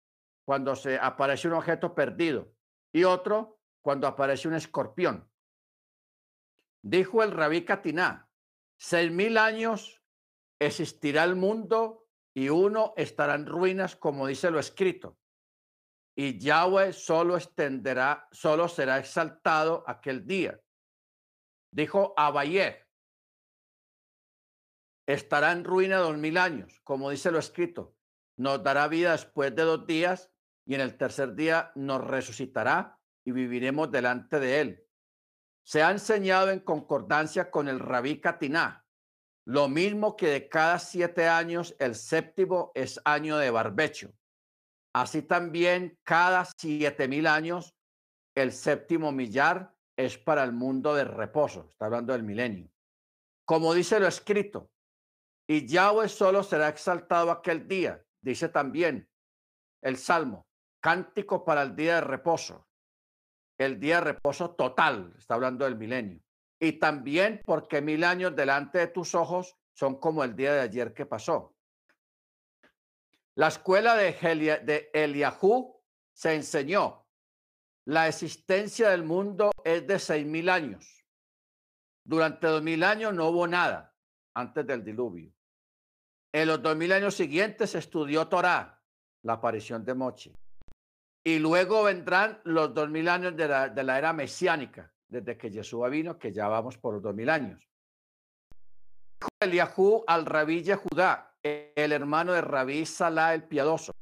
cuando 0.46 0.76
se 0.76 0.96
aparece 0.96 1.48
un 1.48 1.54
objeto 1.54 1.94
perdido. 1.94 2.52
Y 2.94 3.04
otro, 3.04 3.58
cuando 3.82 4.06
aparece 4.06 4.46
un 4.48 4.54
escorpión. 4.54 5.28
Dijo 6.82 7.22
el 7.22 7.32
rabí 7.32 7.64
Katiná, 7.64 8.30
seis 8.78 9.10
mil 9.10 9.38
años 9.38 10.00
existirá 10.60 11.24
el 11.24 11.34
mundo 11.34 12.06
y 12.32 12.48
uno 12.48 12.94
estará 12.96 13.34
en 13.34 13.46
ruinas, 13.46 13.96
como 13.96 14.28
dice 14.28 14.50
lo 14.50 14.60
escrito. 14.60 15.18
Y 16.16 16.38
Yahweh 16.38 16.92
solo 16.92 17.36
extenderá, 17.36 18.28
solo 18.30 18.68
será 18.68 18.98
exaltado 18.98 19.82
aquel 19.86 20.26
día. 20.26 20.60
Dijo 21.72 22.14
Abayeh, 22.16 22.86
estará 25.06 25.52
en 25.52 25.64
ruina 25.64 25.98
dos 25.98 26.16
mil 26.16 26.38
años, 26.38 26.80
como 26.84 27.10
dice 27.10 27.32
lo 27.32 27.40
escrito. 27.40 27.96
Nos 28.38 28.62
dará 28.62 28.86
vida 28.86 29.12
después 29.12 29.54
de 29.54 29.62
dos 29.62 29.86
días 29.86 30.32
y 30.66 30.74
en 30.74 30.82
el 30.82 30.98
tercer 30.98 31.34
día 31.34 31.72
nos 31.74 32.04
resucitará 32.04 32.98
y 33.24 33.32
viviremos 33.32 33.90
delante 33.90 34.38
de 34.38 34.60
él 34.60 34.86
se 35.66 35.82
ha 35.82 35.90
enseñado 35.90 36.52
en 36.52 36.60
concordancia 36.60 37.50
con 37.50 37.66
el 37.66 37.80
rabí 37.80 38.20
Katiná, 38.20 38.86
lo 39.44 39.66
mismo 39.66 40.16
que 40.16 40.28
de 40.28 40.48
cada 40.48 40.78
siete 40.78 41.26
años 41.26 41.74
el 41.80 41.96
séptimo 41.96 42.70
es 42.76 43.00
año 43.04 43.36
de 43.36 43.50
barbecho. 43.50 44.12
Así 44.94 45.22
también 45.22 45.98
cada 46.04 46.44
siete 46.56 47.08
mil 47.08 47.26
años 47.26 47.74
el 48.36 48.52
séptimo 48.52 49.10
millar 49.10 49.74
es 49.96 50.16
para 50.18 50.44
el 50.44 50.52
mundo 50.52 50.94
de 50.94 51.04
reposo. 51.04 51.66
Está 51.68 51.86
hablando 51.86 52.12
del 52.12 52.22
milenio. 52.22 52.70
Como 53.44 53.74
dice 53.74 53.98
lo 53.98 54.06
escrito, 54.06 54.70
y 55.48 55.66
Yahweh 55.66 56.08
solo 56.08 56.44
será 56.44 56.68
exaltado 56.68 57.32
aquel 57.32 57.66
día. 57.66 58.04
Dice 58.20 58.48
también 58.48 59.08
el 59.82 59.96
Salmo, 59.96 60.46
cántico 60.80 61.44
para 61.44 61.62
el 61.62 61.74
día 61.74 61.96
de 61.96 62.00
reposo 62.02 62.66
el 63.58 63.80
día 63.80 63.96
de 63.96 64.12
reposo 64.12 64.50
total, 64.50 65.14
está 65.18 65.34
hablando 65.34 65.64
del 65.64 65.76
milenio. 65.76 66.20
Y 66.58 66.72
también 66.72 67.42
porque 67.44 67.80
mil 67.80 68.04
años 68.04 68.34
delante 68.34 68.78
de 68.78 68.86
tus 68.88 69.14
ojos 69.14 69.56
son 69.72 69.98
como 69.98 70.24
el 70.24 70.34
día 70.34 70.54
de 70.54 70.60
ayer 70.60 70.94
que 70.94 71.06
pasó. 71.06 71.54
La 73.34 73.48
escuela 73.48 73.94
de, 73.94 74.90
Eliahú 74.94 75.82
se 76.12 76.34
enseñó. 76.34 77.06
La 77.84 78.08
existencia 78.08 78.90
del 78.90 79.04
mundo 79.04 79.50
es 79.62 79.86
de 79.86 79.98
seis 79.98 80.26
mil 80.26 80.48
años. 80.48 81.04
Durante 82.04 82.46
dos 82.46 82.62
mil 82.62 82.82
años 82.82 83.12
no 83.12 83.28
hubo 83.28 83.46
nada 83.46 83.94
antes 84.34 84.66
del 84.66 84.82
diluvio. 84.82 85.32
En 86.32 86.48
los 86.48 86.62
dos 86.62 86.76
mil 86.76 86.92
años 86.92 87.14
siguientes 87.14 87.70
se 87.70 87.78
estudió 87.78 88.28
Torah, 88.28 88.82
la 89.22 89.34
aparición 89.34 89.84
de 89.84 89.94
Moche. 89.94 90.32
Y 91.26 91.40
luego 91.40 91.82
vendrán 91.82 92.40
los 92.44 92.72
dos 92.72 92.88
mil 92.88 93.08
años 93.08 93.34
de 93.34 93.48
la, 93.48 93.98
era 93.98 94.12
mesiánica, 94.12 94.92
desde 95.08 95.36
que 95.36 95.50
Jesús 95.50 95.90
vino, 95.90 96.16
que 96.16 96.32
ya 96.32 96.46
vamos 96.46 96.78
por 96.78 96.94
los 96.94 97.02
dos 97.02 97.16
mil 97.16 97.28
años. 97.28 97.68
Eliahú 99.40 100.04
al 100.06 100.24
rabí 100.24 100.64
Judá, 100.64 101.34
el 101.42 101.90
hermano 101.90 102.32
de 102.32 102.42
rabí 102.42 102.86
Salah 102.86 103.34
el 103.34 103.42
piadoso. 103.42 103.92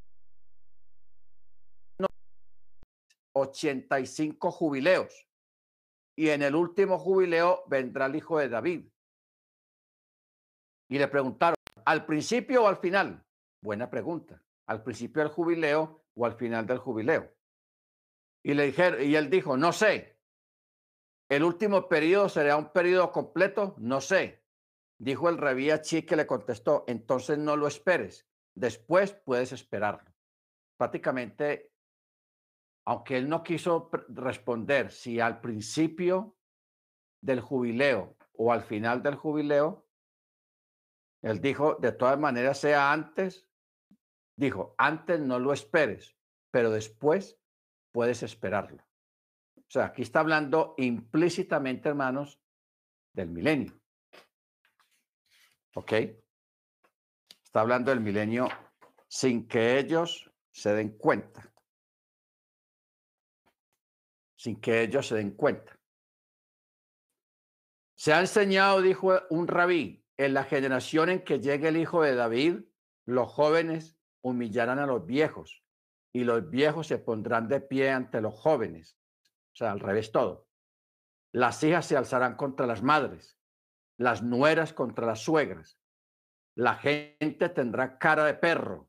85 3.32 4.51
jubileos. 4.51 5.26
Y 6.14 6.28
en 6.28 6.42
el 6.42 6.55
último 6.55 6.98
jubileo 6.98 7.64
vendrá 7.68 8.05
el 8.05 8.16
hijo 8.16 8.38
de 8.38 8.51
David. 8.51 8.86
Y 10.90 10.98
le 10.98 11.09
preguntaron, 11.09 11.56
¿al 11.86 12.05
principio 12.05 12.64
o 12.64 12.68
al 12.68 12.76
final? 12.76 13.24
Buena 13.62 13.88
pregunta. 13.88 14.42
Al 14.66 14.82
principio 14.82 15.22
del 15.22 15.32
jubileo 15.32 16.03
o 16.14 16.26
al 16.26 16.34
final 16.34 16.66
del 16.66 16.78
jubileo. 16.78 17.32
Y 18.42 18.54
le 18.54 18.66
dijeron, 18.66 19.02
y 19.02 19.16
él 19.16 19.30
dijo, 19.30 19.56
no 19.56 19.72
sé. 19.72 20.18
El 21.28 21.42
último 21.42 21.88
periodo 21.88 22.28
será 22.28 22.56
un 22.56 22.72
periodo 22.72 23.10
completo, 23.10 23.74
no 23.78 24.00
sé. 24.00 24.44
Dijo 24.98 25.28
el 25.28 25.38
rabí 25.38 25.70
Chi 25.82 26.02
que 26.02 26.16
le 26.16 26.26
contestó, 26.26 26.84
entonces 26.86 27.38
no 27.38 27.56
lo 27.56 27.66
esperes, 27.66 28.28
después 28.54 29.12
puedes 29.12 29.52
esperarlo. 29.52 30.12
Prácticamente, 30.76 31.72
aunque 32.86 33.16
él 33.16 33.28
no 33.28 33.42
quiso 33.42 33.90
responder 34.08 34.92
si 34.92 35.20
al 35.20 35.40
principio 35.40 36.36
del 37.20 37.40
jubileo 37.40 38.16
o 38.34 38.52
al 38.52 38.62
final 38.62 39.02
del 39.02 39.16
jubileo, 39.16 39.88
él 41.22 41.40
dijo, 41.40 41.76
de 41.76 41.92
todas 41.92 42.18
maneras, 42.18 42.58
sea 42.58 42.92
antes 42.92 43.48
Dijo, 44.36 44.74
antes 44.78 45.20
no 45.20 45.39
lo 45.39 45.52
esperes, 45.52 46.16
pero 46.51 46.70
después 46.70 47.39
puedes 47.93 48.23
esperarlo. 48.23 48.82
O 49.56 49.70
sea, 49.70 49.86
aquí 49.86 50.02
está 50.02 50.20
hablando 50.20 50.74
implícitamente, 50.78 51.89
hermanos, 51.89 52.40
del 53.12 53.31
milenio. 53.31 53.81
¿Ok? 55.74 55.93
Está 57.43 57.61
hablando 57.61 57.90
del 57.90 58.01
milenio 58.01 58.48
sin 59.09 59.47
que 59.47 59.78
ellos 59.78 60.31
se 60.51 60.74
den 60.74 60.97
cuenta. 60.98 61.52
Sin 64.36 64.61
que 64.61 64.82
ellos 64.82 65.06
se 65.06 65.15
den 65.16 65.31
cuenta. 65.32 65.78
Se 67.94 68.12
ha 68.12 68.20
enseñado, 68.20 68.82
dijo 68.82 69.12
un 69.31 69.47
rabí, 69.47 70.05
en 70.16 70.35
la 70.35 70.44
generación 70.44 71.09
en 71.09 71.24
que 71.24 71.40
llegue 71.40 71.69
el 71.69 71.77
hijo 71.77 72.02
de 72.02 72.15
David, 72.15 72.61
los 73.06 73.28
jóvenes 73.32 73.97
humillarán 74.24 74.78
a 74.78 74.86
los 74.86 75.05
viejos 75.05 75.62
y 76.12 76.24
los 76.24 76.48
viejos 76.48 76.86
se 76.86 76.98
pondrán 76.98 77.46
de 77.46 77.60
pie 77.60 77.90
ante 77.90 78.20
los 78.20 78.34
jóvenes. 78.34 78.98
O 79.52 79.56
sea, 79.56 79.72
al 79.72 79.80
revés 79.80 80.10
todo. 80.12 80.48
Las 81.32 81.62
hijas 81.62 81.86
se 81.86 81.96
alzarán 81.96 82.36
contra 82.36 82.66
las 82.66 82.82
madres, 82.82 83.38
las 83.98 84.22
nueras 84.22 84.72
contra 84.72 85.06
las 85.06 85.20
suegras. 85.20 85.78
La 86.56 86.76
gente 86.76 87.48
tendrá 87.51 87.98
cara 87.98 88.24
de 88.24 88.34
perro 88.34 88.88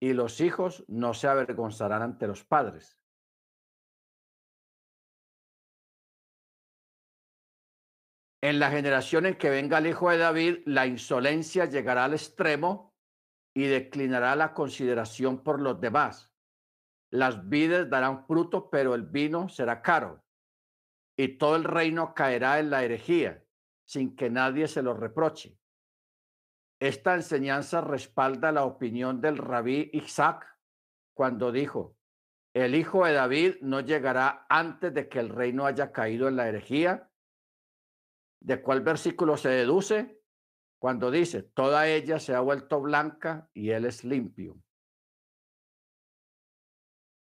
y 0.00 0.14
los 0.14 0.40
hijos 0.40 0.84
no 0.88 1.14
se 1.14 1.28
avergonzarán 1.28 2.02
ante 2.02 2.26
los 2.26 2.44
padres. 2.44 2.98
En 8.42 8.58
la 8.58 8.70
generación 8.70 9.26
en 9.26 9.36
que 9.36 9.50
venga 9.50 9.78
el 9.78 9.86
hijo 9.86 10.10
de 10.10 10.16
David, 10.16 10.62
la 10.64 10.86
insolencia 10.86 11.66
llegará 11.66 12.06
al 12.06 12.14
extremo 12.14 12.89
y 13.54 13.66
declinará 13.66 14.36
la 14.36 14.54
consideración 14.54 15.42
por 15.42 15.60
los 15.60 15.80
demás. 15.80 16.28
las 17.12 17.48
vides 17.48 17.90
darán 17.90 18.24
fruto, 18.24 18.70
pero 18.70 18.94
el 18.94 19.02
vino 19.02 19.48
será 19.48 19.82
caro. 19.82 20.24
Y 21.18 21.38
todo 21.38 21.56
el 21.56 21.64
reino 21.64 22.14
caerá 22.14 22.60
en 22.60 22.70
la 22.70 22.84
herejía, 22.84 23.44
sin 23.84 24.14
que 24.14 24.30
nadie 24.30 24.68
se 24.68 24.80
lo 24.80 24.94
reproche. 24.94 25.58
Esta 26.80 27.14
enseñanza 27.14 27.80
respalda 27.80 28.52
la 28.52 28.64
opinión 28.64 29.20
del 29.20 29.38
rabí 29.38 29.90
Isaac 29.92 30.46
cuando 31.12 31.50
dijo, 31.50 31.96
el 32.54 32.74
hijo 32.74 33.04
de 33.04 33.12
David 33.12 33.56
no 33.60 33.80
llegará 33.80 34.46
antes 34.48 34.94
de 34.94 35.08
que 35.08 35.18
el 35.18 35.28
reino 35.28 35.66
haya 35.66 35.92
caído 35.92 36.28
en 36.28 36.36
la 36.36 36.48
herejía. 36.48 37.10
¿De 38.40 38.62
cuál 38.62 38.80
versículo 38.80 39.36
se 39.36 39.50
deduce? 39.50 40.19
Cuando 40.80 41.10
dice, 41.10 41.42
toda 41.42 41.86
ella 41.88 42.18
se 42.18 42.34
ha 42.34 42.40
vuelto 42.40 42.80
blanca 42.80 43.50
y 43.52 43.70
él 43.70 43.84
es 43.84 44.02
limpio. 44.02 44.58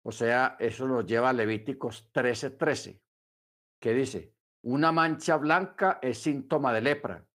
O 0.03 0.11
sea, 0.11 0.57
eso 0.59 0.87
nos 0.87 1.07
lleva 1.07 1.29
a 1.29 1.33
Levíticos 1.33 2.11
13:13, 2.13 2.57
13, 2.57 3.01
que 3.79 3.93
dice, 3.95 4.35
una 4.63 4.91
mancha 4.91 5.37
blanca 5.37 5.97
es 6.03 6.19
síntoma 6.19 6.71
de 6.71 6.81
lepra, 6.81 7.25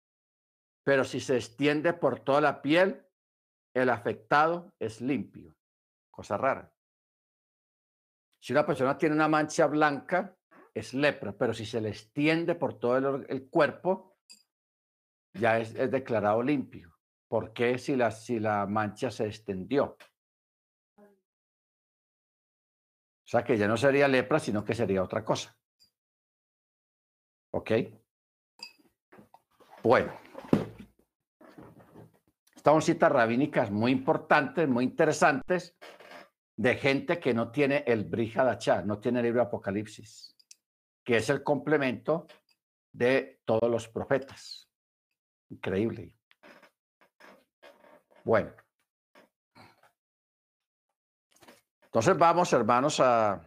pero 0.85 1.03
si 1.03 1.19
se 1.19 1.35
extiende 1.37 1.93
por 1.93 2.21
toda 2.21 2.41
la 2.41 2.63
piel, 2.63 3.05
el 3.75 3.91
afectado 3.91 4.73
es 4.79 5.01
limpio. 5.01 5.57
Cosa 6.13 6.37
rara. 6.37 6.73
Si 8.41 8.53
una 8.53 8.65
persona 8.65 8.97
tiene 8.97 9.17
una 9.17 9.27
mancha 9.27 9.67
blanca, 9.67 10.37
es 10.73 10.95
lepra, 10.95 11.33
pero 11.33 11.53
si 11.53 11.67
se 11.67 11.81
le 11.81 11.89
extiende 11.89 12.55
por 12.55 12.79
todo 12.79 12.97
el, 12.97 13.27
el 13.29 13.51
cuerpo, 13.51 14.16
ya 15.39 15.59
es, 15.59 15.75
declarado 15.75 16.43
limpio. 16.43 16.97
¿Por 17.29 17.53
qué 17.53 17.79
si 17.79 17.97
la, 17.97 18.67
mancha 18.67 19.11
se 19.11 19.27
extendió? 19.27 19.97
O 20.99 23.29
sea 23.29 23.43
que 23.43 23.59
ya 23.59 23.67
no 23.67 23.77
sería 23.77 24.07
lepra, 24.07 24.39
sino 24.39 24.65
que 24.65 24.75
sería 24.75 25.03
otra 25.03 25.25
cosa. 25.25 25.57
¿Ok? 27.53 27.73
Bueno. 29.83 30.13
Estamos 32.55 32.85
citas 32.85 33.13
rabínicas 33.13 33.71
muy 33.71 33.93
importantes, 33.93 34.69
muy 34.69 34.85
interesantes, 34.85 35.77
de 36.57 36.77
gente 36.77 37.21
que 37.21 37.35
no 37.35 37.51
tiene 37.51 37.85
el 37.87 38.05
Brihadachá, 38.05 38.83
no 38.83 38.99
tiene 38.99 39.21
el 39.21 39.27
libro 39.27 39.41
de 39.41 39.47
Apocalipsis, 39.47 40.35
que 41.05 41.19
es 41.19 41.29
el 41.29 41.43
complemento 41.43 42.27
de 42.93 43.41
todos 43.45 43.71
los 43.71 43.89
profetas. 43.89 44.66
Increíble. 45.51 46.13
Bueno. 48.25 48.53
Entonces 51.85 52.19
vamos, 52.19 52.53
hermanos, 52.53 53.01
a... 53.01 53.41